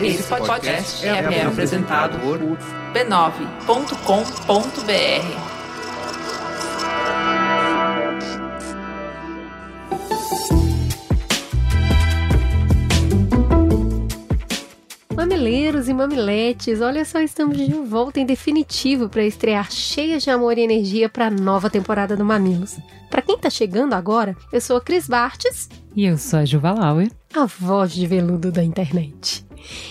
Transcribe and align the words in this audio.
Esse 0.00 0.22
podcast 0.24 1.06
é, 1.06 1.10
é 1.10 1.44
apresentado 1.44 2.18
por 2.18 2.38
b9.com.br. 2.92 5.52
Mamileiros 15.14 15.88
e 15.88 15.94
mamiletes, 15.94 16.80
olha 16.80 17.04
só, 17.04 17.20
estamos 17.20 17.56
de 17.56 17.72
volta 17.72 18.18
em 18.18 18.26
definitivo 18.26 19.08
para 19.08 19.24
estrear 19.24 19.70
cheias 19.70 20.22
de 20.22 20.30
amor 20.30 20.58
e 20.58 20.62
energia 20.62 21.08
para 21.08 21.26
a 21.26 21.30
nova 21.30 21.70
temporada 21.70 22.16
do 22.16 22.24
Mamilos. 22.24 22.78
Para 23.10 23.22
quem 23.22 23.38
tá 23.38 23.50
chegando 23.50 23.92
agora, 23.92 24.34
eu 24.52 24.60
sou 24.60 24.76
a 24.76 24.80
Cris 24.80 25.06
Bartes. 25.06 25.68
E 25.94 26.06
eu 26.06 26.16
sou 26.16 26.40
a 26.40 26.44
Juva 26.44 26.72
Lauer. 26.72 27.10
A 27.34 27.44
voz 27.44 27.92
de 27.92 28.06
veludo 28.06 28.50
da 28.50 28.64
internet. 28.64 29.44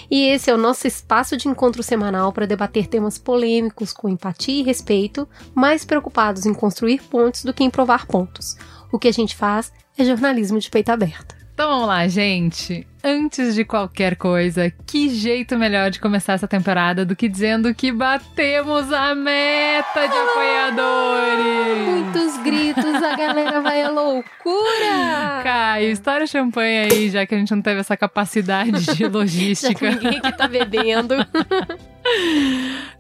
E 0.10 0.26
esse 0.26 0.50
é 0.50 0.54
o 0.54 0.58
nosso 0.58 0.88
espaço 0.88 1.38
de 1.38 1.48
encontro 1.48 1.82
semanal 1.84 2.32
para 2.32 2.46
debater 2.46 2.88
temas 2.88 3.18
polêmicos 3.18 3.94
com 3.94 4.10
empatia 4.10 4.62
e 4.62 4.64
respeito, 4.64 5.28
mais 5.54 5.86
preocupados 5.86 6.46
em 6.46 6.54
construir 6.54 7.02
pontos 7.04 7.44
do 7.44 7.54
que 7.54 7.64
em 7.64 7.70
provar 7.70 8.06
pontos. 8.08 8.56
O 8.92 9.00
que 9.00 9.08
a 9.08 9.14
gente 9.14 9.36
faz 9.36 9.72
é 9.98 10.04
jornalismo 10.04 10.60
de 10.60 10.70
peito 10.70 10.90
aberto. 10.90 11.36
Então 11.54 11.70
vamos 11.70 11.88
lá, 11.88 12.08
gente. 12.08 12.88
Antes 13.04 13.55
de 13.55 13.66
qualquer 13.66 14.16
coisa, 14.16 14.72
que 14.86 15.10
jeito 15.10 15.58
melhor 15.58 15.90
de 15.90 16.00
começar 16.00 16.34
essa 16.34 16.48
temporada 16.48 17.04
do 17.04 17.16
que 17.16 17.27
dizendo 17.27 17.74
que 17.74 17.91
batemos 17.91 18.94
a 18.94 19.16
meta 19.16 20.08
de 20.08 20.18
apoiadores? 20.18 21.88
Muitos 21.90 22.38
gritos, 22.44 22.96
a 23.02 23.16
galera 23.18 23.60
vai 23.60 23.82
à 23.82 23.90
loucura! 23.90 25.41
Caio, 25.44 25.90
estoura 25.90 26.27
champanhe 26.27 26.91
aí, 26.91 27.10
já 27.10 27.26
que 27.26 27.34
a 27.34 27.40
gente 27.40 27.55
não 27.55 27.62
teve 27.64 27.80
essa 27.80 27.98
capacidade 27.98 28.96
de 28.96 29.04
logística. 29.10 29.90
ninguém 29.90 30.22
que 30.22 30.38
tá 30.38 30.48
bebendo. 30.48 31.16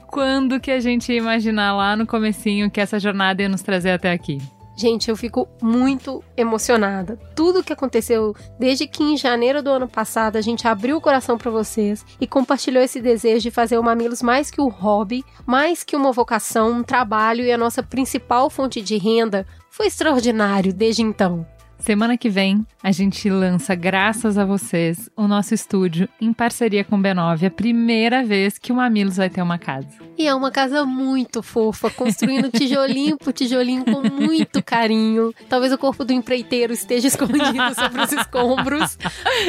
Quando 0.07 0.59
que 0.59 0.71
a 0.71 0.79
gente 0.79 1.11
ia 1.11 1.19
imaginar 1.19 1.75
lá 1.75 1.95
no 1.95 2.07
comecinho 2.07 2.71
que 2.71 2.81
essa 2.81 2.99
jornada 2.99 3.43
ia 3.43 3.49
nos 3.49 3.61
trazer 3.61 3.91
até 3.91 4.11
aqui? 4.11 4.39
Gente, 4.81 5.11
eu 5.11 5.15
fico 5.15 5.47
muito 5.61 6.23
emocionada. 6.35 7.15
Tudo 7.35 7.63
que 7.63 7.71
aconteceu 7.71 8.35
desde 8.57 8.87
que 8.87 9.03
em 9.03 9.15
janeiro 9.15 9.61
do 9.61 9.69
ano 9.69 9.87
passado 9.87 10.37
a 10.37 10.41
gente 10.41 10.67
abriu 10.67 10.97
o 10.97 11.01
coração 11.01 11.37
para 11.37 11.51
vocês 11.51 12.03
e 12.19 12.25
compartilhou 12.25 12.83
esse 12.83 12.99
desejo 12.99 13.43
de 13.43 13.51
fazer 13.51 13.77
o 13.77 13.83
Mamilos 13.83 14.23
mais 14.23 14.49
que 14.49 14.59
um 14.59 14.69
hobby, 14.69 15.23
mais 15.45 15.83
que 15.83 15.95
uma 15.95 16.11
vocação, 16.11 16.71
um 16.71 16.83
trabalho 16.83 17.45
e 17.45 17.51
a 17.51 17.59
nossa 17.59 17.83
principal 17.83 18.49
fonte 18.49 18.81
de 18.81 18.97
renda 18.97 19.45
foi 19.69 19.85
extraordinário 19.85 20.73
desde 20.73 21.03
então. 21.03 21.45
Semana 21.81 22.15
que 22.15 22.29
vem, 22.29 22.63
a 22.83 22.91
gente 22.91 23.27
lança, 23.27 23.73
graças 23.73 24.37
a 24.37 24.45
vocês, 24.45 25.09
o 25.17 25.27
nosso 25.27 25.55
estúdio 25.55 26.07
em 26.21 26.31
parceria 26.31 26.83
com 26.83 26.95
o 26.95 26.99
B9, 26.99 27.47
a 27.47 27.49
primeira 27.49 28.23
vez 28.23 28.59
que 28.59 28.71
o 28.71 28.75
Mamilos 28.75 29.17
vai 29.17 29.31
ter 29.31 29.41
uma 29.41 29.57
casa. 29.57 29.87
E 30.15 30.27
é 30.27 30.35
uma 30.35 30.51
casa 30.51 30.85
muito 30.85 31.41
fofa, 31.41 31.89
construindo 31.89 32.51
tijolinho 32.51 33.17
por 33.17 33.33
tijolinho 33.33 33.83
com 33.83 34.03
muito 34.07 34.61
carinho. 34.61 35.33
Talvez 35.49 35.73
o 35.73 35.77
corpo 35.77 36.05
do 36.05 36.13
empreiteiro 36.13 36.71
esteja 36.71 37.07
escondido 37.07 37.73
sobre 37.73 38.01
os 38.03 38.11
escombros, 38.11 38.99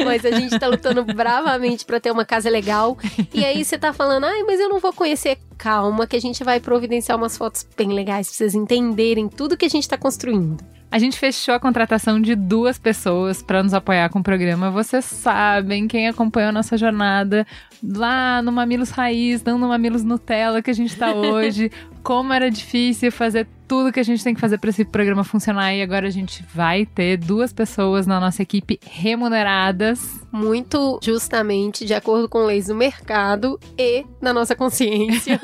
mas 0.03 0.25
a 0.25 0.31
gente 0.31 0.57
tá 0.57 0.67
lutando 0.67 1.05
bravamente 1.05 1.85
para 1.85 1.99
ter 1.99 2.09
uma 2.09 2.25
casa 2.25 2.49
legal. 2.49 2.97
E 3.31 3.45
aí 3.45 3.63
você 3.63 3.77
tá 3.77 3.93
falando, 3.93 4.23
ai, 4.23 4.41
mas 4.41 4.59
eu 4.59 4.69
não 4.69 4.79
vou 4.79 4.91
conhecer. 4.91 5.37
Calma, 5.55 6.07
que 6.07 6.15
a 6.15 6.21
gente 6.21 6.43
vai 6.43 6.59
providenciar 6.59 7.15
umas 7.15 7.37
fotos 7.37 7.63
bem 7.77 7.89
legais 7.89 8.27
pra 8.27 8.35
vocês 8.37 8.55
entenderem 8.55 9.29
tudo 9.29 9.55
que 9.55 9.65
a 9.65 9.69
gente 9.69 9.87
tá 9.87 9.99
construindo. 9.99 10.57
A 10.93 10.99
gente 10.99 11.17
fechou 11.17 11.55
a 11.55 11.59
contratação 11.59 12.21
de 12.21 12.35
duas 12.35 12.77
pessoas 12.77 13.41
para 13.41 13.63
nos 13.63 13.73
apoiar 13.73 14.09
com 14.09 14.19
o 14.19 14.23
programa. 14.23 14.69
Vocês 14.69 15.03
sabem, 15.03 15.87
quem 15.87 16.07
acompanhou 16.07 16.49
a 16.49 16.51
nossa 16.51 16.77
jornada 16.77 17.47
lá 17.83 18.43
no 18.43 18.51
Mamilos 18.51 18.91
Raiz, 18.91 19.43
não 19.43 19.57
no 19.57 19.69
Mamilos 19.69 20.03
Nutella 20.03 20.61
que 20.61 20.69
a 20.69 20.73
gente 20.73 20.93
está 20.93 21.09
hoje, 21.17 21.71
como 22.03 22.31
era 22.31 22.51
difícil 22.51 23.11
fazer 23.11 23.47
tudo 23.73 23.91
que 23.91 23.99
a 23.99 24.03
gente 24.03 24.23
tem 24.23 24.35
que 24.35 24.39
fazer 24.39 24.59
para 24.59 24.69
esse 24.69 24.85
programa 24.85 25.23
funcionar 25.23 25.73
e 25.73 25.81
agora 25.81 26.05
a 26.05 26.11
gente 26.11 26.45
vai 26.53 26.85
ter 26.85 27.17
duas 27.17 27.51
pessoas 27.51 28.05
na 28.05 28.19
nossa 28.19 28.43
equipe 28.43 28.79
remuneradas. 28.85 29.99
Muito 30.31 30.99
justamente 31.01 31.83
de 31.83 31.91
acordo 31.91 32.29
com 32.29 32.45
leis 32.45 32.67
do 32.67 32.75
mercado 32.75 33.59
e 33.75 34.05
na 34.21 34.31
nossa 34.31 34.55
consciência. 34.55 35.41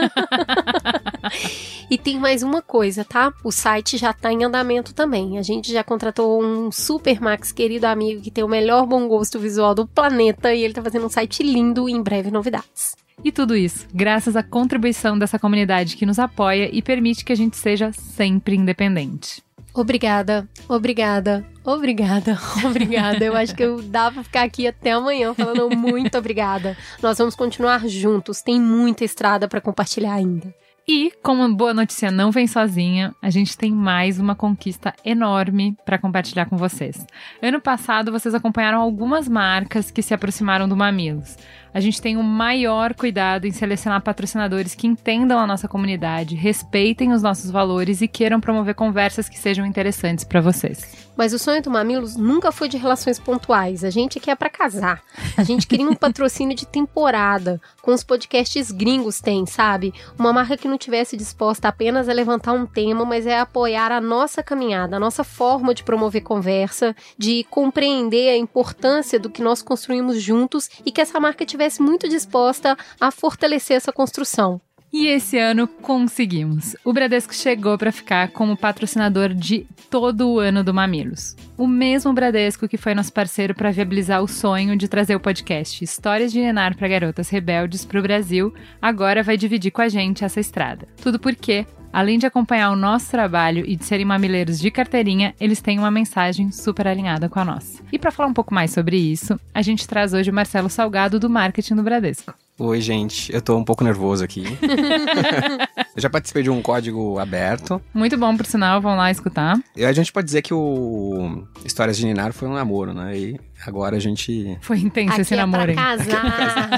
e 1.90 1.97
tem 1.97 2.19
mais 2.19 2.44
uma 2.44 2.62
coisa, 2.62 3.03
tá? 3.03 3.34
O 3.44 3.51
site 3.51 3.97
já 3.97 4.13
tá 4.13 4.31
em 4.31 4.44
andamento 4.44 4.94
também. 4.94 5.40
A 5.40 5.41
gente 5.41 5.73
já 5.73 5.84
contratou 5.84 6.40
um 6.40 6.72
super 6.72 7.19
max 7.19 7.51
querido 7.51 7.88
amigo 7.88 8.22
que 8.22 8.29
tem 8.29 8.44
o 8.44 8.47
melhor 8.47 8.85
bom 8.85 9.07
gosto 9.07 9.40
visual 9.40 9.73
do 9.73 9.88
planeta 9.88 10.53
e 10.53 10.63
ele 10.63 10.75
tá 10.75 10.84
fazendo 10.84 11.07
um 11.07 11.09
site 11.09 11.41
lindo 11.41 11.90
e 11.90 11.94
em 11.94 12.03
breve 12.03 12.29
novidades. 12.29 12.96
E 13.24 13.31
tudo 13.31 13.56
isso 13.56 13.88
graças 13.94 14.35
à 14.35 14.44
contribuição 14.44 15.18
dessa 15.18 15.38
comunidade 15.38 15.96
que 15.96 16.06
nos 16.06 16.19
apoia 16.19 16.69
e 16.72 16.81
permite 16.81 17.25
que 17.25 17.34
a 17.34 17.35
gente 17.35 17.57
seja 17.57 17.91
sempre 17.91 18.56
independente. 18.56 19.44
Obrigada, 19.74 20.47
obrigada, 20.68 21.46
obrigada, 21.63 22.38
obrigada. 22.66 23.24
Eu 23.24 23.35
acho 23.35 23.56
que 23.56 23.63
eu 23.63 23.81
dá 23.81 24.12
pra 24.12 24.24
ficar 24.24 24.44
aqui 24.44 24.68
até 24.68 24.91
amanhã 24.91 25.34
falando 25.34 25.75
muito 25.75 26.18
obrigada. 26.18 26.75
Nós 27.02 27.18
vamos 27.18 27.35
continuar 27.35 27.88
juntos, 27.88 28.41
tem 28.41 28.59
muita 28.59 29.06
estrada 29.06 29.47
para 29.47 29.62
compartilhar 29.62 30.13
ainda. 30.13 30.53
E, 30.91 31.13
como 31.22 31.47
boa 31.53 31.72
notícia 31.72 32.09
não 32.09 32.31
vem 32.31 32.47
sozinha, 32.47 33.13
a 33.22 33.29
gente 33.29 33.56
tem 33.56 33.72
mais 33.72 34.19
uma 34.19 34.34
conquista 34.34 34.91
enorme 35.06 35.78
para 35.85 36.00
compartilhar 36.00 36.47
com 36.47 36.58
vocês. 36.58 37.06
Ano 37.44 37.62
passado, 37.62 38.12
vocês 38.12 38.34
acompanharam 38.34 38.81
algumas 38.81 39.28
marcas 39.28 39.91
que 39.91 40.02
se 40.02 40.16
aproximaram 40.16 40.68
do 40.68 40.75
Mamilos 40.75 41.38
a 41.74 41.80
gente 41.80 42.02
tem 42.02 42.18
o 42.18 42.24
maior 42.24 42.94
cuidado 42.94 43.46
em 43.46 43.52
selecionar 43.52 44.02
patrocinadores 44.02 44.75
que 44.75 44.88
entendam 44.88 45.40
a 45.40 45.47
nossa 45.47 45.68
comunidade, 45.68 46.35
respeitem 46.35 47.12
os 47.12 47.22
nossos 47.22 47.52
valores 47.52 48.02
e 48.02 48.07
queiram 48.07 48.40
promover 48.40 48.75
conversas 48.75 49.30
que 49.30 49.38
sejam 49.38 49.66
interessantes 49.66 50.24
para 50.24 50.41
vocês. 50.41 51.09
Mas 51.19 51.34
o 51.34 51.38
sonho 51.38 51.62
do 51.62 51.69
Mamilos 51.69 52.16
nunca 52.16 52.50
foi 52.50 52.69
de 52.69 52.78
relações 52.78 53.19
pontuais. 53.19 53.84
A 53.84 53.90
gente 53.90 54.22
quer 54.22 54.38
para 54.38 54.50
casar. 54.50 55.03
A 55.35 55.44
gente 55.44 55.68
queria 55.68 55.85
um 55.85 55.94
patrocínio 55.96 56.56
de 56.56 56.66
temporada, 56.66 57.59
com 57.81 57.94
os 57.94 58.06
podcasts 58.06 58.72
gringos 58.72 59.19
tem, 59.19 59.46
sabe? 59.46 59.94
Uma 60.18 60.31
marca 60.31 60.56
que 60.56 60.66
não 60.66 60.78
tivesse 60.78 61.18
disposta 61.18 61.68
apenas 61.68 62.08
a 62.08 62.13
levantar 62.13 62.53
um 62.53 62.66
tema, 62.66 63.03
mas 63.03 63.28
é 63.28 63.38
apoiar 63.38 63.91
a 63.91 64.00
nossa 64.00 64.41
caminhada, 64.41 64.96
a 64.96 65.00
nossa 65.00 65.25
forma 65.25 65.74
de 65.74 65.84
promover 65.84 66.22
conversa, 66.22 66.96
de 67.18 67.46
compreender 67.50 68.29
a 68.29 68.38
importância 68.38 69.19
do 69.19 69.29
que 69.29 69.41
nós 69.41 69.62
construímos 69.62 70.22
juntos 70.22 70.69
e 70.85 70.91
que 70.91 71.02
essa 71.02 71.19
marca 71.19 71.46
estivesse 71.59 71.81
muito 71.81 72.08
disposta 72.08 72.78
a 73.00 73.12
fortalecer 73.12 73.75
essa 73.75 73.92
construção. 73.92 74.62
E 74.92 75.06
esse 75.06 75.38
ano 75.38 75.68
conseguimos. 75.68 76.75
O 76.84 76.92
Bradesco 76.92 77.31
chegou 77.31 77.78
para 77.78 77.92
ficar 77.92 78.31
como 78.31 78.58
patrocinador 78.58 79.36
de 79.36 79.68
todo 79.88 80.28
o 80.28 80.40
ano 80.40 80.64
do 80.64 80.74
Mamilos. 80.74 81.36
O 81.56 81.68
mesmo 81.68 82.12
Bradesco 82.12 82.68
que 82.68 82.78
foi 82.78 82.96
nosso 82.96 83.14
parceiro 83.14 83.53
para 83.53 83.70
viabilizar 83.70 84.24
o 84.24 84.28
sonho 84.28 84.75
de 84.75 84.88
trazer 84.88 85.16
o 85.16 85.20
podcast 85.20 85.84
Histórias 85.84 86.31
de 86.31 86.40
Nenar 86.40 86.75
para 86.75 86.88
Garotas 86.88 87.30
Rebeldes 87.30 87.86
para 87.86 88.00
o 88.00 88.03
Brasil, 88.03 88.52
agora 88.81 89.22
vai 89.22 89.38
dividir 89.38 89.70
com 89.70 89.81
a 89.81 89.90
gente 89.90 90.26
essa 90.26 90.40
estrada. 90.40 90.88
Tudo 91.03 91.20
porque 91.20 91.68
Além 91.92 92.20
de 92.20 92.26
acompanhar 92.26 92.72
o 92.72 92.76
nosso 92.76 93.10
trabalho 93.10 93.64
e 93.68 93.76
de 93.76 93.84
serem 93.84 94.06
mamileiros 94.06 94.60
de 94.60 94.70
carteirinha, 94.70 95.34
eles 95.40 95.62
têm 95.62 95.80
uma 95.80 95.90
mensagem 95.90 96.52
super 96.52 96.88
alinhada 96.88 97.28
com 97.28 97.40
a 97.40 97.46
nossa. 97.46 97.82
E 97.92 97.98
para 97.98 98.12
falar 98.12 98.30
um 98.30 98.34
pouco 98.34 98.54
mais 98.54 98.72
sobre 98.72 98.96
isso, 98.98 99.40
a 99.54 99.62
gente 99.62 99.88
traz 99.88 100.14
hoje 100.14 100.30
o 100.30 100.34
Marcelo 100.34 100.70
Salgado 100.70 101.20
do 101.20 101.30
Marketing 101.30 101.76
do 101.76 101.84
Bradesco. 101.84 102.34
Oi, 102.60 102.82
gente. 102.82 103.34
Eu 103.34 103.42
tô 103.42 103.58
um 103.58 103.64
pouco 103.64 103.86
nervoso 103.86 104.24
aqui. 104.24 104.44
eu 105.96 106.02
já 106.02 106.10
participei 106.10 106.44
de 106.44 106.50
um 106.50 106.62
código 106.62 107.18
aberto. 107.18 107.82
Muito 107.94 108.18
bom, 108.18 108.36
por 108.36 108.46
sinal, 108.46 108.82
vão 108.82 108.98
lá 108.98 109.10
escutar. 109.10 109.58
E 109.76 109.86
a 109.86 109.94
gente 109.94 110.12
pode 110.12 110.26
dizer 110.26 110.42
que 110.42 110.54
o 110.54 111.48
Histórias 111.64 111.98
de 111.98 112.06
Ninar 112.06 112.34
foi 112.34 112.50
um 112.50 112.54
namoro, 112.54 112.94
né? 112.94 113.18
E 113.18 113.40
agora 113.66 113.97
a 113.97 114.00
gente. 114.00 114.58
Foi 114.61 114.79
intenso 114.79 115.11
Aqui 115.14 115.22
esse 115.22 115.34
é 115.34 115.38
namoro, 115.38 115.64
pra 115.64 115.72
hein? 115.72 115.78
casar. 115.78 116.70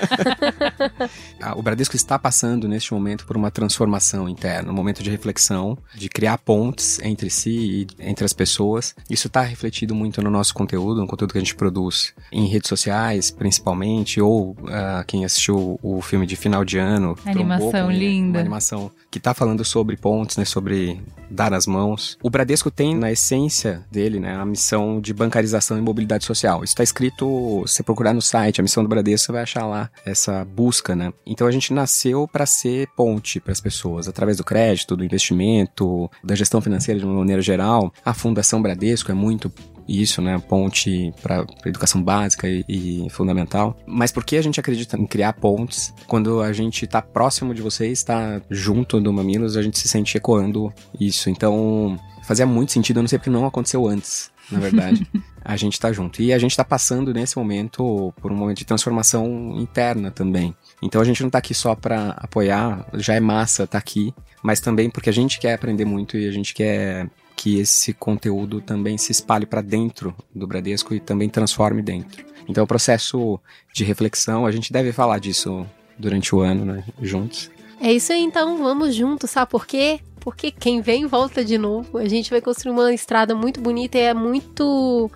Ah, 1.42 1.58
O 1.58 1.62
Bradesco 1.62 1.96
está 1.96 2.20
passando 2.20 2.68
neste 2.68 2.94
momento 2.94 3.26
por 3.26 3.36
uma 3.36 3.50
transformação 3.50 4.30
interna, 4.30 4.72
um 4.72 4.76
momento 4.76 5.02
de 5.02 5.10
reflexão, 5.10 5.78
de 5.96 6.08
criar 6.08 6.38
pontes 6.38 7.00
entre 7.02 7.30
si 7.30 7.88
e 8.00 8.10
entre 8.10 8.24
as 8.24 8.34
pessoas. 8.34 8.96
Isso 9.10 9.28
está 9.28 9.42
refletido 9.42 9.96
muito 9.96 10.22
no 10.22 10.30
nosso 10.30 10.54
conteúdo, 10.54 11.02
no 11.02 11.08
conteúdo 11.08 11.32
que 11.32 11.38
a 11.38 11.42
gente 11.42 11.56
produz 11.56 12.14
em 12.32 12.48
redes 12.48 12.70
sociais, 12.70 13.32
principalmente, 13.32 14.22
ou 14.22 14.56
ah, 14.68 15.04
quem 15.08 15.26
assistiu 15.26 15.80
o 15.82 16.02
filme 16.02 16.26
de 16.28 16.36
final 16.36 16.64
de 16.64 16.78
ano. 16.78 17.18
Animação 17.26 17.92
linda. 17.92 18.38
Uma 18.38 18.42
animação 18.42 18.92
que 19.10 19.18
está 19.18 19.34
falando 19.34 19.66
sobre 19.66 19.98
pontes, 19.98 20.38
né, 20.38 20.46
sobre 20.46 21.02
dar 21.30 21.54
as 21.54 21.66
mãos. 21.66 22.18
O 22.22 22.30
Bradesco 22.30 22.70
tem 22.70 22.96
na 22.96 23.12
essência 23.12 23.84
dele, 23.92 24.20
né, 24.20 24.36
a 24.36 24.46
missão 24.46 25.02
de 25.02 25.14
bancarização 25.14 25.78
e 25.78 25.82
mobilidade 25.82 26.26
social. 26.26 26.64
Está 26.72 26.84
escrito, 26.84 27.66
se 27.68 27.76
você 27.76 27.84
procurar 27.84 28.14
no 28.14 28.22
site, 28.22 28.62
a 28.62 28.64
missão 28.64 28.82
do 28.82 28.88
Bradesco, 28.88 29.26
você 29.26 29.32
vai 29.34 29.42
achar 29.44 29.68
lá 29.68 29.90
essa 30.06 30.46
busca, 30.46 30.96
né? 30.96 31.12
Então 31.26 31.46
a 31.46 31.52
gente 31.52 31.74
nasceu 31.74 32.26
para 32.30 32.46
ser 32.46 32.88
ponte 32.96 33.42
para 33.42 33.52
as 33.52 33.60
pessoas, 33.60 34.08
através 34.08 34.38
do 34.38 34.44
crédito, 34.44 34.96
do 34.96 35.04
investimento, 35.04 36.10
da 36.24 36.34
gestão 36.34 36.62
financeira 36.62 36.98
de 36.98 37.06
uma 37.06 37.14
maneira 37.14 37.42
geral. 37.42 37.94
A 38.06 38.14
Fundação 38.14 38.62
Bradesco 38.62 39.12
é 39.12 39.14
muito 39.14 39.52
isso, 39.86 40.22
né? 40.22 40.40
Ponte 40.40 41.14
para 41.22 41.46
educação 41.66 42.02
básica 42.02 42.48
e, 42.48 42.64
e, 42.70 43.10
fundamental. 43.10 43.78
Mas 43.86 44.14
por 44.14 44.24
que 44.24 44.38
a 44.38 44.42
gente 44.42 44.58
acredita 44.58 44.98
em 44.98 45.06
criar 45.06 45.34
pontes 45.34 45.94
quando 46.08 46.42
a 46.42 46.54
gente 46.54 46.86
está 46.86 47.02
próximo 47.02 47.54
de 47.54 47.62
vocês, 47.62 48.00
está 48.00 48.42
junto 48.50 49.02
do 49.02 49.12
Mamilos, 49.12 49.58
a 49.58 49.62
gente 49.62 49.78
se 49.78 49.90
sente 49.90 50.16
ecoando 50.16 50.74
isso. 50.98 51.30
Então, 51.30 52.00
fazia 52.24 52.46
muito 52.46 52.72
sentido, 52.72 53.00
eu 53.00 53.04
não 53.04 53.10
sei 53.10 53.20
porque 53.20 53.30
não 53.30 53.46
aconteceu 53.46 53.86
antes, 53.86 54.32
na 54.50 54.60
verdade. 54.60 55.06
a 55.44 55.56
gente 55.56 55.80
tá 55.80 55.92
junto. 55.92 56.22
E 56.22 56.34
a 56.34 56.38
gente 56.38 56.56
tá 56.56 56.64
passando 56.64 57.14
nesse 57.14 57.38
momento 57.38 58.14
por 58.22 58.32
um 58.32 58.36
momento 58.36 58.60
de 58.60 58.66
transformação 58.66 59.56
interna 59.58 60.12
também. 60.12 60.56
Então 60.82 61.02
a 61.02 61.06
gente 61.06 61.24
não 61.24 61.30
tá 61.30 61.40
aqui 61.40 61.54
só 61.54 61.76
para 61.76 62.12
apoiar, 62.12 62.88
já 62.96 63.16
é 63.16 63.20
massa 63.20 63.68
tá 63.68 63.78
aqui, 63.78 64.14
mas 64.44 64.60
também 64.60 64.90
porque 64.90 65.10
a 65.10 65.14
gente 65.14 65.40
quer 65.40 65.54
aprender 65.54 65.86
muito 65.86 66.18
e 66.18 66.28
a 66.28 66.32
gente 66.32 66.54
quer 66.54 67.10
que 67.36 67.60
esse 67.60 67.94
conteúdo 67.94 68.62
também 68.62 68.98
se 68.98 69.12
espalhe 69.12 69.46
para 69.46 69.62
dentro 69.62 70.16
do 70.34 70.46
Bradesco 70.46 70.94
e 70.94 71.00
também 71.00 71.28
transforme 71.28 71.82
dentro. 71.82 72.24
Então, 72.48 72.64
o 72.64 72.68
processo 72.68 73.40
de 73.74 73.84
reflexão, 73.84 74.46
a 74.46 74.52
gente 74.52 74.72
deve 74.72 74.92
falar 74.92 75.20
disso 75.20 75.66
durante 75.98 76.36
o 76.36 76.42
ano, 76.42 76.66
né, 76.66 76.84
juntos. 77.02 77.50
É 77.80 77.92
isso 77.92 78.14
aí, 78.14 78.22
então, 78.22 78.58
vamos 78.58 78.94
juntos, 78.94 79.32
sabe 79.32 79.50
por 79.50 79.66
quê? 79.66 80.00
Porque 80.22 80.52
quem 80.52 80.80
vem 80.80 81.06
volta 81.06 81.44
de 81.44 81.58
novo. 81.58 81.98
A 81.98 82.08
gente 82.08 82.30
vai 82.30 82.40
construir 82.40 82.72
uma 82.72 82.94
estrada 82.94 83.36
muito 83.36 83.60
bonita 83.60 83.98
e 83.98 84.02
é 84.02 84.14
muito 84.14 85.12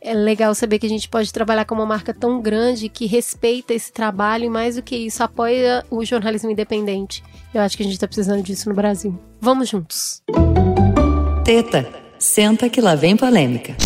é 0.00 0.14
legal 0.14 0.54
saber 0.54 0.78
que 0.78 0.86
a 0.86 0.88
gente 0.88 1.08
pode 1.08 1.32
trabalhar 1.32 1.64
com 1.64 1.74
uma 1.74 1.86
marca 1.86 2.14
tão 2.14 2.40
grande 2.40 2.88
que 2.88 3.06
respeita 3.06 3.74
esse 3.74 3.92
trabalho 3.92 4.44
e 4.44 4.48
mais 4.48 4.76
do 4.76 4.82
que 4.82 4.96
isso, 4.96 5.22
apoia 5.22 5.84
o 5.90 6.04
jornalismo 6.04 6.50
independente. 6.50 7.22
Eu 7.52 7.62
acho 7.62 7.76
que 7.76 7.82
a 7.82 7.86
gente 7.86 7.94
está 7.94 8.06
precisando 8.06 8.42
disso 8.42 8.68
no 8.68 8.74
Brasil. 8.74 9.18
Vamos 9.40 9.68
juntos. 9.68 10.22
Teta, 11.44 11.92
senta 12.18 12.68
que 12.68 12.80
lá 12.80 12.94
vem 12.94 13.16
polêmica. 13.16 13.76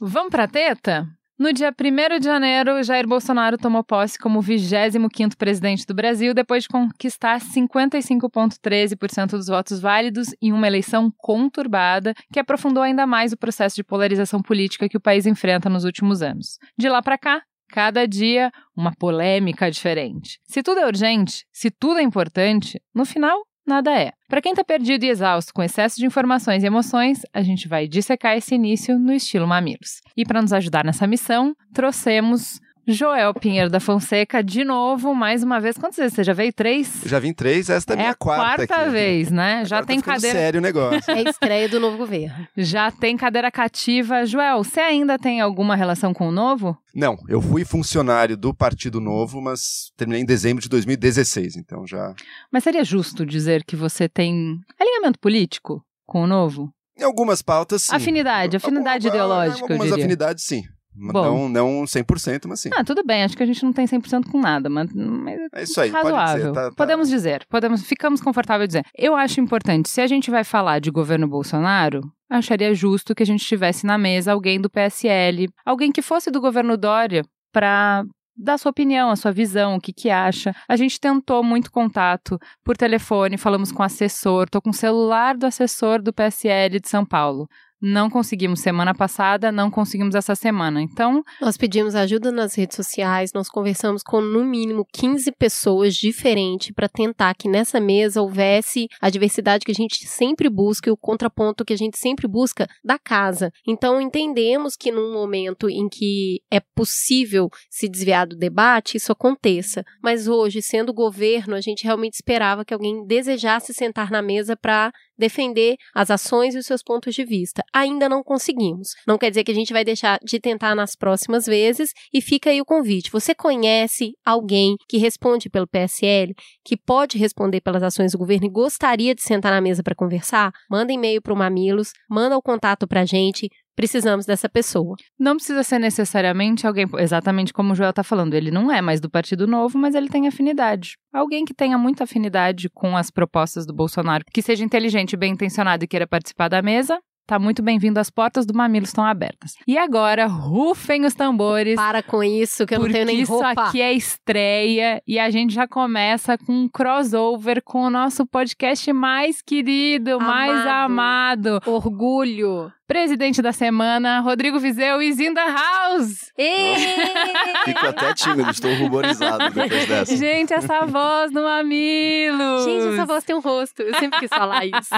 Vamos 0.00 0.30
pra 0.30 0.48
teta? 0.48 1.06
No 1.36 1.52
dia 1.52 1.74
1 1.76 2.20
de 2.20 2.26
janeiro, 2.26 2.80
Jair 2.84 3.08
Bolsonaro 3.08 3.58
tomou 3.58 3.82
posse 3.82 4.16
como 4.16 4.40
25º 4.40 5.36
presidente 5.36 5.84
do 5.84 5.92
Brasil, 5.92 6.32
depois 6.32 6.62
de 6.62 6.68
conquistar 6.68 7.40
55,13% 7.40 9.30
dos 9.30 9.48
votos 9.48 9.80
válidos 9.80 10.28
em 10.40 10.52
uma 10.52 10.68
eleição 10.68 11.12
conturbada, 11.18 12.14
que 12.32 12.38
aprofundou 12.38 12.84
ainda 12.84 13.04
mais 13.04 13.32
o 13.32 13.36
processo 13.36 13.74
de 13.74 13.82
polarização 13.82 14.40
política 14.40 14.88
que 14.88 14.96
o 14.96 15.00
país 15.00 15.26
enfrenta 15.26 15.68
nos 15.68 15.84
últimos 15.84 16.22
anos. 16.22 16.56
De 16.78 16.88
lá 16.88 17.02
para 17.02 17.18
cá, 17.18 17.42
cada 17.68 18.06
dia 18.06 18.52
uma 18.76 18.94
polêmica 18.94 19.68
diferente. 19.68 20.38
Se 20.44 20.62
tudo 20.62 20.78
é 20.78 20.86
urgente, 20.86 21.44
se 21.52 21.68
tudo 21.68 21.98
é 21.98 22.02
importante, 22.02 22.80
no 22.94 23.04
final 23.04 23.44
nada 23.66 23.90
é. 23.98 24.12
Para 24.28 24.40
quem 24.40 24.52
está 24.52 24.64
perdido 24.64 25.04
e 25.04 25.08
exausto 25.08 25.52
com 25.52 25.62
excesso 25.62 25.96
de 25.96 26.06
informações 26.06 26.62
e 26.62 26.66
emoções, 26.66 27.20
a 27.32 27.42
gente 27.42 27.68
vai 27.68 27.86
dissecar 27.86 28.36
esse 28.36 28.54
início 28.54 28.98
no 28.98 29.12
estilo 29.12 29.46
Mamilos. 29.46 30.00
E 30.16 30.24
para 30.24 30.42
nos 30.42 30.52
ajudar 30.52 30.84
nessa 30.84 31.06
missão, 31.06 31.54
trouxemos 31.72 32.60
Joel 32.86 33.32
Pinheiro 33.32 33.70
da 33.70 33.80
Fonseca, 33.80 34.42
de 34.44 34.62
novo, 34.62 35.14
mais 35.14 35.42
uma 35.42 35.58
vez. 35.58 35.76
Quantas 35.78 35.96
vezes? 35.96 36.14
Você 36.14 36.22
já 36.24 36.32
veio 36.34 36.52
três? 36.52 37.00
Já 37.06 37.18
vim 37.18 37.32
três, 37.32 37.70
esta 37.70 37.92
é, 37.92 37.96
é 37.96 37.98
a 37.98 38.02
minha 38.02 38.14
quarta. 38.14 38.66
quarta 38.66 38.74
aqui. 38.82 38.90
vez, 38.90 39.30
né? 39.30 39.64
Já 39.64 39.76
Agora 39.78 39.86
tem 39.86 40.00
tá 40.00 40.12
cadeira. 40.12 40.38
sério 40.38 40.58
o 40.58 40.62
negócio. 40.62 41.10
É 41.10 41.22
estreia 41.22 41.68
do 41.68 41.80
novo 41.80 41.96
governo. 41.96 42.46
Já 42.56 42.90
tem 42.90 43.16
cadeira 43.16 43.50
cativa. 43.50 44.26
Joel, 44.26 44.62
você 44.62 44.80
ainda 44.80 45.18
tem 45.18 45.40
alguma 45.40 45.74
relação 45.74 46.12
com 46.12 46.28
o 46.28 46.32
novo? 46.32 46.76
Não, 46.94 47.16
eu 47.28 47.40
fui 47.40 47.64
funcionário 47.64 48.36
do 48.36 48.52
Partido 48.54 49.00
Novo, 49.00 49.40
mas 49.40 49.90
terminei 49.96 50.22
em 50.22 50.26
dezembro 50.26 50.62
de 50.62 50.68
2016, 50.68 51.56
então 51.56 51.86
já. 51.86 52.14
Mas 52.52 52.62
seria 52.64 52.84
justo 52.84 53.24
dizer 53.24 53.64
que 53.64 53.74
você 53.76 54.08
tem 54.08 54.58
alinhamento 54.78 55.18
político 55.18 55.82
com 56.06 56.22
o 56.22 56.26
novo? 56.26 56.70
Em 56.96 57.02
algumas 57.02 57.42
pautas, 57.42 57.82
sim. 57.82 57.96
Afinidade, 57.96 58.56
afinidade 58.56 59.08
Alguma- 59.08 59.24
ideológica, 59.24 59.58
eu 59.60 59.62
Algumas 59.72 59.88
diria. 59.88 60.04
afinidades, 60.04 60.44
sim. 60.44 60.62
Bom. 60.94 61.48
Não, 61.48 61.48
não 61.48 61.84
100%, 61.84 62.46
mas 62.46 62.60
sim. 62.60 62.70
Ah, 62.74 62.84
tudo 62.84 63.02
bem, 63.04 63.24
acho 63.24 63.36
que 63.36 63.42
a 63.42 63.46
gente 63.46 63.64
não 63.64 63.72
tem 63.72 63.84
100% 63.86 64.30
com 64.30 64.38
nada, 64.40 64.68
mas, 64.70 64.92
mas 64.94 65.40
É 65.52 65.62
isso 65.64 65.80
aí, 65.80 65.90
razoável. 65.90 66.36
dizer. 66.36 66.52
Tá, 66.52 66.68
tá- 66.70 66.74
Podemos 66.76 67.08
dizer, 67.08 67.44
podemos, 67.48 67.82
ficamos 67.82 68.20
confortáveis 68.20 68.68
dizer. 68.68 68.84
Eu 68.96 69.16
acho 69.16 69.40
importante, 69.40 69.88
se 69.88 70.00
a 70.00 70.06
gente 70.06 70.30
vai 70.30 70.44
falar 70.44 70.78
de 70.78 70.90
governo 70.90 71.26
Bolsonaro, 71.26 72.00
acharia 72.30 72.72
justo 72.74 73.14
que 73.14 73.22
a 73.22 73.26
gente 73.26 73.44
tivesse 73.44 73.84
na 73.84 73.98
mesa 73.98 74.32
alguém 74.32 74.60
do 74.60 74.70
PSL, 74.70 75.48
alguém 75.66 75.90
que 75.90 76.02
fosse 76.02 76.30
do 76.30 76.40
governo 76.40 76.76
Dória, 76.76 77.24
para 77.52 78.04
dar 78.36 78.58
sua 78.58 78.70
opinião, 78.70 79.10
a 79.10 79.16
sua 79.16 79.30
visão, 79.30 79.76
o 79.76 79.80
que 79.80 79.92
que 79.92 80.10
acha. 80.10 80.52
A 80.68 80.74
gente 80.76 80.98
tentou 80.98 81.42
muito 81.42 81.70
contato 81.70 82.38
por 82.64 82.76
telefone, 82.76 83.36
falamos 83.38 83.70
com 83.70 83.82
o 83.82 83.86
assessor, 83.86 84.48
tô 84.50 84.60
com 84.60 84.70
o 84.70 84.74
celular 84.74 85.36
do 85.36 85.46
assessor 85.46 86.02
do 86.02 86.12
PSL 86.12 86.80
de 86.80 86.88
São 86.88 87.04
Paulo. 87.04 87.48
Não 87.86 88.08
conseguimos 88.08 88.60
semana 88.60 88.94
passada, 88.94 89.52
não 89.52 89.70
conseguimos 89.70 90.14
essa 90.14 90.34
semana. 90.34 90.80
Então, 90.80 91.22
Nós 91.38 91.58
pedimos 91.58 91.94
ajuda 91.94 92.32
nas 92.32 92.54
redes 92.54 92.76
sociais, 92.76 93.32
nós 93.34 93.50
conversamos 93.50 94.02
com 94.02 94.22
no 94.22 94.42
mínimo 94.42 94.86
15 94.90 95.30
pessoas 95.32 95.94
diferentes 95.94 96.72
para 96.74 96.88
tentar 96.88 97.34
que 97.34 97.46
nessa 97.46 97.78
mesa 97.78 98.22
houvesse 98.22 98.88
a 99.02 99.10
diversidade 99.10 99.66
que 99.66 99.70
a 99.70 99.74
gente 99.74 100.06
sempre 100.06 100.48
busca 100.48 100.88
e 100.88 100.92
o 100.92 100.96
contraponto 100.96 101.62
que 101.62 101.74
a 101.74 101.76
gente 101.76 101.98
sempre 101.98 102.26
busca 102.26 102.66
da 102.82 102.98
casa. 102.98 103.52
Então 103.68 104.00
entendemos 104.00 104.76
que 104.76 104.90
num 104.90 105.12
momento 105.12 105.68
em 105.68 105.86
que 105.86 106.40
é 106.50 106.60
possível 106.60 107.50
se 107.68 107.86
desviar 107.86 108.26
do 108.26 108.34
debate, 108.34 108.96
isso 108.96 109.12
aconteça. 109.12 109.84
Mas 110.02 110.26
hoje, 110.26 110.62
sendo 110.62 110.94
governo, 110.94 111.54
a 111.54 111.60
gente 111.60 111.84
realmente 111.84 112.14
esperava 112.14 112.64
que 112.64 112.72
alguém 112.72 113.04
desejasse 113.06 113.74
sentar 113.74 114.10
na 114.10 114.22
mesa 114.22 114.56
para 114.56 114.90
defender 115.16 115.76
as 115.94 116.10
ações 116.10 116.54
e 116.54 116.58
os 116.58 116.66
seus 116.66 116.82
pontos 116.82 117.14
de 117.14 117.24
vista. 117.24 117.62
Ainda 117.74 118.08
não 118.08 118.22
conseguimos. 118.22 118.90
Não 119.04 119.18
quer 119.18 119.30
dizer 119.30 119.42
que 119.42 119.50
a 119.50 119.54
gente 119.54 119.72
vai 119.72 119.84
deixar 119.84 120.20
de 120.22 120.38
tentar 120.38 120.76
nas 120.76 120.94
próximas 120.94 121.44
vezes 121.44 121.90
e 122.12 122.20
fica 122.20 122.50
aí 122.50 122.60
o 122.60 122.64
convite. 122.64 123.10
Você 123.10 123.34
conhece 123.34 124.12
alguém 124.24 124.76
que 124.88 124.96
responde 124.96 125.50
pelo 125.50 125.66
PSL, 125.66 126.32
que 126.64 126.76
pode 126.76 127.18
responder 127.18 127.60
pelas 127.60 127.82
ações 127.82 128.12
do 128.12 128.18
governo 128.18 128.46
e 128.46 128.50
gostaria 128.50 129.12
de 129.12 129.22
sentar 129.22 129.50
na 129.50 129.60
mesa 129.60 129.82
para 129.82 129.94
conversar? 129.94 130.52
Manda 130.70 130.92
e-mail 130.92 131.20
para 131.20 131.32
o 131.32 131.36
Mamilos, 131.36 131.90
manda 132.08 132.38
o 132.38 132.42
contato 132.42 132.86
para 132.86 133.00
a 133.00 133.04
gente. 133.04 133.50
Precisamos 133.74 134.24
dessa 134.24 134.48
pessoa. 134.48 134.94
Não 135.18 135.34
precisa 135.34 135.64
ser 135.64 135.80
necessariamente 135.80 136.64
alguém, 136.64 136.86
exatamente 136.96 137.52
como 137.52 137.72
o 137.72 137.74
Joel 137.74 137.92
tá 137.92 138.04
falando, 138.04 138.34
ele 138.34 138.52
não 138.52 138.70
é 138.70 138.80
mais 138.80 139.00
do 139.00 139.10
Partido 139.10 139.48
Novo, 139.48 139.76
mas 139.76 139.96
ele 139.96 140.08
tem 140.08 140.28
afinidade. 140.28 140.92
Alguém 141.12 141.44
que 141.44 141.52
tenha 141.52 141.76
muita 141.76 142.04
afinidade 142.04 142.70
com 142.72 142.96
as 142.96 143.10
propostas 143.10 143.66
do 143.66 143.74
Bolsonaro, 143.74 144.24
que 144.32 144.42
seja 144.42 144.64
inteligente, 144.64 145.16
bem 145.16 145.32
intencionado 145.32 145.82
e 145.82 145.88
queira 145.88 146.06
participar 146.06 146.46
da 146.46 146.62
mesa, 146.62 147.00
tá 147.26 147.38
muito 147.38 147.62
bem-vindo, 147.62 147.98
as 147.98 148.10
portas 148.10 148.44
do 148.46 148.54
Mamilo 148.54 148.84
estão 148.84 149.04
abertas. 149.04 149.54
E 149.66 149.78
agora, 149.78 150.26
rufem 150.26 151.04
os 151.04 151.14
tambores. 151.14 151.76
Para 151.76 152.02
com 152.02 152.22
isso, 152.22 152.66
que 152.66 152.74
eu 152.74 152.80
não 152.80 152.90
tenho 152.90 153.06
nem 153.06 153.20
isso 153.20 153.32
roupa. 153.32 153.68
aqui 153.68 153.80
é 153.80 153.92
estreia 153.92 155.02
e 155.06 155.18
a 155.18 155.30
gente 155.30 155.54
já 155.54 155.66
começa 155.66 156.36
com 156.36 156.52
um 156.52 156.68
crossover 156.68 157.62
com 157.62 157.82
o 157.84 157.90
nosso 157.90 158.26
podcast 158.26 158.92
mais 158.92 159.40
querido, 159.40 160.20
mais 160.20 160.60
Amado. 160.60 160.68
amado. 160.68 161.60
Orgulho. 161.66 162.72
Presidente 162.86 163.40
da 163.40 163.50
semana, 163.50 164.20
Rodrigo 164.20 164.60
Vizeu 164.60 165.00
in 165.02 165.32
the 165.32 165.40
house. 165.40 166.30
Fico 167.64 167.86
até 167.86 168.12
tímido, 168.12 168.50
estou 168.50 168.74
ruborizado 168.74 169.50
depois 169.54 169.86
dessa. 169.86 170.16
Gente, 170.16 170.52
essa 170.52 170.84
voz 170.84 171.32
no 171.32 171.44
mamilo. 171.44 172.62
Gente, 172.62 172.92
essa 172.92 173.06
voz 173.06 173.24
tem 173.24 173.34
um 173.34 173.40
rosto. 173.40 173.80
Eu 173.80 173.98
sempre 173.98 174.20
quis 174.20 174.28
falar 174.28 174.66
isso. 174.66 174.90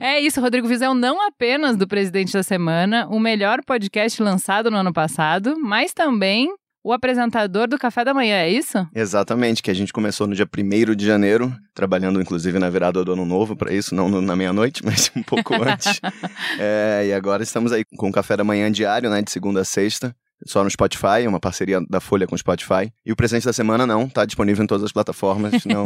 É 0.00 0.20
isso, 0.20 0.40
Rodrigo 0.40 0.66
Vizeu 0.66 0.94
não 0.94 1.24
apenas 1.24 1.76
do 1.76 1.86
Presidente 1.86 2.32
da 2.32 2.42
Semana, 2.42 3.06
o 3.08 3.20
melhor 3.20 3.60
podcast 3.64 4.20
lançado 4.20 4.68
no 4.68 4.78
ano 4.78 4.92
passado, 4.92 5.54
mas 5.62 5.94
também 5.94 6.52
o 6.86 6.92
apresentador 6.92 7.66
do 7.66 7.76
Café 7.76 8.04
da 8.04 8.14
Manhã, 8.14 8.36
é 8.36 8.48
isso? 8.48 8.86
Exatamente, 8.94 9.60
que 9.60 9.72
a 9.72 9.74
gente 9.74 9.92
começou 9.92 10.24
no 10.24 10.36
dia 10.36 10.46
1 10.46 10.94
de 10.94 11.04
janeiro, 11.04 11.52
trabalhando 11.74 12.20
inclusive 12.20 12.60
na 12.60 12.70
virada 12.70 13.04
do 13.04 13.12
ano 13.12 13.26
novo 13.26 13.56
para 13.56 13.74
isso, 13.74 13.92
não 13.92 14.08
na 14.08 14.36
meia-noite, 14.36 14.82
mas 14.86 15.10
um 15.16 15.22
pouco 15.22 15.52
antes. 15.54 16.00
É, 16.58 17.06
e 17.08 17.12
agora 17.12 17.42
estamos 17.42 17.72
aí 17.72 17.84
com 17.96 18.08
o 18.08 18.12
café 18.12 18.36
da 18.36 18.44
manhã 18.44 18.70
diário, 18.70 19.10
né, 19.10 19.20
de 19.20 19.30
segunda 19.30 19.62
a 19.62 19.64
sexta. 19.64 20.14
Só 20.44 20.62
no 20.62 20.70
Spotify, 20.70 21.22
é 21.24 21.28
uma 21.28 21.40
parceria 21.40 21.80
da 21.88 22.00
Folha 22.00 22.26
com 22.26 22.34
o 22.34 22.38
Spotify. 22.38 22.92
E 23.04 23.12
o 23.12 23.16
presente 23.16 23.46
da 23.46 23.52
semana 23.52 23.86
não, 23.86 24.08
tá 24.08 24.24
disponível 24.24 24.62
em 24.62 24.66
todas 24.66 24.84
as 24.84 24.92
plataformas. 24.92 25.64
Não, 25.66 25.84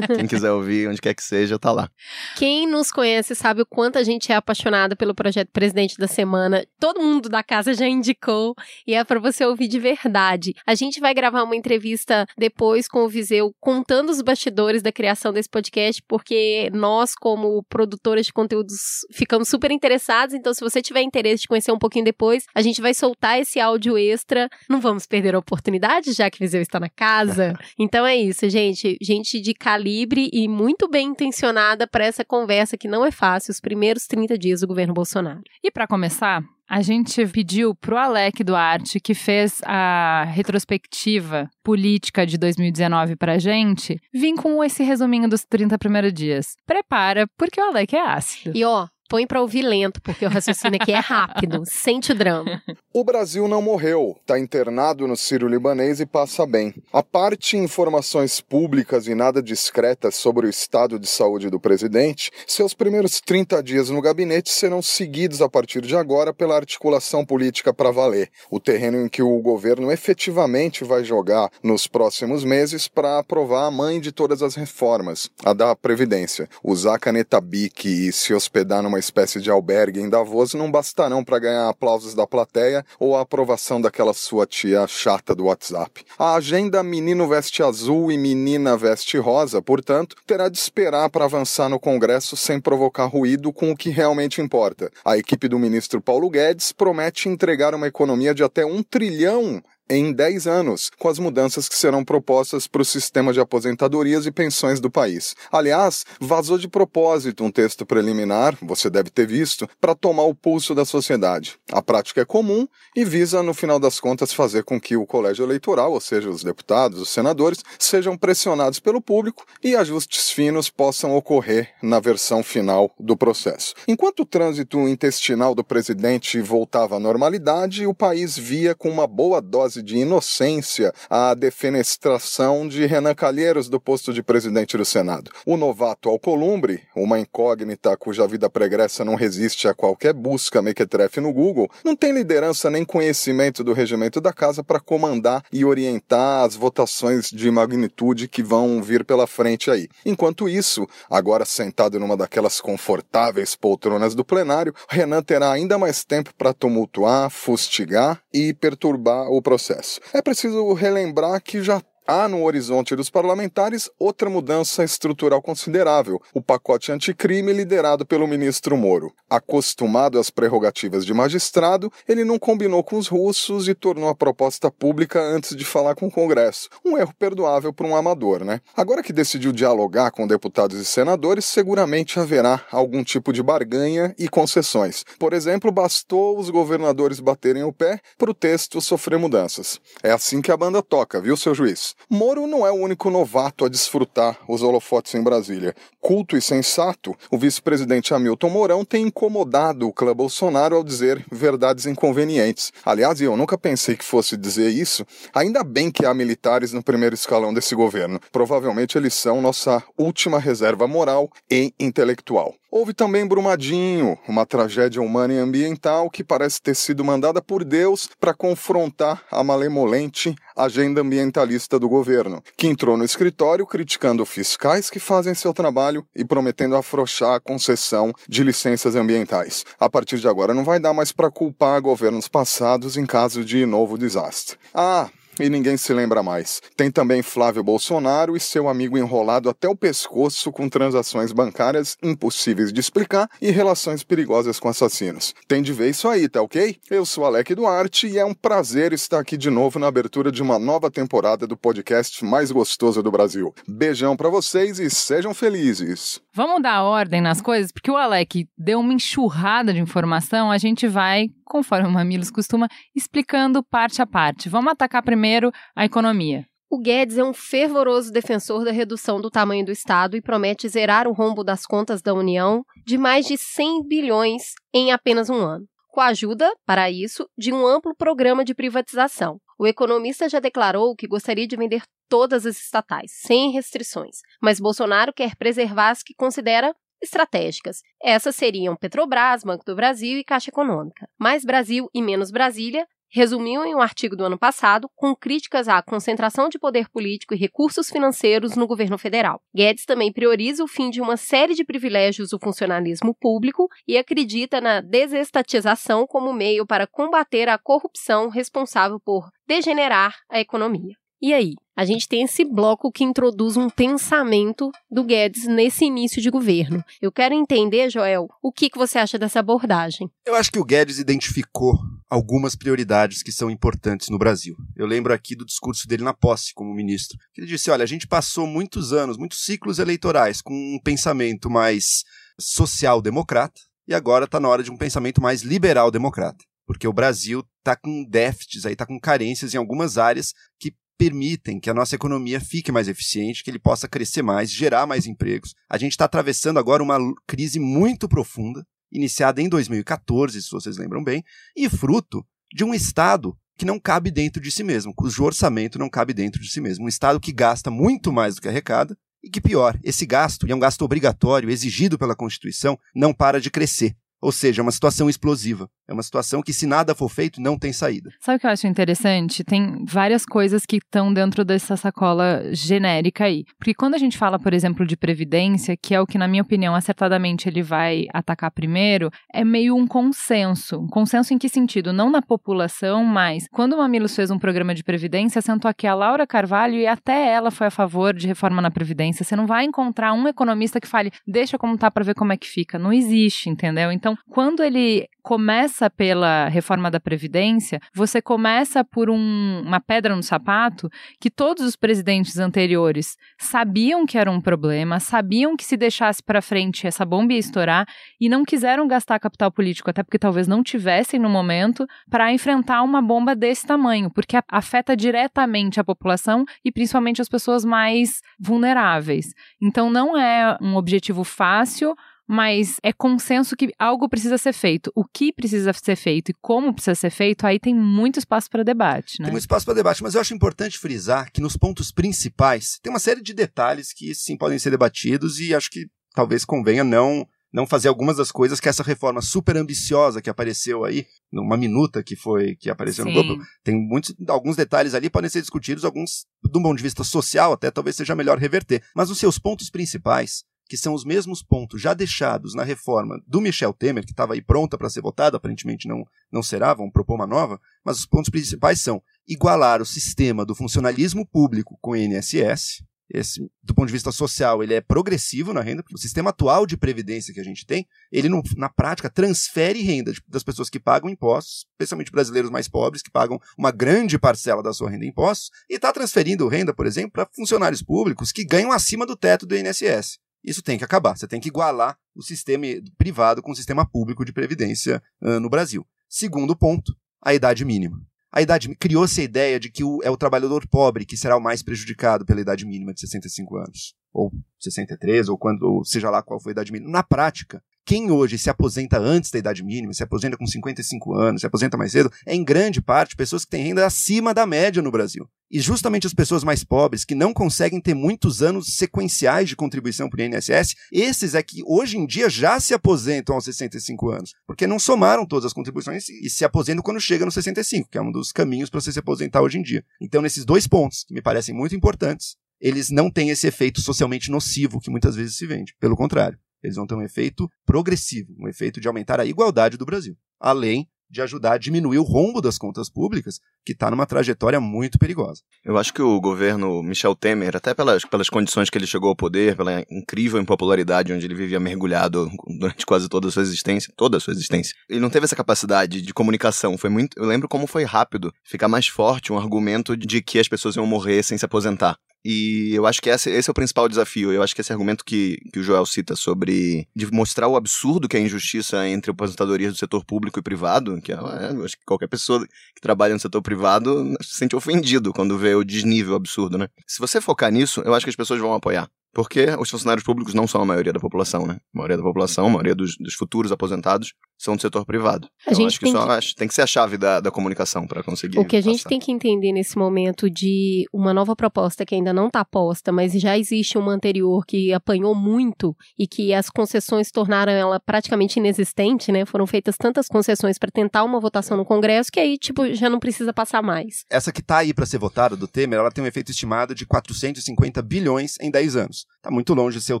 quem 0.16 0.26
quiser 0.26 0.52
ouvir, 0.52 0.88
onde 0.88 1.00
quer 1.00 1.14
que 1.14 1.22
seja, 1.22 1.58
tá 1.58 1.72
lá. 1.72 1.88
Quem 2.36 2.66
nos 2.66 2.90
conhece 2.90 3.34
sabe 3.34 3.62
o 3.62 3.66
quanto 3.66 3.98
a 3.98 4.02
gente 4.02 4.30
é 4.30 4.36
apaixonado 4.36 4.96
pelo 4.96 5.14
projeto 5.14 5.50
Presidente 5.52 5.96
da 5.96 6.06
Semana. 6.06 6.64
Todo 6.78 7.00
mundo 7.00 7.28
da 7.28 7.42
casa 7.42 7.74
já 7.74 7.86
indicou 7.86 8.54
e 8.86 8.94
é 8.94 9.02
para 9.02 9.18
você 9.18 9.44
ouvir 9.44 9.68
de 9.68 9.78
verdade. 9.78 10.54
A 10.66 10.74
gente 10.74 11.00
vai 11.00 11.14
gravar 11.14 11.42
uma 11.42 11.56
entrevista 11.56 12.26
depois 12.38 12.86
com 12.86 13.04
o 13.04 13.08
Viseu 13.08 13.52
contando 13.60 14.10
os 14.10 14.20
bastidores 14.22 14.82
da 14.82 14.92
criação 14.92 15.32
desse 15.32 15.48
podcast, 15.48 16.02
porque 16.06 16.70
nós, 16.72 17.14
como 17.14 17.62
produtoras 17.64 18.26
de 18.26 18.32
conteúdos, 18.32 19.00
ficamos 19.12 19.48
super 19.48 19.70
interessados. 19.70 20.34
Então, 20.34 20.52
se 20.52 20.60
você 20.60 20.80
tiver 20.80 21.02
interesse 21.02 21.42
de 21.42 21.48
conhecer 21.48 21.72
um 21.72 21.78
pouquinho 21.78 22.04
depois, 22.04 22.44
a 22.54 22.62
gente 22.62 22.80
vai 22.80 22.94
soltar 22.94 23.40
esse 23.40 23.58
áudio 23.58 23.93
trabalho 23.94 23.98
extra. 23.98 24.48
Não 24.68 24.80
vamos 24.80 25.06
perder 25.06 25.34
a 25.34 25.38
oportunidade, 25.38 26.12
já 26.12 26.30
que 26.30 26.38
Viseu 26.38 26.60
está 26.60 26.80
na 26.80 26.88
casa. 26.88 27.54
Então 27.78 28.06
é 28.06 28.16
isso, 28.16 28.48
gente. 28.48 28.96
Gente 29.02 29.40
de 29.40 29.52
calibre 29.52 30.30
e 30.32 30.48
muito 30.48 30.88
bem 30.88 31.08
intencionada 31.08 31.86
para 31.86 32.04
essa 32.04 32.24
conversa 32.24 32.76
que 32.76 32.88
não 32.88 33.04
é 33.04 33.10
fácil, 33.10 33.50
os 33.50 33.60
primeiros 33.60 34.06
30 34.06 34.38
dias 34.38 34.60
do 34.60 34.66
governo 34.66 34.94
Bolsonaro. 34.94 35.42
E 35.62 35.70
para 35.70 35.86
começar, 35.86 36.42
a 36.68 36.80
gente 36.80 37.26
pediu 37.26 37.74
pro 37.74 37.96
Alec 37.96 38.42
Duarte, 38.42 39.00
que 39.00 39.12
fez 39.12 39.60
a 39.64 40.24
retrospectiva 40.24 41.50
política 41.62 42.26
de 42.26 42.38
2019 42.38 43.16
pra 43.16 43.38
gente, 43.38 44.00
vir 44.12 44.34
com 44.34 44.62
esse 44.62 44.82
resuminho 44.82 45.28
dos 45.28 45.44
30 45.44 45.76
primeiros 45.78 46.12
dias. 46.12 46.56
Prepara, 46.66 47.26
porque 47.36 47.60
o 47.60 47.64
Alec 47.64 47.94
é 47.94 48.00
ácido. 48.00 48.56
E 48.56 48.64
ó, 48.64 48.86
põe 49.14 49.28
pra 49.28 49.40
ouvir 49.40 49.62
lento, 49.62 50.02
porque 50.02 50.26
o 50.26 50.28
raciocínio 50.28 50.76
aqui 50.82 50.90
é 50.90 50.98
rápido. 50.98 51.62
Sente 51.70 52.10
o 52.10 52.16
drama. 52.16 52.60
O 52.92 53.04
Brasil 53.04 53.46
não 53.46 53.62
morreu, 53.62 54.16
está 54.20 54.40
internado 54.40 55.06
no 55.06 55.16
Sírio-Libanês 55.16 56.00
e 56.00 56.06
passa 56.06 56.44
bem. 56.44 56.74
A 56.92 57.00
parte 57.00 57.56
informações 57.56 58.40
públicas 58.40 59.06
e 59.06 59.14
nada 59.14 59.40
discretas 59.40 60.16
sobre 60.16 60.48
o 60.48 60.50
estado 60.50 60.98
de 60.98 61.06
saúde 61.06 61.48
do 61.48 61.60
presidente, 61.60 62.32
seus 62.44 62.74
primeiros 62.74 63.20
30 63.20 63.62
dias 63.62 63.88
no 63.88 64.02
gabinete 64.02 64.50
serão 64.50 64.82
seguidos 64.82 65.40
a 65.40 65.48
partir 65.48 65.80
de 65.80 65.94
agora 65.94 66.34
pela 66.34 66.56
articulação 66.56 67.24
política 67.24 67.72
para 67.72 67.92
valer, 67.92 68.30
o 68.50 68.58
terreno 68.58 69.00
em 69.00 69.08
que 69.08 69.22
o 69.22 69.38
governo 69.38 69.92
efetivamente 69.92 70.82
vai 70.82 71.04
jogar 71.04 71.50
nos 71.62 71.86
próximos 71.86 72.42
meses 72.42 72.88
para 72.88 73.20
aprovar 73.20 73.66
a 73.66 73.70
mãe 73.70 74.00
de 74.00 74.10
todas 74.10 74.42
as 74.42 74.56
reformas, 74.56 75.30
a 75.44 75.52
da 75.52 75.76
Previdência. 75.76 76.48
Usar 76.64 76.96
a 76.96 76.98
caneta 76.98 77.40
BIC 77.40 78.08
e 78.08 78.12
se 78.12 78.34
hospedar 78.34 78.82
numa 78.82 79.03
espécie 79.04 79.40
de 79.40 79.50
albergue 79.50 80.00
em 80.00 80.08
Davos 80.08 80.54
não 80.54 80.70
bastarão 80.70 81.22
para 81.22 81.38
ganhar 81.38 81.68
aplausos 81.68 82.14
da 82.14 82.26
plateia 82.26 82.84
ou 82.98 83.16
a 83.16 83.20
aprovação 83.20 83.80
daquela 83.80 84.12
sua 84.12 84.46
tia 84.46 84.86
chata 84.86 85.34
do 85.34 85.44
WhatsApp. 85.44 86.04
A 86.18 86.34
agenda 86.34 86.82
Menino 86.82 87.28
Veste 87.28 87.62
Azul 87.62 88.10
e 88.10 88.16
Menina 88.16 88.76
Veste 88.76 89.18
Rosa, 89.18 89.60
portanto, 89.62 90.16
terá 90.26 90.48
de 90.48 90.58
esperar 90.58 91.08
para 91.10 91.24
avançar 91.24 91.68
no 91.68 91.78
Congresso 91.78 92.36
sem 92.36 92.60
provocar 92.60 93.06
ruído 93.06 93.52
com 93.52 93.70
o 93.70 93.76
que 93.76 93.90
realmente 93.90 94.40
importa. 94.40 94.90
A 95.04 95.16
equipe 95.16 95.48
do 95.48 95.58
ministro 95.58 96.00
Paulo 96.00 96.30
Guedes 96.30 96.72
promete 96.72 97.28
entregar 97.28 97.74
uma 97.74 97.86
economia 97.86 98.34
de 98.34 98.42
até 98.42 98.64
um 98.64 98.82
trilhão 98.82 99.62
em 99.88 100.12
10 100.12 100.46
anos, 100.46 100.90
com 100.98 101.08
as 101.08 101.18
mudanças 101.18 101.68
que 101.68 101.76
serão 101.76 102.04
propostas 102.04 102.66
para 102.66 102.82
o 102.82 102.84
sistema 102.84 103.32
de 103.32 103.40
aposentadorias 103.40 104.26
e 104.26 104.32
pensões 104.32 104.80
do 104.80 104.90
país. 104.90 105.34
Aliás, 105.52 106.04
vazou 106.20 106.58
de 106.58 106.68
propósito 106.68 107.44
um 107.44 107.50
texto 107.50 107.84
preliminar, 107.84 108.56
você 108.62 108.88
deve 108.88 109.10
ter 109.10 109.26
visto, 109.26 109.68
para 109.80 109.94
tomar 109.94 110.24
o 110.24 110.34
pulso 110.34 110.74
da 110.74 110.84
sociedade. 110.84 111.56
A 111.72 111.82
prática 111.82 112.22
é 112.22 112.24
comum 112.24 112.66
e 112.96 113.04
visa, 113.04 113.42
no 113.42 113.54
final 113.54 113.78
das 113.78 114.00
contas, 114.00 114.32
fazer 114.32 114.64
com 114.64 114.80
que 114.80 114.96
o 114.96 115.06
colégio 115.06 115.44
eleitoral, 115.44 115.92
ou 115.92 116.00
seja, 116.00 116.30
os 116.30 116.42
deputados, 116.42 117.00
os 117.00 117.08
senadores, 117.08 117.62
sejam 117.78 118.16
pressionados 118.16 118.80
pelo 118.80 119.00
público 119.00 119.44
e 119.62 119.76
ajustes 119.76 120.30
finos 120.30 120.70
possam 120.70 121.14
ocorrer 121.14 121.74
na 121.82 122.00
versão 122.00 122.42
final 122.42 122.90
do 122.98 123.16
processo. 123.16 123.74
Enquanto 123.86 124.20
o 124.20 124.26
trânsito 124.26 124.78
intestinal 124.88 125.54
do 125.54 125.64
presidente 125.64 126.40
voltava 126.40 126.96
à 126.96 127.00
normalidade, 127.00 127.86
o 127.86 127.94
país 127.94 128.36
via 128.36 128.74
com 128.74 128.88
uma 128.88 129.06
boa 129.06 129.40
dose 129.40 129.73
de 129.82 129.98
inocência 129.98 130.92
a 131.08 131.34
defenestração 131.34 132.66
de 132.66 132.86
Renan 132.86 133.14
Calheiros 133.14 133.68
do 133.68 133.80
posto 133.80 134.12
de 134.12 134.22
presidente 134.22 134.76
do 134.76 134.84
Senado. 134.84 135.30
O 135.46 135.56
novato 135.56 136.08
Alcolumbre, 136.08 136.82
uma 136.94 137.18
incógnita 137.18 137.96
cuja 137.96 138.26
vida 138.26 138.48
pregressa 138.48 139.04
não 139.04 139.14
resiste 139.14 139.68
a 139.68 139.74
qualquer 139.74 140.12
busca 140.12 140.62
mequetrefe 140.62 141.20
no 141.20 141.32
Google, 141.32 141.70
não 141.84 141.96
tem 141.96 142.12
liderança 142.12 142.70
nem 142.70 142.84
conhecimento 142.84 143.64
do 143.64 143.72
regimento 143.72 144.20
da 144.20 144.32
casa 144.32 144.62
para 144.62 144.80
comandar 144.80 145.42
e 145.52 145.64
orientar 145.64 146.44
as 146.44 146.54
votações 146.54 147.30
de 147.30 147.50
magnitude 147.50 148.28
que 148.28 148.42
vão 148.42 148.82
vir 148.82 149.04
pela 149.04 149.26
frente 149.26 149.70
aí. 149.70 149.88
Enquanto 150.04 150.48
isso, 150.48 150.86
agora 151.10 151.44
sentado 151.44 151.98
numa 151.98 152.16
daquelas 152.16 152.60
confortáveis 152.60 153.54
poltronas 153.54 154.14
do 154.14 154.24
plenário, 154.24 154.74
Renan 154.88 155.22
terá 155.22 155.52
ainda 155.52 155.78
mais 155.78 156.04
tempo 156.04 156.32
para 156.36 156.52
tumultuar, 156.52 157.30
fustigar 157.30 158.20
e 158.32 158.52
perturbar 158.54 159.28
o 159.28 159.40
processo. 159.42 159.63
É 160.12 160.20
preciso 160.20 160.72
relembrar 160.74 161.40
que 161.42 161.62
já 161.62 161.80
Há 162.06 162.28
no 162.28 162.44
horizonte 162.44 162.94
dos 162.94 163.08
parlamentares 163.08 163.88
outra 163.98 164.28
mudança 164.28 164.84
estrutural 164.84 165.40
considerável: 165.40 166.20
o 166.34 166.42
pacote 166.42 166.92
anticrime 166.92 167.50
liderado 167.50 168.04
pelo 168.04 168.28
ministro 168.28 168.76
Moro. 168.76 169.10
Acostumado 169.30 170.18
às 170.18 170.28
prerrogativas 170.28 171.06
de 171.06 171.14
magistrado, 171.14 171.90
ele 172.06 172.22
não 172.22 172.38
combinou 172.38 172.84
com 172.84 172.98
os 172.98 173.08
russos 173.08 173.68
e 173.68 173.74
tornou 173.74 174.10
a 174.10 174.14
proposta 174.14 174.70
pública 174.70 175.18
antes 175.18 175.56
de 175.56 175.64
falar 175.64 175.94
com 175.94 176.08
o 176.08 176.10
Congresso. 176.10 176.68
Um 176.84 176.98
erro 176.98 177.14
perdoável 177.18 177.72
para 177.72 177.86
um 177.86 177.96
amador, 177.96 178.44
né? 178.44 178.60
Agora 178.76 179.02
que 179.02 179.12
decidiu 179.12 179.50
dialogar 179.50 180.10
com 180.10 180.26
deputados 180.26 180.78
e 180.78 180.84
senadores, 180.84 181.46
seguramente 181.46 182.20
haverá 182.20 182.66
algum 182.70 183.02
tipo 183.02 183.32
de 183.32 183.42
barganha 183.42 184.14
e 184.18 184.28
concessões. 184.28 185.04
Por 185.18 185.32
exemplo, 185.32 185.72
bastou 185.72 186.38
os 186.38 186.50
governadores 186.50 187.18
baterem 187.18 187.62
o 187.62 187.72
pé 187.72 187.98
para 188.18 188.30
o 188.30 188.34
texto 188.34 188.78
sofrer 188.82 189.18
mudanças. 189.18 189.80
É 190.02 190.10
assim 190.10 190.42
que 190.42 190.52
a 190.52 190.56
banda 190.56 190.82
toca, 190.82 191.18
viu, 191.18 191.34
seu 191.34 191.54
juiz? 191.54 191.93
Moro 192.08 192.46
não 192.46 192.66
é 192.66 192.70
o 192.70 192.74
único 192.74 193.10
novato 193.10 193.64
a 193.64 193.68
desfrutar 193.68 194.38
os 194.48 194.62
holofotes 194.62 195.14
em 195.14 195.22
Brasília. 195.22 195.74
Culto 196.00 196.36
e 196.36 196.42
sensato, 196.42 197.16
o 197.30 197.38
vice-presidente 197.38 198.12
Hamilton 198.12 198.50
Mourão 198.50 198.84
tem 198.84 199.06
incomodado 199.06 199.88
o 199.88 199.92
clã 199.92 200.14
Bolsonaro 200.14 200.76
ao 200.76 200.84
dizer 200.84 201.24
verdades 201.30 201.86
inconvenientes. 201.86 202.72
Aliás, 202.84 203.20
eu 203.20 203.36
nunca 203.36 203.56
pensei 203.56 203.96
que 203.96 204.04
fosse 204.04 204.36
dizer 204.36 204.68
isso. 204.68 205.06
Ainda 205.34 205.64
bem 205.64 205.90
que 205.90 206.04
há 206.04 206.12
militares 206.12 206.72
no 206.72 206.82
primeiro 206.82 207.14
escalão 207.14 207.54
desse 207.54 207.74
governo. 207.74 208.20
Provavelmente 208.30 208.98
eles 208.98 209.14
são 209.14 209.40
nossa 209.40 209.82
última 209.96 210.38
reserva 210.38 210.86
moral 210.86 211.30
e 211.50 211.72
intelectual. 211.80 212.54
Houve 212.76 212.92
também 212.92 213.24
Brumadinho, 213.24 214.18
uma 214.26 214.44
tragédia 214.44 215.00
humana 215.00 215.32
e 215.32 215.38
ambiental 215.38 216.10
que 216.10 216.24
parece 216.24 216.60
ter 216.60 216.74
sido 216.74 217.04
mandada 217.04 217.40
por 217.40 217.62
Deus 217.62 218.08
para 218.18 218.34
confrontar 218.34 219.22
a 219.30 219.44
malemolente 219.44 220.34
agenda 220.56 221.00
ambientalista 221.00 221.78
do 221.78 221.88
governo, 221.88 222.42
que 222.56 222.66
entrou 222.66 222.96
no 222.96 223.04
escritório 223.04 223.64
criticando 223.64 224.26
fiscais 224.26 224.90
que 224.90 224.98
fazem 224.98 225.36
seu 225.36 225.54
trabalho 225.54 226.04
e 226.16 226.24
prometendo 226.24 226.74
afrouxar 226.74 227.34
a 227.34 227.40
concessão 227.40 228.12
de 228.28 228.42
licenças 228.42 228.96
ambientais. 228.96 229.64
A 229.78 229.88
partir 229.88 230.18
de 230.18 230.26
agora 230.26 230.52
não 230.52 230.64
vai 230.64 230.80
dar 230.80 230.92
mais 230.92 231.12
para 231.12 231.30
culpar 231.30 231.80
governos 231.80 232.26
passados 232.26 232.96
em 232.96 233.06
caso 233.06 233.44
de 233.44 233.64
novo 233.64 233.96
desastre. 233.96 234.56
Ah, 234.74 235.08
e 235.38 235.48
ninguém 235.48 235.76
se 235.76 235.92
lembra 235.92 236.22
mais. 236.22 236.60
Tem 236.76 236.90
também 236.90 237.22
Flávio 237.22 237.62
Bolsonaro 237.62 238.36
e 238.36 238.40
seu 238.40 238.68
amigo 238.68 238.98
enrolado 238.98 239.48
até 239.48 239.68
o 239.68 239.76
pescoço 239.76 240.52
com 240.52 240.68
transações 240.68 241.32
bancárias 241.32 241.96
impossíveis 242.02 242.72
de 242.72 242.80
explicar 242.80 243.28
e 243.40 243.50
relações 243.50 244.02
perigosas 244.02 244.60
com 244.60 244.68
assassinos. 244.68 245.34
Tem 245.46 245.62
de 245.62 245.72
ver 245.72 245.90
isso 245.90 246.08
aí, 246.08 246.28
tá 246.28 246.42
ok? 246.42 246.76
Eu 246.90 247.04
sou 247.04 247.24
Alec 247.24 247.54
Duarte 247.54 248.06
e 248.06 248.18
é 248.18 248.24
um 248.24 248.34
prazer 248.34 248.92
estar 248.92 249.20
aqui 249.20 249.36
de 249.36 249.50
novo 249.50 249.78
na 249.78 249.86
abertura 249.86 250.30
de 250.30 250.42
uma 250.42 250.58
nova 250.58 250.90
temporada 250.90 251.46
do 251.46 251.56
podcast 251.56 252.24
mais 252.24 252.50
gostoso 252.50 253.02
do 253.02 253.10
Brasil. 253.10 253.54
Beijão 253.68 254.16
para 254.16 254.28
vocês 254.28 254.78
e 254.78 254.90
sejam 254.90 255.34
felizes. 255.34 256.20
Vamos 256.32 256.62
dar 256.62 256.82
ordem 256.82 257.20
nas 257.20 257.40
coisas, 257.40 257.70
porque 257.70 257.90
o 257.90 257.96
Alec 257.96 258.46
deu 258.58 258.80
uma 258.80 258.92
enxurrada 258.92 259.72
de 259.72 259.80
informação, 259.80 260.50
a 260.50 260.58
gente 260.58 260.86
vai, 260.86 261.28
conforme 261.44 261.88
o 261.88 261.92
Mamilos 261.92 262.30
costuma, 262.30 262.68
explicando 262.94 263.62
parte 263.62 264.02
a 264.02 264.06
parte. 264.06 264.48
Vamos 264.48 264.72
atacar 264.72 265.02
primeiro 265.02 265.52
a 265.74 265.84
economia. 265.84 266.46
O 266.70 266.78
Guedes 266.78 267.18
é 267.18 267.22
um 267.22 267.32
fervoroso 267.32 268.10
defensor 268.10 268.64
da 268.64 268.72
redução 268.72 269.20
do 269.20 269.30
tamanho 269.30 269.64
do 269.64 269.70
Estado 269.70 270.16
e 270.16 270.22
promete 270.22 270.68
zerar 270.68 271.06
o 271.06 271.12
rombo 271.12 271.44
das 271.44 271.64
contas 271.64 272.02
da 272.02 272.12
União 272.12 272.64
de 272.84 272.98
mais 272.98 273.26
de 273.26 273.36
100 273.36 273.86
bilhões 273.86 274.54
em 274.74 274.90
apenas 274.90 275.30
um 275.30 275.36
ano, 275.36 275.66
com 275.88 276.00
a 276.00 276.06
ajuda, 276.06 276.52
para 276.66 276.90
isso, 276.90 277.28
de 277.38 277.52
um 277.52 277.64
amplo 277.64 277.94
programa 277.94 278.44
de 278.44 278.54
privatização. 278.54 279.38
O 279.56 279.68
economista 279.68 280.28
já 280.28 280.40
declarou 280.40 280.96
que 280.96 281.06
gostaria 281.06 281.46
de 281.46 281.56
vender 281.56 281.82
todas 282.08 282.44
as 282.44 282.56
estatais, 282.56 283.12
sem 283.22 283.52
restrições, 283.52 284.18
mas 284.42 284.58
Bolsonaro 284.58 285.12
quer 285.12 285.36
preservar 285.36 285.90
as 285.90 286.02
que 286.02 286.14
considera 286.14 286.74
estratégicas. 287.04 287.82
Essas 288.02 288.34
seriam 288.34 288.74
Petrobras, 288.76 289.44
Banco 289.44 289.64
do 289.64 289.76
Brasil 289.76 290.18
e 290.18 290.24
Caixa 290.24 290.50
Econômica. 290.50 291.08
Mais 291.18 291.44
Brasil 291.44 291.88
e 291.94 292.02
menos 292.02 292.30
Brasília 292.30 292.86
resumiu 293.14 293.64
em 293.64 293.76
um 293.76 293.80
artigo 293.80 294.16
do 294.16 294.24
ano 294.24 294.36
passado 294.36 294.90
com 294.96 295.14
críticas 295.14 295.68
à 295.68 295.80
concentração 295.80 296.48
de 296.48 296.58
poder 296.58 296.88
político 296.88 297.32
e 297.32 297.36
recursos 297.36 297.88
financeiros 297.88 298.56
no 298.56 298.66
governo 298.66 298.98
federal. 298.98 299.40
Guedes 299.54 299.84
também 299.84 300.12
prioriza 300.12 300.64
o 300.64 300.68
fim 300.68 300.90
de 300.90 301.00
uma 301.00 301.16
série 301.16 301.54
de 301.54 301.64
privilégios 301.64 302.30
do 302.30 302.40
funcionalismo 302.40 303.14
público 303.14 303.68
e 303.86 303.96
acredita 303.96 304.60
na 304.60 304.80
desestatização 304.80 306.08
como 306.08 306.32
meio 306.32 306.66
para 306.66 306.88
combater 306.88 307.48
a 307.48 307.56
corrupção 307.56 308.28
responsável 308.28 308.98
por 308.98 309.30
degenerar 309.46 310.16
a 310.28 310.40
economia. 310.40 310.96
E 311.24 311.32
aí? 311.32 311.54
A 311.74 311.86
gente 311.86 312.06
tem 312.06 312.22
esse 312.22 312.44
bloco 312.44 312.92
que 312.92 313.02
introduz 313.02 313.56
um 313.56 313.70
pensamento 313.70 314.70
do 314.90 315.02
Guedes 315.02 315.46
nesse 315.46 315.86
início 315.86 316.20
de 316.20 316.28
governo. 316.28 316.84
Eu 317.00 317.10
quero 317.10 317.32
entender, 317.34 317.88
Joel, 317.88 318.28
o 318.42 318.52
que, 318.52 318.68
que 318.68 318.76
você 318.76 318.98
acha 318.98 319.18
dessa 319.18 319.40
abordagem? 319.40 320.10
Eu 320.26 320.34
acho 320.34 320.52
que 320.52 320.58
o 320.58 320.64
Guedes 320.64 320.98
identificou 320.98 321.78
algumas 322.10 322.54
prioridades 322.54 323.22
que 323.22 323.32
são 323.32 323.50
importantes 323.50 324.10
no 324.10 324.18
Brasil. 324.18 324.54
Eu 324.76 324.86
lembro 324.86 325.14
aqui 325.14 325.34
do 325.34 325.46
discurso 325.46 325.88
dele 325.88 326.04
na 326.04 326.12
posse 326.12 326.52
como 326.52 326.74
ministro. 326.74 327.18
Ele 327.34 327.46
disse: 327.46 327.70
olha, 327.70 327.84
a 327.84 327.86
gente 327.86 328.06
passou 328.06 328.46
muitos 328.46 328.92
anos, 328.92 329.16
muitos 329.16 329.46
ciclos 329.46 329.78
eleitorais 329.78 330.42
com 330.42 330.52
um 330.52 330.78
pensamento 330.78 331.48
mais 331.48 332.04
social-democrata 332.38 333.62
e 333.88 333.94
agora 333.94 334.26
está 334.26 334.38
na 334.38 334.50
hora 334.50 334.62
de 334.62 334.70
um 334.70 334.76
pensamento 334.76 335.22
mais 335.22 335.40
liberal-democrata. 335.40 336.44
Porque 336.66 336.86
o 336.86 336.92
Brasil 336.92 337.42
está 337.60 337.74
com 337.74 338.04
déficits, 338.04 338.66
está 338.66 338.84
com 338.84 339.00
carências 339.00 339.54
em 339.54 339.56
algumas 339.56 339.96
áreas 339.96 340.34
que 340.58 340.74
permitem 340.98 341.58
que 341.58 341.68
a 341.68 341.74
nossa 341.74 341.94
economia 341.94 342.40
fique 342.40 342.70
mais 342.70 342.88
eficiente, 342.88 343.42
que 343.42 343.50
ele 343.50 343.58
possa 343.58 343.88
crescer 343.88 344.22
mais, 344.22 344.50
gerar 344.50 344.86
mais 344.86 345.06
empregos. 345.06 345.54
A 345.68 345.76
gente 345.76 345.92
está 345.92 346.04
atravessando 346.04 346.58
agora 346.58 346.82
uma 346.82 346.98
crise 347.26 347.58
muito 347.58 348.08
profunda, 348.08 348.64
iniciada 348.92 349.42
em 349.42 349.48
2014, 349.48 350.40
se 350.40 350.50
vocês 350.50 350.76
lembram 350.76 351.02
bem, 351.02 351.24
e 351.56 351.68
fruto 351.68 352.24
de 352.52 352.64
um 352.64 352.72
Estado 352.72 353.36
que 353.56 353.64
não 353.64 353.78
cabe 353.78 354.10
dentro 354.10 354.40
de 354.40 354.50
si 354.50 354.64
mesmo, 354.64 354.94
cujo 354.94 355.24
orçamento 355.24 355.78
não 355.78 355.88
cabe 355.88 356.12
dentro 356.12 356.40
de 356.40 356.50
si 356.50 356.60
mesmo. 356.60 356.84
Um 356.84 356.88
Estado 356.88 357.20
que 357.20 357.32
gasta 357.32 357.70
muito 357.70 358.12
mais 358.12 358.34
do 358.34 358.40
que 358.40 358.48
arrecada 358.48 358.96
e 359.22 359.30
que, 359.30 359.40
pior, 359.40 359.78
esse 359.82 360.04
gasto, 360.04 360.46
e 360.46 360.52
é 360.52 360.54
um 360.54 360.60
gasto 360.60 360.82
obrigatório, 360.82 361.50
exigido 361.50 361.98
pela 361.98 362.16
Constituição, 362.16 362.78
não 362.94 363.14
para 363.14 363.40
de 363.40 363.50
crescer. 363.50 363.96
Ou 364.24 364.32
seja, 364.32 364.62
é 364.62 364.64
uma 364.64 364.72
situação 364.72 365.10
explosiva. 365.10 365.68
É 365.86 365.92
uma 365.92 366.02
situação 366.02 366.40
que, 366.40 366.50
se 366.50 366.66
nada 366.66 366.94
for 366.94 367.10
feito, 367.10 367.42
não 367.42 367.58
tem 367.58 367.74
saída. 367.74 368.08
Sabe 368.18 368.38
o 368.38 368.40
que 368.40 368.46
eu 368.46 368.50
acho 368.50 368.66
interessante? 368.66 369.44
Tem 369.44 369.84
várias 369.84 370.24
coisas 370.24 370.64
que 370.64 370.76
estão 370.76 371.12
dentro 371.12 371.44
dessa 371.44 371.76
sacola 371.76 372.42
genérica 372.50 373.24
aí. 373.26 373.44
Porque 373.58 373.74
quando 373.74 373.94
a 373.94 373.98
gente 373.98 374.16
fala, 374.16 374.38
por 374.38 374.54
exemplo, 374.54 374.86
de 374.86 374.96
previdência, 374.96 375.76
que 375.76 375.94
é 375.94 376.00
o 376.00 376.06
que, 376.06 376.16
na 376.16 376.26
minha 376.26 376.42
opinião, 376.42 376.74
acertadamente 376.74 377.50
ele 377.50 377.62
vai 377.62 378.06
atacar 378.14 378.50
primeiro, 378.50 379.10
é 379.30 379.44
meio 379.44 379.76
um 379.76 379.86
consenso. 379.86 380.78
Um 380.78 380.88
consenso 380.88 381.34
em 381.34 381.38
que 381.38 381.50
sentido? 381.50 381.92
Não 381.92 382.10
na 382.10 382.22
população, 382.22 383.04
mas 383.04 383.46
quando 383.52 383.74
o 383.74 383.76
Mamilos 383.76 384.16
fez 384.16 384.30
um 384.30 384.38
programa 384.38 384.74
de 384.74 384.82
previdência, 384.82 385.42
sentou 385.42 385.68
aqui 385.68 385.86
a 385.86 385.94
Laura 385.94 386.26
Carvalho 386.26 386.76
e 386.76 386.86
até 386.86 387.30
ela 387.30 387.50
foi 387.50 387.66
a 387.66 387.70
favor 387.70 388.14
de 388.14 388.26
reforma 388.26 388.62
na 388.62 388.70
previdência. 388.70 389.22
Você 389.22 389.36
não 389.36 389.46
vai 389.46 389.66
encontrar 389.66 390.14
um 390.14 390.26
economista 390.26 390.80
que 390.80 390.88
fale, 390.88 391.12
deixa 391.26 391.58
como 391.58 391.76
tá 391.76 391.90
para 391.90 392.04
ver 392.04 392.14
como 392.14 392.32
é 392.32 392.38
que 392.38 392.48
fica. 392.48 392.78
Não 392.78 392.90
existe, 392.90 393.50
entendeu? 393.50 393.92
Então, 393.92 394.13
quando 394.30 394.62
ele 394.62 395.08
começa 395.22 395.88
pela 395.88 396.48
reforma 396.48 396.90
da 396.90 397.00
Previdência, 397.00 397.80
você 397.94 398.20
começa 398.20 398.84
por 398.84 399.08
um, 399.08 399.62
uma 399.64 399.80
pedra 399.80 400.14
no 400.14 400.22
sapato 400.22 400.90
que 401.18 401.30
todos 401.30 401.64
os 401.64 401.76
presidentes 401.76 402.38
anteriores 402.38 403.16
sabiam 403.38 404.04
que 404.04 404.18
era 404.18 404.30
um 404.30 404.38
problema, 404.38 405.00
sabiam 405.00 405.56
que 405.56 405.64
se 405.64 405.78
deixasse 405.78 406.22
para 406.22 406.42
frente 406.42 406.86
essa 406.86 407.06
bomba 407.06 407.32
ia 407.32 407.38
estourar 407.38 407.86
e 408.20 408.28
não 408.28 408.44
quiseram 408.44 408.86
gastar 408.86 409.18
capital 409.18 409.50
político, 409.50 409.88
até 409.88 410.02
porque 410.02 410.18
talvez 410.18 410.46
não 410.46 410.62
tivessem 410.62 411.18
no 411.18 411.30
momento, 411.30 411.86
para 412.10 412.30
enfrentar 412.30 412.82
uma 412.82 413.00
bomba 413.00 413.34
desse 413.34 413.66
tamanho, 413.66 414.10
porque 414.10 414.38
afeta 414.46 414.94
diretamente 414.94 415.80
a 415.80 415.84
população 415.84 416.44
e 416.62 416.70
principalmente 416.70 417.22
as 417.22 417.28
pessoas 417.30 417.64
mais 417.64 418.20
vulneráveis. 418.38 419.32
Então 419.60 419.88
não 419.88 420.18
é 420.18 420.56
um 420.60 420.76
objetivo 420.76 421.24
fácil 421.24 421.94
mas 422.26 422.78
é 422.82 422.92
consenso 422.92 423.56
que 423.56 423.72
algo 423.78 424.08
precisa 424.08 424.38
ser 424.38 424.52
feito. 424.52 424.90
O 424.94 425.04
que 425.04 425.32
precisa 425.32 425.72
ser 425.72 425.96
feito 425.96 426.30
e 426.30 426.34
como 426.40 426.72
precisa 426.72 426.94
ser 426.94 427.10
feito, 427.10 427.46
aí 427.46 427.58
tem 427.58 427.74
muito 427.74 428.18
espaço 428.18 428.48
para 428.50 428.62
debate, 428.62 429.20
né? 429.20 429.26
Tem 429.26 429.32
muito 429.32 429.42
espaço 429.42 429.64
para 429.66 429.74
debate, 429.74 430.02
mas 430.02 430.14
eu 430.14 430.20
acho 430.20 430.34
importante 430.34 430.78
frisar 430.78 431.30
que 431.32 431.40
nos 431.40 431.56
pontos 431.56 431.92
principais 431.92 432.78
tem 432.82 432.92
uma 432.92 432.98
série 432.98 433.22
de 433.22 433.34
detalhes 433.34 433.92
que 433.92 434.14
sim 434.14 434.36
podem 434.36 434.58
ser 434.58 434.70
debatidos 434.70 435.38
e 435.38 435.54
acho 435.54 435.70
que 435.70 435.86
talvez 436.14 436.44
convenha 436.44 436.84
não 436.84 437.26
não 437.54 437.68
fazer 437.68 437.86
algumas 437.86 438.16
das 438.16 438.32
coisas 438.32 438.58
que 438.58 438.68
essa 438.68 438.82
reforma 438.82 439.22
super 439.22 439.56
ambiciosa 439.56 440.20
que 440.20 440.28
apareceu 440.28 440.84
aí, 440.84 441.06
numa 441.32 441.56
minuta 441.56 442.02
que 442.02 442.16
foi 442.16 442.56
que 442.56 442.68
apareceu 442.68 443.04
Sim. 443.04 443.14
no 443.14 443.22
Globo, 443.22 443.44
tem 443.62 443.76
muitos 443.76 444.12
alguns 444.28 444.56
detalhes 444.56 444.92
ali 444.92 445.08
podem 445.08 445.30
ser 445.30 445.40
discutidos, 445.40 445.84
alguns 445.84 446.26
de 446.42 446.58
um 446.58 446.62
ponto 446.62 446.76
de 446.76 446.82
vista 446.82 447.04
social 447.04 447.52
até 447.52 447.70
talvez 447.70 447.94
seja 447.94 448.16
melhor 448.16 448.38
reverter, 448.38 448.82
mas 448.92 449.08
os 449.08 449.18
seus 449.18 449.38
pontos 449.38 449.70
principais 449.70 450.42
que 450.66 450.76
são 450.76 450.94
os 450.94 451.04
mesmos 451.04 451.42
pontos 451.42 451.80
já 451.80 451.94
deixados 451.94 452.54
na 452.54 452.62
reforma 452.62 453.20
do 453.26 453.40
Michel 453.40 453.72
Temer, 453.72 454.04
que 454.04 454.12
estava 454.12 454.34
aí 454.34 454.42
pronta 454.42 454.78
para 454.78 454.90
ser 454.90 455.02
votada, 455.02 455.36
aparentemente 455.36 455.86
não, 455.86 456.04
não 456.32 456.42
será, 456.42 456.72
vão 456.74 456.90
propor 456.90 457.14
uma 457.14 457.26
nova, 457.26 457.60
mas 457.84 457.98
os 457.98 458.06
pontos 458.06 458.30
principais 458.30 458.80
são 458.80 459.02
igualar 459.26 459.80
o 459.82 459.86
sistema 459.86 460.44
do 460.44 460.54
funcionalismo 460.54 461.26
público 461.26 461.78
com 461.80 461.92
o 461.92 461.96
INSS, 461.96 462.82
esse, 463.12 463.40
do 463.62 463.74
ponto 463.74 463.86
de 463.86 463.92
vista 463.92 464.10
social, 464.10 464.62
ele 464.62 464.74
é 464.74 464.80
progressivo 464.80 465.52
na 465.52 465.60
renda, 465.60 465.82
porque 465.82 465.94
o 465.94 466.00
sistema 466.00 466.30
atual 466.30 466.66
de 466.66 466.76
previdência 466.76 467.34
que 467.34 467.40
a 467.40 467.44
gente 467.44 467.66
tem, 467.66 467.86
ele 468.10 468.28
na 468.56 468.68
prática 468.68 469.10
transfere 469.10 469.82
renda 469.82 470.12
das 470.26 470.42
pessoas 470.42 470.70
que 470.70 470.80
pagam 470.80 471.10
impostos, 471.10 471.66
especialmente 471.72 472.10
brasileiros 472.10 472.50
mais 472.50 472.66
pobres, 472.66 473.02
que 473.02 473.10
pagam 473.10 473.38
uma 473.58 473.70
grande 473.70 474.18
parcela 474.18 474.62
da 474.62 474.72
sua 474.72 474.90
renda 474.90 475.04
em 475.04 475.08
impostos, 475.08 475.50
e 475.68 475.74
está 475.74 475.92
transferindo 475.92 476.48
renda, 476.48 476.72
por 476.72 476.86
exemplo, 476.86 477.12
para 477.12 477.28
funcionários 477.32 477.82
públicos 477.82 478.32
que 478.32 478.44
ganham 478.44 478.72
acima 478.72 479.06
do 479.06 479.16
teto 479.16 479.46
do 479.46 479.56
INSS. 479.56 480.18
Isso 480.44 480.62
tem 480.62 480.76
que 480.76 480.84
acabar. 480.84 481.16
Você 481.16 481.26
tem 481.26 481.40
que 481.40 481.48
igualar 481.48 481.98
o 482.14 482.22
sistema 482.22 482.66
privado 482.98 483.42
com 483.42 483.52
o 483.52 483.56
sistema 483.56 483.86
público 483.88 484.24
de 484.24 484.32
previdência 484.32 485.02
uh, 485.22 485.40
no 485.40 485.48
Brasil. 485.48 485.86
Segundo 486.08 486.54
ponto, 486.54 486.94
a 487.22 487.32
idade 487.34 487.64
mínima. 487.64 488.00
A 488.30 488.42
idade 488.42 488.74
criou-se 488.76 489.20
a 489.20 489.24
ideia 489.24 489.58
de 489.58 489.70
que 489.70 489.82
o, 489.84 490.00
é 490.02 490.10
o 490.10 490.16
trabalhador 490.16 490.66
pobre 490.68 491.06
que 491.06 491.16
será 491.16 491.36
o 491.36 491.40
mais 491.40 491.62
prejudicado 491.62 492.26
pela 492.26 492.40
idade 492.40 492.66
mínima 492.66 492.92
de 492.92 493.00
65 493.00 493.56
anos, 493.56 493.94
ou 494.12 494.32
63, 494.60 495.28
ou 495.28 495.38
quando, 495.38 495.62
ou 495.62 495.84
seja 495.84 496.10
lá 496.10 496.20
qual 496.20 496.40
foi 496.40 496.50
a 496.50 496.54
idade 496.54 496.72
mínima. 496.72 496.90
Na 496.90 497.02
prática, 497.02 497.62
quem 497.84 498.10
hoje 498.10 498.38
se 498.38 498.48
aposenta 498.48 498.98
antes 498.98 499.30
da 499.30 499.38
idade 499.38 499.62
mínima, 499.62 499.92
se 499.92 500.02
aposenta 500.02 500.36
com 500.36 500.46
55 500.46 501.14
anos, 501.14 501.40
se 501.42 501.46
aposenta 501.46 501.76
mais 501.76 501.92
cedo, 501.92 502.10
é 502.26 502.34
em 502.34 502.44
grande 502.44 502.80
parte 502.80 503.16
pessoas 503.16 503.44
que 503.44 503.50
têm 503.50 503.64
renda 503.64 503.86
acima 503.86 504.32
da 504.32 504.46
média 504.46 504.82
no 504.82 504.90
Brasil. 504.90 505.28
E 505.50 505.60
justamente 505.60 506.06
as 506.06 506.14
pessoas 506.14 506.42
mais 506.42 506.64
pobres, 506.64 507.04
que 507.04 507.14
não 507.14 507.32
conseguem 507.32 507.80
ter 507.80 507.94
muitos 507.94 508.42
anos 508.42 508.74
sequenciais 508.76 509.48
de 509.48 509.54
contribuição 509.54 510.08
para 510.08 510.20
o 510.20 510.24
INSS, 510.24 510.74
esses 510.90 511.34
é 511.34 511.42
que 511.42 511.62
hoje 511.66 511.96
em 511.96 512.06
dia 512.06 512.28
já 512.28 512.58
se 512.58 512.74
aposentam 512.74 513.34
aos 513.36 513.44
65 513.44 514.10
anos, 514.10 514.34
porque 514.46 514.66
não 514.66 514.78
somaram 514.78 515.26
todas 515.26 515.44
as 515.44 515.52
contribuições 515.52 516.08
e 516.08 516.28
se 516.28 516.44
aposentam 516.44 516.82
quando 516.82 517.00
chega 517.00 517.24
nos 517.24 517.34
65, 517.34 517.88
que 517.90 517.98
é 517.98 518.02
um 518.02 518.10
dos 518.10 518.32
caminhos 518.32 518.70
para 518.70 518.80
você 518.80 518.90
se 518.90 518.98
aposentar 518.98 519.42
hoje 519.42 519.58
em 519.58 519.62
dia. 519.62 519.84
Então, 520.00 520.22
nesses 520.22 520.44
dois 520.44 520.66
pontos, 520.66 521.04
que 521.04 521.14
me 521.14 521.22
parecem 521.22 521.54
muito 521.54 521.76
importantes, 521.76 522.36
eles 522.60 522.88
não 522.90 523.10
têm 523.10 523.30
esse 523.30 523.46
efeito 523.46 523.80
socialmente 523.80 524.30
nocivo 524.30 524.80
que 524.80 524.90
muitas 524.90 525.14
vezes 525.14 525.36
se 525.36 525.46
vende. 525.46 525.74
Pelo 525.78 525.96
contrário. 525.96 526.38
Eles 526.64 526.76
vão 526.76 526.86
ter 526.86 526.94
um 526.94 527.02
efeito 527.02 527.48
progressivo, 527.66 528.34
um 528.38 528.48
efeito 528.48 528.80
de 528.80 528.88
aumentar 528.88 529.20
a 529.20 529.26
igualdade 529.26 529.76
do 529.76 529.84
Brasil, 529.84 530.16
além 530.40 530.88
de 531.10 531.22
ajudar 531.22 531.52
a 531.52 531.58
diminuir 531.58 531.98
o 531.98 532.02
rombo 532.02 532.40
das 532.40 532.58
contas 532.58 532.90
públicas, 532.90 533.38
que 533.64 533.72
está 533.72 533.90
numa 533.90 534.06
trajetória 534.06 534.58
muito 534.60 534.98
perigosa. 534.98 535.42
Eu 535.64 535.78
acho 535.78 535.94
que 535.94 536.02
o 536.02 536.20
governo 536.20 536.82
Michel 536.82 537.14
Temer, 537.14 537.56
até 537.56 537.72
pelas, 537.72 538.04
pelas 538.04 538.28
condições 538.28 538.68
que 538.68 538.76
ele 538.76 538.86
chegou 538.86 539.10
ao 539.10 539.16
poder, 539.16 539.56
pela 539.56 539.84
incrível 539.90 540.40
impopularidade 540.40 541.12
onde 541.12 541.24
ele 541.24 541.34
vivia 541.34 541.60
mergulhado 541.60 542.28
durante 542.58 542.84
quase 542.84 543.08
toda 543.08 543.28
a 543.28 543.30
sua 543.30 543.42
existência, 543.42 543.92
toda 543.96 544.16
a 544.16 544.20
sua 544.20 544.32
existência, 544.32 544.74
ele 544.88 545.00
não 545.00 545.10
teve 545.10 545.24
essa 545.24 545.36
capacidade 545.36 546.02
de 546.02 546.12
comunicação. 546.12 546.76
Foi 546.76 546.90
muito, 546.90 547.16
eu 547.16 547.26
lembro 547.26 547.48
como 547.48 547.66
foi 547.66 547.84
rápido 547.84 548.32
ficar 548.42 548.66
mais 548.66 548.88
forte 548.88 549.32
um 549.32 549.38
argumento 549.38 549.96
de 549.96 550.20
que 550.20 550.38
as 550.38 550.48
pessoas 550.48 550.74
iam 550.74 550.86
morrer 550.86 551.22
sem 551.22 551.38
se 551.38 551.44
aposentar. 551.44 551.96
E 552.24 552.72
eu 552.74 552.86
acho 552.86 553.02
que 553.02 553.10
esse, 553.10 553.30
esse, 553.30 553.50
é 553.50 553.52
o 553.52 553.54
principal 553.54 553.88
desafio. 553.88 554.32
Eu 554.32 554.42
acho 554.42 554.54
que 554.54 554.60
esse 554.60 554.72
argumento 554.72 555.04
que, 555.04 555.36
que 555.52 555.60
o 555.60 555.62
Joel 555.62 555.84
cita 555.84 556.16
sobre 556.16 556.88
de 556.96 557.10
mostrar 557.12 557.48
o 557.48 557.56
absurdo 557.56 558.08
que 558.08 558.16
é 558.16 558.20
a 558.20 558.22
injustiça 558.22 558.88
entre 558.88 559.10
aposentadorias 559.10 559.72
do 559.72 559.78
setor 559.78 560.04
público 560.04 560.38
e 560.38 560.42
privado, 560.42 561.00
que 561.02 561.12
é, 561.12 561.16
é, 561.16 561.64
acho 561.64 561.76
que 561.76 561.84
qualquer 561.84 562.08
pessoa 562.08 562.46
que 562.74 562.80
trabalha 562.80 563.12
no 563.12 563.20
setor 563.20 563.42
privado 563.42 564.14
se 564.22 564.36
sente 564.36 564.56
ofendido 564.56 565.12
quando 565.12 565.36
vê 565.36 565.54
o 565.54 565.64
desnível 565.64 566.14
absurdo, 566.14 566.56
né? 566.56 566.68
Se 566.86 566.98
você 566.98 567.20
focar 567.20 567.52
nisso, 567.52 567.82
eu 567.84 567.94
acho 567.94 568.06
que 568.06 568.10
as 568.10 568.16
pessoas 568.16 568.40
vão 568.40 568.54
apoiar. 568.54 568.88
Porque 569.14 569.46
os 569.58 569.70
funcionários 569.70 570.04
públicos 570.04 570.34
não 570.34 570.46
são 570.46 570.60
a 570.60 570.64
maioria 570.66 570.92
da 570.92 571.00
população, 571.00 571.46
né? 571.46 571.58
A 571.74 571.78
maioria 571.78 571.96
da 571.96 572.02
população, 572.02 572.46
a 572.46 572.50
maioria 572.50 572.74
dos, 572.74 572.96
dos 572.98 573.14
futuros 573.14 573.52
aposentados 573.52 574.12
são 574.36 574.56
do 574.56 574.62
setor 574.62 574.84
privado. 574.84 575.28
A 575.46 575.52
então, 575.52 575.54
gente 575.54 575.66
acho 575.68 575.78
que 575.78 575.92
tem 575.92 576.18
isso 576.18 576.30
que... 576.30 576.36
tem 576.36 576.48
que 576.48 576.54
ser 576.54 576.62
a 576.62 576.66
chave 576.66 576.98
da, 576.98 577.20
da 577.20 577.30
comunicação 577.30 577.86
para 577.86 578.02
conseguir. 578.02 578.38
O 578.38 578.44
que 578.44 578.56
a 578.56 578.60
gente 578.60 578.78
passar. 578.78 578.88
tem 578.88 578.98
que 578.98 579.12
entender 579.12 579.52
nesse 579.52 579.78
momento 579.78 580.28
de 580.28 580.84
uma 580.92 581.14
nova 581.14 581.36
proposta 581.36 581.86
que 581.86 581.94
ainda 581.94 582.12
não 582.12 582.26
está 582.26 582.44
posta, 582.44 582.90
mas 582.90 583.12
já 583.12 583.38
existe 583.38 583.78
uma 583.78 583.92
anterior 583.92 584.44
que 584.44 584.72
apanhou 584.72 585.14
muito 585.14 585.76
e 585.98 586.06
que 586.06 586.34
as 586.34 586.50
concessões 586.50 587.10
tornaram 587.10 587.52
ela 587.52 587.78
praticamente 587.78 588.38
inexistente, 588.38 589.12
né? 589.12 589.24
Foram 589.24 589.46
feitas 589.46 589.76
tantas 589.76 590.08
concessões 590.08 590.58
para 590.58 590.70
tentar 590.70 591.04
uma 591.04 591.20
votação 591.20 591.56
no 591.56 591.64
Congresso 591.64 592.10
que 592.12 592.20
aí, 592.20 592.36
tipo, 592.36 592.74
já 592.74 592.90
não 592.90 592.98
precisa 592.98 593.32
passar 593.32 593.62
mais. 593.62 594.04
Essa 594.10 594.32
que 594.32 594.40
está 594.40 594.58
aí 594.58 594.74
para 594.74 594.86
ser 594.86 594.98
votada 594.98 595.36
do 595.36 595.46
Temer, 595.46 595.78
ela 595.78 595.90
tem 595.90 596.02
um 596.02 596.06
efeito 596.06 596.32
estimado 596.32 596.74
de 596.74 596.84
450 596.84 597.80
bilhões 597.82 598.34
em 598.40 598.50
10 598.50 598.76
anos. 598.76 599.03
Está 599.24 599.30
muito 599.30 599.54
longe 599.54 599.78
de 599.78 599.84
ser 599.84 599.94
o 599.94 600.00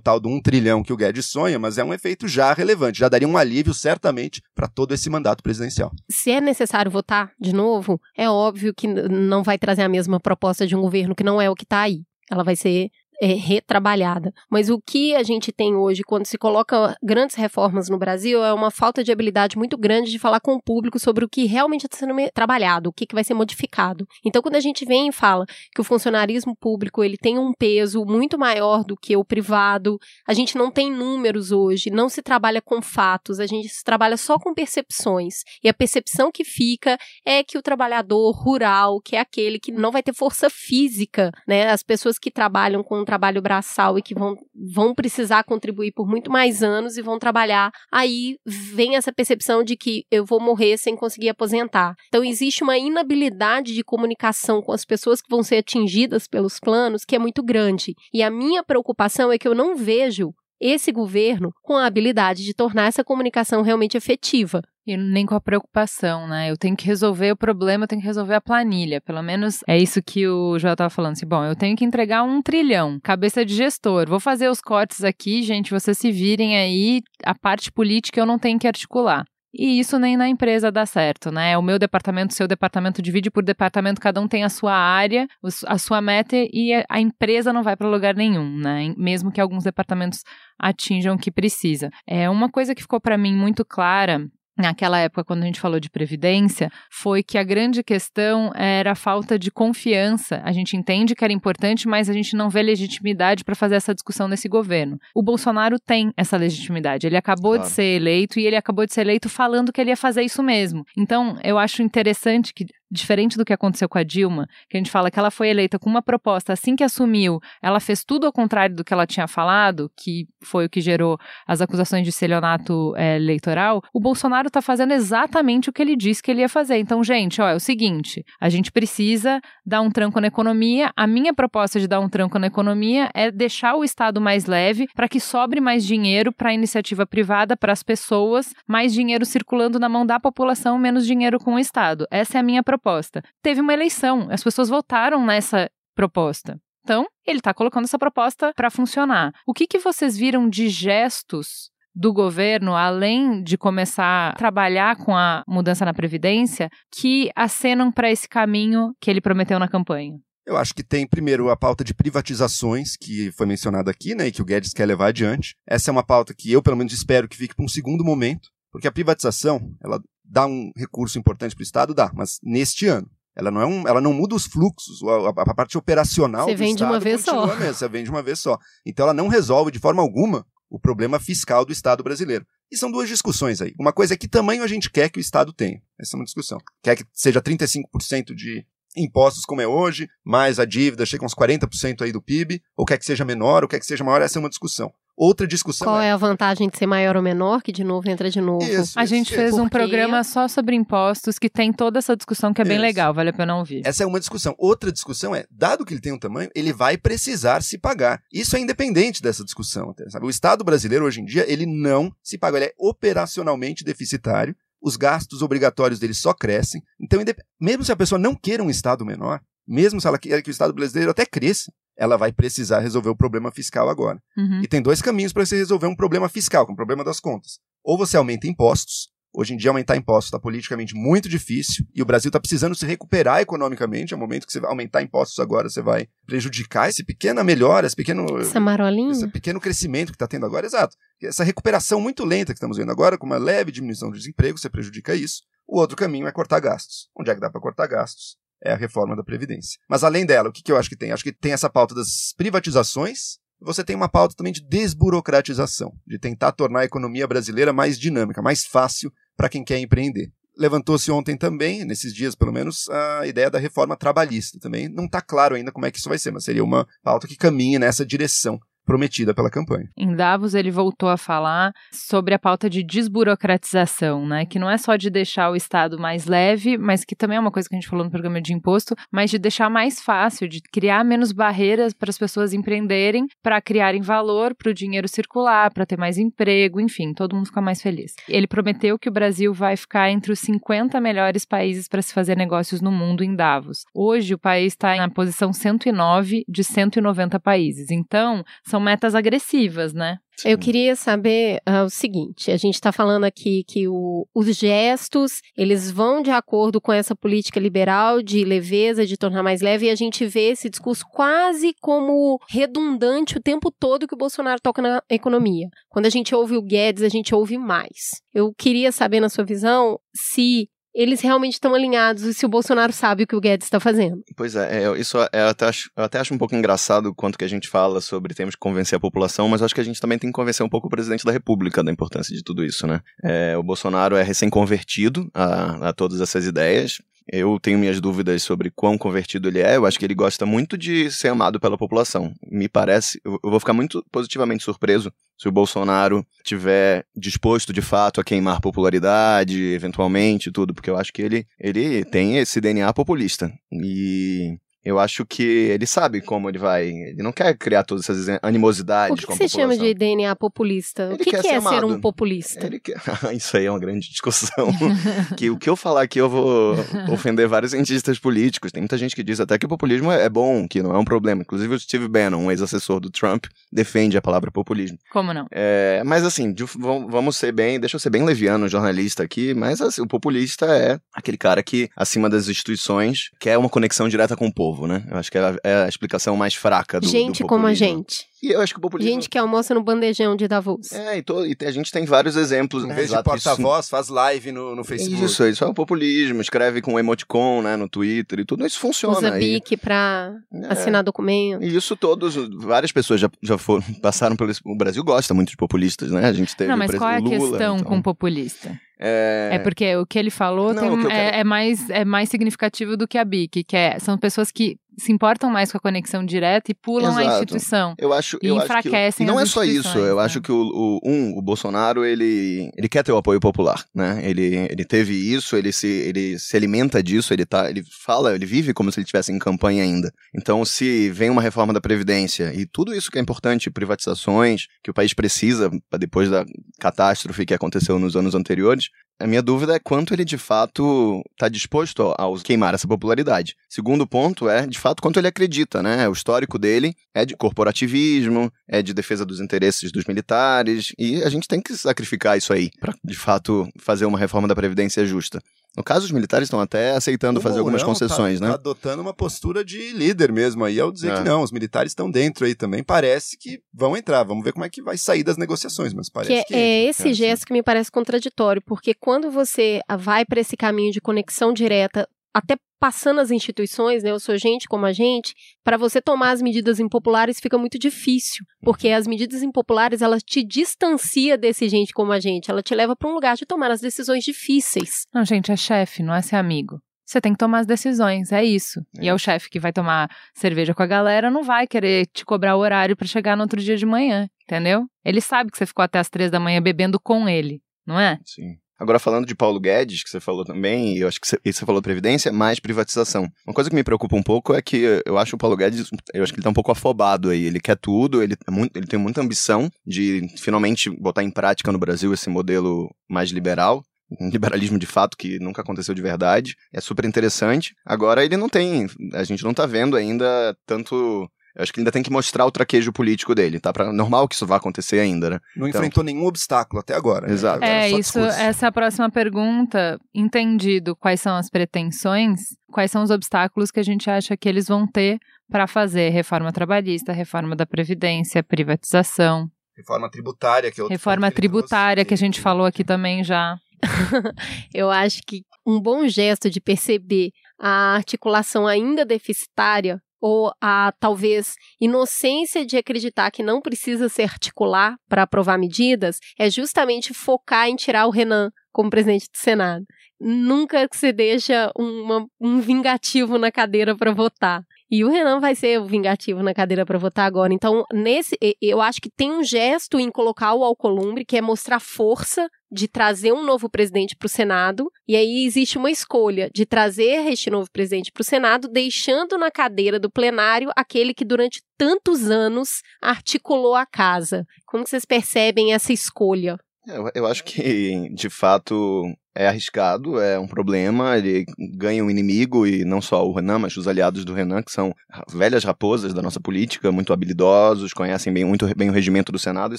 tal 0.00 0.20
do 0.20 0.28
um 0.28 0.38
trilhão 0.38 0.82
que 0.82 0.92
o 0.92 0.96
Guedes 0.98 1.26
sonha, 1.30 1.58
mas 1.58 1.78
é 1.78 1.84
um 1.84 1.94
efeito 1.94 2.28
já 2.28 2.52
relevante, 2.52 2.98
já 2.98 3.08
daria 3.08 3.26
um 3.26 3.38
alívio 3.38 3.72
certamente 3.72 4.42
para 4.54 4.68
todo 4.68 4.92
esse 4.92 5.08
mandato 5.08 5.42
presidencial. 5.42 5.90
Se 6.10 6.30
é 6.30 6.42
necessário 6.42 6.90
votar 6.90 7.32
de 7.40 7.54
novo, 7.54 7.98
é 8.14 8.28
óbvio 8.28 8.74
que 8.74 8.86
não 8.86 9.42
vai 9.42 9.56
trazer 9.56 9.80
a 9.80 9.88
mesma 9.88 10.20
proposta 10.20 10.66
de 10.66 10.76
um 10.76 10.82
governo 10.82 11.14
que 11.14 11.24
não 11.24 11.40
é 11.40 11.48
o 11.48 11.54
que 11.54 11.64
está 11.64 11.80
aí. 11.80 12.02
Ela 12.30 12.44
vai 12.44 12.54
ser 12.54 12.90
é, 13.20 13.26
retrabalhada. 13.34 14.32
Mas 14.50 14.70
o 14.70 14.80
que 14.80 15.14
a 15.14 15.22
gente 15.22 15.52
tem 15.52 15.74
hoje, 15.74 16.02
quando 16.02 16.26
se 16.26 16.38
coloca 16.38 16.96
grandes 17.02 17.36
reformas 17.36 17.88
no 17.88 17.98
Brasil, 17.98 18.44
é 18.44 18.52
uma 18.52 18.70
falta 18.70 19.02
de 19.02 19.12
habilidade 19.12 19.56
muito 19.56 19.76
grande 19.76 20.10
de 20.10 20.18
falar 20.18 20.40
com 20.40 20.54
o 20.54 20.62
público 20.62 20.98
sobre 20.98 21.24
o 21.24 21.28
que 21.28 21.44
realmente 21.44 21.86
está 21.86 21.98
sendo 21.98 22.14
trabalhado, 22.32 22.90
o 22.90 22.92
que, 22.92 23.06
que 23.06 23.14
vai 23.14 23.24
ser 23.24 23.34
modificado. 23.34 24.06
Então, 24.24 24.42
quando 24.42 24.56
a 24.56 24.60
gente 24.60 24.84
vem 24.84 25.08
e 25.08 25.12
fala 25.12 25.44
que 25.74 25.80
o 25.80 25.84
funcionarismo 25.84 26.56
público 26.56 27.02
ele 27.02 27.16
tem 27.16 27.38
um 27.38 27.52
peso 27.52 28.04
muito 28.04 28.38
maior 28.38 28.84
do 28.84 28.96
que 28.96 29.16
o 29.16 29.24
privado, 29.24 29.98
a 30.26 30.34
gente 30.34 30.56
não 30.56 30.70
tem 30.70 30.90
números 30.90 31.52
hoje, 31.52 31.90
não 31.90 32.08
se 32.08 32.22
trabalha 32.22 32.60
com 32.60 32.80
fatos, 32.82 33.40
a 33.40 33.46
gente 33.46 33.68
trabalha 33.84 34.16
só 34.16 34.38
com 34.38 34.54
percepções. 34.54 35.42
E 35.62 35.68
a 35.68 35.74
percepção 35.74 36.30
que 36.32 36.44
fica 36.44 36.98
é 37.24 37.42
que 37.42 37.58
o 37.58 37.62
trabalhador 37.62 38.32
rural, 38.32 39.00
que 39.00 39.16
é 39.16 39.20
aquele 39.20 39.58
que 39.58 39.72
não 39.72 39.90
vai 39.90 40.02
ter 40.02 40.14
força 40.14 40.48
física, 40.50 41.30
né? 41.46 41.70
As 41.70 41.82
pessoas 41.82 42.18
que 42.18 42.30
trabalham 42.30 42.82
com 42.82 43.03
um 43.04 43.06
trabalho 43.06 43.42
braçal 43.42 43.98
e 43.98 44.02
que 44.02 44.14
vão, 44.14 44.34
vão 44.54 44.94
precisar 44.94 45.44
contribuir 45.44 45.92
por 45.92 46.08
muito 46.08 46.30
mais 46.30 46.62
anos 46.62 46.96
e 46.96 47.02
vão 47.02 47.18
trabalhar, 47.18 47.70
aí 47.92 48.36
vem 48.44 48.96
essa 48.96 49.12
percepção 49.12 49.62
de 49.62 49.76
que 49.76 50.04
eu 50.10 50.24
vou 50.24 50.40
morrer 50.40 50.78
sem 50.78 50.96
conseguir 50.96 51.28
aposentar. 51.28 51.94
Então 52.08 52.24
existe 52.24 52.62
uma 52.62 52.78
inabilidade 52.78 53.74
de 53.74 53.84
comunicação 53.84 54.62
com 54.62 54.72
as 54.72 54.84
pessoas 54.84 55.20
que 55.20 55.30
vão 55.30 55.42
ser 55.42 55.56
atingidas 55.56 56.26
pelos 56.26 56.58
planos 56.58 57.04
que 57.04 57.14
é 57.14 57.18
muito 57.18 57.42
grande. 57.42 57.94
E 58.12 58.22
a 58.22 58.30
minha 58.30 58.64
preocupação 58.64 59.30
é 59.30 59.38
que 59.38 59.46
eu 59.46 59.54
não 59.54 59.76
vejo 59.76 60.34
esse 60.60 60.92
governo 60.92 61.50
com 61.62 61.76
a 61.76 61.86
habilidade 61.86 62.44
de 62.44 62.54
tornar 62.54 62.86
essa 62.86 63.04
comunicação 63.04 63.62
realmente 63.62 63.96
efetiva. 63.96 64.62
E 64.86 64.98
nem 64.98 65.24
com 65.24 65.34
a 65.34 65.40
preocupação, 65.40 66.28
né? 66.28 66.50
Eu 66.50 66.58
tenho 66.58 66.76
que 66.76 66.86
resolver 66.86 67.32
o 67.32 67.36
problema, 67.36 67.84
eu 67.84 67.88
tenho 67.88 68.02
que 68.02 68.06
resolver 68.06 68.34
a 68.34 68.40
planilha. 68.40 69.00
Pelo 69.00 69.22
menos 69.22 69.60
é 69.66 69.78
isso 69.78 70.02
que 70.02 70.28
o 70.28 70.58
Joel 70.58 70.74
estava 70.74 70.90
falando. 70.90 71.12
Assim, 71.12 71.26
bom, 71.26 71.42
eu 71.42 71.56
tenho 71.56 71.74
que 71.74 71.86
entregar 71.86 72.22
um 72.22 72.42
trilhão, 72.42 73.00
cabeça 73.02 73.46
de 73.46 73.54
gestor. 73.54 74.06
Vou 74.06 74.20
fazer 74.20 74.50
os 74.50 74.60
cortes 74.60 75.02
aqui, 75.02 75.42
gente, 75.42 75.70
vocês 75.70 75.96
se 75.96 76.12
virem 76.12 76.58
aí. 76.58 77.00
A 77.24 77.34
parte 77.34 77.72
política 77.72 78.20
eu 78.20 78.26
não 78.26 78.38
tenho 78.38 78.58
que 78.58 78.66
articular. 78.66 79.24
E 79.56 79.78
isso 79.78 79.98
nem 80.00 80.16
na 80.16 80.28
empresa 80.28 80.72
dá 80.72 80.84
certo, 80.84 81.30
né? 81.30 81.56
O 81.56 81.62
meu 81.62 81.78
departamento, 81.78 82.32
o 82.32 82.34
seu 82.34 82.48
departamento 82.48 83.00
divide 83.00 83.30
por 83.30 83.44
departamento, 83.44 84.00
cada 84.00 84.20
um 84.20 84.26
tem 84.26 84.42
a 84.42 84.48
sua 84.48 84.74
área, 84.74 85.28
a 85.66 85.78
sua 85.78 86.00
meta 86.00 86.34
e 86.36 86.72
a 86.88 87.00
empresa 87.00 87.52
não 87.52 87.62
vai 87.62 87.76
para 87.76 87.88
lugar 87.88 88.16
nenhum, 88.16 88.58
né? 88.58 88.92
Mesmo 88.96 89.30
que 89.30 89.40
alguns 89.40 89.62
departamentos 89.62 90.24
atinjam 90.58 91.14
o 91.14 91.18
que 91.18 91.30
precisa. 91.30 91.88
É 92.04 92.28
uma 92.28 92.50
coisa 92.50 92.74
que 92.74 92.82
ficou 92.82 93.00
para 93.00 93.16
mim 93.16 93.36
muito 93.36 93.64
clara 93.64 94.28
naquela 94.56 94.98
época, 94.98 95.24
quando 95.24 95.42
a 95.42 95.46
gente 95.46 95.60
falou 95.60 95.80
de 95.80 95.90
previdência, 95.90 96.70
foi 96.90 97.22
que 97.22 97.36
a 97.36 97.44
grande 97.44 97.82
questão 97.82 98.52
era 98.54 98.92
a 98.92 98.94
falta 98.94 99.38
de 99.38 99.50
confiança. 99.50 100.40
A 100.44 100.52
gente 100.52 100.76
entende 100.76 101.14
que 101.14 101.24
era 101.24 101.32
importante, 101.32 101.88
mas 101.88 102.08
a 102.08 102.12
gente 102.12 102.36
não 102.36 102.48
vê 102.48 102.62
legitimidade 102.62 103.44
para 103.44 103.54
fazer 103.54 103.74
essa 103.76 103.94
discussão 103.94 104.28
nesse 104.28 104.48
governo. 104.48 104.98
O 105.14 105.22
Bolsonaro 105.22 105.78
tem 105.78 106.12
essa 106.16 106.36
legitimidade. 106.36 107.06
Ele 107.06 107.16
acabou 107.16 107.54
claro. 107.54 107.68
de 107.68 107.74
ser 107.74 107.96
eleito 107.96 108.38
e 108.38 108.46
ele 108.46 108.56
acabou 108.56 108.86
de 108.86 108.92
ser 108.92 109.02
eleito 109.02 109.28
falando 109.28 109.72
que 109.72 109.80
ele 109.80 109.90
ia 109.90 109.96
fazer 109.96 110.22
isso 110.22 110.42
mesmo. 110.42 110.84
Então, 110.96 111.38
eu 111.42 111.58
acho 111.58 111.82
interessante 111.82 112.52
que 112.54 112.66
diferente 112.94 113.36
do 113.36 113.44
que 113.44 113.52
aconteceu 113.52 113.88
com 113.88 113.98
a 113.98 114.02
Dilma, 114.02 114.46
que 114.70 114.76
a 114.76 114.80
gente 114.80 114.90
fala 114.90 115.10
que 115.10 115.18
ela 115.18 115.30
foi 115.30 115.48
eleita 115.48 115.78
com 115.78 115.90
uma 115.90 116.00
proposta 116.00 116.52
assim 116.52 116.76
que 116.76 116.84
assumiu, 116.84 117.40
ela 117.60 117.80
fez 117.80 118.04
tudo 118.04 118.26
ao 118.26 118.32
contrário 118.32 118.76
do 118.76 118.84
que 118.84 118.94
ela 118.94 119.06
tinha 119.06 119.26
falado, 119.26 119.90
que 119.96 120.26
foi 120.42 120.66
o 120.66 120.70
que 120.70 120.80
gerou 120.80 121.18
as 121.46 121.60
acusações 121.60 122.04
de 122.04 122.12
celionato 122.12 122.94
é, 122.96 123.16
eleitoral. 123.16 123.82
O 123.92 124.00
Bolsonaro 124.00 124.48
está 124.48 124.62
fazendo 124.62 124.92
exatamente 124.92 125.68
o 125.68 125.72
que 125.72 125.82
ele 125.82 125.96
disse 125.96 126.22
que 126.22 126.30
ele 126.30 126.40
ia 126.40 126.48
fazer. 126.48 126.78
Então, 126.78 127.02
gente, 127.02 127.42
ó, 127.42 127.48
é 127.48 127.54
o 127.54 127.60
seguinte: 127.60 128.24
a 128.40 128.48
gente 128.48 128.70
precisa 128.70 129.40
dar 129.66 129.80
um 129.80 129.90
tranco 129.90 130.20
na 130.20 130.28
economia. 130.28 130.92
A 130.96 131.06
minha 131.06 131.34
proposta 131.34 131.80
de 131.80 131.88
dar 131.88 132.00
um 132.00 132.08
tranco 132.08 132.38
na 132.38 132.46
economia 132.46 133.10
é 133.12 133.30
deixar 133.30 133.74
o 133.74 133.84
Estado 133.84 134.20
mais 134.20 134.46
leve 134.46 134.86
para 134.94 135.08
que 135.08 135.18
sobre 135.18 135.60
mais 135.60 135.84
dinheiro 135.84 136.32
para 136.32 136.50
a 136.50 136.54
iniciativa 136.54 137.06
privada, 137.06 137.56
para 137.56 137.72
as 137.72 137.82
pessoas, 137.82 138.52
mais 138.66 138.92
dinheiro 138.92 139.24
circulando 139.24 139.78
na 139.78 139.88
mão 139.88 140.06
da 140.06 140.20
população, 140.20 140.78
menos 140.78 141.06
dinheiro 141.06 141.38
com 141.38 141.54
o 141.54 141.58
Estado. 141.58 142.06
Essa 142.10 142.38
é 142.38 142.40
a 142.40 142.44
minha 142.44 142.62
proposta 142.62 142.83
proposta. 142.84 143.22
Teve 143.42 143.62
uma 143.62 143.72
eleição, 143.72 144.28
as 144.30 144.44
pessoas 144.44 144.68
votaram 144.68 145.24
nessa 145.24 145.70
proposta. 145.94 146.60
Então, 146.82 147.06
ele 147.26 147.38
está 147.38 147.54
colocando 147.54 147.84
essa 147.84 147.98
proposta 147.98 148.52
para 148.54 148.70
funcionar. 148.70 149.32
O 149.46 149.54
que, 149.54 149.66
que 149.66 149.78
vocês 149.78 150.16
viram 150.16 150.48
de 150.48 150.68
gestos 150.68 151.70
do 151.94 152.12
governo, 152.12 152.74
além 152.74 153.42
de 153.42 153.56
começar 153.56 154.32
a 154.32 154.34
trabalhar 154.34 154.96
com 154.96 155.16
a 155.16 155.42
mudança 155.48 155.84
na 155.84 155.94
Previdência, 155.94 156.68
que 156.92 157.30
acenam 157.34 157.90
para 157.90 158.10
esse 158.10 158.28
caminho 158.28 158.92
que 159.00 159.10
ele 159.10 159.20
prometeu 159.20 159.58
na 159.58 159.68
campanha? 159.68 160.18
Eu 160.46 160.58
acho 160.58 160.74
que 160.74 160.84
tem, 160.84 161.06
primeiro, 161.06 161.48
a 161.48 161.56
pauta 161.56 161.82
de 161.82 161.94
privatizações, 161.94 162.96
que 163.00 163.32
foi 163.32 163.46
mencionada 163.46 163.90
aqui, 163.90 164.14
né, 164.14 164.26
e 164.26 164.32
que 164.32 164.42
o 164.42 164.44
Guedes 164.44 164.74
quer 164.74 164.84
levar 164.84 165.06
adiante. 165.06 165.54
Essa 165.66 165.90
é 165.90 165.92
uma 165.92 166.04
pauta 166.04 166.34
que 166.36 166.52
eu, 166.52 166.62
pelo 166.62 166.76
menos, 166.76 166.92
espero 166.92 167.26
que 167.26 167.36
fique 167.36 167.54
para 167.54 167.64
um 167.64 167.68
segundo 167.68 168.04
momento, 168.04 168.50
porque 168.70 168.86
a 168.86 168.92
privatização, 168.92 169.72
ela 169.82 170.02
dá 170.24 170.46
um 170.46 170.72
recurso 170.76 171.18
importante 171.18 171.54
para 171.54 171.62
o 171.62 171.64
Estado? 171.64 171.94
Dá, 171.94 172.10
mas 172.14 172.38
neste 172.42 172.86
ano. 172.86 173.08
Ela 173.36 173.50
não, 173.50 173.60
é 173.60 173.66
um, 173.66 173.88
ela 173.88 174.00
não 174.00 174.12
muda 174.12 174.36
os 174.36 174.46
fluxos, 174.46 175.02
a, 175.02 175.30
a, 175.30 175.54
parte 175.54 175.76
operacional 175.76 176.46
Você 176.46 176.54
vende 176.54 176.84
uma 176.84 177.00
vez 177.00 177.22
só. 177.22 177.46
Mesmo, 177.56 177.74
você 177.74 177.88
vende 177.88 178.08
uma 178.08 178.22
vez 178.22 178.38
só. 178.38 178.56
Então 178.86 179.04
ela 179.04 179.14
não 179.14 179.26
resolve 179.26 179.72
de 179.72 179.80
forma 179.80 180.00
alguma 180.00 180.46
o 180.70 180.78
problema 180.78 181.18
fiscal 181.18 181.64
do 181.64 181.72
Estado 181.72 182.02
brasileiro. 182.04 182.46
E 182.70 182.76
são 182.76 182.90
duas 182.90 183.08
discussões 183.08 183.60
aí. 183.60 183.74
Uma 183.78 183.92
coisa 183.92 184.14
é 184.14 184.16
que 184.16 184.28
tamanho 184.28 184.62
a 184.62 184.66
gente 184.68 184.88
quer 184.88 185.08
que 185.08 185.18
o 185.18 185.20
Estado 185.20 185.52
tenha. 185.52 185.82
Essa 186.00 186.16
é 186.16 186.18
uma 186.18 186.24
discussão. 186.24 186.58
Quer 186.82 186.96
que 186.96 187.04
seja 187.12 187.42
35% 187.42 188.34
de 188.34 188.64
impostos 188.96 189.44
como 189.44 189.60
é 189.60 189.66
hoje, 189.66 190.08
mais 190.24 190.58
a 190.58 190.64
dívida 190.64 191.04
chega 191.04 191.24
uns 191.24 191.34
40% 191.34 192.02
aí 192.02 192.12
do 192.12 192.22
PIB, 192.22 192.62
ou 192.76 192.86
quer 192.86 192.98
que 192.98 193.04
seja 193.04 193.24
menor, 193.24 193.64
ou 193.64 193.68
quer 193.68 193.80
que 193.80 193.86
seja 193.86 194.04
maior, 194.04 194.22
essa 194.22 194.38
é 194.38 194.40
uma 194.40 194.48
discussão. 194.48 194.92
Outra 195.16 195.46
discussão 195.46 195.86
Qual 195.86 196.00
é... 196.00 196.08
é 196.08 196.12
a 196.12 196.16
vantagem 196.16 196.68
de 196.68 196.76
ser 196.76 196.86
maior 196.86 197.16
ou 197.16 197.22
menor, 197.22 197.62
que 197.62 197.70
de 197.70 197.84
novo 197.84 198.08
entra 198.10 198.28
de 198.28 198.40
novo? 198.40 198.64
Isso, 198.64 198.98
a 198.98 199.04
gente 199.04 199.32
fez 199.32 199.54
um 199.54 199.68
programa 199.68 200.24
só 200.24 200.48
sobre 200.48 200.74
impostos 200.74 201.38
que 201.38 201.48
tem 201.48 201.72
toda 201.72 202.00
essa 202.00 202.16
discussão 202.16 202.52
que 202.52 202.60
é 202.60 202.64
bem 202.64 202.76
isso. 202.76 202.82
legal, 202.82 203.14
vale 203.14 203.30
a 203.30 203.32
pena 203.32 203.56
ouvir. 203.56 203.82
Essa 203.84 204.02
é 204.02 204.06
uma 204.06 204.18
discussão. 204.18 204.54
Outra 204.58 204.90
discussão 204.90 205.34
é, 205.34 205.46
dado 205.50 205.84
que 205.84 205.94
ele 205.94 206.00
tem 206.00 206.12
um 206.12 206.18
tamanho, 206.18 206.50
ele 206.54 206.72
vai 206.72 206.96
precisar 206.96 207.62
se 207.62 207.78
pagar. 207.78 208.20
Isso 208.32 208.56
é 208.56 208.60
independente 208.60 209.22
dessa 209.22 209.44
discussão. 209.44 209.94
Sabe? 210.08 210.26
O 210.26 210.30
Estado 210.30 210.64
brasileiro, 210.64 211.04
hoje 211.04 211.20
em 211.20 211.24
dia, 211.24 211.50
ele 211.50 211.66
não 211.66 212.12
se 212.22 212.36
paga. 212.36 212.58
Ele 212.58 212.66
é 212.66 212.74
operacionalmente 212.78 213.84
deficitário. 213.84 214.56
Os 214.82 214.96
gastos 214.96 215.42
obrigatórios 215.42 216.00
dele 216.00 216.12
só 216.12 216.34
crescem. 216.34 216.82
Então, 217.00 217.20
mesmo 217.60 217.84
se 217.84 217.92
a 217.92 217.96
pessoa 217.96 218.18
não 218.18 218.34
queira 218.34 218.62
um 218.62 218.68
Estado 218.68 219.04
menor, 219.04 219.40
mesmo 219.66 220.00
se 220.00 220.06
ela 220.06 220.18
quer 220.18 220.42
que 220.42 220.50
o 220.50 220.52
Estado 220.52 220.74
brasileiro 220.74 221.10
até 221.10 221.24
cresça, 221.24 221.72
ela 221.96 222.16
vai 222.16 222.32
precisar 222.32 222.80
resolver 222.80 223.08
o 223.10 223.16
problema 223.16 223.50
fiscal 223.50 223.88
agora. 223.88 224.20
Uhum. 224.36 224.62
E 224.62 224.68
tem 224.68 224.82
dois 224.82 225.00
caminhos 225.00 225.32
para 225.32 225.44
você 225.44 225.56
resolver 225.56 225.86
um 225.86 225.96
problema 225.96 226.28
fiscal, 226.28 226.64
que 226.66 226.72
é 226.72 226.74
o 226.74 226.76
problema 226.76 227.04
das 227.04 227.20
contas. 227.20 227.58
Ou 227.82 227.96
você 227.96 228.16
aumenta 228.16 228.46
impostos. 228.46 229.12
Hoje 229.36 229.52
em 229.52 229.56
dia, 229.56 229.68
aumentar 229.68 229.96
impostos 229.96 230.26
está 230.26 230.38
politicamente 230.38 230.94
muito 230.94 231.28
difícil 231.28 231.84
e 231.92 232.00
o 232.00 232.04
Brasil 232.04 232.28
está 232.28 232.38
precisando 232.38 232.72
se 232.76 232.86
recuperar 232.86 233.40
economicamente. 233.40 234.14
É 234.14 234.16
o 234.16 234.20
momento 234.20 234.46
que 234.46 234.52
você 234.52 234.60
vai 234.60 234.70
aumentar 234.70 235.02
impostos 235.02 235.40
agora, 235.40 235.68
você 235.68 235.82
vai 235.82 236.06
prejudicar 236.24 236.88
esse 236.88 237.04
pequena 237.04 237.42
melhora, 237.42 237.84
esse 237.84 237.96
pequeno, 237.96 238.26
Essa 238.38 238.60
marolinha. 238.60 239.10
esse 239.10 239.26
pequeno 239.26 239.60
crescimento 239.60 240.12
que 240.12 240.14
está 240.14 240.28
tendo 240.28 240.46
agora. 240.46 240.64
Exato. 240.64 240.96
Essa 241.20 241.42
recuperação 241.42 242.00
muito 242.00 242.24
lenta 242.24 242.52
que 242.52 242.58
estamos 242.58 242.76
vendo 242.76 242.92
agora, 242.92 243.18
com 243.18 243.26
uma 243.26 243.36
leve 243.36 243.72
diminuição 243.72 244.08
do 244.08 244.16
desemprego, 244.16 244.56
você 244.56 244.70
prejudica 244.70 245.16
isso. 245.16 245.42
O 245.66 245.80
outro 245.80 245.96
caminho 245.96 246.28
é 246.28 246.32
cortar 246.32 246.60
gastos. 246.60 247.08
Onde 247.18 247.30
é 247.30 247.34
que 247.34 247.40
dá 247.40 247.50
para 247.50 247.60
cortar 247.60 247.88
gastos? 247.88 248.36
É 248.64 248.72
a 248.72 248.76
reforma 248.76 249.14
da 249.14 249.22
Previdência. 249.22 249.78
Mas 249.88 250.02
além 250.02 250.24
dela, 250.24 250.48
o 250.48 250.52
que, 250.52 250.62
que 250.62 250.72
eu 250.72 250.76
acho 250.76 250.88
que 250.88 250.96
tem? 250.96 251.12
Acho 251.12 251.22
que 251.22 251.32
tem 251.32 251.52
essa 251.52 251.68
pauta 251.68 251.94
das 251.94 252.32
privatizações, 252.36 253.38
você 253.60 253.84
tem 253.84 253.94
uma 253.94 254.08
pauta 254.08 254.34
também 254.34 254.52
de 254.52 254.66
desburocratização, 254.66 255.92
de 256.06 256.18
tentar 256.18 256.52
tornar 256.52 256.80
a 256.80 256.84
economia 256.84 257.26
brasileira 257.26 257.72
mais 257.72 257.98
dinâmica, 257.98 258.42
mais 258.42 258.64
fácil 258.64 259.12
para 259.36 259.48
quem 259.48 259.62
quer 259.62 259.78
empreender. 259.78 260.32
Levantou-se 260.56 261.10
ontem 261.10 261.36
também, 261.36 261.84
nesses 261.84 262.14
dias 262.14 262.34
pelo 262.34 262.52
menos, 262.52 262.88
a 262.88 263.26
ideia 263.26 263.50
da 263.50 263.58
reforma 263.58 263.96
trabalhista 263.96 264.58
também. 264.60 264.88
Não 264.88 265.06
está 265.06 265.20
claro 265.20 265.56
ainda 265.56 265.72
como 265.72 265.84
é 265.84 265.90
que 265.90 265.98
isso 265.98 266.08
vai 266.08 266.18
ser, 266.18 266.30
mas 266.30 266.44
seria 266.44 266.62
uma 266.62 266.86
pauta 267.02 267.26
que 267.26 267.36
caminha 267.36 267.78
nessa 267.78 268.06
direção 268.06 268.60
prometida 268.84 269.34
pela 269.34 269.50
campanha. 269.50 269.88
Em 269.96 270.14
Davos, 270.14 270.54
ele 270.54 270.70
voltou 270.70 271.08
a 271.08 271.16
falar 271.16 271.72
sobre 271.92 272.34
a 272.34 272.38
pauta 272.38 272.68
de 272.68 272.82
desburocratização, 272.82 274.26
né? 274.26 274.44
Que 274.44 274.58
não 274.58 274.70
é 274.70 274.76
só 274.76 274.96
de 274.96 275.10
deixar 275.10 275.50
o 275.50 275.56
Estado 275.56 275.98
mais 275.98 276.26
leve, 276.26 276.76
mas 276.76 277.04
que 277.04 277.16
também 277.16 277.36
é 277.36 277.40
uma 277.40 277.50
coisa 277.50 277.68
que 277.68 277.74
a 277.74 277.78
gente 277.78 277.88
falou 277.88 278.04
no 278.04 278.10
programa 278.10 278.40
de 278.40 278.52
imposto, 278.52 278.94
mas 279.10 279.30
de 279.30 279.38
deixar 279.38 279.70
mais 279.70 280.02
fácil, 280.02 280.48
de 280.48 280.60
criar 280.60 281.04
menos 281.04 281.32
barreiras 281.32 281.92
para 281.92 282.10
as 282.10 282.18
pessoas 282.18 282.52
empreenderem, 282.52 283.26
para 283.42 283.60
criarem 283.60 284.02
valor, 284.02 284.54
para 284.54 284.70
o 284.70 284.74
dinheiro 284.74 285.08
circular, 285.08 285.72
para 285.72 285.86
ter 285.86 285.98
mais 285.98 286.18
emprego, 286.18 286.80
enfim, 286.80 287.12
todo 287.12 287.34
mundo 287.34 287.46
ficar 287.46 287.62
mais 287.62 287.80
feliz. 287.80 288.14
Ele 288.28 288.46
prometeu 288.46 288.98
que 288.98 289.08
o 289.08 289.12
Brasil 289.12 289.52
vai 289.52 289.76
ficar 289.76 290.10
entre 290.10 290.32
os 290.32 290.38
50 290.40 291.00
melhores 291.00 291.44
países 291.44 291.88
para 291.88 292.02
se 292.02 292.12
fazer 292.12 292.36
negócios 292.36 292.80
no 292.80 292.90
mundo 292.90 293.24
em 293.24 293.34
Davos. 293.34 293.84
Hoje, 293.94 294.34
o 294.34 294.38
país 294.38 294.72
está 294.72 294.96
na 294.96 295.08
posição 295.08 295.52
109 295.52 296.44
de 296.48 296.64
190 296.64 297.40
países. 297.40 297.90
Então, 297.90 298.44
são 298.74 298.80
metas 298.80 299.14
agressivas, 299.14 299.94
né? 299.94 300.18
Eu 300.44 300.58
queria 300.58 300.96
saber 300.96 301.60
uh, 301.68 301.84
o 301.84 301.90
seguinte: 301.90 302.50
a 302.50 302.56
gente 302.56 302.74
está 302.74 302.90
falando 302.90 303.22
aqui 303.22 303.62
que 303.68 303.86
o, 303.86 304.26
os 304.34 304.46
gestos 304.56 305.40
eles 305.56 305.92
vão 305.92 306.20
de 306.20 306.30
acordo 306.32 306.80
com 306.80 306.92
essa 306.92 307.14
política 307.14 307.60
liberal 307.60 308.20
de 308.20 308.44
leveza, 308.44 309.06
de 309.06 309.16
tornar 309.16 309.44
mais 309.44 309.60
leve, 309.60 309.86
e 309.86 309.90
a 309.90 309.94
gente 309.94 310.26
vê 310.26 310.50
esse 310.50 310.68
discurso 310.68 311.04
quase 311.12 311.72
como 311.80 312.40
redundante 312.48 313.36
o 313.36 313.40
tempo 313.40 313.70
todo 313.70 314.08
que 314.08 314.14
o 314.14 314.18
Bolsonaro 314.18 314.60
toca 314.60 314.82
na 314.82 315.00
economia. 315.08 315.68
Quando 315.88 316.06
a 316.06 316.10
gente 316.10 316.34
ouve 316.34 316.56
o 316.56 316.62
Guedes, 316.62 317.04
a 317.04 317.08
gente 317.08 317.32
ouve 317.32 317.56
mais. 317.56 318.20
Eu 318.34 318.52
queria 318.58 318.90
saber, 318.90 319.20
na 319.20 319.28
sua 319.28 319.44
visão, 319.44 320.00
se 320.12 320.68
eles 320.94 321.20
realmente 321.20 321.54
estão 321.54 321.74
alinhados 321.74 322.22
e 322.22 322.32
se 322.32 322.46
o 322.46 322.48
Bolsonaro 322.48 322.92
sabe 322.92 323.24
o 323.24 323.26
que 323.26 323.34
o 323.34 323.40
Guedes 323.40 323.66
está 323.66 323.80
fazendo. 323.80 324.22
Pois 324.36 324.54
é, 324.54 324.84
é 324.84 324.98
isso 324.98 325.18
é, 325.18 325.28
eu, 325.32 325.48
até 325.48 325.66
acho, 325.66 325.90
eu 325.96 326.04
até 326.04 326.20
acho 326.20 326.32
um 326.32 326.38
pouco 326.38 326.54
engraçado 326.54 327.06
o 327.06 327.14
quanto 327.14 327.36
que 327.36 327.44
a 327.44 327.48
gente 327.48 327.68
fala 327.68 328.00
sobre 328.00 328.34
temos 328.34 328.54
que 328.54 328.60
convencer 328.60 328.96
a 328.96 329.00
população, 329.00 329.48
mas 329.48 329.62
acho 329.62 329.74
que 329.74 329.80
a 329.80 329.84
gente 329.84 330.00
também 330.00 330.18
tem 330.18 330.30
que 330.30 330.34
convencer 330.34 330.64
um 330.64 330.68
pouco 330.68 330.86
o 330.86 330.90
presidente 330.90 331.24
da 331.24 331.32
República 331.32 331.82
da 331.82 331.90
importância 331.90 332.34
de 332.34 332.42
tudo 332.42 332.64
isso, 332.64 332.86
né? 332.86 333.00
É, 333.22 333.56
o 333.56 333.62
Bolsonaro 333.62 334.16
é 334.16 334.22
recém-convertido 334.22 335.28
a, 335.34 335.88
a 335.88 335.92
todas 335.92 336.20
essas 336.20 336.46
ideias, 336.46 336.98
eu 337.30 337.58
tenho 337.60 337.78
minhas 337.78 338.00
dúvidas 338.00 338.42
sobre 338.42 338.70
quão 338.70 338.98
convertido 338.98 339.48
ele 339.48 339.60
é. 339.60 339.76
Eu 339.76 339.86
acho 339.86 339.98
que 339.98 340.04
ele 340.04 340.14
gosta 340.14 340.44
muito 340.44 340.76
de 340.76 341.10
ser 341.10 341.28
amado 341.28 341.58
pela 341.58 341.78
população. 341.78 342.32
Me 342.50 342.68
parece, 342.68 343.20
eu 343.24 343.38
vou 343.42 343.58
ficar 343.60 343.72
muito 343.72 344.04
positivamente 344.10 344.62
surpreso 344.62 345.12
se 345.38 345.48
o 345.48 345.52
Bolsonaro 345.52 346.24
tiver 346.42 347.04
disposto 347.16 347.72
de 347.72 347.82
fato 347.82 348.20
a 348.20 348.24
queimar 348.24 348.60
popularidade, 348.60 349.60
eventualmente, 349.72 350.52
tudo, 350.52 350.74
porque 350.74 350.90
eu 350.90 350.96
acho 350.96 351.12
que 351.12 351.22
ele, 351.22 351.46
ele 351.58 352.04
tem 352.04 352.36
esse 352.38 352.60
DNA 352.60 352.92
populista. 352.92 353.52
E 353.72 354.58
eu 354.84 354.98
acho 354.98 355.24
que 355.24 355.42
ele 355.42 355.86
sabe 355.86 356.20
como 356.20 356.48
ele 356.48 356.58
vai. 356.58 356.88
Ele 356.88 357.22
não 357.22 357.32
quer 357.32 357.56
criar 357.56 357.84
todas 357.84 358.08
essas 358.08 358.38
animosidades. 358.42 359.14
O 359.14 359.16
que, 359.16 359.26
que 359.26 359.36
você 359.36 359.48
chama 359.48 359.76
de 359.76 359.94
DNA 359.94 360.34
populista? 360.36 361.04
Ele 361.04 361.14
o 361.14 361.18
que, 361.18 361.30
que 361.30 361.42
ser 361.42 361.48
é 361.48 361.56
amado. 361.56 361.74
ser 361.74 361.84
um 361.84 362.00
populista? 362.00 362.70
Quer... 362.80 362.96
Isso 363.34 363.56
aí 363.56 363.66
é 363.66 363.70
uma 363.70 363.78
grande 363.78 364.08
discussão. 364.10 364.70
que 365.36 365.50
o 365.50 365.58
que 365.58 365.68
eu 365.68 365.76
falar 365.76 366.02
aqui 366.02 366.20
eu 366.20 366.28
vou 366.28 366.76
ofender 367.10 367.48
vários 367.48 367.72
cientistas 367.72 368.18
políticos. 368.18 368.72
Tem 368.72 368.82
muita 368.82 368.98
gente 368.98 369.14
que 369.14 369.22
diz 369.22 369.40
até 369.40 369.58
que 369.58 369.66
o 369.66 369.68
populismo 369.68 370.10
é 370.10 370.28
bom, 370.28 370.68
que 370.68 370.82
não 370.82 370.94
é 370.94 370.98
um 370.98 371.04
problema. 371.04 371.42
Inclusive 371.42 371.74
o 371.74 371.80
Steve 371.80 372.08
Bannon, 372.08 372.38
um 372.38 372.50
ex-assessor 372.50 373.00
do 373.00 373.10
Trump, 373.10 373.46
defende 373.72 374.16
a 374.16 374.22
palavra 374.22 374.50
populismo. 374.50 374.98
Como 375.10 375.32
não? 375.32 375.46
É, 375.50 376.02
mas 376.04 376.24
assim, 376.24 376.54
vamos 376.76 377.36
ser 377.36 377.52
bem, 377.52 377.78
deixa 377.78 377.96
eu 377.96 378.00
ser 378.00 378.10
bem 378.10 378.24
leviano, 378.24 378.68
jornalista 378.68 379.22
aqui, 379.22 379.54
mas 379.54 379.80
assim, 379.80 380.02
o 380.02 380.06
populista 380.06 380.66
é 380.66 380.98
aquele 381.12 381.36
cara 381.36 381.62
que, 381.62 381.88
acima 381.96 382.28
das 382.28 382.48
instituições, 382.48 383.30
quer 383.40 383.58
uma 383.58 383.68
conexão 383.68 384.08
direta 384.08 384.36
com 384.36 384.46
o 384.46 384.54
povo, 384.54 384.73
né? 384.86 385.04
Eu 385.10 385.16
acho 385.16 385.30
que 385.30 385.38
é 385.38 385.40
a, 385.40 385.56
é 385.62 385.74
a 385.84 385.88
explicação 385.88 386.36
mais 386.36 386.54
fraca 386.54 387.00
do 387.00 387.06
gente 387.06 387.42
do 387.42 387.48
como 387.48 387.66
a 387.66 387.74
gente. 387.74 388.26
E 388.42 388.52
eu 388.52 388.60
acho 388.60 388.74
que 388.74 388.78
o 388.78 388.82
populismo... 388.82 389.10
Gente 389.10 389.30
que 389.30 389.38
almoça 389.38 389.72
no 389.72 389.82
bandejão 389.82 390.36
de 390.36 390.46
Davos. 390.46 390.92
É, 390.92 391.16
e, 391.16 391.22
to- 391.22 391.46
e 391.46 391.56
a 391.64 391.70
gente 391.70 391.90
tem 391.90 392.04
vários 392.04 392.36
exemplos. 392.36 392.84
Em 392.84 392.88
né? 392.88 392.94
vez 392.94 393.08
de 393.08 393.22
porta-voz, 393.22 393.88
faz 393.88 394.08
live 394.08 394.52
no, 394.52 394.76
no 394.76 394.84
Facebook. 394.84 395.24
Isso, 395.24 395.46
isso 395.46 395.64
é 395.64 395.66
o 395.66 395.72
populismo, 395.72 396.42
escreve 396.42 396.82
com 396.82 396.98
emoticon, 396.98 397.62
né, 397.62 397.74
no 397.74 397.88
Twitter 397.88 398.40
e 398.40 398.44
tudo 398.44 398.66
isso 398.66 398.78
funciona. 398.78 399.16
Usa 399.16 399.36
e, 399.36 399.40
BIC 399.40 399.78
pra 399.78 400.34
é, 400.52 400.66
assinar 400.66 401.02
documento. 401.02 401.64
e 401.64 401.74
isso 401.74 401.96
todos, 401.96 402.34
várias 402.58 402.92
pessoas 402.92 403.18
já, 403.18 403.30
já 403.42 403.56
foram, 403.56 403.82
passaram 404.02 404.36
pelo... 404.36 404.52
O 404.66 404.76
Brasil 404.76 405.02
gosta 405.02 405.32
muito 405.32 405.48
de 405.48 405.56
populistas, 405.56 406.10
né? 406.10 406.26
A 406.28 406.32
gente 406.32 406.54
teve 406.54 406.70
Não, 406.70 406.76
mas 406.76 406.90
qual 406.94 407.10
é 407.10 407.16
a 407.16 407.20
Lula, 407.20 407.30
questão 407.30 407.76
então, 407.76 407.78
com 407.78 408.02
populista? 408.02 408.78
É, 409.06 409.50
É 409.52 409.58
porque 409.58 409.94
o 409.96 410.06
que 410.06 410.18
ele 410.18 410.30
falou 410.30 410.72
Não, 410.72 410.80
tem- 410.82 411.00
que 411.02 411.06
é, 411.06 411.10
quero- 411.10 411.36
é 411.36 411.44
mais, 411.44 411.90
é 411.90 412.04
mais 412.04 412.28
significativo 412.30 412.96
do 412.96 413.06
que 413.06 413.18
a 413.18 413.24
BIC, 413.24 413.62
que 413.64 413.76
é, 413.76 413.98
são 413.98 414.16
pessoas 414.16 414.50
que 414.50 414.78
se 414.98 415.12
importam 415.12 415.50
mais 415.50 415.70
com 415.72 415.78
a 415.78 415.80
conexão 415.80 416.24
direta 416.24 416.70
e 416.70 416.74
pulam 416.74 417.16
a 417.16 417.20
Exato. 417.22 417.34
instituição. 417.42 417.94
Eu 417.98 418.12
acho, 418.12 418.38
E 418.42 418.46
eu 418.48 418.56
acho 418.56 418.66
que 418.66 418.72
enfraquecem 418.78 419.26
não 419.26 419.38
é 419.40 419.46
só 419.46 419.64
isso. 419.64 419.98
Eu 419.98 420.16
né? 420.16 420.22
acho 420.22 420.40
que 420.40 420.52
o, 420.52 420.62
o- 420.62 421.00
um, 421.04 421.36
o 421.38 421.42
Bolsonaro 421.42 422.04
ele, 422.04 422.70
ele 422.76 422.88
quer 422.88 423.02
ter 423.02 423.12
o 423.12 423.16
apoio 423.16 423.40
popular, 423.40 423.84
né? 423.94 424.20
Ele, 424.22 424.54
ele 424.70 424.84
teve 424.84 425.12
isso, 425.14 425.56
ele 425.56 425.72
se, 425.72 425.86
ele 425.86 426.38
se 426.38 426.56
alimenta 426.56 427.02
disso, 427.02 427.32
ele 427.32 427.44
tá, 427.44 427.68
ele 427.70 427.82
fala, 428.04 428.34
ele 428.34 428.46
vive 428.46 428.72
como 428.72 428.90
se 428.92 428.98
ele 429.00 429.04
estivesse 429.04 429.32
em 429.32 429.38
campanha 429.38 429.82
ainda. 429.82 430.12
Então, 430.34 430.64
se 430.64 431.10
vem 431.10 431.30
uma 431.30 431.42
reforma 431.42 431.72
da 431.72 431.80
previdência 431.80 432.52
e 432.54 432.66
tudo 432.66 432.94
isso 432.94 433.10
que 433.10 433.18
é 433.18 433.20
importante, 433.20 433.70
privatizações 433.70 434.66
que 434.82 434.90
o 434.90 434.94
país 434.94 435.12
precisa 435.14 435.70
para 435.90 435.98
depois 435.98 436.30
da 436.30 436.44
catástrofe 436.80 437.46
que 437.46 437.54
aconteceu 437.54 437.98
nos 437.98 438.16
anos 438.16 438.34
anteriores, 438.34 438.88
a 439.18 439.26
minha 439.26 439.42
dúvida 439.42 439.76
é 439.76 439.78
quanto 439.78 440.12
ele 440.12 440.24
de 440.24 440.36
fato 440.36 441.22
está 441.32 441.48
disposto 441.48 442.14
a, 442.18 442.42
queimar 442.42 442.74
essa 442.74 442.88
popularidade. 442.88 443.56
Segundo 443.68 444.06
ponto 444.06 444.48
é, 444.48 444.66
de 444.66 444.78
fato, 444.78 445.02
quanto 445.02 445.18
ele 445.18 445.28
acredita, 445.28 445.82
né? 445.82 446.08
O 446.08 446.12
histórico 446.12 446.58
dele 446.58 446.94
é 447.14 447.24
de 447.24 447.36
corporativismo, 447.36 448.52
é 448.68 448.82
de 448.82 448.92
defesa 448.92 449.24
dos 449.24 449.40
interesses 449.40 449.92
dos 449.92 450.04
militares, 450.04 450.92
e 450.98 451.22
a 451.22 451.28
gente 451.28 451.46
tem 451.46 451.60
que 451.60 451.76
sacrificar 451.76 452.36
isso 452.36 452.52
aí 452.52 452.70
para, 452.80 452.94
de 453.04 453.14
fato, 453.14 453.68
fazer 453.78 454.04
uma 454.04 454.18
reforma 454.18 454.48
da 454.48 454.54
Previdência 454.54 455.04
justa. 455.06 455.40
No 455.76 455.82
caso, 455.82 456.04
os 456.06 456.12
militares 456.12 456.46
estão 456.46 456.60
até 456.60 456.92
aceitando 456.92 457.40
O 457.40 457.42
fazer 457.42 457.58
algumas 457.58 457.82
concessões, 457.82 458.38
tá, 458.38 458.44
né? 458.46 458.52
Tá 458.52 458.58
adotando 458.58 459.02
uma 459.02 459.12
postura 459.12 459.64
de 459.64 459.92
líder 459.92 460.30
mesmo 460.30 460.64
aí, 460.64 460.78
ao 460.78 460.92
dizer 460.92 461.12
É. 461.12 461.16
que 461.16 461.24
não, 461.24 461.42
os 461.42 461.50
militares 461.50 461.90
estão 461.90 462.10
dentro 462.10 462.46
aí 462.46 462.54
também. 462.54 462.82
Parece 462.82 463.36
que 463.36 463.60
vão 463.72 463.96
entrar. 463.96 464.22
Vamos 464.22 464.44
ver 464.44 464.52
como 464.52 464.64
é 464.64 464.68
que 464.70 464.80
vai 464.82 464.96
sair 464.96 465.24
das 465.24 465.36
negociações, 465.36 465.92
mas 465.92 466.08
parece 466.08 466.32
Que 466.32 466.38
é, 466.38 466.44
que. 466.44 466.54
é 466.54 466.78
entra. 466.84 466.90
esse 466.90 467.08
É, 467.10 467.12
gesto 467.12 467.46
que 467.46 467.52
me 467.52 467.62
parece 467.62 467.90
contraditório, 467.90 468.62
porque 468.64 468.94
quando 468.94 469.30
você 469.30 469.80
vai 469.98 470.24
para 470.24 470.40
esse 470.40 470.56
caminho 470.56 470.92
de 470.92 471.00
conexão 471.00 471.52
direta, 471.52 472.08
até 472.34 472.56
passando 472.80 473.20
as 473.20 473.30
instituições, 473.30 474.02
né? 474.02 474.10
Eu 474.10 474.18
sou 474.18 474.36
gente 474.36 474.66
como 474.68 474.84
a 474.84 474.92
gente, 474.92 475.32
para 475.62 475.78
você 475.78 476.02
tomar 476.02 476.32
as 476.32 476.42
medidas 476.42 476.80
impopulares 476.80 477.40
fica 477.40 477.56
muito 477.56 477.78
difícil, 477.78 478.44
porque 478.60 478.88
as 478.88 479.06
medidas 479.06 479.42
impopulares 479.42 480.02
elas 480.02 480.22
te 480.22 480.44
distancia 480.44 481.38
desse 481.38 481.68
gente 481.68 481.94
como 481.94 482.12
a 482.12 482.20
gente, 482.20 482.50
ela 482.50 482.62
te 482.62 482.74
leva 482.74 482.94
para 482.96 483.08
um 483.08 483.14
lugar 483.14 483.36
de 483.36 483.46
tomar 483.46 483.70
as 483.70 483.80
decisões 483.80 484.24
difíceis. 484.24 485.06
Não, 485.14 485.24
gente, 485.24 485.52
é 485.52 485.56
chefe, 485.56 486.02
não 486.02 486.14
é 486.14 486.20
ser 486.20 486.36
amigo. 486.36 486.78
Você 487.06 487.20
tem 487.20 487.32
que 487.32 487.38
tomar 487.38 487.60
as 487.60 487.66
decisões, 487.66 488.32
é 488.32 488.42
isso. 488.42 488.84
E 489.00 489.08
é 489.08 489.14
o 489.14 489.18
chefe 489.18 489.50
que 489.50 489.60
vai 489.60 489.72
tomar 489.72 490.10
cerveja 490.34 490.74
com 490.74 490.82
a 490.82 490.86
galera, 490.86 491.30
não 491.30 491.42
vai 491.42 491.66
querer 491.66 492.06
te 492.06 492.24
cobrar 492.24 492.56
o 492.56 492.60
horário 492.60 492.96
pra 492.96 493.06
chegar 493.06 493.36
no 493.36 493.42
outro 493.42 493.60
dia 493.60 493.76
de 493.76 493.86
manhã, 493.86 494.28
entendeu? 494.42 494.86
Ele 495.04 495.20
sabe 495.20 495.50
que 495.50 495.58
você 495.58 495.66
ficou 495.66 495.82
até 495.82 495.98
as 495.98 496.08
três 496.08 496.30
da 496.30 496.40
manhã 496.40 496.62
bebendo 496.62 496.98
com 496.98 497.28
ele, 497.28 497.62
não 497.86 498.00
é? 498.00 498.18
Sim. 498.24 498.56
Agora, 498.78 498.98
falando 498.98 499.26
de 499.26 499.34
Paulo 499.34 499.60
Guedes, 499.60 500.02
que 500.02 500.10
você 500.10 500.20
falou 500.20 500.44
também, 500.44 500.96
e 500.96 501.00
eu 501.00 501.08
acho 501.08 501.20
que 501.20 501.28
você, 501.28 501.38
você 501.44 501.64
falou 501.64 501.80
Previdência, 501.80 502.32
mais 502.32 502.58
privatização. 502.58 503.30
Uma 503.46 503.54
coisa 503.54 503.70
que 503.70 503.76
me 503.76 503.84
preocupa 503.84 504.16
um 504.16 504.22
pouco 504.22 504.54
é 504.54 504.62
que 504.62 505.02
eu 505.04 505.18
acho 505.18 505.36
o 505.36 505.38
Paulo 505.38 505.56
Guedes, 505.56 505.90
eu 506.12 506.22
acho 506.22 506.32
que 506.32 506.38
ele 506.38 506.44
tá 506.44 506.50
um 506.50 506.54
pouco 506.54 506.72
afobado 506.72 507.30
aí. 507.30 507.44
Ele 507.44 507.60
quer 507.60 507.76
tudo, 507.76 508.22
ele, 508.22 508.34
é 508.34 508.60
ele 508.74 508.86
tem 508.86 508.98
muita 508.98 509.20
ambição 509.20 509.70
de 509.86 510.26
finalmente 510.38 510.90
botar 510.90 511.22
em 511.22 511.30
prática 511.30 511.70
no 511.70 511.78
Brasil 511.78 512.12
esse 512.12 512.28
modelo 512.30 512.90
mais 513.08 513.30
liberal. 513.30 513.84
Um 514.20 514.28
liberalismo 514.28 514.78
de 514.78 514.86
fato 514.86 515.16
que 515.16 515.38
nunca 515.38 515.62
aconteceu 515.62 515.94
de 515.94 516.02
verdade. 516.02 516.56
É 516.72 516.80
super 516.80 517.04
interessante. 517.04 517.74
Agora 517.84 518.24
ele 518.24 518.36
não 518.36 518.48
tem. 518.48 518.86
A 519.12 519.24
gente 519.24 519.44
não 519.44 519.54
tá 519.54 519.66
vendo 519.66 519.96
ainda 519.96 520.56
tanto. 520.66 521.28
Eu 521.56 521.62
acho 521.62 521.72
que 521.72 521.78
ele 521.78 521.82
ainda 521.82 521.92
tem 521.92 522.02
que 522.02 522.10
mostrar 522.10 522.44
o 522.44 522.50
traquejo 522.50 522.92
político 522.92 523.34
dele, 523.34 523.60
tá? 523.60 523.72
Pra, 523.72 523.92
normal 523.92 524.26
que 524.26 524.34
isso 524.34 524.46
vá 524.46 524.56
acontecer 524.56 524.98
ainda, 524.98 525.30
né? 525.30 525.40
Não 525.56 525.68
Então. 525.68 525.80
enfrentou 525.80 526.02
nenhum 526.02 526.24
obstáculo 526.26 526.80
até 526.80 526.94
agora. 526.94 527.26
né? 527.28 527.32
Exato. 527.32 527.64
É, 527.64 527.88
isso, 527.90 528.18
essa 528.18 528.66
é 528.66 528.68
a 528.68 528.72
próxima 528.72 529.08
pergunta. 529.10 529.98
Entendido 530.12 530.96
quais 530.96 531.20
são 531.20 531.36
as 531.36 531.48
pretensões, 531.48 532.40
quais 532.72 532.90
são 532.90 533.02
os 533.04 533.10
obstáculos 533.10 533.70
que 533.70 533.78
a 533.78 533.84
gente 533.84 534.10
acha 534.10 534.36
que 534.36 534.48
eles 534.48 534.66
vão 534.66 534.86
ter 534.86 535.18
para 535.48 535.66
fazer 535.66 536.08
reforma 536.10 536.52
trabalhista, 536.52 537.12
reforma 537.12 537.54
da 537.54 537.64
Previdência, 537.66 538.42
privatização, 538.42 539.48
Reforma 539.76 540.08
tributária, 540.08 540.70
que 540.70 540.80
é 540.80 540.82
outro 540.84 540.94
reforma 540.94 541.30
tributária, 541.32 542.04
trouxe. 542.04 542.08
que 542.08 542.14
a 542.14 542.16
gente 542.26 542.40
falou 542.40 542.64
aqui 542.64 542.84
também 542.84 543.24
já. 543.24 543.56
Eu 544.72 544.90
acho 544.90 545.20
que 545.26 545.42
um 545.66 545.80
bom 545.80 546.06
gesto 546.08 546.48
de 546.48 546.60
perceber 546.60 547.30
a 547.58 547.94
articulação 547.96 548.66
ainda 548.66 549.04
deficitária 549.04 550.00
ou 550.26 550.50
a 550.58 550.90
talvez 550.98 551.54
inocência 551.78 552.64
de 552.64 552.78
acreditar 552.78 553.30
que 553.30 553.42
não 553.42 553.60
precisa 553.60 554.08
se 554.08 554.22
articular 554.22 554.96
para 555.06 555.24
aprovar 555.24 555.58
medidas 555.58 556.18
é 556.38 556.48
justamente 556.48 557.12
focar 557.12 557.68
em 557.68 557.76
tirar 557.76 558.06
o 558.06 558.10
Renan 558.10 558.50
como 558.72 558.88
presidente 558.88 559.26
do 559.30 559.36
Senado. 559.36 559.84
Nunca 560.18 560.88
se 560.94 561.12
deixa 561.12 561.70
uma- 561.76 562.26
um 562.40 562.58
vingativo 562.58 563.36
na 563.36 563.52
cadeira 563.52 563.94
para 563.94 564.14
votar. 564.14 564.62
E 564.90 565.04
o 565.04 565.10
Renan 565.10 565.40
vai 565.40 565.54
ser 565.54 565.78
o 565.78 565.84
vingativo 565.84 566.42
na 566.42 566.54
cadeira 566.54 566.86
para 566.86 566.98
votar 566.98 567.26
agora. 567.26 567.52
Então, 567.52 567.84
nesse, 567.92 568.34
eu 568.62 568.80
acho 568.80 569.02
que 569.02 569.10
tem 569.10 569.30
um 569.30 569.44
gesto 569.44 570.00
em 570.00 570.10
colocar 570.10 570.54
o 570.54 570.64
Alcolumbre, 570.64 571.26
que 571.26 571.36
é 571.36 571.42
mostrar 571.42 571.80
força 571.80 572.48
de 572.74 572.88
trazer 572.88 573.32
um 573.32 573.44
novo 573.44 573.70
presidente 573.70 574.16
para 574.16 574.26
o 574.26 574.28
Senado. 574.28 574.90
E 575.06 575.16
aí 575.16 575.46
existe 575.46 575.78
uma 575.78 575.90
escolha 575.90 576.50
de 576.52 576.66
trazer 576.66 577.26
este 577.30 577.48
novo 577.50 577.68
presidente 577.72 578.10
para 578.12 578.22
o 578.22 578.24
Senado, 578.24 578.68
deixando 578.68 579.38
na 579.38 579.50
cadeira 579.50 579.98
do 579.98 580.10
plenário 580.10 580.70
aquele 580.76 581.14
que 581.14 581.24
durante 581.24 581.62
tantos 581.78 582.30
anos 582.30 582.82
articulou 583.00 583.74
a 583.74 583.86
casa. 583.86 584.44
Como 584.66 584.86
vocês 584.86 585.04
percebem 585.04 585.72
essa 585.72 585.92
escolha? 585.92 586.58
Eu, 586.86 587.10
eu 587.14 587.26
acho 587.26 587.44
que, 587.44 588.10
de 588.12 588.28
fato, 588.28 589.04
é 589.34 589.48
arriscado, 589.48 590.20
é 590.20 590.38
um 590.38 590.46
problema, 590.46 591.18
ele 591.18 591.44
ganha 591.76 592.04
um 592.04 592.10
inimigo, 592.10 592.66
e 592.66 592.84
não 592.84 593.00
só 593.00 593.26
o 593.26 593.32
Renan, 593.32 593.58
mas 593.58 593.76
os 593.76 593.88
aliados 593.88 594.24
do 594.24 594.32
Renan, 594.32 594.62
que 594.62 594.70
são 594.70 594.94
velhas 595.32 595.64
raposas 595.64 596.14
da 596.14 596.22
nossa 596.22 596.40
política, 596.40 596.92
muito 596.92 597.12
habilidosos, 597.12 597.92
conhecem 597.92 598.32
bem, 598.32 598.44
muito 598.44 598.66
bem 598.76 598.88
o 598.88 598.92
regimento 598.92 599.32
do 599.32 599.38
Senado 599.38 599.74
e 599.74 599.78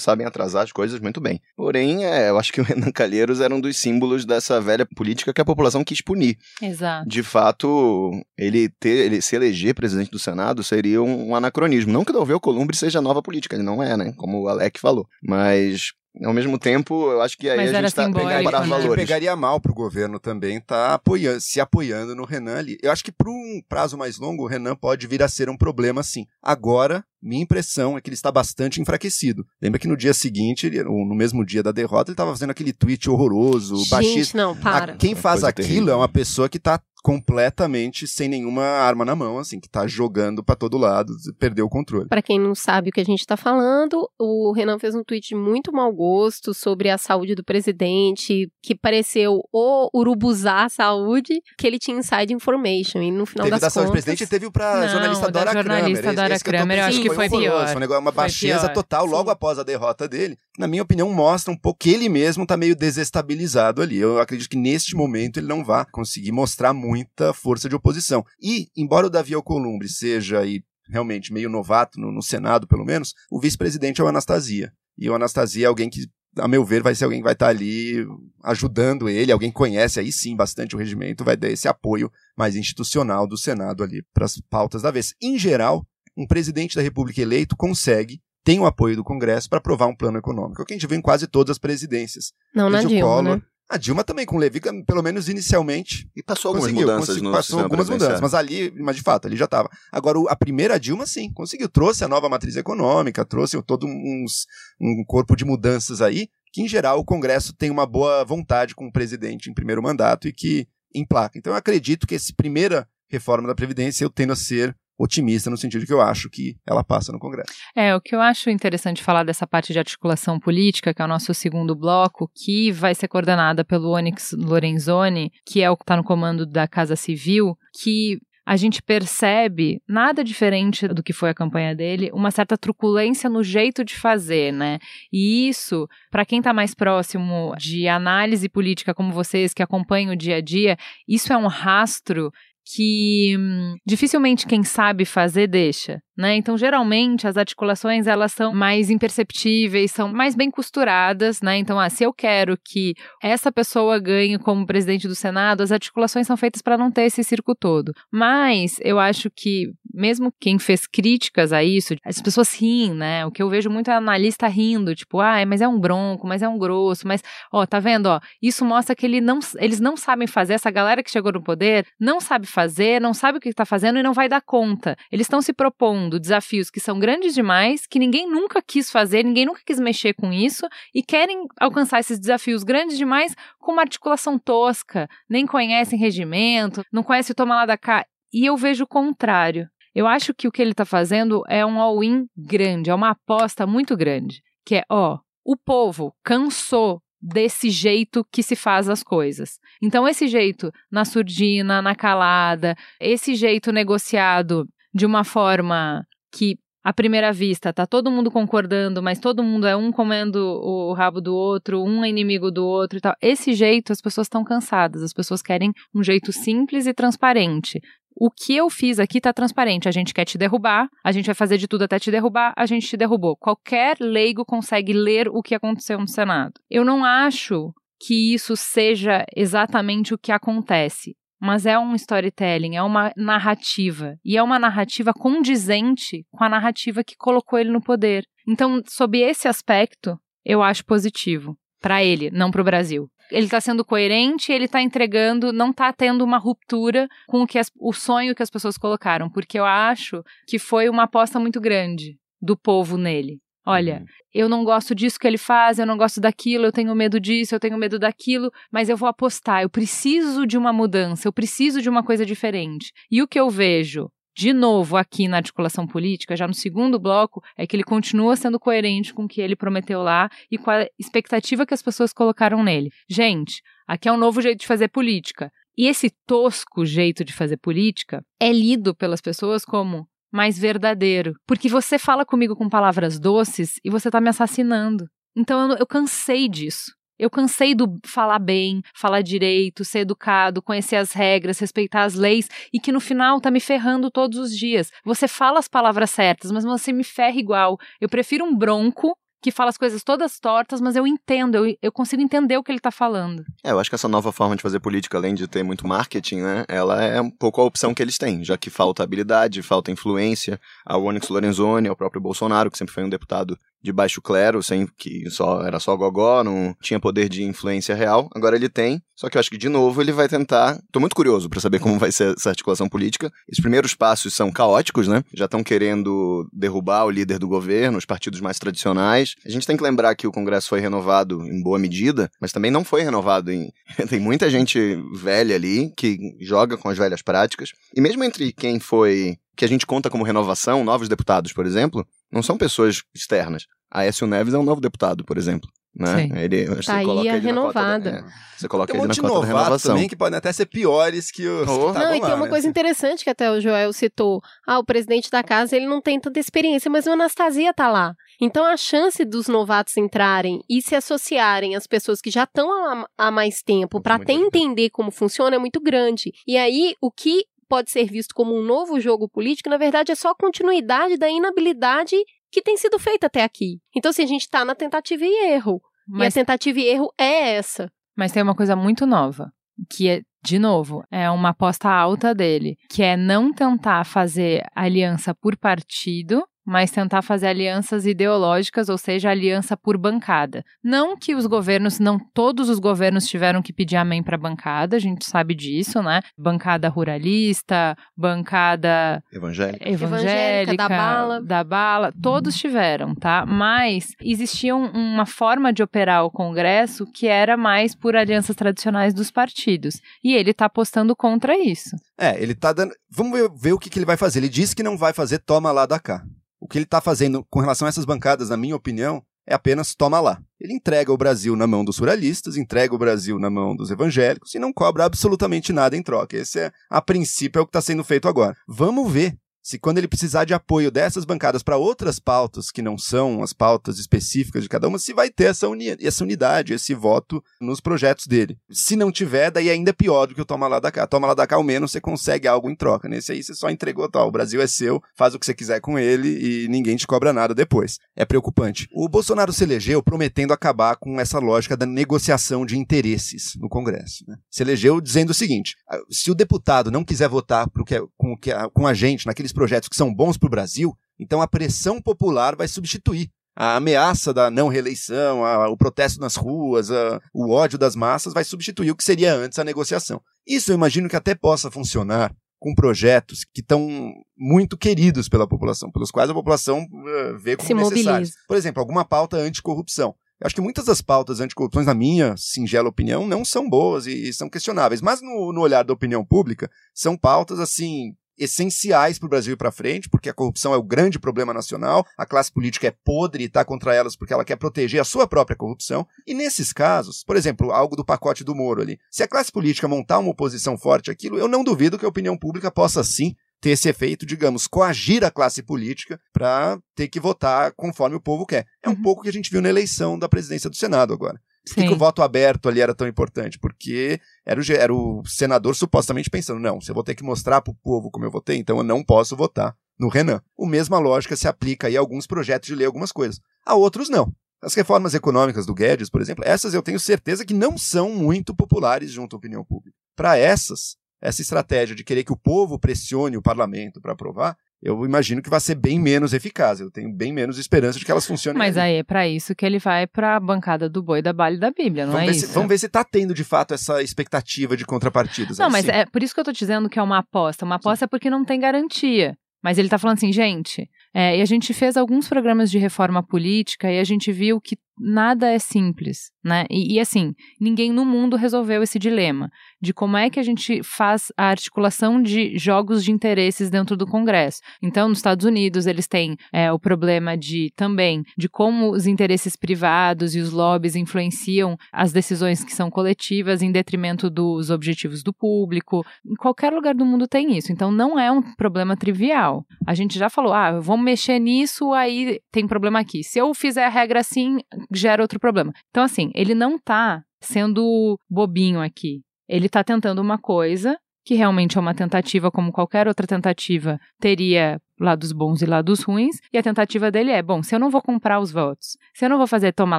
sabem 0.00 0.26
atrasar 0.26 0.64
as 0.64 0.72
coisas 0.72 1.00
muito 1.00 1.20
bem. 1.20 1.40
Porém, 1.56 2.04
é, 2.04 2.28
eu 2.28 2.38
acho 2.38 2.52
que 2.52 2.60
o 2.60 2.64
Renan 2.64 2.92
Calheiros 2.92 3.40
era 3.40 3.54
um 3.54 3.60
dos 3.60 3.76
símbolos 3.76 4.24
dessa 4.24 4.60
velha 4.60 4.86
política 4.94 5.32
que 5.32 5.40
a 5.40 5.44
população 5.44 5.84
quis 5.84 6.00
punir. 6.00 6.36
Exato. 6.60 7.08
De 7.08 7.22
fato, 7.22 8.10
ele 8.36 8.68
ter, 8.68 9.06
ele 9.06 9.22
se 9.22 9.36
eleger 9.36 9.74
presidente 9.74 10.10
do 10.10 10.18
Senado 10.18 10.62
seria 10.62 11.02
um, 11.02 11.30
um 11.30 11.36
anacronismo. 11.36 11.92
Não 11.92 12.04
que 12.04 12.10
o 12.10 12.14
Dalveu 12.14 12.40
Columbre 12.40 12.76
seja 12.76 13.00
nova 13.00 13.22
política, 13.22 13.56
ele 13.56 13.62
não 13.62 13.82
é, 13.82 13.96
né? 13.96 14.12
Como 14.16 14.42
o 14.42 14.48
Alec 14.48 14.78
falou. 14.78 15.08
Mas 15.22 15.92
ao 16.24 16.32
mesmo 16.32 16.58
tempo, 16.58 17.10
eu 17.10 17.20
acho 17.22 17.36
que 17.36 17.48
aí 17.48 17.56
Mas 17.56 17.74
a 17.74 17.82
gente 17.82 17.94
tá 17.94 18.10
para 18.10 18.60
né? 18.60 18.66
valores. 18.66 19.04
pegaria 19.04 19.34
mal 19.36 19.60
pro 19.60 19.74
governo 19.74 20.18
também 20.18 20.60
tá 20.60 20.94
apoiando, 20.94 21.40
se 21.40 21.60
apoiando 21.60 22.14
no 22.14 22.24
Renan 22.24 22.58
ali. 22.58 22.78
Eu 22.82 22.90
acho 22.90 23.04
que 23.04 23.12
por 23.12 23.28
um 23.28 23.60
prazo 23.68 23.96
mais 23.98 24.18
longo, 24.18 24.44
o 24.44 24.46
Renan 24.46 24.74
pode 24.74 25.06
vir 25.06 25.22
a 25.22 25.28
ser 25.28 25.48
um 25.50 25.56
problema 25.56 26.02
sim. 26.02 26.26
Agora, 26.42 27.04
minha 27.22 27.42
impressão 27.42 27.96
é 27.96 28.00
que 28.00 28.08
ele 28.08 28.14
está 28.14 28.30
bastante 28.30 28.80
enfraquecido. 28.80 29.44
Lembra 29.60 29.78
que 29.80 29.88
no 29.88 29.96
dia 29.96 30.14
seguinte, 30.14 30.66
ele- 30.66 30.82
ou 30.84 31.04
no 31.06 31.14
mesmo 31.14 31.44
dia 31.44 31.62
da 31.62 31.72
derrota, 31.72 32.10
ele 32.10 32.14
estava 32.14 32.30
fazendo 32.30 32.50
aquele 32.50 32.72
tweet 32.72 33.10
horroroso, 33.10 33.74
baixista. 33.90 34.18
Gente, 34.20 34.36
não, 34.36 34.56
para. 34.56 34.92
A- 34.92 34.96
quem 34.96 35.14
faz 35.14 35.42
aquilo 35.44 35.66
terrível. 35.68 35.92
é 35.92 35.96
uma 35.96 36.08
pessoa 36.08 36.48
que 36.48 36.58
tá 36.58 36.80
completamente 37.06 38.04
sem 38.08 38.28
nenhuma 38.28 38.64
arma 38.64 39.04
na 39.04 39.14
mão, 39.14 39.38
assim, 39.38 39.60
que 39.60 39.68
tá 39.68 39.86
jogando 39.86 40.42
pra 40.42 40.56
todo 40.56 40.76
lado, 40.76 41.12
perdeu 41.38 41.64
o 41.66 41.68
controle. 41.68 42.08
Pra 42.08 42.20
quem 42.20 42.36
não 42.36 42.52
sabe 42.52 42.88
o 42.88 42.92
que 42.92 43.00
a 43.00 43.04
gente 43.04 43.24
tá 43.24 43.36
falando, 43.36 44.10
o 44.18 44.52
Renan 44.52 44.76
fez 44.76 44.92
um 44.92 45.04
tweet 45.04 45.28
de 45.28 45.34
muito 45.36 45.72
mau 45.72 45.92
gosto 45.92 46.52
sobre 46.52 46.90
a 46.90 46.98
saúde 46.98 47.36
do 47.36 47.44
presidente, 47.44 48.50
que 48.60 48.74
pareceu 48.74 49.40
o 49.52 49.88
urubuzar 49.96 50.64
a 50.64 50.68
saúde, 50.68 51.40
que 51.56 51.64
ele 51.64 51.78
tinha 51.78 51.96
inside 51.96 52.34
information. 52.34 53.00
E 53.00 53.12
no 53.12 53.24
final 53.24 53.44
teve 53.44 53.50
das 53.52 53.60
da 53.60 53.70
saúde 53.70 53.86
do 53.86 53.90
contas... 53.92 54.04
presidente 54.04 54.26
e 54.26 54.30
teve 54.30 54.46
o 54.46 54.50
pra 54.50 54.80
Não, 54.80 54.88
jornalista 54.88 55.30
Dora 55.30 55.52
jornalista 55.52 56.02
Kramer. 56.02 56.16
Dora 56.16 56.34
Esse 56.34 56.44
Kramer, 56.44 56.78
eu 56.78 56.84
acho 56.86 57.00
que 57.02 57.10
foi 57.10 57.26
horroroso, 57.26 57.40
pior. 57.40 57.66
Foi 57.68 57.76
um 57.76 57.80
negócio- 57.80 58.00
uma 58.00 58.12
Foi 58.12 58.22
baixeza 58.24 58.68
total 58.70 59.04
Sim. 59.04 59.12
logo 59.12 59.30
após 59.30 59.60
a 59.60 59.62
derrota 59.62 60.08
dele. 60.08 60.36
Na 60.58 60.66
minha 60.66 60.82
opinião, 60.82 61.08
mostra 61.12 61.52
um 61.52 61.56
pouco 61.56 61.78
que 61.78 61.90
ele 61.90 62.08
mesmo 62.08 62.44
tá 62.44 62.56
meio 62.56 62.74
desestabilizado 62.74 63.80
ali. 63.80 63.96
Eu 63.96 64.18
acredito 64.18 64.48
que 64.48 64.56
neste 64.56 64.96
momento 64.96 65.38
ele 65.38 65.46
não 65.46 65.62
vai 65.62 65.84
conseguir 65.92 66.32
mostrar 66.32 66.72
muita 66.96 67.32
força 67.32 67.68
de 67.68 67.74
oposição. 67.74 68.24
E, 68.40 68.68
embora 68.76 69.06
o 69.06 69.10
Davi 69.10 69.34
Alcolumbre 69.34 69.88
seja 69.88 70.40
aí 70.40 70.62
realmente 70.88 71.32
meio 71.32 71.50
novato 71.50 72.00
no, 72.00 72.10
no 72.10 72.22
Senado, 72.22 72.66
pelo 72.66 72.84
menos, 72.84 73.12
o 73.30 73.40
vice-presidente 73.40 74.00
é 74.00 74.04
o 74.04 74.08
Anastasia. 74.08 74.72
E 74.96 75.10
o 75.10 75.14
Anastasia 75.14 75.66
é 75.66 75.68
alguém 75.68 75.90
que, 75.90 76.08
a 76.38 76.48
meu 76.48 76.64
ver, 76.64 76.82
vai 76.82 76.94
ser 76.94 77.04
alguém 77.04 77.20
que 77.20 77.24
vai 77.24 77.34
estar 77.34 77.48
ali 77.48 78.06
ajudando 78.44 79.08
ele, 79.08 79.32
alguém 79.32 79.50
que 79.50 79.56
conhece 79.56 80.00
aí 80.00 80.10
sim 80.10 80.34
bastante 80.34 80.74
o 80.74 80.78
regimento, 80.78 81.24
vai 81.24 81.36
dar 81.36 81.50
esse 81.50 81.68
apoio 81.68 82.10
mais 82.36 82.56
institucional 82.56 83.26
do 83.26 83.36
Senado 83.36 83.82
ali 83.82 84.02
para 84.14 84.24
as 84.24 84.40
pautas 84.48 84.82
da 84.82 84.90
vez. 84.90 85.14
Em 85.20 85.38
geral, 85.38 85.86
um 86.16 86.26
presidente 86.26 86.76
da 86.76 86.82
República 86.82 87.20
eleito 87.20 87.56
consegue, 87.56 88.22
tem 88.42 88.60
o 88.60 88.66
apoio 88.66 88.96
do 88.96 89.04
Congresso 89.04 89.50
para 89.50 89.58
aprovar 89.58 89.86
um 89.86 89.96
plano 89.96 90.18
econômico. 90.18 90.62
O 90.62 90.64
que 90.64 90.72
a 90.72 90.76
gente 90.76 90.86
vê 90.86 90.96
em 90.96 91.02
quase 91.02 91.26
todas 91.26 91.50
as 91.50 91.58
presidências. 91.58 92.32
Não, 92.54 92.70
na 92.70 92.78
Desde 92.78 92.86
o 92.86 92.96
Dilma, 92.96 93.06
Collor, 93.06 93.36
né? 93.36 93.42
A 93.68 93.76
Dilma 93.76 94.04
também 94.04 94.24
com 94.24 94.36
o 94.36 94.38
Levi, 94.38 94.60
pelo 94.86 95.02
menos 95.02 95.28
inicialmente, 95.28 96.08
E 96.14 96.22
passou 96.22 96.50
algumas 96.50 96.70
mudanças 96.70 97.20
no 97.20 97.32
passou 97.32 97.60
algumas 97.60 97.90
mudanças, 97.90 98.20
mas 98.20 98.32
ali, 98.32 98.72
mas 98.76 98.94
de 98.94 99.02
fato, 99.02 99.26
ali 99.26 99.36
já 99.36 99.46
estava. 99.46 99.68
Agora, 99.90 100.18
a 100.28 100.36
primeira 100.36 100.78
Dilma, 100.78 101.04
sim, 101.04 101.32
conseguiu, 101.32 101.68
trouxe 101.68 102.04
a 102.04 102.08
nova 102.08 102.28
matriz 102.28 102.54
econômica, 102.56 103.24
trouxe 103.24 103.60
todo 103.62 103.86
uns, 103.86 104.46
um 104.80 105.04
corpo 105.04 105.34
de 105.34 105.44
mudanças 105.44 106.00
aí, 106.00 106.28
que 106.52 106.62
em 106.62 106.68
geral 106.68 107.00
o 107.00 107.04
Congresso 107.04 107.52
tem 107.52 107.70
uma 107.70 107.84
boa 107.84 108.24
vontade 108.24 108.74
com 108.74 108.86
o 108.86 108.92
presidente 108.92 109.50
em 109.50 109.54
primeiro 109.54 109.82
mandato 109.82 110.28
e 110.28 110.32
que 110.32 110.68
emplaca. 110.94 111.36
Então 111.36 111.52
eu 111.52 111.56
acredito 111.56 112.06
que 112.06 112.14
essa 112.14 112.32
primeira 112.36 112.88
reforma 113.08 113.48
da 113.48 113.54
Previdência 113.54 114.04
eu 114.04 114.10
tendo 114.10 114.32
a 114.32 114.36
ser 114.36 114.76
otimista 114.98 115.50
no 115.50 115.56
sentido 115.56 115.86
que 115.86 115.92
eu 115.92 116.00
acho 116.00 116.30
que 116.30 116.56
ela 116.66 116.82
passa 116.82 117.12
no 117.12 117.18
Congresso. 117.18 117.52
É, 117.74 117.94
o 117.94 118.00
que 118.00 118.14
eu 118.14 118.20
acho 118.20 118.50
interessante 118.50 119.02
falar 119.02 119.24
dessa 119.24 119.46
parte 119.46 119.72
de 119.72 119.78
articulação 119.78 120.38
política, 120.40 120.94
que 120.94 121.02
é 121.02 121.04
o 121.04 121.08
nosso 121.08 121.32
segundo 121.34 121.74
bloco, 121.74 122.30
que 122.34 122.72
vai 122.72 122.94
ser 122.94 123.08
coordenada 123.08 123.64
pelo 123.64 123.90
Onyx 123.90 124.32
Lorenzoni, 124.32 125.30
que 125.44 125.62
é 125.62 125.70
o 125.70 125.76
que 125.76 125.82
está 125.82 125.96
no 125.96 126.04
comando 126.04 126.46
da 126.46 126.66
Casa 126.66 126.96
Civil, 126.96 127.56
que 127.82 128.18
a 128.46 128.56
gente 128.56 128.80
percebe, 128.80 129.82
nada 129.88 130.22
diferente 130.22 130.86
do 130.86 131.02
que 131.02 131.12
foi 131.12 131.30
a 131.30 131.34
campanha 131.34 131.74
dele, 131.74 132.12
uma 132.14 132.30
certa 132.30 132.56
truculência 132.56 133.28
no 133.28 133.42
jeito 133.42 133.84
de 133.84 133.96
fazer, 133.96 134.52
né? 134.52 134.78
E 135.12 135.48
isso, 135.48 135.88
para 136.12 136.24
quem 136.24 136.38
está 136.38 136.52
mais 136.52 136.72
próximo 136.72 137.56
de 137.58 137.88
análise 137.88 138.48
política 138.48 138.94
como 138.94 139.12
vocês, 139.12 139.52
que 139.52 139.64
acompanham 139.64 140.12
o 140.12 140.16
dia 140.16 140.36
a 140.36 140.40
dia, 140.40 140.76
isso 141.08 141.32
é 141.32 141.36
um 141.36 141.48
rastro 141.48 142.30
que 142.66 143.36
hum, 143.38 143.76
dificilmente 143.86 144.46
quem 144.46 144.64
sabe 144.64 145.04
fazer 145.04 145.46
deixa, 145.46 146.00
né? 146.18 146.34
Então, 146.34 146.58
geralmente 146.58 147.26
as 147.26 147.36
articulações 147.36 148.08
elas 148.08 148.32
são 148.32 148.52
mais 148.52 148.90
imperceptíveis, 148.90 149.92
são 149.92 150.12
mais 150.12 150.34
bem 150.34 150.50
costuradas, 150.50 151.40
né? 151.40 151.58
Então, 151.58 151.78
ah, 151.78 151.88
se 151.88 152.02
eu 152.02 152.12
quero 152.12 152.58
que 152.64 152.94
essa 153.22 153.52
pessoa 153.52 154.00
ganhe 154.00 154.36
como 154.38 154.66
presidente 154.66 155.06
do 155.06 155.14
Senado, 155.14 155.62
as 155.62 155.70
articulações 155.70 156.26
são 156.26 156.36
feitas 156.36 156.60
para 156.60 156.76
não 156.76 156.90
ter 156.90 157.02
esse 157.02 157.22
circo 157.22 157.54
todo. 157.54 157.92
Mas 158.10 158.76
eu 158.80 158.98
acho 158.98 159.30
que 159.30 159.70
mesmo 159.94 160.32
quem 160.38 160.58
fez 160.58 160.86
críticas 160.86 161.52
a 161.52 161.64
isso, 161.64 161.94
as 162.04 162.20
pessoas 162.20 162.52
riem, 162.54 162.94
né? 162.94 163.24
O 163.24 163.30
que 163.30 163.42
eu 163.42 163.48
vejo 163.48 163.70
muito 163.70 163.90
é 163.90 163.94
analista 163.94 164.46
rindo, 164.46 164.94
tipo, 164.94 165.20
ah, 165.20 165.44
mas 165.46 165.60
é 165.60 165.68
um 165.68 165.78
bronco, 165.80 166.26
mas 166.26 166.42
é 166.42 166.48
um 166.48 166.58
grosso, 166.58 167.06
mas 167.06 167.22
ó, 167.52 167.64
tá 167.64 167.78
vendo, 167.78 168.06
ó? 168.06 168.20
Isso 168.42 168.64
mostra 168.64 168.94
que 168.94 169.06
ele 169.06 169.20
não, 169.20 169.38
eles 169.58 169.80
não 169.80 169.96
sabem 169.96 170.26
fazer, 170.26 170.54
essa 170.54 170.70
galera 170.70 171.02
que 171.02 171.10
chegou 171.10 171.32
no 171.32 171.42
poder 171.42 171.86
não 171.98 172.20
sabe 172.20 172.46
fazer, 172.56 173.02
não 173.02 173.12
sabe 173.12 173.36
o 173.36 173.40
que 173.40 173.50
está 173.50 173.66
fazendo 173.66 173.98
e 173.98 174.02
não 174.02 174.14
vai 174.14 174.30
dar 174.30 174.40
conta. 174.40 174.96
Eles 175.12 175.26
estão 175.26 175.42
se 175.42 175.52
propondo 175.52 176.18
desafios 176.18 176.70
que 176.70 176.80
são 176.80 176.98
grandes 176.98 177.34
demais, 177.34 177.86
que 177.86 177.98
ninguém 177.98 178.26
nunca 178.26 178.62
quis 178.62 178.90
fazer, 178.90 179.22
ninguém 179.22 179.44
nunca 179.44 179.60
quis 179.64 179.78
mexer 179.78 180.14
com 180.14 180.32
isso 180.32 180.66
e 180.94 181.02
querem 181.02 181.44
alcançar 181.60 182.00
esses 182.00 182.18
desafios 182.18 182.64
grandes 182.64 182.96
demais 182.96 183.34
com 183.58 183.72
uma 183.72 183.82
articulação 183.82 184.38
tosca, 184.38 185.06
nem 185.28 185.44
conhecem 185.44 185.98
regimento, 185.98 186.82
não 186.90 187.02
conhecem 187.02 187.32
o 187.32 187.36
toma 187.36 187.56
lá 187.56 187.66
da 187.66 187.76
cá. 187.76 188.06
E 188.32 188.46
eu 188.46 188.56
vejo 188.56 188.84
o 188.84 188.88
contrário. 188.88 189.68
Eu 189.94 190.06
acho 190.06 190.32
que 190.32 190.48
o 190.48 190.52
que 190.52 190.62
ele 190.62 190.70
está 190.70 190.86
fazendo 190.86 191.42
é 191.48 191.64
um 191.64 191.78
all-in 191.78 192.26
grande, 192.34 192.88
é 192.88 192.94
uma 192.94 193.10
aposta 193.10 193.66
muito 193.66 193.94
grande. 193.94 194.40
Que 194.64 194.76
é, 194.76 194.84
ó, 194.90 195.18
o 195.44 195.56
povo 195.58 196.14
cansou 196.24 197.02
desse 197.26 197.70
jeito 197.70 198.24
que 198.30 198.42
se 198.42 198.54
faz 198.54 198.88
as 198.88 199.02
coisas. 199.02 199.58
Então, 199.82 200.06
esse 200.06 200.28
jeito 200.28 200.70
na 200.90 201.04
surdina, 201.04 201.82
na 201.82 201.94
calada, 201.94 202.76
esse 203.00 203.34
jeito 203.34 203.72
negociado 203.72 204.68
de 204.94 205.04
uma 205.04 205.24
forma 205.24 206.06
que 206.32 206.56
à 206.84 206.92
primeira 206.92 207.32
vista 207.32 207.72
tá 207.72 207.84
todo 207.84 208.12
mundo 208.12 208.30
concordando, 208.30 209.02
mas 209.02 209.18
todo 209.18 209.42
mundo 209.42 209.66
é 209.66 209.74
um 209.74 209.90
comendo 209.90 210.38
o 210.38 210.92
rabo 210.92 211.20
do 211.20 211.34
outro, 211.34 211.82
um 211.82 212.04
é 212.04 212.08
inimigo 212.08 212.48
do 212.52 212.64
outro 212.64 212.98
e 212.98 213.00
tal. 213.00 213.14
Esse 213.20 213.54
jeito 213.54 213.92
as 213.92 214.00
pessoas 214.00 214.26
estão 214.26 214.44
cansadas, 214.44 215.02
as 215.02 215.12
pessoas 215.12 215.42
querem 215.42 215.72
um 215.92 216.04
jeito 216.04 216.32
simples 216.32 216.86
e 216.86 216.94
transparente. 216.94 217.80
O 218.18 218.30
que 218.30 218.56
eu 218.56 218.70
fiz 218.70 218.98
aqui 218.98 219.20
tá 219.20 219.30
transparente. 219.30 219.88
A 219.88 219.92
gente 219.92 220.14
quer 220.14 220.24
te 220.24 220.38
derrubar, 220.38 220.88
a 221.04 221.12
gente 221.12 221.26
vai 221.26 221.34
fazer 221.34 221.58
de 221.58 221.68
tudo 221.68 221.82
até 221.82 221.98
te 221.98 222.10
derrubar, 222.10 222.54
a 222.56 222.64
gente 222.64 222.86
te 222.86 222.96
derrubou. 222.96 223.36
Qualquer 223.36 223.98
leigo 224.00 224.42
consegue 224.42 224.94
ler 224.94 225.28
o 225.28 225.42
que 225.42 225.54
aconteceu 225.54 225.98
no 225.98 226.08
Senado. 226.08 226.54
Eu 226.70 226.82
não 226.82 227.04
acho 227.04 227.74
que 228.00 228.32
isso 228.32 228.56
seja 228.56 229.24
exatamente 229.36 230.14
o 230.14 230.18
que 230.18 230.32
acontece, 230.32 231.14
mas 231.38 231.66
é 231.66 231.78
um 231.78 231.94
storytelling, 231.94 232.76
é 232.76 232.82
uma 232.82 233.12
narrativa. 233.16 234.16
E 234.24 234.38
é 234.38 234.42
uma 234.42 234.58
narrativa 234.58 235.12
condizente 235.12 236.24
com 236.30 236.42
a 236.42 236.48
narrativa 236.48 237.04
que 237.04 237.16
colocou 237.18 237.58
ele 237.58 237.70
no 237.70 237.82
poder. 237.82 238.24
Então, 238.48 238.80
sob 238.88 239.18
esse 239.18 239.46
aspecto, 239.46 240.18
eu 240.42 240.62
acho 240.62 240.86
positivo. 240.86 241.54
Para 241.82 242.02
ele, 242.02 242.30
não 242.30 242.50
para 242.50 242.62
o 242.62 242.64
Brasil. 242.64 243.10
Ele 243.30 243.46
está 243.46 243.60
sendo 243.60 243.84
coerente, 243.84 244.52
ele 244.52 244.66
está 244.66 244.80
entregando, 244.80 245.52
não 245.52 245.70
está 245.70 245.92
tendo 245.92 246.24
uma 246.24 246.38
ruptura 246.38 247.08
com 247.26 247.42
o, 247.42 247.46
que 247.46 247.58
as, 247.58 247.70
o 247.78 247.92
sonho 247.92 248.34
que 248.34 248.42
as 248.42 248.50
pessoas 248.50 248.78
colocaram, 248.78 249.28
porque 249.28 249.58
eu 249.58 249.64
acho 249.64 250.22
que 250.46 250.58
foi 250.58 250.88
uma 250.88 251.04
aposta 251.04 251.40
muito 251.40 251.60
grande 251.60 252.18
do 252.40 252.56
povo 252.56 252.96
nele. 252.96 253.40
Olha, 253.68 254.04
eu 254.32 254.48
não 254.48 254.62
gosto 254.62 254.94
disso 254.94 255.18
que 255.18 255.26
ele 255.26 255.36
faz, 255.36 255.80
eu 255.80 255.86
não 255.86 255.96
gosto 255.96 256.20
daquilo, 256.20 256.66
eu 256.66 256.70
tenho 256.70 256.94
medo 256.94 257.18
disso, 257.18 257.52
eu 257.52 257.58
tenho 257.58 257.76
medo 257.76 257.98
daquilo, 257.98 258.52
mas 258.70 258.88
eu 258.88 258.96
vou 258.96 259.08
apostar, 259.08 259.62
eu 259.62 259.68
preciso 259.68 260.46
de 260.46 260.56
uma 260.56 260.72
mudança, 260.72 261.26
eu 261.26 261.32
preciso 261.32 261.82
de 261.82 261.88
uma 261.88 262.04
coisa 262.04 262.24
diferente. 262.24 262.92
E 263.10 263.20
o 263.20 263.26
que 263.26 263.40
eu 263.40 263.50
vejo, 263.50 264.08
de 264.36 264.52
novo, 264.52 264.98
aqui 264.98 265.26
na 265.26 265.38
articulação 265.38 265.86
política, 265.86 266.36
já 266.36 266.46
no 266.46 266.52
segundo 266.52 266.98
bloco, 266.98 267.42
é 267.56 267.66
que 267.66 267.74
ele 267.74 267.82
continua 267.82 268.36
sendo 268.36 268.60
coerente 268.60 269.14
com 269.14 269.24
o 269.24 269.28
que 269.28 269.40
ele 269.40 269.56
prometeu 269.56 270.02
lá 270.02 270.28
e 270.50 270.58
com 270.58 270.70
a 270.70 270.86
expectativa 270.98 271.64
que 271.64 271.72
as 271.72 271.80
pessoas 271.80 272.12
colocaram 272.12 272.62
nele. 272.62 272.90
Gente, 273.08 273.62
aqui 273.88 274.10
é 274.10 274.12
um 274.12 274.18
novo 274.18 274.42
jeito 274.42 274.60
de 274.60 274.66
fazer 274.66 274.88
política. 274.88 275.50
E 275.74 275.86
esse 275.86 276.10
tosco 276.26 276.84
jeito 276.84 277.24
de 277.24 277.32
fazer 277.32 277.56
política 277.56 278.22
é 278.38 278.52
lido 278.52 278.94
pelas 278.94 279.22
pessoas 279.22 279.64
como 279.64 280.06
mais 280.30 280.58
verdadeiro. 280.58 281.34
Porque 281.46 281.68
você 281.68 281.98
fala 281.98 282.26
comigo 282.26 282.54
com 282.54 282.68
palavras 282.68 283.18
doces 283.18 283.80
e 283.82 283.88
você 283.88 284.10
tá 284.10 284.20
me 284.20 284.28
assassinando. 284.28 285.08
Então 285.34 285.70
eu, 285.70 285.78
eu 285.78 285.86
cansei 285.86 286.46
disso. 286.46 286.95
Eu 287.18 287.30
cansei 287.30 287.74
do 287.74 287.98
falar 288.04 288.38
bem, 288.38 288.82
falar 288.94 289.22
direito, 289.22 289.84
ser 289.84 290.00
educado, 290.00 290.60
conhecer 290.60 290.96
as 290.96 291.12
regras, 291.12 291.58
respeitar 291.58 292.04
as 292.04 292.14
leis 292.14 292.48
e 292.72 292.78
que 292.78 292.92
no 292.92 293.00
final 293.00 293.40
tá 293.40 293.50
me 293.50 293.60
ferrando 293.60 294.10
todos 294.10 294.38
os 294.38 294.56
dias. 294.56 294.90
Você 295.04 295.26
fala 295.26 295.58
as 295.58 295.68
palavras 295.68 296.10
certas, 296.10 296.50
mas 296.50 296.64
você 296.64 296.92
me 296.92 297.04
ferra 297.04 297.38
igual. 297.38 297.78
Eu 298.00 298.08
prefiro 298.08 298.44
um 298.44 298.54
bronco 298.54 299.16
que 299.46 299.52
fala 299.52 299.70
as 299.70 299.78
coisas 299.78 300.02
todas 300.02 300.40
tortas, 300.40 300.80
mas 300.80 300.96
eu 300.96 301.06
entendo, 301.06 301.54
eu, 301.56 301.76
eu 301.80 301.92
consigo 301.92 302.20
entender 302.20 302.56
o 302.56 302.64
que 302.64 302.72
ele 302.72 302.80
tá 302.80 302.90
falando. 302.90 303.44
É, 303.62 303.70
eu 303.70 303.78
acho 303.78 303.88
que 303.88 303.94
essa 303.94 304.08
nova 304.08 304.32
forma 304.32 304.56
de 304.56 304.62
fazer 304.62 304.80
política, 304.80 305.16
além 305.16 305.34
de 305.34 305.46
ter 305.46 305.62
muito 305.62 305.86
marketing, 305.86 306.40
né, 306.40 306.64
ela 306.68 307.02
é 307.04 307.20
um 307.20 307.30
pouco 307.30 307.60
a 307.60 307.64
opção 307.64 307.94
que 307.94 308.02
eles 308.02 308.18
têm, 308.18 308.42
já 308.42 308.56
que 308.58 308.70
falta 308.70 309.04
habilidade, 309.04 309.62
falta 309.62 309.92
influência. 309.92 310.60
A 310.84 310.98
Onyx 310.98 311.28
Lorenzoni, 311.28 311.88
o 311.88 311.94
próprio 311.94 312.20
Bolsonaro, 312.20 312.70
que 312.70 312.78
sempre 312.78 312.92
foi 312.92 313.04
um 313.04 313.08
deputado 313.08 313.56
de 313.86 313.92
baixo 313.92 314.20
clero, 314.20 314.62
sem 314.62 314.86
que 314.98 315.30
só 315.30 315.62
era 315.62 315.78
só 315.78 315.96
gogó, 315.96 316.42
não 316.42 316.74
tinha 316.82 316.98
poder 316.98 317.28
de 317.28 317.44
influência 317.44 317.94
real. 317.94 318.28
Agora 318.34 318.56
ele 318.56 318.68
tem, 318.68 319.00
só 319.14 319.30
que 319.30 319.36
eu 319.36 319.40
acho 319.40 319.48
que 319.48 319.56
de 319.56 319.68
novo 319.68 320.02
ele 320.02 320.12
vai 320.12 320.28
tentar. 320.28 320.78
Tô 320.90 320.98
muito 320.98 321.14
curioso 321.14 321.48
para 321.48 321.60
saber 321.60 321.78
como 321.78 321.98
vai 321.98 322.10
ser 322.10 322.34
essa 322.36 322.50
articulação 322.50 322.88
política. 322.88 323.32
Os 323.50 323.60
primeiros 323.60 323.94
passos 323.94 324.34
são 324.34 324.50
caóticos, 324.50 325.06
né? 325.06 325.22
Já 325.32 325.44
estão 325.44 325.62
querendo 325.62 326.48
derrubar 326.52 327.04
o 327.04 327.10
líder 327.10 327.38
do 327.38 327.46
governo, 327.46 327.96
os 327.96 328.04
partidos 328.04 328.40
mais 328.40 328.58
tradicionais. 328.58 329.36
A 329.46 329.50
gente 329.50 329.66
tem 329.66 329.76
que 329.76 329.84
lembrar 329.84 330.14
que 330.16 330.26
o 330.26 330.32
Congresso 330.32 330.68
foi 330.68 330.80
renovado 330.80 331.42
em 331.42 331.62
boa 331.62 331.78
medida, 331.78 332.28
mas 332.40 332.52
também 332.52 332.70
não 332.70 332.84
foi 332.84 333.02
renovado 333.02 333.52
em 333.52 333.72
tem 334.08 334.18
muita 334.18 334.50
gente 334.50 334.98
velha 335.14 335.54
ali 335.54 335.92
que 335.96 336.18
joga 336.40 336.76
com 336.76 336.88
as 336.88 336.98
velhas 336.98 337.22
práticas. 337.22 337.70
E 337.94 338.00
mesmo 338.00 338.24
entre 338.24 338.52
quem 338.52 338.80
foi 338.80 339.38
que 339.56 339.64
a 339.64 339.68
gente 339.68 339.86
conta 339.86 340.10
como 340.10 340.22
renovação, 340.22 340.84
novos 340.84 341.08
deputados, 341.08 341.52
por 341.52 341.64
exemplo, 341.64 342.06
não 342.30 342.42
são 342.42 342.58
pessoas 342.58 343.02
externas. 343.14 343.66
Aécio 343.90 344.26
Neves 344.26 344.54
é 344.54 344.58
um 344.58 344.62
novo 344.62 344.80
deputado, 344.80 345.24
por 345.24 345.38
exemplo. 345.38 345.68
Né? 345.98 346.28
Ele, 346.44 346.66
você 346.66 346.92
tá 346.92 347.02
coloca 347.02 347.22
aí 347.22 347.28
a 347.30 347.40
renovada. 347.40 348.10
Da, 348.10 348.18
é, 348.18 348.24
você 348.54 348.68
coloca 348.68 348.92
tem 348.92 349.00
um 349.00 349.04
ele 349.04 349.16
na 349.16 349.28
cota 349.28 349.40
da 349.40 349.46
renovação. 349.46 349.94
também 349.94 350.08
que 350.08 350.14
podem 350.16 350.36
até 350.36 350.52
ser 350.52 350.66
piores 350.66 351.30
que 351.30 351.48
os 351.48 351.66
oh. 351.66 351.92
que 351.92 351.98
Não, 351.98 352.14
e 352.14 352.20
tem 352.20 352.28
lá, 352.28 352.34
uma 352.34 352.44
né? 352.44 352.50
coisa 352.50 352.68
interessante 352.68 353.24
que 353.24 353.30
até 353.30 353.50
o 353.50 353.58
Joel 353.62 353.90
citou. 353.94 354.42
Ah, 354.66 354.78
o 354.78 354.84
presidente 354.84 355.30
da 355.30 355.42
casa, 355.42 355.74
ele 355.74 355.86
não 355.86 356.02
tem 356.02 356.20
tanta 356.20 356.38
experiência, 356.38 356.90
mas 356.90 357.06
o 357.06 357.12
Anastasia 357.12 357.72
tá 357.72 357.88
lá. 357.88 358.12
Então 358.38 358.66
a 358.66 358.76
chance 358.76 359.24
dos 359.24 359.48
novatos 359.48 359.96
entrarem 359.96 360.60
e 360.68 360.82
se 360.82 360.94
associarem 360.94 361.74
às 361.74 361.86
pessoas 361.86 362.20
que 362.20 362.30
já 362.30 362.44
estão 362.44 362.70
há, 362.70 363.06
há 363.16 363.30
mais 363.30 363.62
tempo 363.62 363.98
para 363.98 364.16
até 364.16 364.34
entender 364.34 364.90
como 364.90 365.10
funciona 365.10 365.56
é 365.56 365.58
muito 365.58 365.80
grande. 365.80 366.30
E 366.46 366.58
aí 366.58 366.94
o 367.00 367.10
que 367.10 367.46
pode 367.66 367.90
ser 367.90 368.04
visto 368.04 368.34
como 368.34 368.54
um 368.54 368.62
novo 368.62 369.00
jogo 369.00 369.28
político, 369.30 369.70
na 369.70 369.78
verdade 369.78 370.12
é 370.12 370.14
só 370.14 370.30
a 370.30 370.36
continuidade 370.36 371.16
da 371.16 371.28
inabilidade 371.28 372.16
que 372.56 372.62
tem 372.62 372.78
sido 372.78 372.98
feita 372.98 373.26
até 373.26 373.44
aqui. 373.44 373.82
Então, 373.94 374.08
assim, 374.08 374.22
a 374.22 374.26
gente 374.26 374.40
está 374.40 374.64
na 374.64 374.74
tentativa 374.74 375.22
e 375.22 375.52
erro. 375.52 375.78
Mas... 376.08 376.34
E 376.34 376.38
a 376.38 376.40
tentativa 376.40 376.80
e 376.80 376.86
erro 376.86 377.12
é 377.18 377.54
essa. 377.56 377.92
Mas 378.16 378.32
tem 378.32 378.42
uma 378.42 378.54
coisa 378.54 378.74
muito 378.74 379.04
nova, 379.04 379.52
que 379.90 380.08
é, 380.08 380.22
de 380.42 380.58
novo, 380.58 381.04
é 381.10 381.30
uma 381.30 381.50
aposta 381.50 381.90
alta 381.90 382.34
dele, 382.34 382.78
que 382.88 383.02
é 383.02 383.14
não 383.14 383.52
tentar 383.52 384.06
fazer 384.06 384.64
aliança 384.74 385.34
por 385.34 385.54
partido, 385.54 386.42
mas 386.66 386.90
tentar 386.90 387.22
fazer 387.22 387.46
alianças 387.46 388.04
ideológicas, 388.04 388.88
ou 388.88 388.98
seja, 388.98 389.30
aliança 389.30 389.76
por 389.76 389.96
bancada. 389.96 390.64
Não 390.82 391.16
que 391.16 391.34
os 391.34 391.46
governos, 391.46 392.00
não 392.00 392.18
todos 392.18 392.68
os 392.68 392.78
governos 392.80 393.28
tiveram 393.28 393.62
que 393.62 393.72
pedir 393.72 393.96
amém 393.96 394.22
para 394.22 394.36
bancada, 394.36 394.96
a 394.96 394.98
gente 394.98 395.24
sabe 395.24 395.54
disso, 395.54 396.02
né? 396.02 396.20
Bancada 396.36 396.88
ruralista, 396.88 397.96
bancada 398.16 399.22
evangélica, 399.32 399.88
evangélica 399.88 400.76
da 400.76 400.88
bala, 400.88 401.42
da 401.42 401.64
bala, 401.64 402.12
todos 402.20 402.56
tiveram, 402.56 403.14
tá? 403.14 403.46
Mas 403.46 404.08
existia 404.20 404.74
uma 404.74 405.26
forma 405.26 405.72
de 405.72 405.82
operar 405.82 406.24
o 406.24 406.30
Congresso 406.30 407.06
que 407.12 407.28
era 407.28 407.56
mais 407.56 407.94
por 407.94 408.16
alianças 408.16 408.56
tradicionais 408.56 409.14
dos 409.14 409.30
partidos, 409.30 410.00
e 410.24 410.34
ele 410.34 410.52
tá 410.52 410.66
apostando 410.66 411.14
contra 411.14 411.56
isso. 411.56 411.94
É, 412.18 412.40
ele 412.42 412.54
tá 412.54 412.72
dando. 412.72 412.92
Vamos 413.10 413.38
ver, 413.38 413.50
ver 413.54 413.72
o 413.72 413.78
que, 413.78 413.90
que 413.90 413.98
ele 413.98 414.06
vai 414.06 414.16
fazer. 414.16 414.38
Ele 414.38 414.48
disse 414.48 414.74
que 414.74 414.82
não 414.82 414.96
vai 414.96 415.12
fazer 415.12 415.38
toma 415.38 415.70
lá 415.70 415.86
da 415.86 416.00
cá. 416.00 416.22
O 416.60 416.66
que 416.66 416.78
ele 416.78 416.84
está 416.84 417.00
fazendo 417.00 417.44
com 417.50 417.60
relação 417.60 417.86
a 417.86 417.88
essas 417.88 418.04
bancadas, 418.04 418.48
na 418.48 418.56
minha 418.56 418.76
opinião, 418.76 419.22
é 419.46 419.54
apenas 419.54 419.94
toma 419.94 420.20
lá. 420.20 420.42
Ele 420.60 420.72
entrega 420.72 421.12
o 421.12 421.16
Brasil 421.16 421.54
na 421.54 421.66
mão 421.66 421.84
dos 421.84 421.98
ruralistas, 421.98 422.56
entrega 422.56 422.94
o 422.94 422.98
Brasil 422.98 423.38
na 423.38 423.48
mão 423.48 423.76
dos 423.76 423.90
evangélicos 423.90 424.54
e 424.54 424.58
não 424.58 424.72
cobra 424.72 425.04
absolutamente 425.04 425.72
nada 425.72 425.96
em 425.96 426.02
troca. 426.02 426.36
Esse 426.36 426.60
é, 426.60 426.72
a 426.90 427.00
princípio, 427.00 427.60
é 427.60 427.62
o 427.62 427.66
que 427.66 427.70
está 427.70 427.80
sendo 427.80 428.02
feito 428.02 428.28
agora. 428.28 428.56
Vamos 428.66 429.10
ver 429.10 429.38
se 429.66 429.80
quando 429.80 429.98
ele 429.98 430.06
precisar 430.06 430.44
de 430.44 430.54
apoio 430.54 430.92
dessas 430.92 431.24
bancadas 431.24 431.60
para 431.60 431.76
outras 431.76 432.20
pautas 432.20 432.70
que 432.70 432.80
não 432.80 432.96
são 432.96 433.42
as 433.42 433.52
pautas 433.52 433.98
específicas 433.98 434.62
de 434.62 434.68
cada 434.68 434.86
uma, 434.86 434.96
se 434.96 435.12
vai 435.12 435.28
ter 435.28 435.46
essa, 435.46 435.66
uni 435.66 435.88
essa 436.00 436.22
unidade, 436.22 436.72
esse 436.72 436.94
voto 436.94 437.42
nos 437.60 437.80
projetos 437.80 438.28
dele. 438.28 438.56
Se 438.70 438.94
não 438.94 439.10
tiver, 439.10 439.50
daí 439.50 439.68
ainda 439.68 439.90
é 439.90 439.92
pior 439.92 440.26
do 440.26 440.36
que 440.36 440.40
o 440.40 440.44
toma 440.44 440.68
lá 440.68 440.78
da 440.78 440.92
cá. 440.92 441.04
Toma 441.04 441.26
lá 441.26 441.34
da 441.34 441.48
cá, 441.48 441.56
ao 441.56 441.64
menos 441.64 441.90
você 441.90 442.00
consegue 442.00 442.46
algo 442.46 442.70
em 442.70 442.76
troca. 442.76 443.08
Nesse 443.08 443.32
aí 443.32 443.42
você 443.42 443.56
só 443.56 443.68
entregou, 443.68 444.08
tal, 444.08 444.28
o 444.28 444.30
Brasil 444.30 444.62
é 444.62 444.68
seu, 444.68 445.02
faz 445.16 445.34
o 445.34 445.38
que 445.40 445.44
você 445.44 445.52
quiser 445.52 445.80
com 445.80 445.98
ele 445.98 446.28
e 446.28 446.68
ninguém 446.68 446.94
te 446.94 447.04
cobra 447.04 447.32
nada 447.32 447.52
depois. 447.52 447.98
É 448.14 448.24
preocupante. 448.24 448.88
O 448.94 449.08
Bolsonaro 449.08 449.52
se 449.52 449.64
elegeu 449.64 450.00
prometendo 450.00 450.52
acabar 450.52 450.94
com 450.94 451.20
essa 451.20 451.40
lógica 451.40 451.76
da 451.76 451.86
negociação 451.86 452.64
de 452.64 452.78
interesses 452.78 453.54
no 453.56 453.68
Congresso. 453.68 454.22
Né? 454.28 454.36
Se 454.48 454.62
elegeu 454.62 455.00
dizendo 455.00 455.30
o 455.30 455.34
seguinte: 455.34 455.74
ah, 455.90 455.98
se 456.08 456.30
o 456.30 456.36
deputado 456.36 456.88
não 456.88 457.02
quiser 457.02 457.28
votar 457.28 457.68
que, 457.84 457.96
é, 457.96 458.02
com, 458.16 458.38
que, 458.38 458.52
com 458.72 458.86
a 458.86 458.94
gente 458.94 459.26
naqueles 459.26 459.55
projetos 459.56 459.88
que 459.88 459.96
são 459.96 460.14
bons 460.14 460.36
para 460.36 460.46
o 460.46 460.50
Brasil, 460.50 460.94
então 461.18 461.40
a 461.40 461.48
pressão 461.48 462.00
popular 462.00 462.54
vai 462.54 462.68
substituir. 462.68 463.30
A 463.58 463.76
ameaça 463.76 464.34
da 464.34 464.50
não 464.50 464.68
reeleição, 464.68 465.42
a, 465.42 465.70
o 465.70 465.76
protesto 465.78 466.20
nas 466.20 466.36
ruas, 466.36 466.90
a, 466.90 467.20
o 467.32 467.50
ódio 467.50 467.78
das 467.78 467.96
massas 467.96 468.34
vai 468.34 468.44
substituir 468.44 468.90
o 468.90 468.96
que 468.96 469.02
seria 469.02 469.34
antes 469.34 469.58
a 469.58 469.64
negociação. 469.64 470.20
Isso 470.46 470.70
eu 470.70 470.74
imagino 470.74 471.08
que 471.08 471.16
até 471.16 471.34
possa 471.34 471.70
funcionar 471.70 472.34
com 472.58 472.74
projetos 472.74 473.44
que 473.44 473.62
estão 473.62 474.12
muito 474.36 474.76
queridos 474.76 475.26
pela 475.26 475.48
população, 475.48 475.90
pelos 475.90 476.10
quais 476.10 476.28
a 476.28 476.34
população 476.34 476.82
uh, 476.82 477.38
vê 477.38 477.56
como 477.56 477.88
necessários. 477.88 478.32
Por 478.46 478.56
exemplo, 478.58 478.80
alguma 478.80 479.04
pauta 479.04 479.38
anticorrupção. 479.38 480.14
Eu 480.38 480.46
acho 480.46 480.54
que 480.54 480.60
muitas 480.60 480.84
das 480.84 481.00
pautas 481.00 481.40
anticorrupção, 481.40 481.82
na 481.82 481.94
minha 481.94 482.34
singela 482.36 482.90
opinião, 482.90 483.26
não 483.26 483.42
são 483.42 483.68
boas 483.68 484.06
e, 484.06 484.28
e 484.28 484.32
são 484.34 484.50
questionáveis, 484.50 485.00
mas 485.00 485.22
no, 485.22 485.50
no 485.52 485.62
olhar 485.62 485.82
da 485.82 485.94
opinião 485.94 486.22
pública, 486.22 486.70
são 486.94 487.16
pautas 487.16 487.58
assim 487.58 488.14
essenciais 488.38 489.18
para 489.18 489.26
o 489.26 489.30
Brasil 489.30 489.54
ir 489.54 489.56
para 489.56 489.72
frente, 489.72 490.08
porque 490.08 490.28
a 490.28 490.34
corrupção 490.34 490.74
é 490.74 490.76
o 490.76 490.82
grande 490.82 491.18
problema 491.18 491.52
nacional, 491.54 492.06
a 492.16 492.26
classe 492.26 492.52
política 492.52 492.86
é 492.88 492.94
podre 493.04 493.44
e 493.44 493.46
está 493.46 493.64
contra 493.64 493.94
elas 493.94 494.16
porque 494.16 494.32
ela 494.32 494.44
quer 494.44 494.56
proteger 494.56 495.00
a 495.00 495.04
sua 495.04 495.26
própria 495.26 495.56
corrupção. 495.56 496.06
E 496.26 496.34
nesses 496.34 496.72
casos, 496.72 497.24
por 497.24 497.36
exemplo, 497.36 497.70
algo 497.70 497.96
do 497.96 498.04
pacote 498.04 498.44
do 498.44 498.54
Moro 498.54 498.82
ali, 498.82 498.98
se 499.10 499.22
a 499.22 499.28
classe 499.28 499.50
política 499.50 499.88
montar 499.88 500.18
uma 500.18 500.30
oposição 500.30 500.76
forte 500.76 501.10
àquilo, 501.10 501.38
eu 501.38 501.48
não 501.48 501.64
duvido 501.64 501.98
que 501.98 502.04
a 502.04 502.08
opinião 502.08 502.36
pública 502.36 502.70
possa 502.70 503.02
sim 503.02 503.34
ter 503.60 503.70
esse 503.70 503.88
efeito, 503.88 504.26
digamos, 504.26 504.66
coagir 504.66 505.24
a 505.24 505.30
classe 505.30 505.62
política 505.62 506.20
para 506.32 506.78
ter 506.94 507.08
que 507.08 507.18
votar 507.18 507.72
conforme 507.72 508.16
o 508.16 508.20
povo 508.20 508.46
quer. 508.46 508.66
É 508.82 508.88
um 508.88 508.92
uhum. 508.92 509.02
pouco 509.02 509.20
o 509.20 509.22
que 509.24 509.28
a 509.28 509.32
gente 509.32 509.50
viu 509.50 509.62
na 509.62 509.68
eleição 509.68 510.18
da 510.18 510.28
presidência 510.28 510.70
do 510.70 510.76
Senado 510.76 511.12
agora. 511.12 511.40
Por 511.66 511.74
que, 511.74 511.88
que, 511.88 511.92
o 511.92 511.98
voto 511.98 512.22
aberto 512.22 512.68
ali 512.68 512.80
era 512.80 512.94
tão 512.94 513.08
importante? 513.08 513.58
Porque 513.58 514.20
era 514.44 514.60
o, 514.60 514.72
era 514.72 514.94
o 514.94 515.22
senador 515.26 515.74
supostamente 515.74 516.30
pensando: 516.30 516.60
não, 516.60 516.80
se 516.80 516.90
eu 516.90 516.94
vou 516.94 517.02
ter 517.02 517.14
que 517.14 517.24
mostrar 517.24 517.60
para 517.60 517.72
o 517.72 517.76
povo 517.82 518.10
como 518.10 518.24
eu 518.24 518.30
votei, 518.30 518.56
então 518.56 518.76
eu 518.78 518.84
não 518.84 519.02
posso 519.02 519.36
votar 519.36 519.76
no 519.98 520.08
Renan. 520.08 520.40
A 520.58 520.66
mesma 520.66 520.98
lógica 520.98 521.36
se 521.36 521.48
aplica 521.48 521.88
aí 521.88 521.96
a 521.96 522.00
alguns 522.00 522.26
projetos 522.26 522.68
de 522.68 522.74
lei, 522.74 522.86
algumas 522.86 523.10
coisas. 523.10 523.40
A 523.64 523.74
outros, 523.74 524.08
não. 524.08 524.32
As 524.62 524.74
reformas 524.74 525.14
econômicas 525.14 525.66
do 525.66 525.74
Guedes, 525.74 526.08
por 526.08 526.20
exemplo, 526.20 526.44
essas 526.46 526.72
eu 526.72 526.82
tenho 526.82 526.98
certeza 527.00 527.44
que 527.44 527.52
não 527.52 527.76
são 527.76 528.10
muito 528.10 528.54
populares 528.54 529.10
junto 529.10 529.36
à 529.36 529.38
opinião 529.38 529.64
pública. 529.64 529.96
Para 530.14 530.38
essas, 530.38 530.96
essa 531.20 531.42
estratégia 531.42 531.94
de 531.94 532.04
querer 532.04 532.24
que 532.24 532.32
o 532.32 532.36
povo 532.36 532.78
pressione 532.78 533.36
o 533.36 533.42
parlamento 533.42 534.00
para 534.00 534.12
aprovar, 534.12 534.56
eu 534.86 535.04
imagino 535.04 535.42
que 535.42 535.50
vai 535.50 535.58
ser 535.58 535.74
bem 535.74 535.98
menos 535.98 536.32
eficaz. 536.32 536.78
Eu 536.78 536.92
tenho 536.92 537.12
bem 537.12 537.32
menos 537.32 537.58
esperança 537.58 537.98
de 537.98 538.04
que 538.04 538.10
elas 538.10 538.24
funcionem. 538.24 538.56
Mas 538.56 538.76
aí 538.76 538.98
é 538.98 539.02
para 539.02 539.26
isso 539.26 539.52
que 539.52 539.66
ele 539.66 539.80
vai 539.80 540.06
para 540.06 540.36
a 540.36 540.40
bancada 540.40 540.88
do 540.88 541.02
boi 541.02 541.20
da 541.20 541.32
Bale 541.32 541.58
da 541.58 541.72
Bíblia, 541.72 542.06
não 542.06 542.12
vamos 542.12 542.28
é 542.28 542.30
isso? 542.30 542.46
Se, 542.46 542.54
vamos 542.54 542.68
ver 542.68 542.78
se 542.78 542.86
está 542.86 543.02
tendo 543.02 543.34
de 543.34 543.42
fato 543.42 543.74
essa 543.74 544.00
expectativa 544.00 544.76
de 544.76 544.84
contrapartidas. 544.84 545.58
Não, 545.58 545.68
mas 545.68 545.86
sim. 545.86 545.90
é 545.90 546.06
por 546.06 546.22
isso 546.22 546.32
que 546.32 546.38
eu 546.38 546.42
estou 546.42 546.54
dizendo 546.54 546.88
que 546.88 547.00
é 547.00 547.02
uma 547.02 547.18
aposta. 547.18 547.64
Uma 547.64 547.74
aposta 547.74 547.98
sim. 547.98 548.04
é 548.04 548.08
porque 548.08 548.30
não 548.30 548.44
tem 548.44 548.60
garantia. 548.60 549.36
Mas 549.60 549.76
ele 549.76 549.88
está 549.88 549.98
falando 549.98 550.18
assim, 550.18 550.32
gente, 550.32 550.88
é, 551.12 551.38
e 551.38 551.42
a 551.42 551.44
gente 551.44 551.74
fez 551.74 551.96
alguns 551.96 552.28
programas 552.28 552.70
de 552.70 552.78
reforma 552.78 553.20
política 553.20 553.90
e 553.90 553.98
a 553.98 554.04
gente 554.04 554.30
viu 554.30 554.60
que 554.60 554.76
nada 554.98 555.50
é 555.50 555.58
simples, 555.58 556.30
né? 556.42 556.64
E, 556.70 556.94
e, 556.94 557.00
assim, 557.00 557.34
ninguém 557.60 557.92
no 557.92 558.04
mundo 558.04 558.36
resolveu 558.36 558.82
esse 558.82 558.98
dilema 558.98 559.50
de 559.80 559.92
como 559.92 560.16
é 560.16 560.30
que 560.30 560.40
a 560.40 560.42
gente 560.42 560.82
faz 560.82 561.32
a 561.36 561.46
articulação 561.46 562.22
de 562.22 562.56
jogos 562.56 563.04
de 563.04 563.12
interesses 563.12 563.68
dentro 563.68 563.96
do 563.96 564.06
Congresso. 564.06 564.60
Então, 564.82 565.08
nos 565.08 565.18
Estados 565.18 565.44
Unidos, 565.44 565.86
eles 565.86 566.06
têm 566.06 566.36
é, 566.52 566.72
o 566.72 566.78
problema 566.78 567.36
de 567.36 567.72
também 567.76 568.22
de 568.36 568.48
como 568.48 568.90
os 568.90 569.06
interesses 569.06 569.56
privados 569.56 570.34
e 570.34 570.40
os 570.40 570.50
lobbies 570.50 570.96
influenciam 570.96 571.76
as 571.92 572.12
decisões 572.12 572.64
que 572.64 572.72
são 572.72 572.90
coletivas 572.90 573.62
em 573.62 573.70
detrimento 573.70 574.30
dos 574.30 574.70
objetivos 574.70 575.22
do 575.22 575.32
público. 575.32 576.04
Em 576.24 576.34
qualquer 576.34 576.72
lugar 576.72 576.94
do 576.94 577.04
mundo 577.04 577.28
tem 577.28 577.56
isso. 577.56 577.72
Então, 577.72 577.92
não 577.92 578.18
é 578.18 578.30
um 578.30 578.42
problema 578.54 578.96
trivial. 578.96 579.64
A 579.86 579.94
gente 579.94 580.18
já 580.18 580.30
falou, 580.30 580.52
ah, 580.52 580.80
vamos 580.80 581.04
mexer 581.04 581.38
nisso, 581.38 581.92
aí 581.92 582.40
tem 582.50 582.66
problema 582.66 583.00
aqui. 583.00 583.22
Se 583.22 583.38
eu 583.38 583.52
fizer 583.54 583.84
a 583.84 583.90
regra 583.90 584.20
assim, 584.20 584.58
gera 584.92 585.22
outro 585.22 585.38
problema. 585.38 585.72
Então, 585.90 586.02
assim, 586.02 586.30
ele 586.34 586.54
não 586.54 586.78
tá 586.78 587.22
sendo 587.40 588.18
bobinho 588.28 588.80
aqui. 588.80 589.22
Ele 589.48 589.68
tá 589.68 589.84
tentando 589.84 590.20
uma 590.20 590.38
coisa 590.38 590.98
que 591.24 591.34
realmente 591.34 591.76
é 591.76 591.80
uma 591.80 591.94
tentativa, 591.94 592.50
como 592.50 592.72
qualquer 592.72 593.08
outra 593.08 593.26
tentativa 593.26 593.98
teria 594.20 594.80
lados 594.98 595.32
bons 595.32 595.60
e 595.60 595.66
lados 595.66 596.02
ruins, 596.02 596.36
e 596.52 596.58
a 596.58 596.62
tentativa 596.62 597.10
dele 597.10 597.32
é: 597.32 597.42
bom, 597.42 597.62
se 597.62 597.74
eu 597.74 597.80
não 597.80 597.90
vou 597.90 598.00
comprar 598.00 598.38
os 598.38 598.52
votos, 598.52 598.96
se 599.12 599.24
eu 599.24 599.28
não 599.28 599.36
vou 599.36 599.46
fazer 599.46 599.72
toma 599.72 599.98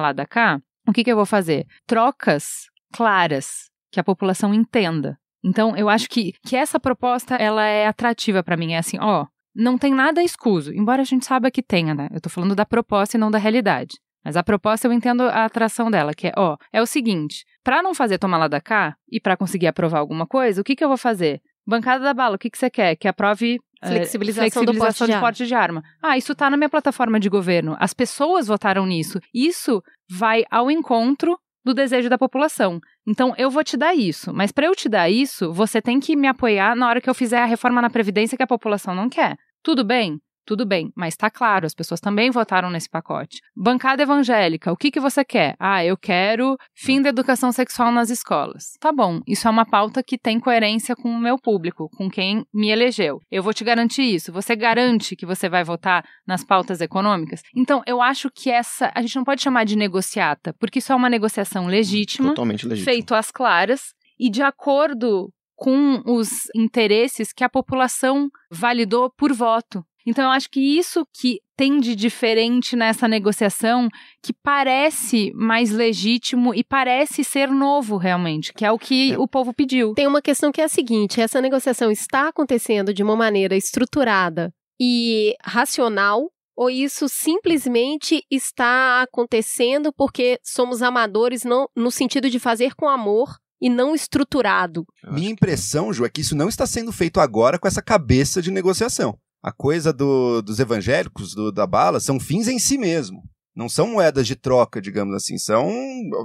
lá 0.00 0.12
da 0.12 0.24
cá, 0.24 0.60
o 0.86 0.92
que, 0.92 1.04
que 1.04 1.12
eu 1.12 1.16
vou 1.16 1.26
fazer? 1.26 1.66
Trocas 1.86 2.66
claras, 2.92 3.68
que 3.92 4.00
a 4.00 4.04
população 4.04 4.54
entenda. 4.54 5.18
Então, 5.44 5.76
eu 5.76 5.88
acho 5.88 6.08
que, 6.08 6.32
que 6.44 6.56
essa 6.56 6.80
proposta 6.80 7.36
ela 7.36 7.64
é 7.64 7.86
atrativa 7.86 8.42
para 8.42 8.56
mim. 8.56 8.72
É 8.72 8.78
assim, 8.78 8.98
ó, 8.98 9.26
não 9.54 9.76
tem 9.78 9.94
nada 9.94 10.22
escuso, 10.22 10.72
embora 10.72 11.02
a 11.02 11.04
gente 11.04 11.26
saiba 11.26 11.50
que 11.50 11.62
tenha, 11.62 11.94
né? 11.94 12.08
Eu 12.12 12.20
tô 12.20 12.28
falando 12.30 12.54
da 12.54 12.64
proposta 12.64 13.16
e 13.16 13.20
não 13.20 13.30
da 13.30 13.38
realidade. 13.38 13.98
Mas 14.24 14.36
a 14.36 14.42
proposta 14.42 14.86
eu 14.86 14.92
entendo 14.92 15.22
a 15.22 15.44
atração 15.44 15.90
dela, 15.90 16.12
que 16.12 16.28
é, 16.28 16.32
ó, 16.36 16.56
é 16.72 16.82
o 16.82 16.86
seguinte, 16.86 17.44
para 17.62 17.82
não 17.82 17.94
fazer 17.94 18.18
tomar 18.18 18.38
lá 18.38 18.48
da 18.48 18.60
cá 18.60 18.96
e 19.10 19.20
para 19.20 19.36
conseguir 19.36 19.66
aprovar 19.66 20.00
alguma 20.00 20.26
coisa, 20.26 20.60
o 20.60 20.64
que 20.64 20.76
que 20.76 20.84
eu 20.84 20.88
vou 20.88 20.98
fazer? 20.98 21.40
Bancada 21.66 22.02
da 22.02 22.14
bala, 22.14 22.36
o 22.36 22.38
que 22.38 22.50
que 22.50 22.58
você 22.58 22.70
quer? 22.70 22.96
Que 22.96 23.08
aprove 23.08 23.58
Flexibilização, 23.80 23.92
é, 23.92 24.50
flexibilização 24.50 24.64
do 24.64 24.72
de, 24.72 24.78
porte 24.78 25.06
de, 25.06 25.20
porte 25.20 25.46
de 25.46 25.54
arma. 25.54 25.82
Ah, 26.02 26.18
isso 26.18 26.34
tá 26.34 26.50
na 26.50 26.56
minha 26.56 26.68
plataforma 26.68 27.20
de 27.20 27.28
governo. 27.28 27.76
As 27.78 27.94
pessoas 27.94 28.48
votaram 28.48 28.84
nisso. 28.84 29.20
Isso 29.32 29.82
vai 30.10 30.44
ao 30.50 30.70
encontro 30.70 31.38
do 31.64 31.72
desejo 31.72 32.08
da 32.08 32.18
população. 32.18 32.80
Então, 33.06 33.34
eu 33.36 33.50
vou 33.50 33.62
te 33.62 33.76
dar 33.76 33.94
isso, 33.94 34.32
mas 34.32 34.50
para 34.50 34.66
eu 34.66 34.74
te 34.74 34.88
dar 34.88 35.08
isso, 35.08 35.52
você 35.52 35.80
tem 35.80 36.00
que 36.00 36.16
me 36.16 36.26
apoiar 36.26 36.74
na 36.74 36.88
hora 36.88 37.00
que 37.00 37.08
eu 37.08 37.14
fizer 37.14 37.38
a 37.38 37.44
reforma 37.44 37.82
na 37.82 37.90
Previdência 37.90 38.36
que 38.36 38.42
a 38.42 38.46
população 38.46 38.94
não 38.94 39.08
quer. 39.08 39.36
Tudo 39.62 39.84
bem? 39.84 40.18
Tudo 40.48 40.64
bem, 40.64 40.90
mas 40.96 41.12
está 41.12 41.28
claro, 41.28 41.66
as 41.66 41.74
pessoas 41.74 42.00
também 42.00 42.30
votaram 42.30 42.70
nesse 42.70 42.88
pacote. 42.88 43.42
Bancada 43.54 44.02
evangélica, 44.02 44.72
o 44.72 44.76
que, 44.78 44.90
que 44.90 44.98
você 44.98 45.22
quer? 45.22 45.54
Ah, 45.60 45.84
eu 45.84 45.94
quero 45.94 46.56
fim 46.74 47.02
da 47.02 47.10
educação 47.10 47.52
sexual 47.52 47.92
nas 47.92 48.08
escolas. 48.08 48.72
Tá 48.80 48.90
bom, 48.90 49.20
isso 49.26 49.46
é 49.46 49.50
uma 49.50 49.66
pauta 49.66 50.02
que 50.02 50.16
tem 50.16 50.40
coerência 50.40 50.96
com 50.96 51.10
o 51.10 51.20
meu 51.20 51.36
público, 51.36 51.90
com 51.98 52.08
quem 52.08 52.46
me 52.50 52.70
elegeu. 52.70 53.20
Eu 53.30 53.42
vou 53.42 53.52
te 53.52 53.62
garantir 53.62 54.04
isso. 54.04 54.32
Você 54.32 54.56
garante 54.56 55.14
que 55.14 55.26
você 55.26 55.50
vai 55.50 55.62
votar 55.62 56.02
nas 56.26 56.42
pautas 56.42 56.80
econômicas? 56.80 57.42
Então, 57.54 57.82
eu 57.86 58.00
acho 58.00 58.30
que 58.30 58.50
essa. 58.50 58.90
A 58.94 59.02
gente 59.02 59.16
não 59.16 59.24
pode 59.24 59.42
chamar 59.42 59.64
de 59.64 59.76
negociata, 59.76 60.54
porque 60.58 60.78
isso 60.78 60.90
é 60.90 60.96
uma 60.96 61.10
negociação 61.10 61.66
legítima, 61.66 62.30
Totalmente 62.30 62.66
legítimo. 62.66 62.90
feito 62.90 63.14
às 63.14 63.30
claras 63.30 63.92
e 64.18 64.30
de 64.30 64.40
acordo 64.40 65.30
com 65.54 66.00
os 66.06 66.48
interesses 66.54 67.34
que 67.34 67.44
a 67.44 67.50
população 67.50 68.30
validou 68.50 69.10
por 69.10 69.30
voto. 69.34 69.84
Então, 70.08 70.24
eu 70.24 70.30
acho 70.30 70.48
que 70.48 70.58
isso 70.58 71.06
que 71.12 71.38
tem 71.54 71.78
de 71.78 71.94
diferente 71.94 72.74
nessa 72.74 73.06
negociação, 73.06 73.90
que 74.22 74.32
parece 74.32 75.30
mais 75.34 75.70
legítimo 75.70 76.54
e 76.54 76.64
parece 76.64 77.22
ser 77.22 77.50
novo 77.50 77.98
realmente, 77.98 78.54
que 78.54 78.64
é 78.64 78.72
o 78.72 78.78
que 78.78 79.12
É. 79.12 79.18
o 79.18 79.28
povo 79.28 79.52
pediu. 79.52 79.92
Tem 79.92 80.06
uma 80.06 80.22
questão 80.22 80.50
que 80.50 80.62
é 80.62 80.64
a 80.64 80.68
seguinte: 80.68 81.20
essa 81.20 81.42
negociação 81.42 81.90
está 81.90 82.28
acontecendo 82.28 82.94
de 82.94 83.02
uma 83.02 83.14
maneira 83.14 83.54
estruturada 83.54 84.50
e 84.80 85.34
racional, 85.44 86.30
ou 86.56 86.70
isso 86.70 87.06
simplesmente 87.06 88.24
está 88.30 89.02
acontecendo 89.02 89.92
porque 89.92 90.38
somos 90.42 90.80
amadores 90.80 91.44
não, 91.44 91.68
no 91.76 91.90
sentido 91.90 92.30
de 92.30 92.38
fazer 92.38 92.74
com 92.74 92.88
amor 92.88 93.36
e 93.60 93.68
não 93.68 93.94
estruturado? 93.94 94.86
Minha 95.04 95.30
impressão, 95.30 95.92
Ju, 95.92 96.06
é 96.06 96.08
que 96.08 96.22
isso 96.22 96.34
não 96.34 96.48
está 96.48 96.66
sendo 96.66 96.92
feito 96.92 97.20
agora 97.20 97.58
com 97.58 97.68
essa 97.68 97.82
cabeça 97.82 98.40
de 98.40 98.50
negociação. 98.50 99.18
A 99.42 99.52
coisa 99.52 99.92
do- 99.92 100.42
dos 100.42 100.58
evangélicos, 100.58 101.34
do- 101.34 101.52
da 101.52 101.66
bala, 101.66 102.00
são 102.00 102.18
fins 102.18 102.48
em 102.48 102.58
si 102.58 102.76
mesmo. 102.76 103.22
Não 103.54 103.68
são 103.68 103.88
moedas 103.88 104.24
de 104.26 104.36
troca, 104.36 104.80
digamos 104.80 105.14
assim. 105.16 105.36
São, 105.36 105.68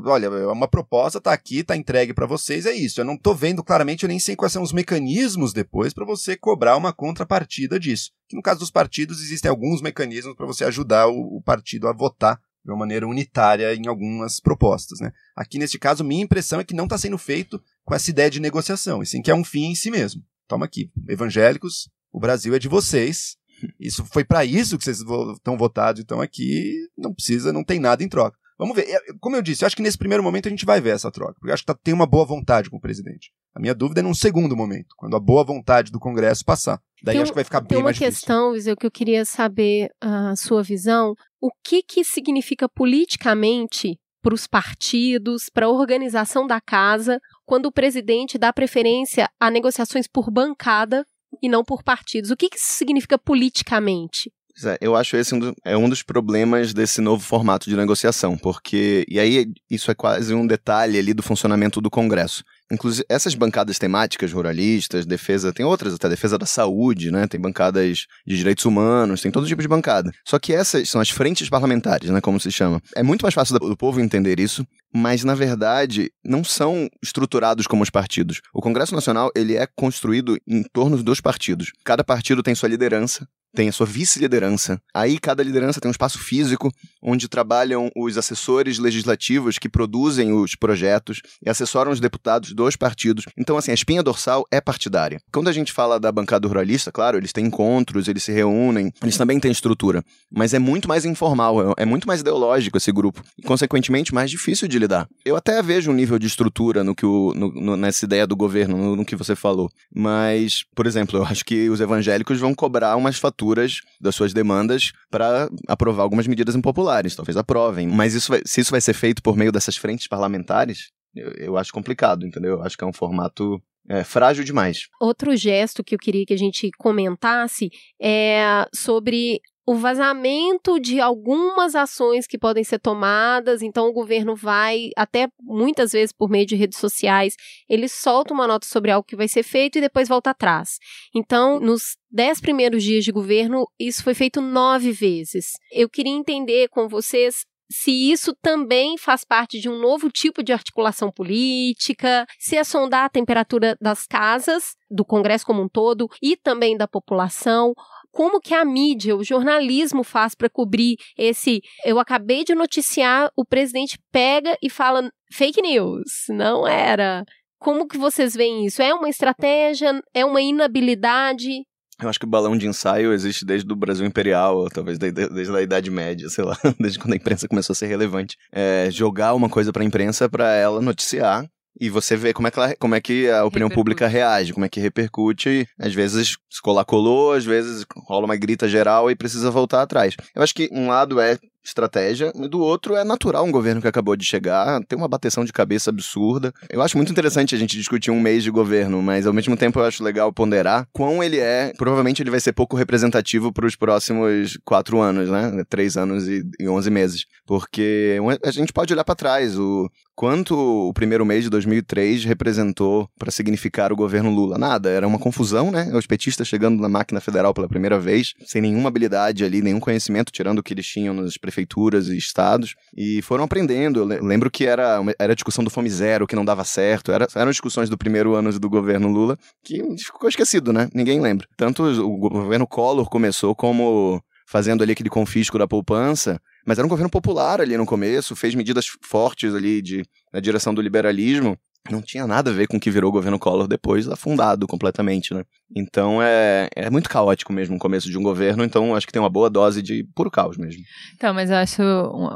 olha, 0.06 0.30
uma 0.52 0.68
proposta 0.68 1.20
tá 1.20 1.34
aqui, 1.34 1.64
tá 1.64 1.76
entregue 1.76 2.14
para 2.14 2.28
vocês, 2.28 2.66
é 2.68 2.74
isso. 2.74 3.02
Eu 3.02 3.06
não 3.06 3.18
tô 3.18 3.34
vendo 3.34 3.64
claramente, 3.64 4.04
eu 4.04 4.08
nem 4.08 4.20
sei 4.20 4.36
quais 4.36 4.54
são 4.54 4.62
os 4.62 4.72
mecanismos 4.72 5.52
depois 5.52 5.94
para 5.94 6.06
você 6.06 6.38
cobrar 6.38 6.78
uma 6.78 6.94
contrapartida 6.94 7.80
disso. 7.80 8.12
Que 8.30 8.36
no 8.36 8.42
caso 8.42 8.60
dos 8.60 8.70
partidos 8.70 9.20
existem 9.24 9.50
alguns 9.50 9.82
mecanismos 9.82 10.36
para 10.36 10.46
você 10.46 10.64
ajudar 10.66 11.08
o, 11.08 11.38
o 11.38 11.42
partido 11.42 11.88
a 11.88 11.94
votar 11.94 12.40
de 12.64 12.72
uma 12.72 12.78
maneira 12.78 13.08
unitária 13.08 13.74
em 13.76 13.88
algumas 13.88 14.40
propostas, 14.40 15.00
né? 15.00 15.12
Aqui 15.36 15.58
neste 15.58 15.80
caso, 15.80 16.04
minha 16.04 16.24
impressão 16.24 16.60
é 16.60 16.64
que 16.64 16.76
não 16.76 16.86
está 16.86 16.98
sendo 17.00 17.18
feito 17.18 17.60
com 17.84 17.94
essa 17.96 18.10
ideia 18.12 18.30
de 18.30 18.40
negociação, 18.40 19.02
e 19.02 19.06
sim 19.06 19.22
que 19.22 19.30
é 19.32 19.36
um 19.36 19.44
fim 19.44 19.66
em 19.72 19.76
si 19.76 19.90
mesmo. 19.92 20.24
Toma 20.48 20.66
aqui, 20.66 20.90
evangélicos, 21.10 21.90
o 22.14 22.20
Brasil 22.20 22.54
é 22.56 22.60
de 22.60 22.70
vocês. 22.70 23.36
Isso 23.80 24.06
foi 24.06 24.24
para 24.24 24.46
isso 24.46 24.78
que 24.78 24.84
vocês 24.84 25.02
vo- 25.02 25.34
estão 25.34 25.58
votados, 25.58 26.02
então 26.02 26.22
aqui 26.22 26.74
não 26.98 27.14
precisa, 27.14 27.52
não 27.52 27.64
tem 27.64 27.80
nada 27.80 28.04
em 28.04 28.10
troca. 28.10 28.38
Vamos 28.58 28.76
ver. 28.76 28.84
É, 28.88 29.00
Como 29.20 29.36
eu 29.36 29.42
disse, 29.42 29.64
eu 29.64 29.68
acho 29.68 29.76
que 29.76 29.82
nesse 29.82 29.98
primeiro 29.98 30.24
momento 30.24 30.48
a 30.48 30.50
gente 30.50 30.66
vai 30.66 30.80
ver 30.80 30.92
essa 30.92 31.10
troca, 31.12 31.34
porque 31.40 31.50
eu 31.50 31.54
acho 31.54 31.64
que 31.64 31.68
tá- 31.74 31.80
tem 31.84 31.94
uma 31.94 32.06
boa 32.06 32.26
vontade 32.26 32.70
com 32.70 32.78
o 32.78 32.82
presidente. 32.82 33.32
A 33.56 33.60
minha 33.60 33.74
dúvida 33.74 34.00
é 34.02 34.04
num 34.04 34.14
segundo 34.14 34.56
momento, 34.56 34.94
quando 34.98 35.16
a 35.16 35.20
boa 35.20 35.44
vontade 35.44 35.92
do 35.92 36.00
Congresso 36.00 36.44
passar. 36.46 36.80
Daí 37.04 37.16
Tem 37.16 37.22
acho 37.24 37.32
que 37.32 37.36
vai 37.36 37.44
ficar 37.44 37.62
Tem 37.62 37.70
bem 37.70 37.78
uma 37.80 37.86
mais 37.86 37.98
difícil. 37.98 38.20
questão, 38.20 38.54
Viseu, 38.54 38.78
que 38.78 38.86
eu 38.86 38.92
queria 38.92 39.26
saber 39.26 39.90
a 40.02 40.36
sua 40.36 40.62
visão. 40.64 41.14
O 41.42 41.50
que, 41.64 41.82
que 41.84 42.04
significa 42.04 42.68
politicamente 43.14 43.98
para 44.22 44.34
os 44.34 44.48
partidos, 44.48 45.50
para 45.54 45.66
a 45.66 45.70
organização 45.70 46.48
da 46.48 46.62
casa, 46.62 47.20
quando 47.46 47.66
o 47.66 47.72
presidente 47.72 48.38
dá 48.38 48.54
preferência 48.54 49.30
a 49.40 49.52
negociações 49.52 50.08
por 50.08 50.32
bancada 50.32 51.06
e 51.42 51.50
não 51.50 51.64
por 51.64 51.84
partidos? 51.84 52.32
O 52.32 52.36
que, 52.38 52.50
que 52.50 52.58
isso 52.58 52.74
significa 52.74 53.18
politicamente? 53.18 54.32
É, 54.66 54.78
eu 54.80 54.96
acho 54.96 55.18
esse 55.18 55.34
um 55.34 55.40
do- 55.40 55.56
é 55.66 55.76
um 55.76 55.90
dos 55.90 56.04
problemas 56.04 56.76
desse 56.76 57.02
novo 57.02 57.24
formato 57.24 57.68
de 57.68 57.76
negociação, 57.76 58.38
porque. 58.38 59.04
E 59.10 59.20
aí, 59.20 59.48
isso 59.68 59.90
é 59.90 59.96
quase 59.96 60.32
um 60.36 60.46
detalhe 60.46 61.00
ali 61.00 61.12
do 61.12 61.24
funcionamento 61.24 61.82
do 61.82 61.90
Congresso. 61.90 62.44
Inclusive, 62.72 63.04
essas 63.10 63.34
bancadas 63.34 63.80
temáticas, 63.80 64.32
ruralistas, 64.32 65.08
defesa, 65.08 65.52
tem 65.52 65.66
outras 65.66 65.96
até, 65.96 66.08
defesa 66.08 66.38
da 66.38 66.46
saúde, 66.46 67.10
né? 67.10 67.26
Tem 67.28 67.42
bancadas 67.42 68.06
de 68.28 68.38
direitos 68.38 68.64
humanos, 68.66 69.22
tem 69.22 69.32
todo 69.32 69.48
tipo 69.48 69.62
de 69.62 69.68
bancada. 69.68 70.12
Só 70.24 70.38
que 70.38 70.54
essas 70.54 70.88
são 70.88 71.02
as 71.02 71.10
frentes 71.10 71.50
parlamentares, 71.50 72.12
né? 72.12 72.22
Como 72.22 72.40
se 72.40 72.52
chama. 72.52 72.80
É 72.96 73.02
muito 73.02 73.24
mais 73.24 73.34
fácil 73.34 73.58
do 73.58 73.76
povo 73.76 74.00
entender 74.00 74.40
isso, 74.40 74.64
mas 74.94 75.24
na 75.24 75.36
verdade 75.36 76.12
não 76.24 76.44
são 76.44 76.90
estruturados 77.02 77.68
como 77.68 77.84
os 77.84 77.90
partidos. 77.90 78.42
O 78.54 78.62
Congresso 78.62 78.96
Nacional, 78.96 79.32
ele 79.36 79.56
é 79.56 79.68
construído 79.76 80.38
em 80.48 80.64
torno 80.64 81.02
dos 81.02 81.22
partidos. 81.22 81.72
Cada 81.84 82.04
partido 82.04 82.44
tem 82.44 82.56
sua 82.56 82.70
liderança, 82.70 83.28
tem 83.56 83.70
a 83.70 83.72
sua 83.72 83.86
vice-liderança. 83.86 84.82
Aí 84.94 85.20
cada 85.20 85.44
liderança 85.44 85.80
tem 85.80 85.88
um 85.88 85.92
espaço 85.92 86.18
físico 86.18 86.72
onde 87.02 87.28
trabalham 87.28 87.92
os 87.96 88.18
assessores 88.18 88.80
legislativos 88.80 89.60
que 89.60 89.70
produzem 89.70 90.34
os 90.34 90.56
projetos 90.56 91.22
e 91.46 91.50
assessoram 91.50 91.92
os 91.92 92.00
deputados 92.00 92.54
dos 92.54 92.76
partidos. 92.76 93.26
Então, 93.38 93.56
assim, 93.56 93.72
a 93.72 93.76
espinha 93.76 94.02
dorsal 94.02 94.44
é 94.52 94.60
partidária. 94.60 95.20
Quando 95.32 95.50
a 95.50 95.52
gente 95.52 95.72
fala 95.72 96.00
da 96.00 96.12
bancada 96.12 96.48
ruralista, 96.48 96.92
claro, 96.92 97.18
eles 97.18 97.32
têm 97.32 97.46
encontros, 97.46 98.08
eles 98.08 98.24
se 98.24 98.32
reúnem, 98.32 98.92
eles 99.02 99.18
também 99.18 99.40
têm 99.40 99.52
estrutura, 99.52 100.04
mas 100.32 100.54
é 100.54 100.60
muito 100.60 100.88
mais 100.88 101.06
informal, 101.06 101.74
é 101.78 101.84
é 101.84 101.86
muito 101.86 102.08
mais 102.08 102.22
ideológico 102.22 102.78
esse 102.78 102.92
grupo 102.92 103.22
e, 103.38 103.42
consequentemente, 103.44 104.14
mais 104.14 104.32
difícil 104.32 104.68
de 104.68 104.80
lidar. 104.84 105.08
Eu 105.26 105.36
até 105.36 105.62
vejo 105.62 105.90
um 105.92 105.94
nível 105.94 106.20
de 106.20 106.28
estrutura 106.28 106.84
no 106.84 106.94
que 106.96 107.06
o, 107.06 107.34
no- 107.36 107.52
no- 107.54 107.76
nessa 107.78 108.06
ideia 108.06 108.28
do 108.28 108.36
governo, 108.36 108.78
no, 108.78 108.96
no 108.98 109.06
que 109.06 109.16
você 109.16 109.36
falou, 109.36 109.70
mas, 109.94 110.64
por 110.76 110.86
exemplo, 110.86 111.18
eu 111.20 111.24
acho 111.24 111.44
que 111.46 111.70
os 111.70 111.80
evangélicos 111.82 112.40
vão 112.40 112.54
cobrar 112.54 112.96
umas 112.96 113.18
faturas 113.18 113.80
das 114.00 114.16
suas 114.16 114.34
demandas 114.34 114.92
para 115.10 115.50
aprovar 115.68 116.04
algumas 116.04 116.28
medidas 116.28 116.56
impopulares, 116.56 117.16
talvez 117.16 117.38
aprovem, 117.38 117.88
mas 117.88 118.14
isso 118.14 118.30
vai- 118.32 118.42
se 118.46 118.62
isso 118.62 118.72
vai 118.72 118.82
ser 118.82 118.94
feito 118.94 119.22
por 119.24 119.36
meio 119.36 119.52
dessas 119.52 119.76
frentes 119.78 120.08
parlamentares, 120.08 120.90
eu, 121.16 121.32
eu 121.34 121.58
acho 121.58 121.72
complicado, 121.72 122.26
entendeu? 122.26 122.54
Eu 122.54 122.64
acho 122.64 122.78
que 122.78 122.84
é 122.84 122.88
um 122.88 122.94
formato 122.94 123.62
é, 123.90 124.04
frágil 124.04 124.44
demais. 124.46 124.88
Outro 125.00 125.36
gesto 125.36 125.84
que 125.84 125.94
eu 125.94 126.00
queria 126.00 126.26
que 126.26 126.34
a 126.34 126.38
gente 126.38 126.70
comentasse 126.78 127.70
é 128.02 128.66
sobre 128.74 129.42
o 129.66 129.76
vazamento 129.76 130.80
de 130.80 131.00
algumas 131.00 131.76
ações 131.76 132.28
que 132.28 132.38
podem 132.38 132.64
ser 132.64 132.80
tomadas. 132.80 133.62
Então, 133.62 133.88
o 133.88 133.94
governo 133.94 134.36
vai, 134.36 134.90
até 134.96 135.28
muitas 135.42 135.92
vezes 135.94 136.12
por 136.12 136.30
meio 136.30 136.46
de 136.46 136.56
redes 136.56 136.78
sociais, 136.78 137.36
ele 137.70 137.88
solta 137.88 138.34
uma 138.34 138.48
nota 138.48 138.68
sobre 138.68 138.92
algo 138.92 139.08
que 139.08 139.16
vai 139.16 139.28
ser 139.28 139.44
feito 139.44 139.78
e 139.78 139.82
depois 139.82 140.10
volta 140.10 140.32
atrás. 140.32 140.78
Então, 141.16 141.60
nos 141.60 141.98
dez 142.12 142.42
primeiros 142.42 142.84
dias 142.84 143.04
de 143.06 143.12
governo, 143.12 143.66
isso 143.80 144.04
foi 144.04 144.14
feito 144.14 144.42
nove 144.42 144.92
vezes. 144.92 145.54
Eu 145.72 145.90
queria 145.90 146.14
entender 146.14 146.68
com 146.70 146.88
vocês 146.88 147.46
se 147.72 147.92
isso 148.12 148.36
também 148.42 148.98
faz 148.98 149.24
parte 149.24 149.60
de 149.60 149.68
um 149.68 149.80
novo 149.80 150.12
tipo 150.12 150.44
de 150.44 150.54
articulação 150.54 151.12
política, 151.12 152.26
se 152.38 152.56
é 152.56 152.64
sondar 152.64 153.06
a 153.06 153.10
temperatura 153.10 153.76
das 153.82 154.06
casas, 154.06 154.76
do 154.92 155.04
Congresso 155.04 155.46
como 155.46 155.64
um 155.64 155.68
todo 155.68 156.08
e 156.22 156.38
também 156.38 156.78
da 156.78 156.88
população. 156.88 157.74
Como 158.14 158.40
que 158.40 158.54
a 158.54 158.64
mídia, 158.64 159.16
o 159.16 159.24
jornalismo 159.24 160.04
faz 160.04 160.36
para 160.36 160.48
cobrir 160.48 160.98
esse? 161.18 161.62
Eu 161.84 161.98
acabei 162.00 162.44
de 162.44 162.54
noticiar, 162.54 163.32
o 163.36 163.44
presidente 163.44 163.98
pega 164.12 164.56
e 164.62 164.70
fala 164.70 165.10
fake 165.32 165.60
news, 165.64 166.26
não 166.30 166.68
era. 166.68 167.26
Como 167.58 167.88
que 167.88 167.98
vocês 167.98 168.36
veem 168.36 168.68
isso? 168.68 168.84
É 168.84 168.94
uma 168.94 169.10
estratégia? 169.10 170.00
É 170.14 170.24
uma 170.24 170.40
inabilidade? 170.40 171.64
Eu 172.00 172.08
acho 172.08 172.20
que 172.20 172.26
o 172.26 172.30
balão 172.30 172.56
de 172.56 172.68
ensaio 172.68 173.14
existe 173.14 173.44
desde 173.44 173.72
o 173.72 173.76
Brasil 173.76 174.06
Imperial, 174.06 174.70
talvez 174.70 175.00
desde, 175.00 175.28
desde 175.30 175.56
a 175.56 175.62
Idade 175.62 175.90
Média, 175.90 176.30
sei 176.30 176.44
lá, 176.44 176.56
desde 176.80 177.00
quando 177.00 177.14
a 177.14 177.18
imprensa 177.18 177.48
começou 177.48 177.74
a 177.74 177.76
ser 177.76 177.88
relevante. 177.88 178.38
É, 178.52 178.90
jogar 178.92 179.34
uma 179.34 179.50
coisa 179.50 179.74
para 179.74 179.82
a 179.82 179.86
imprensa 179.86 180.30
para 180.30 180.54
ela 180.54 180.80
noticiar 180.82 181.50
e 181.80 181.90
você 181.90 182.16
vê 182.16 182.34
como 182.34 182.48
é 182.48 182.52
que, 182.52 182.60
ela, 182.60 182.76
como 182.76 182.96
é 182.96 183.02
que 183.02 183.30
a 183.30 183.46
opinião 183.46 183.68
Repercute. 183.68 183.76
pública 183.76 184.08
reage, 184.08 184.54
como 184.54 184.66
é 184.66 184.70
que 184.70 184.80
repercute. 184.80 185.50
E, 185.50 185.68
às 185.80 185.94
vezes 185.94 186.38
se 186.50 186.62
colar 186.62 186.86
colou, 186.86 187.34
às 187.34 187.46
vezes 187.46 187.86
rola 188.08 188.26
uma 188.26 188.36
grita 188.36 188.68
geral 188.68 189.10
e 189.10 189.16
precisa 189.16 189.50
voltar 189.50 189.82
atrás. 189.82 190.16
Eu 190.36 190.44
acho 190.44 190.54
que 190.54 190.70
um 190.72 190.88
lado 190.88 191.20
é 191.20 191.38
estratégia, 191.64 192.32
e 192.36 192.48
do 192.48 192.60
outro 192.60 192.96
é 192.96 193.04
natural 193.04 193.46
um 193.46 193.52
governo 193.52 193.82
que 193.82 193.88
acabou 193.88 194.16
de 194.16 194.26
chegar, 194.26 194.84
tem 194.86 194.98
uma 194.98 195.08
bateção 195.08 195.46
de 195.46 195.54
cabeça 195.54 195.90
absurda. 195.90 196.54
Eu 196.70 196.82
acho 196.82 196.98
muito 196.98 197.12
interessante 197.12 197.56
a 197.56 197.58
gente 197.58 197.78
discutir 197.78 198.12
um 198.12 198.20
mês 198.20 198.44
de 198.44 198.52
governo, 198.52 199.02
mas 199.02 199.26
ao 199.26 199.34
mesmo 199.34 199.56
tempo 199.56 199.80
eu 199.80 199.86
acho 199.86 200.04
legal 200.04 200.32
ponderar 200.32 200.88
quão 200.92 201.24
ele 201.24 201.40
é. 201.40 201.74
Provavelmente 201.78 202.22
ele 202.22 202.32
vai 202.32 202.40
ser 202.40 202.54
pouco 202.54 202.76
representativo 202.76 203.52
para 203.52 203.66
os 203.66 203.76
próximos 203.76 204.58
quatro 204.66 205.00
anos, 205.00 205.30
né? 205.30 205.64
Três 205.70 205.98
anos 205.98 206.28
e, 206.28 206.44
e 206.60 206.68
onze 206.68 206.90
meses. 206.90 207.26
Porque 207.46 208.18
a 208.44 208.52
gente 208.52 208.74
pode 208.74 208.94
olhar 208.94 209.04
para 209.04 209.16
trás, 209.16 209.58
o 209.58 209.90
quanto 210.16 210.56
o 210.56 210.94
primeiro 210.94 211.26
mês 211.26 211.44
de 211.44 211.50
2003 211.50 212.24
representou 212.26 213.10
para 213.18 213.32
significar 213.32 213.92
o 213.92 213.96
governo 213.96 214.30
Lula. 214.30 214.58
Nada, 214.58 214.90
era 214.90 215.08
uma 215.08 215.20
confusão, 215.20 215.72
né? 215.72 215.92
Os 215.94 216.06
petistas 216.06 216.48
chegando 216.48 216.82
na 216.82 216.90
máquina 216.90 217.20
federal 217.20 217.54
pela 217.54 217.68
primeira 217.68 218.00
vez, 218.00 218.34
sem 218.46 218.62
nenhuma 218.62 218.90
habilidade 218.90 219.44
ali, 219.44 219.62
nenhum 219.62 219.80
conhecimento, 219.80 220.32
tirando 220.32 220.60
o 220.60 220.64
que 220.64 220.74
eles 220.74 220.86
tinham 220.86 221.14
nas 221.14 221.38
prefeituras 221.54 222.08
e 222.08 222.18
estados, 222.18 222.76
e 222.98 223.22
foram 223.22 223.44
aprendendo. 223.44 224.00
Eu 224.00 224.06
le- 224.06 224.20
lembro 224.20 224.50
que 224.50 224.66
era, 224.66 225.00
era 225.20 225.34
a 225.34 225.36
discussão 225.36 225.64
do 225.64 225.70
Fome 225.70 225.90
Zero, 225.90 226.26
que 226.28 226.36
não 226.36 226.44
dava 226.44 226.64
certo, 226.64 227.12
era, 227.12 227.28
eram 227.36 227.52
discussões 227.52 227.90
do 227.90 227.98
primeiro 227.98 228.34
ano 228.34 228.52
do 228.60 228.70
governo 228.70 229.08
Lula, 229.08 229.38
que 229.64 229.82
ficou 229.98 230.28
esquecido, 230.28 230.74
né? 230.74 230.90
Ninguém 230.94 231.22
lembra. 231.22 231.48
Tanto 231.56 231.84
o 231.84 232.18
governo 232.18 232.68
Collor 232.68 233.10
começou 233.10 233.56
como 233.56 234.22
fazendo 234.46 234.84
ali 234.84 234.92
aquele 234.92 235.10
confisco 235.10 235.58
da 235.58 235.68
poupança, 235.68 236.40
mas 236.66 236.78
era 236.78 236.86
um 236.86 236.90
governo 236.90 237.10
popular 237.10 237.62
ali 237.62 237.78
no 237.78 237.86
começo, 237.86 238.36
fez 238.36 238.54
medidas 238.56 238.86
fortes 239.02 239.54
ali 239.54 239.82
de, 239.82 240.04
na 240.34 240.40
direção 240.40 240.74
do 240.74 240.82
liberalismo. 240.82 241.58
Não 241.92 242.02
tinha 242.02 242.26
nada 242.26 242.50
a 242.50 242.54
ver 242.54 242.68
com 242.68 242.78
o 242.78 242.80
que 242.80 242.90
virou 242.90 243.10
o 243.10 243.14
governo 243.14 243.38
Collor 243.38 243.68
depois, 243.68 244.08
afundado 244.08 244.66
completamente, 244.66 245.34
né? 245.34 245.44
Então 245.76 246.22
é, 246.22 246.70
é 246.76 246.90
muito 246.90 247.10
caótico 247.10 247.52
mesmo 247.52 247.76
o 247.76 247.80
começo 247.80 248.10
de 248.10 248.18
um 248.18 248.24
governo, 248.24 248.64
então 248.64 248.96
acho 248.96 249.06
que 249.06 249.12
tem 249.12 249.22
uma 249.22 249.30
boa 249.30 249.50
dose 249.50 249.82
de 249.82 250.04
puro 250.16 250.32
caos 250.32 250.58
mesmo. 250.58 250.82
Então, 251.16 251.34
mas 251.34 251.50
eu 251.50 251.58
acho 251.58 251.82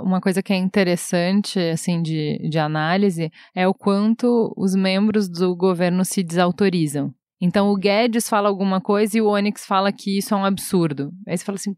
uma 0.03 0.19
coisa 0.19 0.43
que 0.43 0.51
é 0.51 0.57
interessante, 0.57 1.59
assim, 1.59 2.01
de, 2.01 2.37
de 2.49 2.59
análise, 2.59 3.31
é 3.55 3.65
o 3.65 3.73
quanto 3.73 4.53
os 4.57 4.75
membros 4.75 5.29
do 5.29 5.55
governo 5.55 6.03
se 6.03 6.23
desautorizam. 6.23 7.13
Então, 7.39 7.69
o 7.69 7.77
Guedes 7.77 8.27
fala 8.27 8.49
alguma 8.49 8.81
coisa 8.81 9.17
e 9.17 9.21
o 9.21 9.27
Onyx 9.27 9.65
fala 9.65 9.91
que 9.91 10.17
isso 10.17 10.33
é 10.33 10.37
um 10.37 10.45
absurdo. 10.45 11.11
Aí 11.27 11.37
você 11.37 11.45
fala 11.45 11.55
assim, 11.55 11.75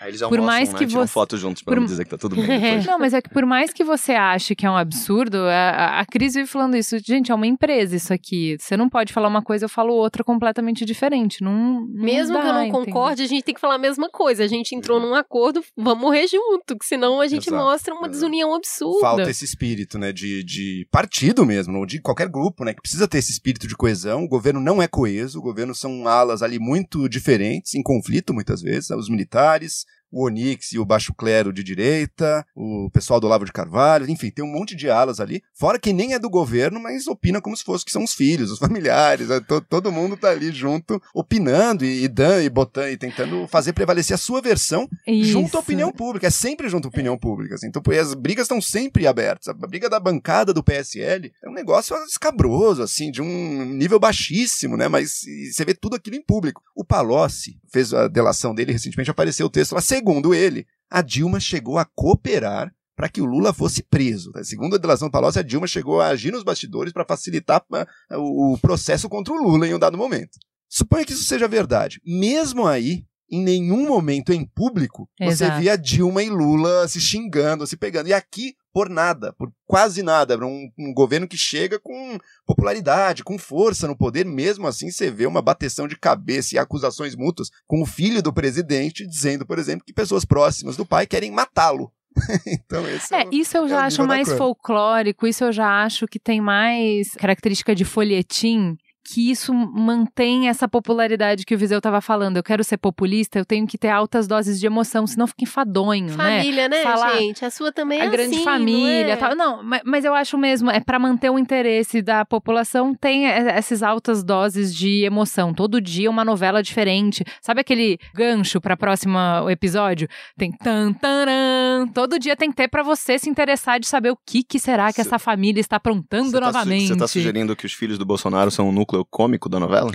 Aí 0.00 0.10
eles 0.10 0.20
Por 0.20 0.40
mais 0.40 0.72
né? 0.72 0.78
que 0.78 0.86
Tiram 0.86 1.02
você- 1.06 1.12
foto 1.12 1.36
juntos 1.36 1.62
pra 1.62 1.74
por- 1.74 1.80
não 1.80 1.86
dizer 1.86 2.04
que 2.04 2.10
tá 2.10 2.16
tudo 2.18 2.36
bem 2.36 2.46
depois. 2.46 2.86
Não, 2.86 2.98
mas 2.98 3.12
é 3.12 3.20
que 3.20 3.28
por 3.30 3.44
mais 3.44 3.72
que 3.72 3.82
você 3.82 4.12
ache 4.12 4.54
que 4.54 4.64
é 4.64 4.70
um 4.70 4.76
absurdo, 4.76 5.38
a, 5.38 6.00
a- 6.00 6.06
Cris 6.06 6.34
vive 6.34 6.46
falando 6.46 6.76
isso. 6.76 6.96
Gente, 7.04 7.32
é 7.32 7.34
uma 7.34 7.46
empresa 7.46 7.96
isso 7.96 8.12
aqui. 8.14 8.56
Você 8.60 8.76
não 8.76 8.88
pode 8.88 9.12
falar 9.12 9.26
uma 9.28 9.42
coisa, 9.42 9.64
eu 9.64 9.68
falo 9.68 9.92
outra 9.94 10.22
completamente 10.22 10.84
diferente. 10.84 11.42
Não, 11.42 11.80
não 11.80 11.86
Mesmo 12.04 12.34
dá, 12.34 12.42
que 12.42 12.48
eu 12.48 12.52
não 12.52 12.70
concorde, 12.70 13.22
a 13.22 13.26
gente 13.26 13.42
tem 13.42 13.54
que 13.54 13.60
falar 13.60 13.74
a 13.74 13.78
mesma 13.78 14.08
coisa. 14.08 14.44
A 14.44 14.46
gente 14.46 14.74
entrou 14.74 15.00
num 15.00 15.14
acordo, 15.14 15.62
vamos 15.76 16.00
morrer 16.00 16.26
junto, 16.28 16.78
que 16.78 16.86
senão 16.86 17.20
a 17.20 17.26
gente 17.26 17.48
Exato, 17.48 17.64
mostra 17.64 17.92
uma 17.94 18.02
exato. 18.02 18.12
desunião 18.12 18.54
absurda. 18.54 19.00
Falta 19.00 19.30
esse 19.30 19.44
espírito, 19.44 19.98
né, 19.98 20.12
de, 20.12 20.44
de 20.44 20.86
partido 20.92 21.44
mesmo, 21.44 21.76
ou 21.78 21.84
de 21.86 22.00
qualquer 22.00 22.28
grupo, 22.28 22.64
né, 22.64 22.72
que 22.72 22.80
precisa 22.80 23.08
ter 23.08 23.18
esse 23.18 23.32
espírito 23.32 23.66
de 23.66 23.74
coesão. 23.76 24.22
O 24.24 24.28
governo 24.28 24.60
não 24.60 24.80
é 24.80 24.86
coeso, 24.86 25.38
o 25.40 25.42
governo 25.42 25.74
são 25.74 26.06
alas 26.06 26.40
ali 26.42 26.58
muito 26.60 27.08
diferentes, 27.08 27.74
em 27.74 27.82
conflito 27.82 28.32
muitas 28.32 28.62
vezes, 28.62 28.90
né, 28.90 28.96
os 28.96 29.08
militares, 29.08 29.87
o 30.10 30.26
Onix 30.26 30.72
e 30.72 30.78
o 30.78 30.84
Baixo 30.84 31.12
Clero 31.14 31.52
de 31.52 31.62
direita, 31.62 32.44
o 32.54 32.90
pessoal 32.92 33.20
do 33.20 33.26
Olavo 33.26 33.44
de 33.44 33.52
Carvalho, 33.52 34.08
enfim, 34.08 34.30
tem 34.30 34.44
um 34.44 34.50
monte 34.52 34.74
de 34.74 34.88
alas 34.88 35.20
ali, 35.20 35.42
fora 35.54 35.78
que 35.78 35.92
nem 35.92 36.14
é 36.14 36.18
do 36.18 36.30
governo, 36.30 36.80
mas 36.80 37.06
opina 37.06 37.40
como 37.40 37.56
se 37.56 37.64
fosse 37.64 37.84
que 37.84 37.90
são 37.92 38.04
os 38.04 38.14
filhos, 38.14 38.50
os 38.50 38.58
familiares, 38.60 39.28
né, 39.28 39.40
to- 39.40 39.60
todo 39.60 39.92
mundo 39.92 40.16
tá 40.16 40.30
ali 40.30 40.50
junto, 40.52 41.00
opinando 41.14 41.84
e, 41.84 42.04
e 42.04 42.08
dando 42.08 42.42
e 42.42 42.48
botando 42.50 42.88
e 42.90 42.96
tentando 42.96 43.46
fazer 43.48 43.72
prevalecer 43.72 44.14
a 44.14 44.18
sua 44.18 44.40
versão 44.40 44.88
junto 45.06 45.46
à 45.46 45.48
Isso. 45.48 45.58
opinião 45.58 45.92
pública, 45.92 46.26
é 46.26 46.30
sempre 46.30 46.68
junto 46.68 46.86
à 46.86 46.88
opinião 46.88 47.16
pública. 47.18 47.54
Assim. 47.54 47.66
Então, 47.68 47.82
as 48.00 48.14
brigas 48.14 48.44
estão 48.44 48.60
sempre 48.60 49.06
abertas. 49.06 49.48
A 49.48 49.52
briga 49.54 49.88
da 49.88 50.00
bancada 50.00 50.52
do 50.52 50.62
PSL 50.62 51.32
é 51.42 51.48
um 51.48 51.52
negócio 51.52 51.94
escabroso, 52.04 52.82
assim, 52.82 53.10
de 53.10 53.20
um 53.22 53.64
nível 53.64 53.98
baixíssimo, 53.98 54.76
né? 54.76 54.88
Mas 54.88 55.20
você 55.52 55.64
vê 55.64 55.74
tudo 55.74 55.96
aquilo 55.96 56.16
em 56.16 56.22
público. 56.22 56.62
O 56.74 56.84
Palocci 56.84 57.58
fez 57.72 57.92
a 57.92 58.08
delação 58.08 58.54
dele 58.54 58.72
recentemente, 58.72 59.10
apareceu 59.10 59.46
o 59.46 59.50
texto 59.50 59.72
lá, 59.74 59.80
segundo 59.98 60.32
ele, 60.32 60.64
a 60.88 61.02
Dilma 61.02 61.40
chegou 61.40 61.76
a 61.76 61.84
cooperar 61.84 62.72
para 62.96 63.08
que 63.08 63.20
o 63.20 63.24
Lula 63.24 63.52
fosse 63.52 63.82
preso. 63.82 64.30
né? 64.34 64.42
Segundo 64.42 64.76
a 64.76 64.78
delação 64.78 65.10
Palocci, 65.10 65.38
a 65.38 65.42
Dilma 65.42 65.66
chegou 65.66 66.00
a 66.00 66.08
agir 66.08 66.32
nos 66.32 66.42
bastidores 66.42 66.92
para 66.92 67.04
facilitar 67.04 67.64
ah, 67.72 67.84
o 68.18 68.56
processo 68.60 69.08
contra 69.08 69.34
o 69.34 69.36
Lula 69.36 69.66
em 69.66 69.74
um 69.74 69.78
dado 69.78 69.98
momento. 69.98 70.38
Suponha 70.68 71.04
que 71.04 71.12
isso 71.12 71.24
seja 71.24 71.48
verdade. 71.48 72.00
Mesmo 72.04 72.66
aí, 72.66 73.04
em 73.30 73.42
nenhum 73.42 73.86
momento 73.86 74.32
em 74.32 74.44
público, 74.44 75.08
você 75.18 75.44
Exato. 75.44 75.60
via 75.60 75.76
Dilma 75.76 76.22
e 76.22 76.30
Lula 76.30 76.88
se 76.88 77.00
xingando, 77.00 77.66
se 77.66 77.76
pegando. 77.76 78.08
E 78.08 78.12
aqui, 78.12 78.54
por 78.72 78.88
nada, 78.88 79.32
por 79.34 79.52
quase 79.66 80.02
nada. 80.02 80.34
Era 80.34 80.46
um, 80.46 80.70
um 80.78 80.94
governo 80.94 81.28
que 81.28 81.36
chega 81.36 81.78
com 81.78 82.18
popularidade, 82.46 83.22
com 83.22 83.38
força 83.38 83.86
no 83.86 83.96
poder. 83.96 84.24
Mesmo 84.24 84.66
assim, 84.66 84.90
você 84.90 85.10
vê 85.10 85.26
uma 85.26 85.42
bateção 85.42 85.86
de 85.86 85.98
cabeça 85.98 86.54
e 86.54 86.58
acusações 86.58 87.14
mútuas 87.14 87.50
com 87.66 87.82
o 87.82 87.86
filho 87.86 88.22
do 88.22 88.32
presidente, 88.32 89.06
dizendo, 89.06 89.44
por 89.44 89.58
exemplo, 89.58 89.84
que 89.84 89.92
pessoas 89.92 90.24
próximas 90.24 90.76
do 90.76 90.86
pai 90.86 91.06
querem 91.06 91.30
matá-lo. 91.30 91.92
então, 92.46 92.88
esse 92.88 93.14
é, 93.14 93.22
É, 93.22 93.28
isso 93.30 93.56
eu 93.56 93.66
é 93.66 93.68
já 93.68 93.76
o 93.76 93.80
acho 93.80 94.06
mais 94.06 94.32
folclórico, 94.32 95.26
isso 95.26 95.44
eu 95.44 95.52
já 95.52 95.84
acho 95.84 96.06
que 96.06 96.18
tem 96.18 96.40
mais 96.40 97.12
característica 97.12 97.74
de 97.74 97.84
folhetim, 97.84 98.76
que 99.10 99.30
isso 99.30 99.54
mantém 99.54 100.48
essa 100.48 100.68
popularidade 100.68 101.46
que 101.46 101.54
o 101.54 101.58
Viseu 101.58 101.80
tava 101.80 102.00
falando. 102.00 102.36
Eu 102.36 102.42
quero 102.42 102.62
ser 102.62 102.76
populista, 102.76 103.38
eu 103.38 103.44
tenho 103.44 103.66
que 103.66 103.78
ter 103.78 103.88
altas 103.88 104.26
doses 104.26 104.60
de 104.60 104.66
emoção, 104.66 105.06
senão 105.06 105.26
fica 105.26 105.44
enfadonho, 105.44 106.08
né? 106.08 106.40
Família, 106.40 106.68
né, 106.68 106.82
Falar 106.82 107.16
gente? 107.16 107.44
A 107.44 107.50
sua 107.50 107.72
também 107.72 108.00
a 108.00 108.04
é 108.04 108.08
grande 108.10 108.34
assim, 108.36 108.44
família, 108.44 109.04
não 109.06 109.12
é? 109.12 109.16
tal. 109.16 109.34
Não, 109.34 109.62
ma- 109.62 109.80
mas 109.84 110.04
eu 110.04 110.14
acho 110.14 110.36
mesmo, 110.36 110.70
é 110.70 110.80
para 110.80 110.98
manter 110.98 111.30
o 111.30 111.38
interesse 111.38 112.02
da 112.02 112.24
população, 112.24 112.94
tem 112.94 113.26
essas 113.26 113.82
altas 113.82 114.22
doses 114.22 114.74
de 114.74 115.04
emoção. 115.04 115.54
Todo 115.54 115.80
dia 115.80 116.10
uma 116.10 116.24
novela 116.24 116.62
diferente. 116.62 117.24
Sabe 117.40 117.60
aquele 117.62 117.98
gancho 118.14 118.60
para 118.60 118.76
próximo 118.76 119.18
episódio? 119.48 120.06
Tem 120.36 120.52
tan 120.52 120.92
taran. 120.92 121.86
Todo 121.94 122.18
dia 122.18 122.36
tem 122.36 122.50
que 122.50 122.56
ter 122.56 122.68
para 122.68 122.82
você 122.82 123.18
se 123.18 123.30
interessar 123.30 123.80
de 123.80 123.86
saber 123.86 124.10
o 124.10 124.18
que 124.26 124.42
que 124.42 124.58
será 124.58 124.88
que 124.88 124.94
Cê- 124.96 125.00
essa 125.02 125.18
família 125.18 125.60
está 125.60 125.76
aprontando 125.76 126.32
tá, 126.32 126.38
su- 126.38 126.40
novamente. 126.44 126.88
você 126.88 126.96
tá 126.96 127.08
sugerindo 127.08 127.56
que 127.56 127.66
os 127.66 127.72
filhos 127.72 127.98
do 127.98 128.04
Bolsonaro 128.04 128.50
são 128.50 128.68
o 128.68 128.72
núcleo 128.72 128.97
cômico 129.04 129.48
da 129.48 129.58
novela? 129.58 129.90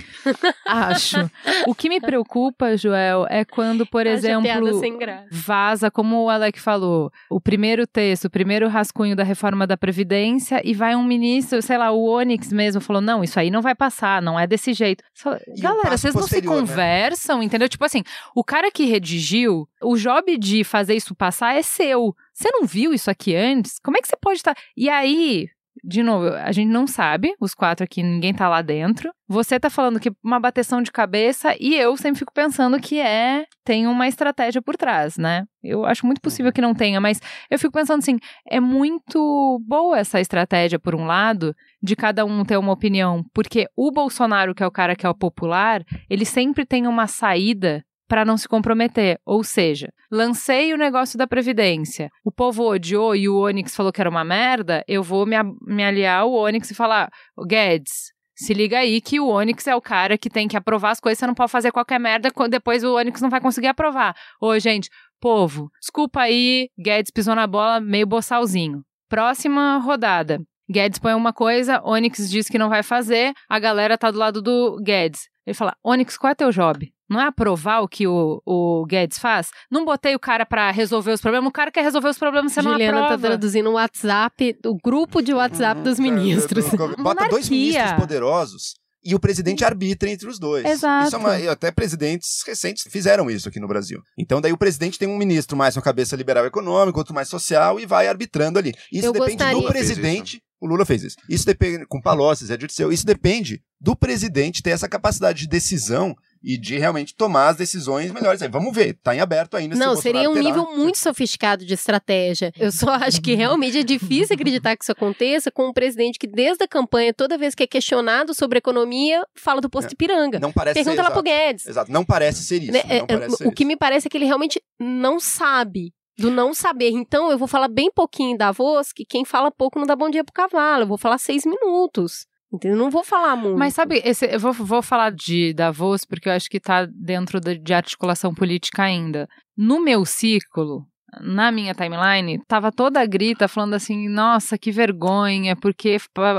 Acho. 0.66 1.30
O 1.66 1.74
que 1.74 1.88
me 1.88 2.00
preocupa, 2.00 2.76
Joel, 2.76 3.26
é 3.28 3.44
quando, 3.44 3.86
por 3.86 4.02
Haja 4.02 4.10
exemplo, 4.10 4.42
piada 4.42 4.74
sem 4.74 4.98
graça. 4.98 5.26
vaza, 5.30 5.90
como 5.90 6.24
o 6.24 6.28
Alec 6.28 6.60
falou, 6.60 7.10
o 7.30 7.40
primeiro 7.40 7.86
texto, 7.86 8.26
o 8.26 8.30
primeiro 8.30 8.68
rascunho 8.68 9.16
da 9.16 9.22
reforma 9.22 9.66
da 9.66 9.76
Previdência 9.76 10.60
e 10.64 10.74
vai 10.74 10.94
um 10.94 11.04
ministro, 11.04 11.60
sei 11.62 11.78
lá, 11.78 11.90
o 11.90 12.04
Onyx 12.08 12.52
mesmo, 12.52 12.80
falou: 12.80 13.02
não, 13.02 13.22
isso 13.24 13.38
aí 13.38 13.50
não 13.50 13.62
vai 13.62 13.74
passar, 13.74 14.22
não 14.22 14.38
é 14.38 14.46
desse 14.46 14.72
jeito. 14.72 15.02
Fala, 15.14 15.40
Galera, 15.58 15.96
vocês 15.96 16.14
não 16.14 16.22
se 16.26 16.40
né? 16.40 16.46
conversam, 16.46 17.42
entendeu? 17.42 17.68
Tipo 17.68 17.84
assim, 17.84 18.02
o 18.34 18.44
cara 18.44 18.70
que 18.70 18.84
redigiu, 18.84 19.68
o 19.82 19.96
job 19.96 20.36
de 20.38 20.64
fazer 20.64 20.94
isso 20.94 21.14
passar 21.14 21.54
é 21.54 21.62
seu. 21.62 22.14
Você 22.32 22.50
não 22.50 22.66
viu 22.66 22.92
isso 22.92 23.10
aqui 23.10 23.34
antes? 23.34 23.78
Como 23.78 23.96
é 23.96 24.00
que 24.00 24.08
você 24.08 24.16
pode 24.16 24.38
estar. 24.38 24.56
E 24.76 24.88
aí. 24.88 25.48
De 25.86 26.02
novo, 26.02 26.28
a 26.28 26.50
gente 26.50 26.70
não 26.70 26.86
sabe, 26.86 27.34
os 27.38 27.54
quatro 27.54 27.84
aqui, 27.84 28.02
ninguém 28.02 28.32
tá 28.32 28.48
lá 28.48 28.62
dentro. 28.62 29.12
Você 29.28 29.60
tá 29.60 29.68
falando 29.68 30.00
que 30.00 30.10
uma 30.24 30.40
bateção 30.40 30.80
de 30.80 30.90
cabeça 30.90 31.54
e 31.60 31.74
eu 31.74 31.94
sempre 31.98 32.20
fico 32.20 32.32
pensando 32.32 32.80
que 32.80 32.98
é 32.98 33.44
tem 33.62 33.86
uma 33.86 34.08
estratégia 34.08 34.62
por 34.62 34.76
trás, 34.76 35.18
né? 35.18 35.44
Eu 35.62 35.84
acho 35.84 36.06
muito 36.06 36.22
possível 36.22 36.50
que 36.52 36.62
não 36.62 36.74
tenha, 36.74 37.02
mas 37.02 37.20
eu 37.50 37.58
fico 37.58 37.72
pensando 37.74 37.98
assim, 37.98 38.18
é 38.48 38.60
muito 38.60 39.60
boa 39.66 39.98
essa 39.98 40.20
estratégia 40.20 40.78
por 40.78 40.94
um 40.94 41.04
lado, 41.04 41.54
de 41.82 41.94
cada 41.94 42.24
um 42.24 42.44
ter 42.46 42.56
uma 42.56 42.72
opinião, 42.72 43.22
porque 43.34 43.66
o 43.76 43.90
Bolsonaro, 43.90 44.54
que 44.54 44.62
é 44.62 44.66
o 44.66 44.70
cara 44.70 44.96
que 44.96 45.04
é 45.04 45.08
o 45.08 45.14
popular, 45.14 45.82
ele 46.08 46.24
sempre 46.24 46.64
tem 46.64 46.86
uma 46.86 47.06
saída 47.06 47.84
para 48.08 48.24
não 48.24 48.36
se 48.36 48.48
comprometer. 48.48 49.18
Ou 49.24 49.42
seja, 49.42 49.88
lancei 50.10 50.72
o 50.72 50.78
negócio 50.78 51.18
da 51.18 51.26
Previdência, 51.26 52.10
o 52.24 52.30
povo 52.30 52.64
odiou 52.64 53.14
e 53.16 53.28
o 53.28 53.38
Onyx 53.38 53.74
falou 53.74 53.92
que 53.92 54.00
era 54.00 54.10
uma 54.10 54.24
merda, 54.24 54.84
eu 54.86 55.02
vou 55.02 55.26
me, 55.26 55.36
me 55.62 55.84
aliar 55.84 56.20
ao 56.20 56.32
Onyx 56.32 56.70
e 56.70 56.74
falar, 56.74 57.10
"Ô, 57.36 57.44
Guedes, 57.44 58.12
se 58.36 58.52
liga 58.52 58.78
aí 58.78 59.00
que 59.00 59.20
o 59.20 59.28
Onyx 59.28 59.66
é 59.66 59.76
o 59.76 59.80
cara 59.80 60.18
que 60.18 60.28
tem 60.28 60.48
que 60.48 60.56
aprovar 60.56 60.90
as 60.90 61.00
coisas, 61.00 61.18
você 61.18 61.26
não 61.26 61.34
pode 61.34 61.52
fazer 61.52 61.70
qualquer 61.70 62.00
merda, 62.00 62.32
depois 62.50 62.82
o 62.82 62.96
Onyx 62.96 63.20
não 63.20 63.30
vai 63.30 63.40
conseguir 63.40 63.68
aprovar. 63.68 64.14
Ô, 64.40 64.58
gente, 64.58 64.90
povo, 65.20 65.70
desculpa 65.80 66.20
aí, 66.20 66.68
Guedes 66.78 67.12
pisou 67.12 67.34
na 67.34 67.46
bola 67.46 67.80
meio 67.80 68.06
boçalzinho. 68.06 68.82
Próxima 69.08 69.78
rodada. 69.78 70.40
Guedes 70.70 70.98
põe 70.98 71.14
uma 71.14 71.32
coisa, 71.32 71.80
Onyx 71.84 72.28
diz 72.30 72.48
que 72.48 72.58
não 72.58 72.68
vai 72.68 72.82
fazer, 72.82 73.32
a 73.48 73.58
galera 73.58 73.98
tá 73.98 74.10
do 74.10 74.18
lado 74.18 74.40
do 74.40 74.78
Guedes. 74.82 75.28
Ele 75.46 75.54
fala: 75.54 75.76
Onyx, 75.84 76.16
qual 76.16 76.30
é 76.30 76.34
teu 76.34 76.50
job? 76.50 76.90
Não 77.08 77.20
é 77.20 77.26
aprovar 77.26 77.80
o 77.80 77.88
que 77.88 78.06
o, 78.06 78.40
o 78.46 78.86
Guedes 78.86 79.18
faz? 79.18 79.50
Não 79.70 79.84
botei 79.84 80.14
o 80.14 80.18
cara 80.18 80.46
para 80.46 80.70
resolver 80.70 81.12
os 81.12 81.20
problemas. 81.20 81.48
O 81.50 81.52
cara 81.52 81.70
quer 81.70 81.82
resolver 81.82 82.08
os 82.08 82.18
problemas, 82.18 82.52
você 82.52 82.62
Juliana 82.62 82.92
não 82.92 83.00
tá 83.00 83.14
aprova. 83.14 83.26
traduzindo 83.28 83.68
o 83.68 83.74
WhatsApp, 83.74 84.58
o 84.64 84.76
grupo 84.82 85.20
de 85.20 85.34
WhatsApp 85.34 85.82
dos 85.82 85.98
ministros. 85.98 86.64
Bota 86.98 87.28
dois 87.28 87.48
ministros 87.48 87.92
poderosos 87.92 88.83
e 89.04 89.14
o 89.14 89.20
presidente 89.20 89.64
arbitra 89.64 90.08
entre 90.10 90.26
os 90.28 90.38
dois. 90.38 90.64
Exato. 90.64 91.06
Isso 91.06 91.16
é 91.16 91.18
uma, 91.18 91.52
até 91.52 91.70
presidentes 91.70 92.42
recentes 92.46 92.84
fizeram 92.90 93.30
isso 93.30 93.48
aqui 93.48 93.60
no 93.60 93.68
Brasil. 93.68 94.00
Então 94.18 94.40
daí 94.40 94.52
o 94.52 94.56
presidente 94.58 94.98
tem 94.98 95.08
um 95.08 95.18
ministro 95.18 95.56
mais 95.56 95.74
com 95.74 95.80
a 95.80 95.82
cabeça 95.82 96.16
liberal 96.16 96.46
econômica, 96.46 96.98
outro 96.98 97.14
mais 97.14 97.28
social 97.28 97.78
e 97.78 97.86
vai 97.86 98.08
arbitrando 98.08 98.58
ali. 98.58 98.72
Isso 98.92 99.06
Eu 99.06 99.12
depende 99.12 99.32
gostaria- 99.36 99.54
do 99.54 99.60
fez 99.72 99.72
presidente. 99.72 100.42
O 100.60 100.66
Lula 100.66 100.86
fez 100.86 101.02
isso. 101.02 101.16
Isso 101.28 101.44
depende 101.44 101.84
com 101.86 102.00
Palocci, 102.00 102.46
Zé 102.46 102.56
Dirceu. 102.56 102.90
Isso 102.90 103.04
depende 103.04 103.60
do 103.78 103.94
presidente 103.94 104.62
ter 104.62 104.70
essa 104.70 104.88
capacidade 104.88 105.40
de 105.40 105.48
decisão 105.48 106.16
e 106.44 106.58
de 106.58 106.78
realmente 106.78 107.14
tomar 107.14 107.48
as 107.48 107.56
decisões 107.56 108.12
melhores. 108.12 108.42
Aí, 108.42 108.48
vamos 108.48 108.74
ver, 108.74 108.98
tá 109.02 109.14
em 109.14 109.20
aberto 109.20 109.56
ainda. 109.56 109.74
se 109.74 109.80
Não, 109.80 109.94
Bolsonaro 109.94 110.16
seria 110.16 110.30
um 110.30 110.34
terá. 110.34 110.44
nível 110.44 110.76
muito 110.76 110.98
sofisticado 110.98 111.64
de 111.64 111.72
estratégia. 111.72 112.52
Eu 112.58 112.70
só 112.70 112.90
acho 113.00 113.22
que 113.22 113.34
realmente 113.34 113.78
é 113.78 113.82
difícil 113.82 114.34
acreditar 114.34 114.76
que 114.76 114.84
isso 114.84 114.92
aconteça 114.92 115.50
com 115.50 115.68
um 115.68 115.72
presidente 115.72 116.18
que, 116.18 116.26
desde 116.26 116.64
a 116.64 116.68
campanha, 116.68 117.14
toda 117.14 117.38
vez 117.38 117.54
que 117.54 117.62
é 117.62 117.66
questionado 117.66 118.34
sobre 118.34 118.58
economia, 118.58 119.24
fala 119.34 119.60
do 119.60 119.70
posto 119.70 119.92
Ipiranga. 119.92 120.38
Não 120.38 120.52
parece 120.52 120.74
Pergunta 120.74 120.96
ser 120.96 121.02
lá 121.02 121.10
pro 121.10 121.26
exato. 121.26 121.46
Guedes. 121.46 121.66
Exato, 121.66 121.90
não 121.90 122.04
parece 122.04 122.42
ser 122.44 122.62
isso. 122.62 122.72
Né, 122.72 122.82
não 122.86 122.94
é, 122.94 123.06
parece 123.06 123.34
é, 123.34 123.36
ser 123.38 123.48
o 123.48 123.52
que 123.52 123.62
isso. 123.62 123.68
me 123.68 123.76
parece 123.76 124.06
é 124.06 124.10
que 124.10 124.16
ele 124.18 124.26
realmente 124.26 124.62
não 124.78 125.18
sabe. 125.18 125.92
Do 126.16 126.30
não 126.30 126.54
saber. 126.54 126.90
Então, 126.90 127.32
eu 127.32 127.36
vou 127.36 127.48
falar 127.48 127.66
bem 127.66 127.90
pouquinho 127.90 128.38
da 128.38 128.52
voz, 128.52 128.92
que 128.92 129.04
quem 129.04 129.24
fala 129.24 129.50
pouco 129.50 129.80
não 129.80 129.86
dá 129.86 129.96
bom 129.96 130.08
dia 130.08 130.22
pro 130.22 130.32
cavalo. 130.32 130.84
Eu 130.84 130.86
vou 130.86 130.96
falar 130.96 131.18
seis 131.18 131.44
minutos. 131.44 132.24
Entendeu? 132.54 132.78
Não 132.78 132.90
vou 132.90 133.02
falar 133.02 133.34
muito. 133.34 133.58
Mas 133.58 133.74
sabe, 133.74 134.00
esse- 134.04 134.26
eu 134.32 134.38
vou, 134.38 134.52
vou 134.52 134.80
falar 134.80 135.10
de 135.10 135.52
Davos 135.54 136.04
porque 136.04 136.28
eu 136.28 136.32
acho 136.32 136.48
que 136.48 136.60
tá 136.60 136.86
dentro 136.86 137.40
da- 137.40 137.54
de 137.54 137.74
articulação 137.74 138.32
política 138.32 138.84
ainda. 138.84 139.26
No 139.56 139.82
meu 139.82 140.04
círculo, 140.04 140.86
na 141.20 141.50
minha 141.50 141.74
timeline, 141.74 142.40
tava 142.46 142.70
toda 142.72 143.00
a 143.00 143.06
grita 143.06 143.48
falando 143.48 143.74
assim: 143.74 144.08
nossa, 144.08 144.58
que 144.58 144.70
vergonha, 144.70 145.56
porque 145.56 145.96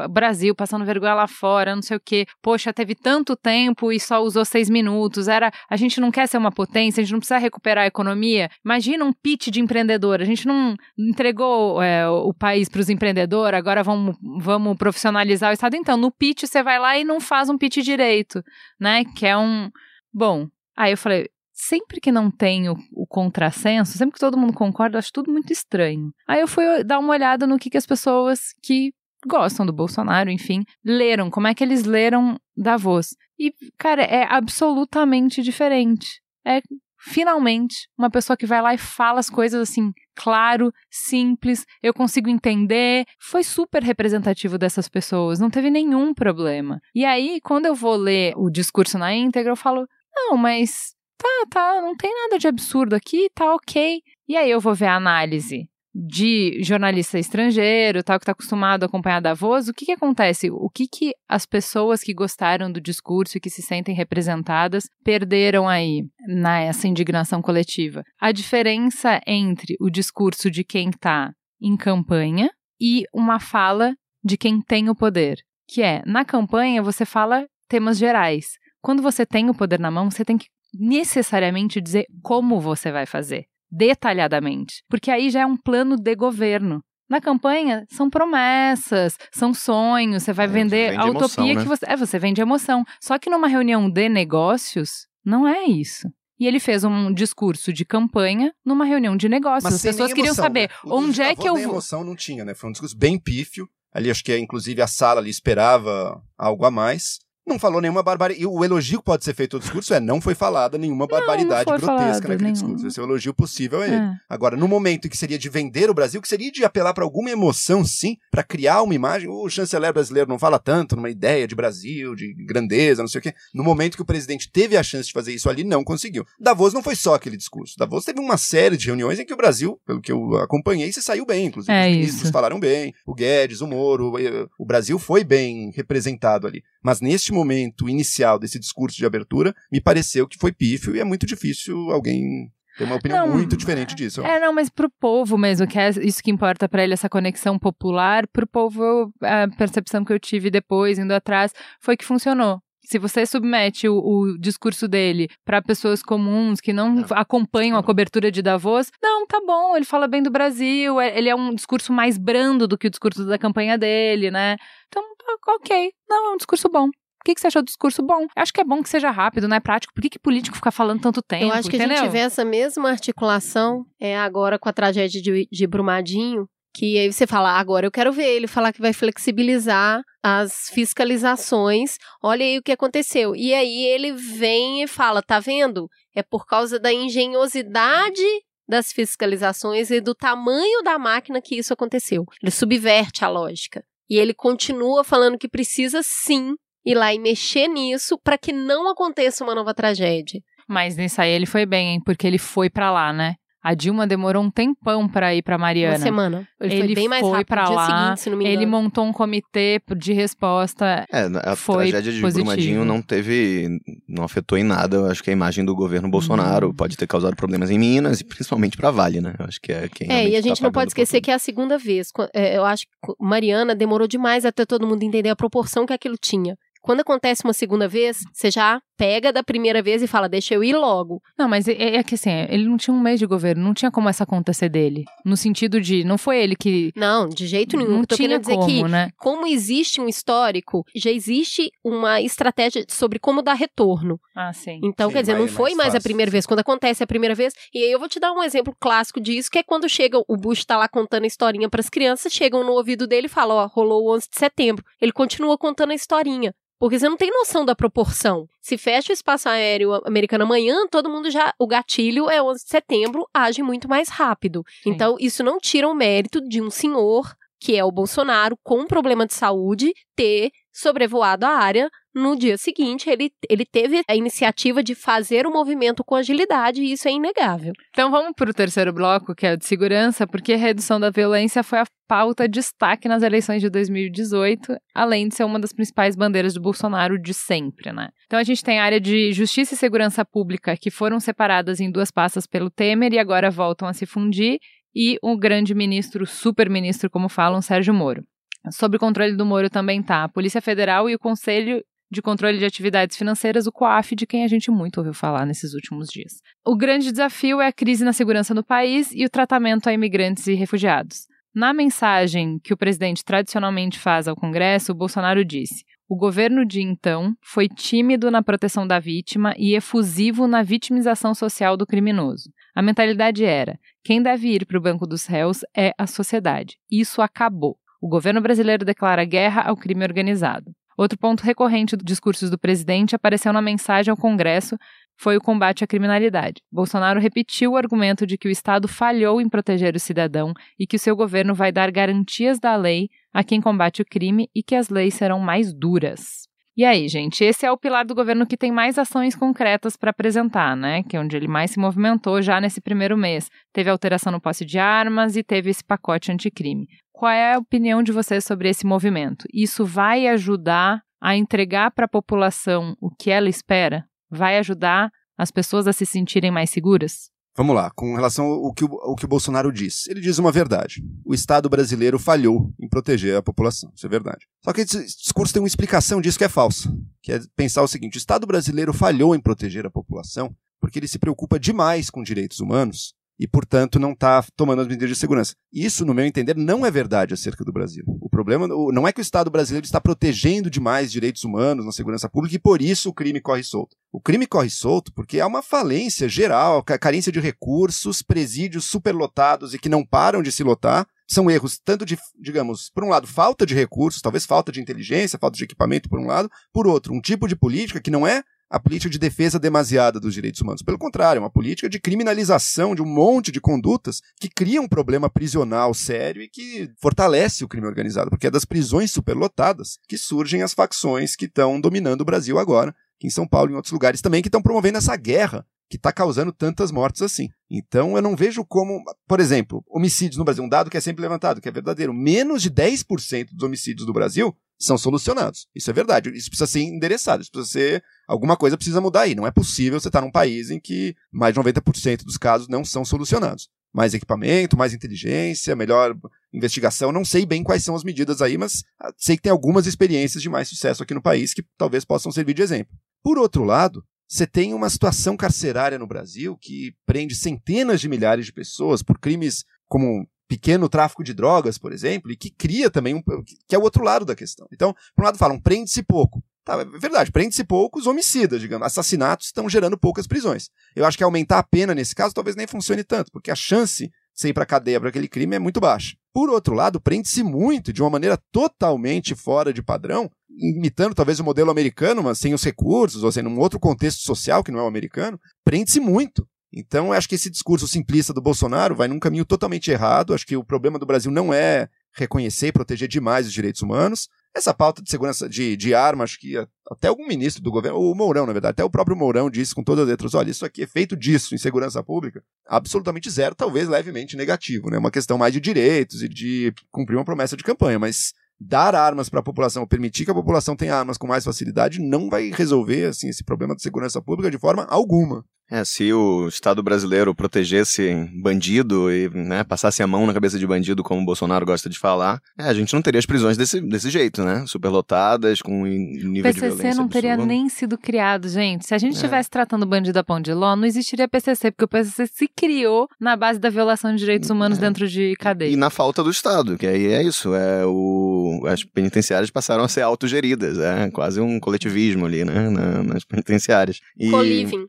Brasil 0.10 0.56
passando 0.56 0.86
vergonha 0.86 1.14
lá 1.14 1.28
fora, 1.28 1.76
não 1.76 1.82
sei 1.82 1.98
o 1.98 2.00
quê. 2.00 2.26
Poxa, 2.42 2.74
teve 2.74 2.96
tanto 2.96 3.36
tempo 3.36 3.92
e 3.92 4.00
só 4.00 4.22
usou 4.22 4.46
seis 4.46 4.70
minutos. 4.70 5.28
Era, 5.28 5.52
a 5.70 5.76
gente 5.76 6.00
não 6.00 6.12
quer 6.12 6.28
ser 6.28 6.38
uma 6.38 6.52
potência, 6.52 7.02
a 7.02 7.04
gente 7.04 7.12
não 7.12 7.20
precisa 7.20 7.38
recuperar 7.38 7.84
a 7.84 7.88
economia. 7.88 8.50
Imagina 8.64 9.06
um 9.06 9.14
pitch 9.14 9.50
de 9.50 9.60
empreendedor. 9.60 10.22
A 10.22 10.26
gente 10.26 10.48
não 10.48 10.76
entregou 10.98 11.82
é, 11.82 12.08
o 12.08 12.34
país 12.34 12.70
para 12.70 12.82
os 12.82 12.90
empreendedores, 12.90 13.58
agora 13.58 13.84
vamos, 13.84 14.16
vamos 14.40 14.78
profissionalizar 14.78 15.52
o 15.52 15.54
Estado. 15.54 15.76
Então, 15.76 15.98
no 15.98 16.12
pitch 16.12 16.44
você 16.44 16.64
vai 16.64 16.80
lá 16.80 16.98
e 16.98 17.04
não 17.04 17.20
faz 17.20 17.50
um 17.50 17.58
pitch 17.58 17.78
direito, 17.78 18.44
né? 18.80 19.04
Que 19.16 19.26
é 19.26 19.38
um. 19.38 19.70
Bom, 20.14 20.48
aí 20.76 20.92
eu 20.92 20.98
falei. 20.98 21.30
Sempre 21.58 22.02
que 22.02 22.12
não 22.12 22.30
tem 22.30 22.70
o, 22.70 22.76
o 22.92 23.08
contrassenso, 23.08 23.98
sempre 23.98 24.16
que 24.16 24.20
todo 24.20 24.38
mundo 24.38 24.54
concorda, 24.54 24.98
eu 24.98 25.00
acho 25.00 25.14
tudo 25.14 25.32
muito 25.32 25.54
estranho. 25.54 26.12
Aí 26.28 26.42
eu 26.42 26.48
fui 26.50 26.84
dar 26.84 27.00
uma 27.00 27.14
olhada 27.14 27.48
no 27.48 27.58
que, 27.58 27.70
que 27.70 27.78
as 27.78 27.86
pessoas 27.86 28.54
que 28.62 28.92
gostam 29.26 29.66
do 29.66 29.72
Bolsonaro, 29.72 30.30
enfim, 30.30 30.64
leram, 30.84 31.32
como 31.32 31.48
é 31.48 31.56
que 31.56 31.64
eles 31.64 31.86
leram 31.86 32.38
Davos. 32.56 33.16
E, 33.40 33.54
cara, 33.78 34.04
é 34.04 34.28
absolutamente 34.30 35.42
diferente. 35.42 36.22
É 36.46 36.62
finalmente 36.98 37.88
uma 37.98 38.10
pessoa 38.10 38.36
que 38.36 38.46
vai 38.46 38.62
lá 38.62 38.74
e 38.74 38.78
fala 38.78 39.20
as 39.20 39.30
coisas 39.30 39.70
assim, 39.70 39.94
claro, 40.16 40.74
simples, 40.90 41.66
eu 41.82 41.94
consigo 41.94 42.30
entender. 42.30 43.06
Foi 43.20 43.44
super 43.44 43.82
representativo 43.82 44.58
dessas 44.58 44.90
pessoas, 44.90 45.40
não 45.40 45.50
teve 45.50 45.70
nenhum 45.70 46.14
problema. 46.14 46.82
E 46.94 47.06
aí, 47.06 47.40
quando 47.42 47.66
eu 47.66 47.76
vou 47.76 47.96
ler 47.96 48.34
o 48.36 48.50
discurso 48.50 48.98
na 48.98 49.14
íntegra, 49.14 49.52
eu 49.52 49.58
falo: 49.58 49.88
não, 50.16 50.38
mas 50.38 50.95
tá, 51.18 51.46
tá, 51.50 51.82
não 51.82 51.96
tem 51.96 52.14
nada 52.14 52.38
de 52.38 52.48
absurdo 52.48 52.96
aqui, 52.96 53.30
tá 53.34 53.54
ok. 53.54 54.02
E 54.28 54.36
aí 54.36 54.50
eu 54.50 54.60
vou 54.60 54.74
ver 54.74 54.88
a 54.88 54.96
análise 54.96 55.70
de 55.98 56.62
jornalista 56.62 57.18
estrangeiro, 57.18 58.04
tal, 58.04 58.20
que 58.20 58.26
tá 58.26 58.34
acostumado 58.34 58.84
a 58.84 58.86
acompanhar 58.86 59.22
Davos, 59.22 59.70
o 59.70 59.74
que 59.74 59.86
que 59.86 59.94
acontece? 59.94 60.52
O 60.52 60.70
que 60.70 60.88
que 60.90 61.14
as 61.28 61.46
pessoas 61.46 62.02
que 62.02 62.14
gostaram 62.14 62.70
do 62.70 62.82
discurso 62.82 63.38
e 63.38 63.40
que 63.40 63.50
se 63.50 63.62
sentem 63.62 63.96
representadas 63.96 64.90
perderam 65.06 65.70
aí 65.70 66.04
nessa 66.28 66.86
indignação 66.86 67.42
coletiva? 67.42 68.04
A 68.20 68.34
diferença 68.34 69.22
entre 69.26 69.78
o 69.80 69.90
discurso 69.90 70.52
de 70.52 70.66
quem 70.66 70.92
tá 70.92 71.32
em 71.62 71.78
campanha 71.78 72.50
e 72.80 73.06
uma 73.14 73.40
fala 73.40 73.96
de 74.22 74.36
quem 74.36 74.62
tem 74.62 74.90
o 74.90 74.96
poder, 74.96 75.38
que 75.66 75.82
é, 75.82 76.04
na 76.06 76.26
campanha 76.26 76.84
você 76.84 77.06
fala 77.06 77.46
temas 77.70 77.98
gerais. 77.98 78.58
Quando 78.82 79.02
você 79.02 79.26
tem 79.26 79.50
o 79.50 79.56
poder 79.56 79.80
na 79.80 79.90
mão, 79.90 80.12
você 80.12 80.26
tem 80.26 80.38
que 80.38 80.48
necessariamente 80.80 81.82
dizer 81.82 82.06
como 82.22 82.60
você 82.60 82.92
vai 82.92 83.06
fazer, 83.06 83.46
detalhadamente, 83.72 84.84
porque 84.90 85.12
aí 85.12 85.30
já 85.30 85.42
é 85.42 85.46
um 85.46 85.58
plano 85.58 85.96
de 85.96 86.16
governo. 86.16 86.82
Na 87.08 87.22
campanha 87.22 87.86
são 87.92 88.10
promessas, 88.10 89.16
são 89.32 89.54
sonhos, 89.54 90.24
você 90.24 90.34
vai 90.34 90.46
É, 90.46 90.50
vender 90.50 90.92
vende 90.92 91.02
a 91.02 91.06
utopia 91.06 91.20
emoção, 91.20 91.46
né? 91.46 91.62
que 91.62 91.68
você, 91.68 91.86
é, 91.88 91.96
você 91.96 92.18
vende 92.18 92.42
emoção. 92.42 92.84
Só 93.00 93.20
que 93.20 93.30
numa 93.30 93.48
reunião 93.48 93.88
de 93.90 94.10
negócios 94.10 95.06
não 95.24 95.48
é 95.48 95.66
isso. 95.66 96.10
E 96.40 96.48
ele 96.48 96.60
fez 96.60 96.84
um 96.84 97.14
discurso 97.14 97.72
de 97.72 97.86
campanha 97.86 98.54
numa 98.66 98.86
reunião 98.86 99.16
de 99.16 99.30
negócios. 99.30 99.74
As 99.74 99.80
sem 99.80 99.92
pessoas 99.92 100.10
nem 100.10 100.16
queriam 100.16 100.32
emoção, 100.34 100.44
saber 100.44 100.70
né? 100.70 100.92
Onde 100.92 101.22
é 101.22 101.36
que 101.36 101.48
eu 101.48 101.54
vou. 101.54 101.64
emoção 101.64 102.04
não 102.04 102.16
tinha, 102.16 102.44
né? 102.44 102.54
Foi 102.56 102.70
um 102.70 102.72
discurso 102.72 102.98
bem 102.98 103.20
pífio. 103.20 103.70
Ali 103.94 104.12
acho 104.12 104.24
que 104.24 104.38
inclusive 104.38 104.82
a 104.82 104.88
sala 104.88 105.22
ali 105.22 105.30
esperava 105.30 106.22
algo 106.38 106.66
a 106.66 106.72
mais. 106.72 107.20
Não 107.46 107.60
falou 107.60 107.80
nenhuma 107.80 108.02
barbaridade. 108.02 108.42
E 108.42 108.48
o 108.48 108.64
elogio 108.64 109.00
que 109.00 109.06
pode 109.06 109.24
ser 109.24 109.36
feito 109.36 109.56
ao 109.56 109.60
discurso 109.60 109.94
é 109.94 110.00
não 110.00 110.20
foi 110.20 110.34
falada 110.34 110.78
nenhuma 110.78 111.06
barbaridade 111.06 111.66
foi 111.66 111.78
grotesca 111.78 111.98
falado 111.98 112.14
naquele 112.14 112.38
nenhum. 112.38 112.54
discurso. 112.54 112.88
Esse 112.88 113.00
é 113.00 113.04
o 113.04 113.06
elogio 113.06 113.34
possível 113.34 113.82
a 113.82 113.86
ele. 113.86 113.96
É. 113.96 114.14
Agora, 114.28 114.58
no 114.58 114.68
momento 114.68 115.06
em 115.06 115.10
que 115.10 115.18
seria 115.18 115.38
de 115.38 115.48
vender 115.48 115.90
o 115.90 115.94
Brasil, 115.94 116.22
que 116.22 116.28
seria 116.28 116.52
de 116.52 116.64
apelar 116.66 116.94
para 116.94 117.04
alguma 117.04 117.30
emoção, 117.30 117.86
sim, 117.86 118.18
para 118.32 118.44
criar 118.44 118.82
uma 118.82 118.96
imagem, 118.96 119.30
o 119.30 119.48
chanceler 119.50 119.94
brasileiro 119.94 120.28
não 120.30 120.40
fala 120.40 120.58
tanto 120.58 120.96
numa 120.96 121.10
ideia 121.10 121.48
de 121.48 121.56
Brasil, 121.56 122.16
de 122.16 122.34
grandeza, 122.34 123.04
não 123.04 123.08
sei 123.08 123.20
o 123.20 123.22
quê. 123.22 123.34
No 123.54 123.64
momento 123.64 123.96
que 123.96 124.02
o 124.02 124.06
presidente 124.06 124.50
teve 124.52 124.76
a 124.76 124.84
chance 124.84 125.08
de 125.08 125.14
fazer 125.14 125.34
isso 125.34 125.50
ali, 125.50 125.64
não 125.64 125.84
conseguiu. 125.84 126.26
Davos 126.40 126.74
não 126.74 126.82
foi 126.82 126.96
só 126.96 127.14
aquele 127.14 127.38
discurso. 127.38 127.76
Davos 127.78 128.06
teve 128.06 128.20
uma 128.20 128.38
série 128.38 128.78
de 128.78 128.88
reuniões 128.88 129.20
em 129.20 129.26
que 129.26 129.34
o 129.34 129.38
Brasil, 129.38 129.80
pelo 129.86 130.02
que 130.02 130.12
eu 130.12 130.38
acompanhei, 130.38 130.92
se 130.92 131.02
saiu 131.02 131.26
bem, 131.26 131.46
inclusive. 131.46 131.72
É 131.72 131.88
os 131.88 131.96
ministros 131.96 132.24
isso. 132.24 132.32
falaram 132.32 132.60
bem, 132.60 132.94
o 133.06 133.14
Guedes, 133.14 133.62
o 133.62 133.68
Moro, 133.68 134.14
o 134.58 134.66
Brasil 134.66 134.98
foi 134.98 135.24
bem 135.24 135.72
representado 135.76 136.48
ali. 136.48 136.64
Mas 136.86 137.02
neste 137.02 137.34
momento 137.34 137.90
inicial 137.90 138.38
desse 138.38 138.60
discurso 138.60 138.96
de 138.96 139.08
abertura, 139.08 139.56
me 139.72 139.82
pareceu 139.82 140.28
que 140.28 140.38
foi 140.38 140.52
pífio 140.52 140.96
e 140.96 141.00
é 141.00 141.04
muito 141.04 141.26
difícil 141.26 141.90
alguém 141.90 142.52
ter 142.78 142.84
uma 142.84 142.98
opinião 142.98 143.26
Não, 143.26 143.34
muito 143.34 143.58
diferente 143.58 143.96
disso. 143.96 144.22
É, 144.22 144.40
não, 144.40 144.54
mas 144.54 144.70
pro 144.70 144.88
povo 145.00 145.36
mesmo, 145.36 145.66
que 145.66 145.80
é 145.80 145.90
isso 145.90 146.22
que 146.22 146.30
importa 146.30 146.70
pra 146.70 146.84
ele, 146.84 146.94
essa 146.94 147.10
conexão 147.10 147.58
popular, 147.58 148.28
pro 148.28 148.46
povo, 148.46 149.12
a 149.20 149.48
percepção 149.58 150.06
que 150.06 150.14
eu 150.14 150.20
tive 150.20 150.52
depois, 150.52 151.00
indo 151.00 151.12
atrás, 151.12 151.54
foi 151.82 151.98
que 151.98 152.06
funcionou. 152.06 152.62
Se 152.88 152.98
você 153.00 153.26
submete 153.26 153.88
o, 153.90 153.96
o 153.98 154.38
discurso 154.38 154.88
dele 154.88 155.28
pra 155.44 155.62
pessoas 155.62 156.02
comuns 156.04 156.60
que 156.62 156.72
não 156.74 156.94
Não. 156.96 157.06
acompanham 157.12 157.78
a 157.78 157.84
cobertura 157.84 158.32
de 158.32 158.42
Davos, 158.42 158.92
não, 159.02 159.26
tá 159.26 159.40
bom, 159.46 159.76
ele 159.76 159.86
fala 159.86 160.08
bem 160.08 160.22
do 160.24 160.30
Brasil, 160.32 161.00
é- 161.00 161.18
ele 161.18 161.30
é 161.30 161.36
um 161.36 161.54
discurso 161.54 161.92
mais 161.92 162.18
brando 162.18 162.68
do 162.68 162.78
que 162.78 162.88
o 162.88 162.90
discurso 162.90 163.26
da 163.26 163.38
campanha 163.38 163.78
dele, 163.78 164.30
né? 164.32 164.56
Então, 164.88 165.04
tá, 165.18 165.54
ok, 165.56 165.92
não, 166.10 166.32
é 166.32 166.34
um 166.34 166.38
discurso 166.38 166.70
bom. 166.70 166.88
O 166.88 167.26
que, 167.26 167.34
que 167.34 167.42
você 167.42 167.48
achou 167.48 167.64
do 167.64 167.66
discurso 167.66 168.04
bom? 168.04 168.28
Acho 168.36 168.54
que 168.54 168.62
é 168.62 168.64
bom 168.64 168.84
que 168.84 168.90
seja 168.90 169.10
rápido, 169.10 169.48
não 169.48 169.58
é 169.58 169.60
prático. 169.60 169.92
Por 169.96 170.00
que, 170.02 170.10
que 170.12 170.20
político 170.20 170.56
fica 170.56 170.70
falando 170.70 171.02
tanto 171.02 171.24
tempo? 171.24 171.46
Eu 171.46 171.52
acho 171.54 171.68
que 171.68 171.76
a 171.76 171.80
entendeu? 171.80 171.98
gente 172.04 172.12
vê 172.12 172.20
essa 172.20 172.46
mesma 172.46 172.90
articulação 172.92 173.84
é 174.00 174.16
agora 174.16 174.60
com 174.60 174.70
a 174.70 174.74
tragédia 174.74 175.20
de, 175.20 175.48
de 175.52 175.66
Brumadinho, 175.68 176.48
que 176.76 177.00
aí 177.00 177.12
você 177.12 177.26
fala, 177.26 177.58
agora 177.58 177.88
eu 177.88 177.92
quero 177.92 178.12
ver 178.12 178.28
ele 178.28 178.48
falar 178.48 178.74
que 178.74 178.82
vai 178.82 178.92
flexibilizar 178.92 180.02
as 180.22 180.70
fiscalizações. 180.70 181.98
Olha 182.22 182.46
aí 182.46 182.58
o 182.58 182.62
que 182.62 182.74
aconteceu. 182.74 183.34
E 183.34 183.54
aí 183.54 183.86
ele 183.86 184.12
vem 184.12 184.84
e 184.84 184.88
fala, 184.88 185.22
tá 185.22 185.40
vendo? 185.40 185.88
É 186.14 186.22
por 186.22 186.46
causa 186.46 186.78
da 186.78 186.92
engenhosidade 186.92 188.22
das 188.68 188.92
fiscalizações 188.92 189.90
e 189.90 190.02
do 190.02 190.14
tamanho 190.14 190.84
da 190.84 191.00
máquina 191.00 191.42
que 191.42 191.56
isso 191.56 191.72
aconteceu. 191.72 192.26
Ele 192.44 192.52
subverte 192.52 193.24
a 193.24 193.30
lógica. 193.30 193.82
E 194.10 194.18
ele 194.18 194.34
continua 194.34 195.06
falando 195.06 195.38
que 195.38 195.48
precisa 195.48 196.02
sim 196.04 196.56
ir 196.86 196.96
lá 196.96 197.14
e 197.14 197.20
mexer 197.20 197.70
nisso 197.70 198.20
para 198.22 198.38
que 198.38 198.52
não 198.52 198.90
aconteça 198.90 199.46
uma 199.46 199.56
nova 199.56 199.74
tragédia. 199.74 200.42
Mas 200.68 200.98
nisso 200.98 201.22
aí 201.22 201.32
ele 201.32 201.46
foi 201.46 201.66
bem, 201.66 201.94
hein? 201.94 202.02
Porque 202.04 202.28
ele 202.28 202.38
foi 202.38 202.70
pra 202.70 202.92
lá, 202.92 203.14
né? 203.14 203.36
A 203.68 203.74
Dilma 203.74 204.06
demorou 204.06 204.44
um 204.44 204.52
tempão 204.52 205.08
para 205.10 205.34
ir 205.34 205.42
para 205.42 205.58
Mariana. 205.58 205.96
Uma 205.98 206.04
semana. 206.04 206.48
Ele, 206.62 206.74
Ele 206.76 206.86
foi 206.86 206.96
bem 206.96 207.08
mais 207.10 207.22
foi 207.22 207.32
rápido. 207.32 207.48
pra 207.48 207.68
lá, 207.70 207.86
seguinte, 208.06 208.20
se 208.22 208.30
não 208.30 208.38
me 208.38 208.44
engano. 208.46 208.60
Ele 208.62 208.66
montou 208.70 209.06
um 209.06 209.12
comitê 209.12 209.82
de 209.98 210.14
resposta. 210.14 211.04
É, 211.12 211.26
a 211.44 211.56
Foi 211.56 211.90
tragédia 211.90 212.14
de 212.14 212.22
positivo. 212.22 212.46
Brumadinho 212.46 212.86
não 212.86 213.02
teve, 213.02 213.68
não 214.08 214.24
afetou 214.24 214.56
em 214.56 214.64
nada, 214.64 214.98
eu 214.98 215.06
acho 215.08 215.24
que 215.24 215.32
a 215.32 215.34
imagem 215.34 215.66
do 215.66 215.76
governo 215.76 216.08
Bolsonaro 216.10 216.70
Hum. 216.70 216.74
pode 216.76 216.96
ter 216.96 217.08
causado 217.08 217.36
problemas 217.36 217.72
em 217.72 217.80
Minas 217.80 218.22
e 218.22 218.24
principalmente 218.24 218.78
pra 218.78 218.92
Vale, 218.92 219.20
né? 219.20 219.34
Eu 219.40 219.46
acho 219.46 219.60
que 219.60 219.72
é 219.72 219.90
quem 219.90 220.12
É, 220.12 220.30
e 220.30 220.36
a 220.36 220.42
gente 220.42 220.60
tá 220.60 220.64
não 220.64 220.72
pode 220.72 220.90
esquecer 220.90 221.20
que 221.20 221.32
é 221.32 221.34
a 221.34 221.40
segunda 221.40 221.76
vez. 221.78 222.10
É, 222.36 222.58
Eu 222.58 222.66
acho 222.66 222.84
que 222.86 223.14
Mariana 223.20 223.74
demorou 223.74 224.08
demais 224.08 224.46
até 224.46 224.64
todo 224.64 224.86
mundo 224.86 225.02
entender 225.02 225.30
a 225.30 225.36
proporção 225.36 225.88
que 225.88 225.94
aquilo 225.94 226.18
tinha. 226.22 226.56
Quando 226.84 227.00
acontece 227.00 227.44
uma 227.44 227.54
segunda 227.54 227.88
vez, 227.88 228.20
você 228.32 228.52
já 228.52 228.80
pega 228.98 229.32
da 229.34 229.44
primeira 229.44 229.82
vez 229.82 230.02
e 230.02 230.08
fala, 230.08 230.28
deixa 230.30 230.54
eu 230.54 230.64
ir 230.64 230.76
logo. 230.76 231.22
Não, 231.38 231.48
mas 231.48 231.68
é, 231.68 231.96
é 231.98 232.04
que 232.04 232.16
assim, 232.16 232.30
ele 232.50 232.66
não 232.66 232.78
tinha 232.78 232.94
um 232.94 233.00
mês 233.00 233.20
de 233.20 233.26
governo, 233.26 233.64
não 233.64 233.74
tinha 233.74 233.92
como 233.92 234.10
essa 234.10 234.26
conta 234.26 234.54
ser 234.54 234.70
dele. 234.70 235.06
No 235.24 235.36
sentido 235.38 235.80
de, 235.82 236.04
não 236.04 236.18
foi 236.18 236.38
ele 236.42 236.56
que. 236.56 236.92
Não, 236.96 237.28
de 237.28 237.48
jeito 237.48 237.78
nenhum. 237.78 237.92
Não 237.92 238.00
Eu 238.02 238.08
tô 238.08 238.16
tinha 238.16 238.28
querendo 238.30 238.42
dizer 238.42 238.56
como, 238.56 238.68
que, 238.68 238.84
né? 238.84 239.10
como 239.18 239.48
existe 239.48 240.00
um 240.02 240.08
histórico, 240.08 240.86
já 240.96 241.12
existe 241.12 241.72
uma 241.84 242.22
estratégia 242.22 242.86
sobre 242.90 243.20
como 243.20 243.42
dar 243.42 243.54
retorno. 243.54 244.20
Ah, 244.36 244.52
sim. 244.54 244.80
Então, 244.84 245.10
Sim, 245.10 245.14
quer 245.16 245.22
dizer, 245.22 245.34
não 245.34 245.42
mais- 245.42 245.52
foi 245.54 245.74
mais 245.74 245.86
mais 245.86 245.96
a 245.96 246.00
primeira 246.02 246.30
sim. 246.30 246.34
vez. 246.34 246.46
Quando 246.46 246.60
acontece 246.62 247.04
a 247.04 247.08
primeira 247.08 247.36
vez, 247.36 247.54
e 247.74 247.80
aí 247.84 247.92
eu 247.92 248.00
vou 248.00 248.10
te 248.10 248.20
dar 248.20 248.32
um 248.32 248.42
exemplo 248.44 248.76
clássico 248.80 249.20
disso, 249.22 249.50
que 249.52 249.60
é 249.60 249.64
quando 249.64 249.88
chega, 249.88 250.18
o 250.28 250.36
Bush 250.36 250.66
tá 250.66 250.78
lá 250.78 250.88
contando 250.88 251.24
a 251.24 251.28
historinha 251.28 251.70
pras 251.70 251.90
crianças, 251.90 252.34
chegam 252.34 252.64
no 252.64 252.72
ouvido 252.72 253.06
dele 253.06 253.28
e 253.28 253.30
falam, 253.30 253.58
ó, 253.58 253.68
rolou 253.68 254.04
o 254.04 254.16
11 254.16 254.28
de 254.32 254.40
setembro. 254.40 254.84
Ele 255.00 255.12
continua 255.12 255.58
contando 255.58 255.92
a 255.92 255.96
historinha. 255.96 256.54
Porque 256.80 257.00
você 257.00 257.08
não 257.08 257.16
tem 257.18 257.32
noção 257.32 257.64
da 257.64 257.74
proporção. 257.76 258.46
Se 258.66 258.80
fecha 258.80 259.12
o 259.12 259.14
espaço 259.14 259.48
aéreo 259.48 259.94
americano 260.08 260.44
amanhã, 260.44 260.88
todo 260.90 261.08
mundo 261.08 261.30
já. 261.30 261.54
O 261.60 261.68
gatilho 261.68 262.32
é 262.32 262.42
11 262.42 262.64
de 262.64 262.70
setembro, 262.72 263.30
age 263.32 263.62
muito 263.62 263.88
mais 263.88 264.10
rápido. 264.10 264.64
Sim. 264.82 264.90
Então, 264.90 265.18
isso 265.20 265.44
não 265.44 265.60
tira 265.60 265.88
o 265.88 265.94
mérito 265.94 266.42
de 266.42 266.60
um 266.60 266.72
senhor, 266.72 267.32
que 267.60 267.76
é 267.76 267.86
o 267.86 267.92
Bolsonaro, 267.92 268.58
com 268.64 268.80
um 268.80 268.88
problema 268.88 269.28
de 269.28 269.36
saúde, 269.36 269.94
ter 270.16 270.50
sobrevoado 270.74 271.46
a 271.46 271.50
área 271.50 271.92
no 272.16 272.36
dia 272.36 272.58
seguinte. 272.58 273.10
Ele, 273.10 273.30
ele 273.50 273.66
teve 273.66 274.02
a 274.08 274.16
iniciativa 274.16 274.82
de 274.82 274.96
fazer 274.96 275.46
o 275.46 275.52
movimento 275.52 276.04
com 276.04 276.16
agilidade, 276.16 276.82
e 276.82 276.94
isso 276.94 277.08
é 277.08 277.12
inegável. 277.12 277.74
Então 277.90 278.10
vamos 278.10 278.32
para 278.36 278.50
o 278.50 278.54
terceiro 278.54 278.94
bloco, 278.94 279.36
que 279.36 279.46
é 279.46 279.54
o 279.54 279.58
de 279.58 279.66
segurança, 279.66 280.26
porque 280.26 280.54
a 280.54 280.58
redução 280.58 281.00
da 281.00 281.10
violência 281.10 281.62
foi 281.62 281.80
a 281.80 281.86
pauta 282.08 282.48
destaque 282.48 283.08
nas 283.08 283.24
eleições 283.24 283.62
de 283.62 283.70
2018, 283.70 284.78
além 284.94 285.28
de 285.28 285.36
ser 285.36 285.44
uma 285.44 285.60
das 285.60 285.74
principais 285.74 286.16
bandeiras 286.16 286.54
do 286.54 286.62
Bolsonaro 286.62 287.20
de 287.20 287.34
sempre, 287.34 287.92
né? 287.92 288.10
Então 288.26 288.40
a 288.40 288.44
gente 288.44 288.64
tem 288.64 288.80
a 288.80 288.84
área 288.84 289.02
de 289.02 289.34
justiça 289.34 289.74
e 289.74 289.78
segurança 289.78 290.24
pública, 290.24 290.78
que 290.78 290.90
foram 290.90 291.20
separadas 291.20 291.80
em 291.80 291.92
duas 291.92 292.12
pastas 292.12 292.48
pelo 292.48 292.70
Temer 292.70 293.14
e 293.14 293.20
agora 293.20 293.52
voltam 293.52 293.88
a 293.88 293.94
se 293.94 294.06
fundir, 294.06 294.60
e 294.96 295.18
o 295.22 295.36
grande 295.38 295.76
ministro, 295.76 296.26
super-ministro, 296.26 297.10
como 297.10 297.28
falam, 297.28 297.62
Sérgio 297.62 297.94
Moro. 297.94 298.24
Sob 298.72 298.96
o 298.96 299.00
controle 299.00 299.36
do 299.36 299.46
Moro 299.46 299.70
também 299.70 300.02
tá 300.02 300.24
a 300.24 300.30
Polícia 300.30 300.62
Federal 300.62 301.10
e 301.10 301.16
o 301.16 301.20
Conselho 301.20 301.84
de 302.12 302.22
Controle 302.22 302.58
de 302.58 302.66
Atividades 302.66 303.18
Financeiras, 303.18 303.68
o 303.68 303.72
COAF, 303.72 304.16
de 304.16 304.28
quem 304.28 304.44
a 304.44 304.48
gente 304.48 304.72
muito 304.72 304.98
ouviu 304.98 305.14
falar 305.14 305.46
nesses 305.46 305.74
últimos 305.74 306.08
dias. 306.08 306.34
O 306.66 306.76
grande 306.76 307.12
desafio 307.12 307.62
é 307.62 307.68
a 307.68 307.74
crise 307.74 308.04
na 308.04 308.14
segurança 308.14 308.54
no 308.54 308.64
país 308.64 309.12
e 309.12 309.26
o 309.26 309.30
tratamento 309.30 309.88
a 309.88 309.94
imigrantes 309.94 310.48
e 310.48 310.54
refugiados. 310.54 311.28
Na 311.54 311.74
mensagem 311.74 312.60
que 312.60 312.74
o 312.74 312.78
presidente 312.78 313.24
tradicionalmente 313.24 313.98
faz 313.98 314.28
ao 314.28 314.36
Congresso, 314.36 314.92
o 314.92 314.96
Bolsonaro 314.96 315.46
disse: 315.46 315.86
o 316.08 316.16
governo 316.16 316.64
de 316.64 316.82
então 316.82 317.34
foi 317.42 317.68
tímido 317.68 318.30
na 318.30 318.44
proteção 318.44 318.86
da 318.86 319.00
vítima 319.00 319.56
e 319.58 319.74
efusivo 319.74 320.46
na 320.46 320.62
vitimização 320.62 321.34
social 321.34 321.76
do 321.76 321.86
criminoso. 321.86 322.52
A 322.76 322.82
mentalidade 322.82 323.44
era: 323.44 323.80
quem 324.04 324.22
deve 324.22 324.50
ir 324.50 324.68
para 324.68 324.78
o 324.78 324.82
banco 324.82 325.08
dos 325.08 325.26
réus 325.26 325.62
é 325.76 325.94
a 325.98 326.06
sociedade. 326.06 326.78
Isso 326.92 327.24
acabou. 327.24 327.76
O 328.00 328.08
governo 328.08 328.40
brasileiro 328.40 328.86
declara 328.86 329.26
guerra 329.26 329.64
ao 329.64 329.76
crime 329.76 330.04
organizado. 330.04 330.72
Outro 330.98 331.18
ponto 331.18 331.42
recorrente 331.42 331.96
dos 331.96 332.06
discursos 332.06 332.50
do 332.50 332.58
presidente 332.58 333.16
apareceu 333.16 333.52
na 333.52 333.62
mensagem 333.62 334.12
ao 334.12 334.18
Congresso 334.18 334.78
foi 335.18 335.38
o 335.38 335.42
combate 335.42 335.84
à 335.84 335.88
criminalidade. 335.88 336.62
Bolsonaro 336.72 337.20
repetiu 337.20 337.72
o 337.72 337.78
argumento 337.78 338.26
de 338.26 338.38
que 338.38 338.48
o 338.48 338.52
Estado 338.52 338.88
falhou 338.88 339.40
em 339.42 339.50
proteger 339.50 339.96
o 339.96 340.00
cidadão 340.00 340.54
e 340.80 340.86
que 340.86 340.96
o 340.96 341.00
seu 341.00 341.16
governo 341.16 341.54
vai 341.54 341.72
dar 341.72 341.92
garantias 341.92 342.60
da 342.60 342.76
lei 342.76 343.10
a 343.34 343.44
quem 343.44 343.62
combate 343.62 344.02
o 344.02 344.06
crime 344.06 344.50
e 344.54 344.64
que 344.64 344.76
as 344.76 344.90
leis 344.90 345.14
serão 345.14 345.40
mais 345.40 345.74
duras. 345.74 346.48
E 346.78 346.84
aí, 346.84 347.08
gente, 347.08 347.42
esse 347.42 347.66
é 347.66 347.72
o 347.72 347.78
pilar 347.78 348.06
do 348.06 348.14
governo 348.14 348.46
que 348.46 348.58
tem 348.58 348.70
mais 348.70 349.00
ações 349.00 349.34
concretas 349.34 349.96
para 349.96 350.10
apresentar, 350.10 350.76
né? 350.76 351.04
Que 351.04 351.16
é 351.16 351.20
onde 351.22 351.38
ele 351.38 351.48
mais 351.48 351.72
se 351.72 351.80
movimentou 351.80 352.42
já 352.42 352.60
nesse 352.60 352.82
primeiro 352.82 353.18
mês. 353.18 353.50
Teve 353.72 353.90
alteração 353.90 354.30
no 354.30 354.42
posse 354.42 354.66
de 354.66 354.78
armas 354.78 355.38
e 355.38 355.44
teve 355.44 355.70
esse 355.70 355.82
pacote 355.82 356.34
anticrime. 356.34 356.88
Qual 357.14 357.32
é 357.32 357.54
a 357.54 357.58
opinião 357.58 358.04
de 358.04 358.12
vocês 358.12 358.44
sobre 358.44 358.68
esse 358.68 358.86
movimento? 358.86 359.46
Isso 359.54 359.86
vai 359.86 360.28
ajudar 360.28 361.02
a 361.22 361.34
entregar 361.34 361.92
para 361.92 362.08
a 362.08 362.10
população 362.10 362.94
o 363.00 363.10
que 363.10 363.32
ela 363.32 363.48
espera? 363.48 364.04
Vai 364.30 364.58
ajudar 364.58 365.10
as 365.38 365.52
pessoas 365.52 365.88
a 365.88 365.94
se 365.94 366.06
sentirem 366.06 366.52
mais 366.52 366.70
seguras? 366.70 367.30
Vamos 367.58 367.74
lá, 367.74 367.90
com 367.92 368.16
relação 368.16 368.46
ao 368.46 368.74
que, 368.74 368.84
o, 368.84 369.00
ao 369.02 369.16
que 369.16 369.24
o 369.24 369.28
Bolsonaro 369.28 369.72
diz. 369.72 370.08
Ele 370.08 370.20
diz 370.20 370.38
uma 370.38 370.52
verdade. 370.52 371.02
O 371.24 371.34
Estado 371.34 371.70
brasileiro 371.70 372.20
falhou 372.20 372.74
em 372.78 372.90
proteger 372.90 373.38
a 373.38 373.42
população. 373.42 373.92
Isso 373.96 374.06
é 374.06 374.10
verdade. 374.10 374.46
Só 374.64 374.74
que 374.74 374.82
esse 374.82 375.06
discurso 375.06 375.54
tem 375.54 375.62
uma 375.62 375.68
explicação 375.68 376.20
disso 376.20 376.38
que 376.38 376.44
é 376.44 376.50
falsa. 376.50 376.94
Que 377.22 377.32
é 377.32 377.40
pensar 377.56 377.82
o 377.82 377.88
seguinte: 377.88 378.18
o 378.18 378.20
Estado 378.20 378.46
brasileiro 378.46 378.94
falhou 378.94 379.34
em 379.34 379.40
proteger 379.40 379.86
a 379.86 379.92
população 379.92 380.54
porque 380.82 381.00
ele 381.00 381.08
se 381.08 381.18
preocupa 381.18 381.60
demais 381.60 382.10
com 382.10 382.22
direitos 382.22 382.60
humanos 382.60 383.16
e, 383.40 383.48
portanto, 383.48 384.00
não 384.00 384.12
está 384.12 384.44
tomando 384.56 384.82
as 384.82 384.88
medidas 384.88 385.10
de 385.10 385.16
segurança. 385.16 385.54
Isso, 385.72 386.06
no 386.06 386.14
meu 386.14 386.26
entender, 386.26 386.56
não 386.56 386.86
é 386.86 386.92
verdade 386.92 387.34
acerca 387.34 387.66
do 387.66 387.72
Brasil. 387.72 388.04
O 388.22 388.30
problema 388.30 388.68
não 388.68 389.08
é 389.08 389.12
que 389.12 389.20
o 389.20 389.22
Estado 389.22 389.52
brasileiro 389.52 389.86
está 389.86 390.00
protegendo 390.00 390.70
demais 390.70 391.12
direitos 391.12 391.44
humanos 391.44 391.86
na 391.86 391.92
segurança 391.92 392.30
pública 392.30 392.56
e 392.56 392.60
por 392.60 392.82
isso 392.82 393.10
o 393.10 393.14
crime 393.14 393.42
corre 393.42 393.64
solto. 393.64 393.96
O 394.12 394.22
crime 394.22 394.48
corre 394.48 394.70
solto 394.70 395.12
porque 395.14 395.40
há 395.42 395.48
uma 395.48 395.62
falência 395.62 396.30
geral, 396.30 396.82
ca- 396.82 396.98
carência 396.98 397.32
de 397.32 397.40
recursos, 397.42 398.22
presídios 398.22 398.86
superlotados 398.86 399.74
e 399.74 399.80
que 399.80 399.90
não 399.90 400.06
param 400.06 400.42
de 400.42 400.52
se 400.52 400.64
lotar. 400.64 401.06
São 401.28 401.50
erros 401.50 401.80
tanto 401.84 402.06
de, 402.06 402.18
digamos, 402.40 402.90
por 402.94 403.04
um 403.04 403.10
lado, 403.10 403.26
falta 403.28 403.66
de 403.66 403.74
recursos, 403.74 404.22
talvez 404.22 404.46
falta 404.46 404.72
de 404.72 404.80
inteligência, 404.80 405.40
falta 405.40 405.58
de 405.58 405.64
equipamento, 405.64 406.08
por 406.08 406.20
um 406.20 406.28
lado, 406.28 406.50
por 406.72 406.88
outro, 406.88 407.14
um 407.14 407.20
tipo 407.20 407.48
de 407.48 407.56
política 407.56 408.00
que 408.00 408.12
não 408.12 408.28
é 408.28 408.44
a 408.70 408.80
política 408.80 409.10
de 409.10 409.20
defesa 409.20 409.60
demasiada 409.60 410.20
dos 410.20 410.34
direitos 410.34 410.62
humanos. 410.62 410.82
Pelo 410.82 410.98
contrário, 410.98 411.40
é 411.40 411.44
uma 411.44 411.50
política 411.50 411.88
de 411.88 412.00
criminalização 412.00 412.96
de 412.96 413.02
um 413.02 413.06
monte 413.06 413.52
de 413.52 413.62
condutas 413.62 414.22
que 414.40 414.50
cria 414.50 414.82
um 414.82 414.88
problema 414.88 415.30
prisional 415.30 415.94
sério 415.94 416.42
e 416.42 416.50
que 416.50 416.90
fortalece 417.00 417.64
o 417.64 417.68
crime 417.68 417.88
organizado, 417.88 418.30
porque 418.30 418.48
é 418.48 418.52
das 418.52 418.66
prisões 418.66 419.12
superlotadas 419.12 419.98
que 420.08 420.18
surgem 420.18 420.62
as 420.62 420.74
facções 420.74 421.36
que 421.36 421.46
estão 421.46 421.80
dominando 421.80 422.22
o 422.22 422.26
Brasil 422.26 422.58
agora, 422.58 422.96
em 423.24 423.30
São 423.30 423.48
Paulo 423.48 423.70
e 423.70 423.74
em 423.74 423.76
outros 423.76 423.94
lugares 423.94 424.22
também, 424.22 424.42
que 424.42 424.48
estão 424.48 424.62
promovendo 424.62 424.98
essa 424.98 425.16
guerra 425.16 425.66
que 425.90 425.98
está 425.98 426.12
causando 426.12 426.52
tantas 426.52 426.92
mortes 426.92 427.22
assim. 427.22 427.50
Então 427.70 428.16
eu 428.16 428.22
não 428.22 428.36
vejo 428.36 428.66
como, 428.66 429.04
por 429.28 429.40
exemplo, 429.40 429.84
homicídios 429.88 430.38
no 430.38 430.44
Brasil, 430.44 430.64
um 430.64 430.70
dado 430.70 430.90
que 430.90 430.98
é 430.98 431.02
sempre 431.02 431.22
levantado, 431.22 431.62
que 431.62 431.70
é 431.70 431.72
verdadeiro, 431.72 432.14
menos 432.14 432.62
de 432.62 432.72
10% 432.72 433.50
dos 433.52 433.64
homicídios 433.64 434.06
do 434.06 434.14
Brasil 434.14 434.56
são 434.80 434.98
solucionados. 434.98 435.68
Isso 435.74 435.90
é 435.90 435.94
verdade, 435.94 436.30
isso 436.30 436.50
precisa 436.50 436.68
ser 436.68 436.82
endereçado, 436.82 437.42
isso 437.42 437.52
precisa 437.52 437.72
ser 437.72 438.04
alguma 438.28 438.58
coisa 438.58 438.78
precisa 438.78 439.02
mudar 439.02 439.22
aí. 439.22 439.36
Não 439.36 439.48
é 439.48 439.52
possível 439.52 440.00
você 440.00 440.10
estar 440.10 440.22
num 440.22 440.32
país 440.32 440.70
em 440.70 440.80
que 440.80 441.16
mais 441.32 441.54
de 441.54 441.60
90% 441.60 442.24
dos 442.24 442.38
casos 442.38 442.68
não 442.68 442.84
são 442.84 443.06
solucionados. 443.06 443.70
Mais 443.94 444.14
equipamento, 444.14 444.76
mais 444.76 444.94
inteligência, 444.94 445.76
melhor 445.76 446.16
investigação. 446.54 447.12
Não 447.12 447.24
sei 447.24 447.46
bem 447.46 447.64
quais 447.64 447.84
são 447.84 447.96
as 447.96 448.04
medidas 448.04 448.42
aí, 448.42 448.58
mas 448.58 448.84
ah, 449.00 449.14
sei 449.18 449.38
que 449.38 449.44
tem 449.44 449.52
algumas 449.52 449.88
experiências 449.88 450.44
de 450.44 450.50
mais 450.50 450.68
sucesso 450.68 451.02
aqui 451.02 451.14
no 451.14 451.22
país 451.22 451.54
que 451.54 451.64
talvez 451.78 452.04
possam 452.04 452.32
servir 452.32 452.54
de 452.54 452.62
exemplo. 452.62 452.94
Por 453.24 453.38
outro 453.38 453.64
lado, 453.64 454.04
você 454.28 454.46
tem 454.46 454.74
uma 454.74 454.90
situação 454.90 455.38
carcerária 455.38 456.00
no 456.00 456.08
Brasil 456.08 456.58
que 456.60 456.94
prende 457.06 457.36
centenas 457.36 458.02
de 458.02 458.10
milhares 458.10 458.46
de 458.46 458.54
pessoas 458.54 459.02
por 459.02 459.20
crimes 459.20 459.64
como 459.88 460.28
pequeno 460.48 460.88
tráfico 460.90 461.24
de 461.24 461.34
drogas, 461.34 461.78
por 461.78 461.92
exemplo, 461.92 462.32
e 462.32 462.38
que 462.38 462.50
cria 462.50 462.90
também 462.90 463.14
um. 463.14 463.22
que 463.68 463.76
é 463.76 463.78
o 463.78 463.82
outro 463.82 464.04
lado 464.04 464.26
da 464.26 464.36
questão. 464.36 464.68
Então, 464.72 464.94
por 465.16 465.24
um 465.24 465.26
lado 465.26 465.38
falam, 465.38 465.60
prende-se 465.60 466.04
pouco. 466.04 466.44
Tá, 466.66 466.82
é 466.82 467.00
verdade, 467.00 467.32
prende-se 467.32 467.64
poucos 467.64 468.08
homicidas, 468.08 468.60
digamos. 468.60 468.88
Assassinatos 468.88 469.48
estão 469.48 469.70
gerando 469.70 469.98
poucas 469.98 470.26
prisões. 470.26 470.70
Eu 470.96 471.06
acho 471.06 471.18
que 471.18 471.24
aumentar 471.24 471.60
a 471.60 471.64
pena 471.64 471.94
nesse 471.94 472.16
caso 472.16 472.34
talvez 472.34 472.56
nem 472.56 472.66
funcione 472.66 473.04
tanto, 473.04 473.32
porque 473.32 473.52
a 473.52 473.56
chance 473.56 474.08
de 474.08 474.14
você 474.34 474.50
ir 474.50 474.54
para 474.54 474.66
cadeia 474.66 475.00
para 475.00 475.10
aquele 475.10 475.28
crime 475.28 475.56
é 475.56 475.60
muito 475.60 475.80
baixa. 475.80 476.16
Por 476.34 476.50
outro 476.50 476.74
lado, 476.74 477.00
prende-se 477.00 477.44
muito, 477.44 477.94
de 477.94 478.02
uma 478.02 478.10
maneira 478.10 478.38
totalmente 478.52 479.36
fora 479.36 479.72
de 479.72 479.84
padrão, 479.84 480.30
imitando 480.50 481.14
talvez 481.14 481.40
o 481.40 481.44
modelo 481.44 481.70
americano, 481.70 482.24
mas 482.24 482.40
sem 482.40 482.54
os 482.54 482.64
recursos, 482.64 483.24
ou 483.24 483.32
seja, 483.32 483.48
num 483.48 483.60
outro 483.60 483.80
contexto 483.80 484.22
social 484.22 484.64
que 484.64 484.72
não 484.72 484.80
é 484.80 484.84
o 484.84 484.88
americano, 484.88 485.40
prende-se 485.64 486.00
muito. 486.00 486.48
Então, 486.78 487.14
acho 487.14 487.30
que 487.30 487.36
esse 487.36 487.50
discurso 487.50 487.88
simplista 487.88 488.34
do 488.34 488.42
Bolsonaro 488.42 488.94
vai 488.94 489.08
num 489.08 489.18
caminho 489.18 489.46
totalmente 489.46 489.90
errado. 489.90 490.34
Acho 490.34 490.46
que 490.46 490.58
o 490.58 490.64
problema 490.64 491.00
do 491.00 491.06
Brasil 491.06 491.32
não 491.32 491.54
é 491.54 491.88
reconhecer 492.14 492.68
e 492.68 492.72
proteger 492.74 493.08
demais 493.08 493.48
os 493.48 493.54
direitos 493.54 493.82
humanos. 493.82 494.28
essa 494.54 494.74
pauta 494.74 495.02
de 495.02 495.10
segurança 495.10 495.48
de, 495.48 495.76
de 495.78 495.94
arma, 495.94 496.26
acho 496.26 496.38
que 496.38 496.56
até 496.90 497.08
algum 497.08 497.26
ministro 497.28 497.64
do 497.64 497.72
governo, 497.72 498.00
o 498.00 498.14
Mourão, 498.14 498.46
na 498.46 498.54
verdade, 498.54 498.72
até 498.72 498.84
o 498.84 498.90
próprio 498.90 499.16
Mourão 499.16 499.50
disse 499.50 499.74
com 499.74 499.84
todas 499.84 500.04
as 500.04 500.10
letras: 500.10 500.34
olha, 500.34 500.52
isso 500.52 500.66
aqui 500.66 500.84
é 500.84 500.88
feito 500.88 501.16
disso 501.16 501.56
em 501.56 501.58
segurança 501.58 502.04
pública, 502.04 502.44
absolutamente 502.68 503.30
zero, 503.30 503.56
talvez 503.56 503.88
levemente 503.88 504.36
negativo, 504.36 504.90
né? 504.90 504.98
Uma 504.98 505.12
questão 505.12 505.38
mais 505.38 505.54
de 505.54 505.62
direitos 505.62 506.24
e 506.24 506.30
de 506.30 506.74
cumprir 506.92 507.18
uma 507.18 507.26
promessa 507.26 507.56
de 507.56 507.64
campanha, 507.64 508.00
mas 508.00 508.34
dar 508.60 508.96
armas 508.96 509.30
para 509.30 509.42
a 509.42 509.44
população, 509.44 509.86
permitir 509.88 510.24
que 510.24 510.32
a 510.32 510.36
população 510.36 510.76
tenha 510.76 510.96
armas 510.96 511.18
com 511.18 511.28
mais 511.28 511.44
facilidade, 511.44 512.00
não 512.00 512.30
vai 512.30 512.50
resolver 512.52 513.06
assim 513.06 513.28
esse 513.28 513.44
problema 513.44 513.76
de 513.76 513.82
segurança 513.82 514.22
pública 514.22 514.50
de 514.50 514.58
forma 514.58 514.86
alguma. 514.86 515.44
É, 515.70 515.84
se 515.84 516.14
o 516.14 516.48
Estado 516.48 516.84
brasileiro 516.84 517.34
protegesse 517.34 518.14
bandido 518.42 519.12
e 519.12 519.30
né, 519.34 519.64
passasse 519.64 520.04
a 520.04 520.08
mão 520.08 520.26
na 520.28 520.34
cabeça 520.34 520.60
de 520.60 520.68
bandido, 520.68 521.04
como 521.04 521.22
o 521.22 521.26
Bolsonaro 521.26 521.66
gosta 521.66 521.90
de 521.90 521.98
falar, 521.98 522.40
é, 522.58 522.66
a 522.66 522.74
gente 522.74 522.94
não 522.94 523.02
teria 523.02 523.18
as 523.20 523.26
prisões 523.26 523.58
desse, 523.58 523.82
desse 523.82 524.10
jeito, 524.12 524.44
né? 524.44 524.64
Superlotadas, 524.68 525.62
com 525.62 525.84
nível 525.86 526.22
de 526.52 526.60
violência. 526.60 526.68
O 526.70 526.78
PCC 526.78 526.94
não 526.96 527.08
teria 527.08 527.34
absurdo. 527.34 527.48
nem 527.50 527.68
sido 527.70 527.98
criado, 527.98 528.48
gente. 528.48 528.86
Se 528.86 528.94
a 528.94 528.98
gente 529.00 529.14
É. 529.14 529.16
estivesse 529.16 529.50
tratando 529.50 529.86
bandido 529.86 530.20
a 530.20 530.24
pão 530.24 530.40
de 530.40 530.54
ló, 530.54 530.76
não 530.76 530.86
existiria 530.86 531.28
PCC, 531.28 531.72
porque 531.72 531.86
o 531.86 531.88
PCC 531.88 532.28
se 532.28 532.48
criou 532.48 533.08
na 533.20 533.36
base 533.36 533.60
da 533.60 533.70
violação 533.70 534.12
de 534.12 534.20
direitos 534.20 534.50
humanos 534.50 534.78
dentro 534.78 535.08
de 535.08 535.34
cadeia. 535.40 535.72
E 535.72 535.76
na 535.76 535.90
falta 535.90 536.24
do 536.24 536.30
Estado, 536.30 536.78
que 536.78 536.86
aí 536.86 537.08
é 537.08 537.24
isso, 537.24 537.56
é 537.56 537.84
o... 537.86 538.62
as 538.68 538.84
penitenciárias 538.84 539.50
passaram 539.50 539.84
a 539.84 539.88
ser 539.88 540.02
autogeridas, 540.02 540.78
é 540.78 541.10
quase 541.10 541.42
um 541.42 541.60
coletivismo 541.60 542.26
ali, 542.26 542.46
né, 542.46 542.70
na- 542.70 543.04
nas 543.04 543.24
penitenciárias. 543.24 544.00
E... 544.18 544.30
Co-living. 544.30 544.86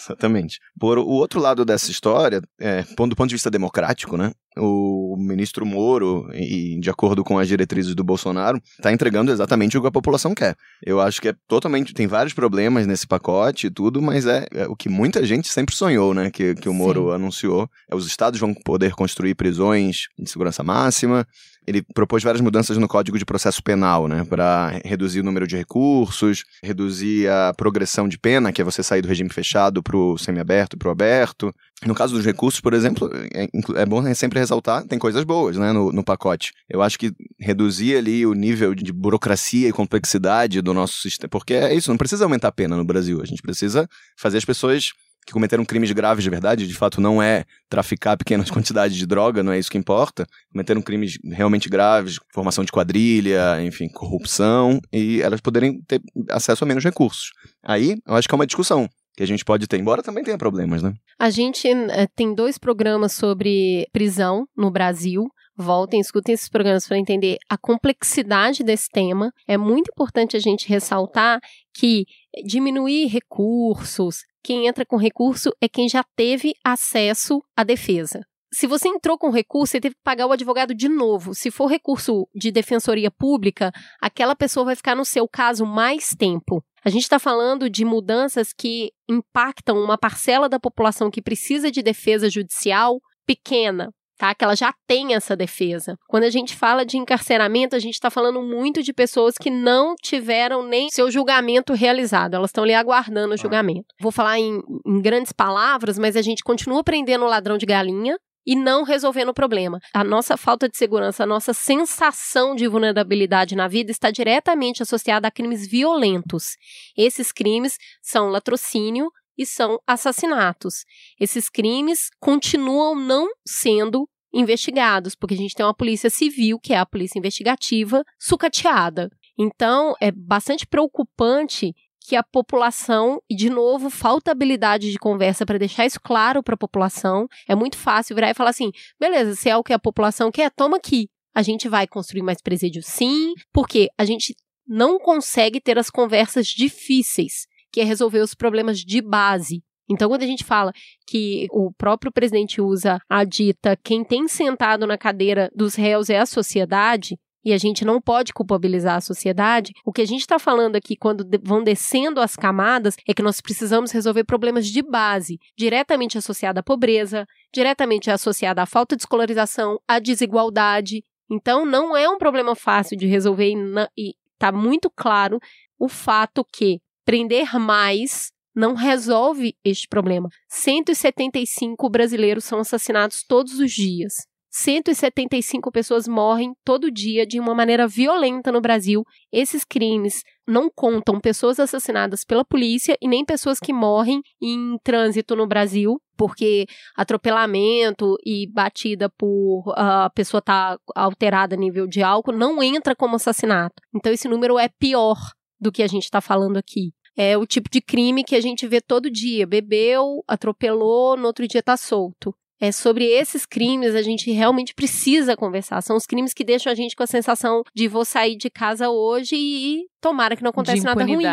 Exatamente. 0.00 0.58
Por 0.78 0.98
o 0.98 1.06
outro 1.06 1.40
lado 1.40 1.64
dessa 1.64 1.90
história, 1.90 2.42
é, 2.60 2.82
do 2.82 3.16
ponto 3.16 3.28
de 3.28 3.34
vista 3.34 3.50
democrático, 3.50 4.16
né? 4.16 4.32
O 4.58 5.16
ministro 5.18 5.64
Moro, 5.64 6.28
e 6.34 6.78
de 6.78 6.90
acordo 6.90 7.24
com 7.24 7.38
as 7.38 7.48
diretrizes 7.48 7.94
do 7.94 8.04
Bolsonaro, 8.04 8.60
está 8.76 8.92
entregando 8.92 9.32
exatamente 9.32 9.78
o 9.78 9.80
que 9.80 9.86
a 9.86 9.92
população 9.92 10.34
quer. 10.34 10.54
Eu 10.84 11.00
acho 11.00 11.22
que 11.22 11.28
é 11.28 11.34
totalmente. 11.48 11.94
Tem 11.94 12.06
vários 12.06 12.34
problemas 12.34 12.86
nesse 12.86 13.06
pacote 13.06 13.68
e 13.68 13.70
tudo, 13.70 14.02
mas 14.02 14.26
é, 14.26 14.46
é 14.52 14.66
o 14.66 14.76
que 14.76 14.90
muita 14.90 15.24
gente 15.24 15.48
sempre 15.48 15.74
sonhou, 15.74 16.12
né? 16.12 16.30
Que, 16.30 16.54
que 16.54 16.68
o 16.68 16.74
Moro 16.74 17.08
Sim. 17.08 17.14
anunciou. 17.14 17.68
É, 17.90 17.94
os 17.94 18.06
estados 18.06 18.38
vão 18.38 18.52
poder 18.52 18.92
construir 18.92 19.34
prisões 19.34 20.08
de 20.18 20.30
segurança 20.30 20.62
máxima. 20.62 21.26
Ele 21.66 21.82
propôs 21.94 22.22
várias 22.22 22.40
mudanças 22.40 22.76
no 22.76 22.88
Código 22.88 23.18
de 23.18 23.24
Processo 23.24 23.62
Penal, 23.62 24.08
né? 24.08 24.24
Para 24.24 24.80
reduzir 24.84 25.20
o 25.20 25.24
número 25.24 25.46
de 25.46 25.56
recursos, 25.56 26.44
reduzir 26.62 27.28
a 27.28 27.54
progressão 27.56 28.08
de 28.08 28.18
pena, 28.18 28.52
que 28.52 28.60
é 28.60 28.64
você 28.64 28.82
sair 28.82 29.02
do 29.02 29.08
regime 29.08 29.30
fechado 29.30 29.82
para 29.82 29.96
o 29.96 30.18
semiaberto, 30.18 30.76
para 30.76 30.88
o 30.88 30.92
aberto. 30.92 31.54
No 31.84 31.94
caso 31.94 32.14
dos 32.14 32.24
recursos, 32.24 32.60
por 32.60 32.74
exemplo, 32.74 33.10
é, 33.34 33.48
é 33.76 33.86
bom 33.86 34.02
sempre 34.14 34.38
ressaltar, 34.38 34.84
tem 34.84 34.98
coisas 34.98 35.24
boas 35.24 35.56
né, 35.56 35.72
no, 35.72 35.92
no 35.92 36.04
pacote. 36.04 36.52
Eu 36.68 36.82
acho 36.82 36.98
que 36.98 37.12
reduzir 37.40 37.96
ali 37.96 38.24
o 38.24 38.34
nível 38.34 38.74
de 38.74 38.92
burocracia 38.92 39.68
e 39.68 39.72
complexidade 39.72 40.60
do 40.60 40.72
nosso 40.72 41.00
sistema, 41.00 41.28
porque 41.28 41.54
é 41.54 41.74
isso, 41.74 41.90
não 41.90 41.98
precisa 41.98 42.24
aumentar 42.24 42.48
a 42.48 42.52
pena 42.52 42.76
no 42.76 42.84
Brasil, 42.84 43.20
a 43.20 43.26
gente 43.26 43.42
precisa 43.42 43.88
fazer 44.16 44.38
as 44.38 44.44
pessoas 44.44 44.92
que 45.26 45.32
cometeram 45.32 45.64
crimes 45.64 45.90
graves 45.92 46.24
de 46.24 46.30
verdade, 46.30 46.66
de 46.66 46.74
fato 46.74 47.00
não 47.00 47.22
é 47.22 47.44
traficar 47.68 48.16
pequenas 48.16 48.50
quantidades 48.50 48.96
de 48.96 49.06
droga, 49.06 49.42
não 49.42 49.52
é 49.52 49.58
isso 49.58 49.70
que 49.70 49.78
importa, 49.78 50.26
cometeram 50.50 50.82
crimes 50.82 51.18
realmente 51.24 51.68
graves, 51.68 52.18
formação 52.32 52.64
de 52.64 52.72
quadrilha, 52.72 53.62
enfim, 53.62 53.88
corrupção, 53.88 54.80
e 54.92 55.20
elas 55.22 55.40
poderem 55.40 55.80
ter 55.82 56.00
acesso 56.30 56.64
a 56.64 56.66
menos 56.66 56.84
recursos. 56.84 57.32
Aí, 57.62 57.96
eu 58.06 58.14
acho 58.14 58.28
que 58.28 58.34
é 58.34 58.36
uma 58.36 58.46
discussão 58.46 58.88
que 59.16 59.22
a 59.22 59.26
gente 59.26 59.44
pode 59.44 59.66
ter, 59.66 59.78
embora 59.78 60.02
também 60.02 60.24
tenha 60.24 60.38
problemas, 60.38 60.82
né? 60.82 60.94
A 61.18 61.30
gente 61.30 61.68
eh, 61.68 62.06
tem 62.16 62.34
dois 62.34 62.56
programas 62.56 63.12
sobre 63.12 63.86
prisão 63.92 64.46
no 64.56 64.70
Brasil. 64.70 65.28
Voltem, 65.54 66.00
escutem 66.00 66.34
esses 66.34 66.48
programas 66.48 66.88
para 66.88 66.98
entender 66.98 67.36
a 67.48 67.58
complexidade 67.58 68.64
desse 68.64 68.88
tema. 68.88 69.30
É 69.46 69.58
muito 69.58 69.90
importante 69.92 70.34
a 70.34 70.40
gente 70.40 70.66
ressaltar 70.66 71.40
que 71.74 72.06
diminuir 72.44 73.06
recursos, 73.06 74.24
quem 74.42 74.66
entra 74.66 74.84
com 74.84 74.96
recurso 74.96 75.52
é 75.60 75.68
quem 75.68 75.88
já 75.88 76.04
teve 76.16 76.54
acesso 76.64 77.42
à 77.56 77.62
defesa. 77.62 78.20
Se 78.54 78.66
você 78.66 78.88
entrou 78.88 79.16
com 79.16 79.30
recurso, 79.30 79.72
você 79.72 79.80
teve 79.80 79.94
que 79.94 80.02
pagar 80.04 80.26
o 80.26 80.32
advogado 80.32 80.74
de 80.74 80.88
novo. 80.88 81.34
Se 81.34 81.50
for 81.50 81.66
recurso 81.66 82.28
de 82.34 82.50
defensoria 82.50 83.10
pública, 83.10 83.72
aquela 84.00 84.36
pessoa 84.36 84.66
vai 84.66 84.76
ficar 84.76 84.94
no 84.94 85.06
seu 85.06 85.26
caso 85.26 85.64
mais 85.64 86.10
tempo. 86.10 86.62
A 86.84 86.90
gente 86.90 87.04
está 87.04 87.18
falando 87.18 87.70
de 87.70 87.84
mudanças 87.84 88.52
que 88.52 88.92
impactam 89.08 89.78
uma 89.78 89.96
parcela 89.96 90.48
da 90.48 90.60
população 90.60 91.10
que 91.10 91.22
precisa 91.22 91.70
de 91.70 91.82
defesa 91.82 92.28
judicial 92.28 93.00
pequena, 93.24 93.90
tá? 94.22 94.32
Que 94.36 94.44
ela 94.44 94.54
já 94.54 94.72
tem 94.86 95.16
essa 95.16 95.34
defesa. 95.34 95.98
Quando 96.06 96.22
a 96.22 96.30
gente 96.30 96.54
fala 96.54 96.86
de 96.86 96.96
encarceramento, 96.96 97.74
a 97.74 97.80
gente 97.80 97.94
está 97.94 98.08
falando 98.08 98.40
muito 98.40 98.80
de 98.80 98.92
pessoas 98.92 99.34
que 99.36 99.50
não 99.50 99.96
tiveram 100.00 100.62
nem 100.62 100.88
seu 100.90 101.10
julgamento 101.10 101.72
realizado. 101.74 102.34
Elas 102.34 102.50
estão 102.50 102.62
ali 102.62 102.72
aguardando 102.72 103.34
o 103.34 103.36
julgamento. 103.36 103.86
Vou 104.00 104.12
falar 104.12 104.38
em, 104.38 104.62
em 104.86 105.02
grandes 105.02 105.32
palavras, 105.32 105.98
mas 105.98 106.14
a 106.14 106.22
gente 106.22 106.44
continua 106.44 106.84
prendendo 106.84 107.24
o 107.24 107.28
ladrão 107.28 107.58
de 107.58 107.66
galinha 107.66 108.16
e 108.46 108.54
não 108.54 108.84
resolvendo 108.84 109.30
o 109.30 109.34
problema. 109.34 109.80
A 109.92 110.04
nossa 110.04 110.36
falta 110.36 110.68
de 110.68 110.76
segurança, 110.76 111.24
a 111.24 111.26
nossa 111.26 111.52
sensação 111.52 112.54
de 112.54 112.68
vulnerabilidade 112.68 113.56
na 113.56 113.66
vida 113.66 113.90
está 113.90 114.12
diretamente 114.12 114.84
associada 114.84 115.26
a 115.26 115.32
crimes 115.32 115.66
violentos. 115.66 116.56
Esses 116.96 117.32
crimes 117.32 117.76
são 118.00 118.28
latrocínio 118.28 119.10
e 119.36 119.46
são 119.46 119.80
assassinatos. 119.86 120.84
Esses 121.18 121.48
crimes 121.48 122.08
continuam 122.20 122.94
não 122.94 123.28
sendo 123.46 124.08
investigados, 124.32 125.14
porque 125.14 125.34
a 125.34 125.36
gente 125.36 125.54
tem 125.54 125.64
uma 125.64 125.74
polícia 125.74 126.08
civil, 126.08 126.58
que 126.58 126.72
é 126.72 126.78
a 126.78 126.86
polícia 126.86 127.18
investigativa, 127.18 128.04
sucateada. 128.18 129.10
Então, 129.38 129.94
é 130.00 130.10
bastante 130.10 130.66
preocupante 130.66 131.74
que 132.06 132.16
a 132.16 132.22
população, 132.22 133.22
e 133.30 133.36
de 133.36 133.48
novo, 133.48 133.88
falta 133.88 134.30
habilidade 134.30 134.90
de 134.90 134.98
conversa 134.98 135.46
para 135.46 135.58
deixar 135.58 135.86
isso 135.86 136.00
claro 136.00 136.42
para 136.42 136.54
a 136.54 136.58
população. 136.58 137.28
É 137.48 137.54
muito 137.54 137.76
fácil 137.76 138.14
virar 138.14 138.30
e 138.30 138.34
falar 138.34 138.50
assim: 138.50 138.70
beleza, 138.98 139.34
se 139.34 139.48
é 139.48 139.56
o 139.56 139.62
que 139.62 139.72
a 139.72 139.78
população 139.78 140.30
quer, 140.30 140.50
toma 140.50 140.76
aqui. 140.76 141.08
A 141.34 141.42
gente 141.42 141.68
vai 141.68 141.86
construir 141.86 142.22
mais 142.22 142.42
presídios, 142.42 142.86
sim, 142.86 143.32
porque 143.52 143.88
a 143.96 144.04
gente 144.04 144.34
não 144.66 144.98
consegue 144.98 145.60
ter 145.60 145.78
as 145.78 145.88
conversas 145.88 146.46
difíceis, 146.46 147.46
que 147.70 147.80
é 147.80 147.84
resolver 147.84 148.20
os 148.20 148.34
problemas 148.34 148.78
de 148.80 149.00
base. 149.00 149.62
Então, 149.92 150.08
quando 150.08 150.22
a 150.22 150.26
gente 150.26 150.42
fala 150.42 150.72
que 151.06 151.46
o 151.50 151.70
próprio 151.72 152.10
presidente 152.10 152.60
usa 152.60 152.98
a 153.08 153.24
dita 153.24 153.78
quem 153.84 154.02
tem 154.02 154.26
sentado 154.26 154.86
na 154.86 154.96
cadeira 154.96 155.50
dos 155.54 155.74
réus 155.74 156.08
é 156.08 156.18
a 156.18 156.26
sociedade, 156.26 157.18
e 157.44 157.52
a 157.52 157.58
gente 157.58 157.84
não 157.84 158.00
pode 158.00 158.32
culpabilizar 158.32 158.96
a 158.96 159.00
sociedade, 159.00 159.72
o 159.84 159.92
que 159.92 160.00
a 160.00 160.06
gente 160.06 160.20
está 160.20 160.38
falando 160.38 160.76
aqui 160.76 160.96
quando 160.96 161.26
vão 161.42 161.62
descendo 161.62 162.20
as 162.20 162.36
camadas 162.36 162.96
é 163.06 163.12
que 163.12 163.22
nós 163.22 163.40
precisamos 163.40 163.90
resolver 163.90 164.24
problemas 164.24 164.66
de 164.66 164.80
base, 164.80 165.38
diretamente 165.58 166.16
associada 166.16 166.60
à 166.60 166.62
pobreza, 166.62 167.26
diretamente 167.52 168.10
associada 168.10 168.62
à 168.62 168.66
falta 168.66 168.96
de 168.96 169.02
escolarização, 169.02 169.78
à 169.88 169.98
desigualdade. 169.98 171.04
Então, 171.28 171.66
não 171.66 171.96
é 171.96 172.08
um 172.08 172.16
problema 172.16 172.54
fácil 172.54 172.96
de 172.96 173.06
resolver 173.06 173.52
e 173.98 174.14
está 174.34 174.52
muito 174.52 174.88
claro 174.88 175.40
o 175.78 175.88
fato 175.88 176.44
que 176.44 176.80
prender 177.04 177.58
mais 177.58 178.30
não 178.54 178.74
resolve 178.74 179.54
este 179.64 179.88
problema. 179.88 180.28
175 180.48 181.88
brasileiros 181.88 182.44
são 182.44 182.60
assassinados 182.60 183.24
todos 183.26 183.58
os 183.58 183.72
dias. 183.72 184.14
175 184.54 185.72
pessoas 185.72 186.06
morrem 186.06 186.54
todo 186.62 186.90
dia 186.90 187.26
de 187.26 187.40
uma 187.40 187.54
maneira 187.54 187.88
violenta 187.88 188.52
no 188.52 188.60
Brasil. 188.60 189.02
Esses 189.32 189.64
crimes 189.64 190.22
não 190.46 190.68
contam 190.68 191.18
pessoas 191.18 191.58
assassinadas 191.58 192.22
pela 192.22 192.44
polícia 192.44 192.94
e 193.00 193.08
nem 193.08 193.24
pessoas 193.24 193.58
que 193.58 193.72
morrem 193.72 194.20
em 194.42 194.76
trânsito 194.84 195.34
no 195.34 195.46
Brasil, 195.46 195.98
porque 196.18 196.66
atropelamento 196.94 198.14
e 198.26 198.46
batida 198.52 199.08
por 199.08 199.72
ah, 199.74 200.04
a 200.04 200.10
pessoa 200.10 200.40
estar 200.40 200.76
alterada 200.94 201.54
a 201.54 201.58
nível 201.58 201.86
de 201.86 202.02
álcool 202.02 202.32
não 202.32 202.62
entra 202.62 202.94
como 202.94 203.16
assassinato. 203.16 203.82
Então 203.94 204.12
esse 204.12 204.28
número 204.28 204.58
é 204.58 204.68
pior 204.68 205.16
do 205.58 205.72
que 205.72 205.82
a 205.82 205.86
gente 205.86 206.04
está 206.04 206.20
falando 206.20 206.58
aqui. 206.58 206.92
É 207.16 207.36
o 207.36 207.46
tipo 207.46 207.68
de 207.70 207.80
crime 207.80 208.24
que 208.24 208.34
a 208.34 208.40
gente 208.40 208.66
vê 208.66 208.80
todo 208.80 209.10
dia. 209.10 209.46
Bebeu, 209.46 210.22
atropelou, 210.26 211.16
no 211.16 211.26
outro 211.26 211.46
dia 211.46 211.60
está 211.60 211.76
solto. 211.76 212.34
É 212.60 212.70
sobre 212.70 213.04
esses 213.04 213.44
crimes 213.44 213.94
a 213.94 214.02
gente 214.02 214.30
realmente 214.30 214.72
precisa 214.72 215.36
conversar. 215.36 215.82
São 215.82 215.96
os 215.96 216.06
crimes 216.06 216.32
que 216.32 216.44
deixam 216.44 216.70
a 216.70 216.76
gente 216.76 216.94
com 216.94 217.02
a 217.02 217.08
sensação 217.08 217.62
de 217.74 217.88
vou 217.88 218.04
sair 218.04 218.36
de 218.36 218.48
casa 218.48 218.88
hoje 218.88 219.34
e 219.34 219.86
tomara 220.00 220.36
que 220.36 220.42
não 220.44 220.50
aconteça 220.50 220.78
de 220.78 220.84
nada 220.84 221.04
ruim. 221.04 221.24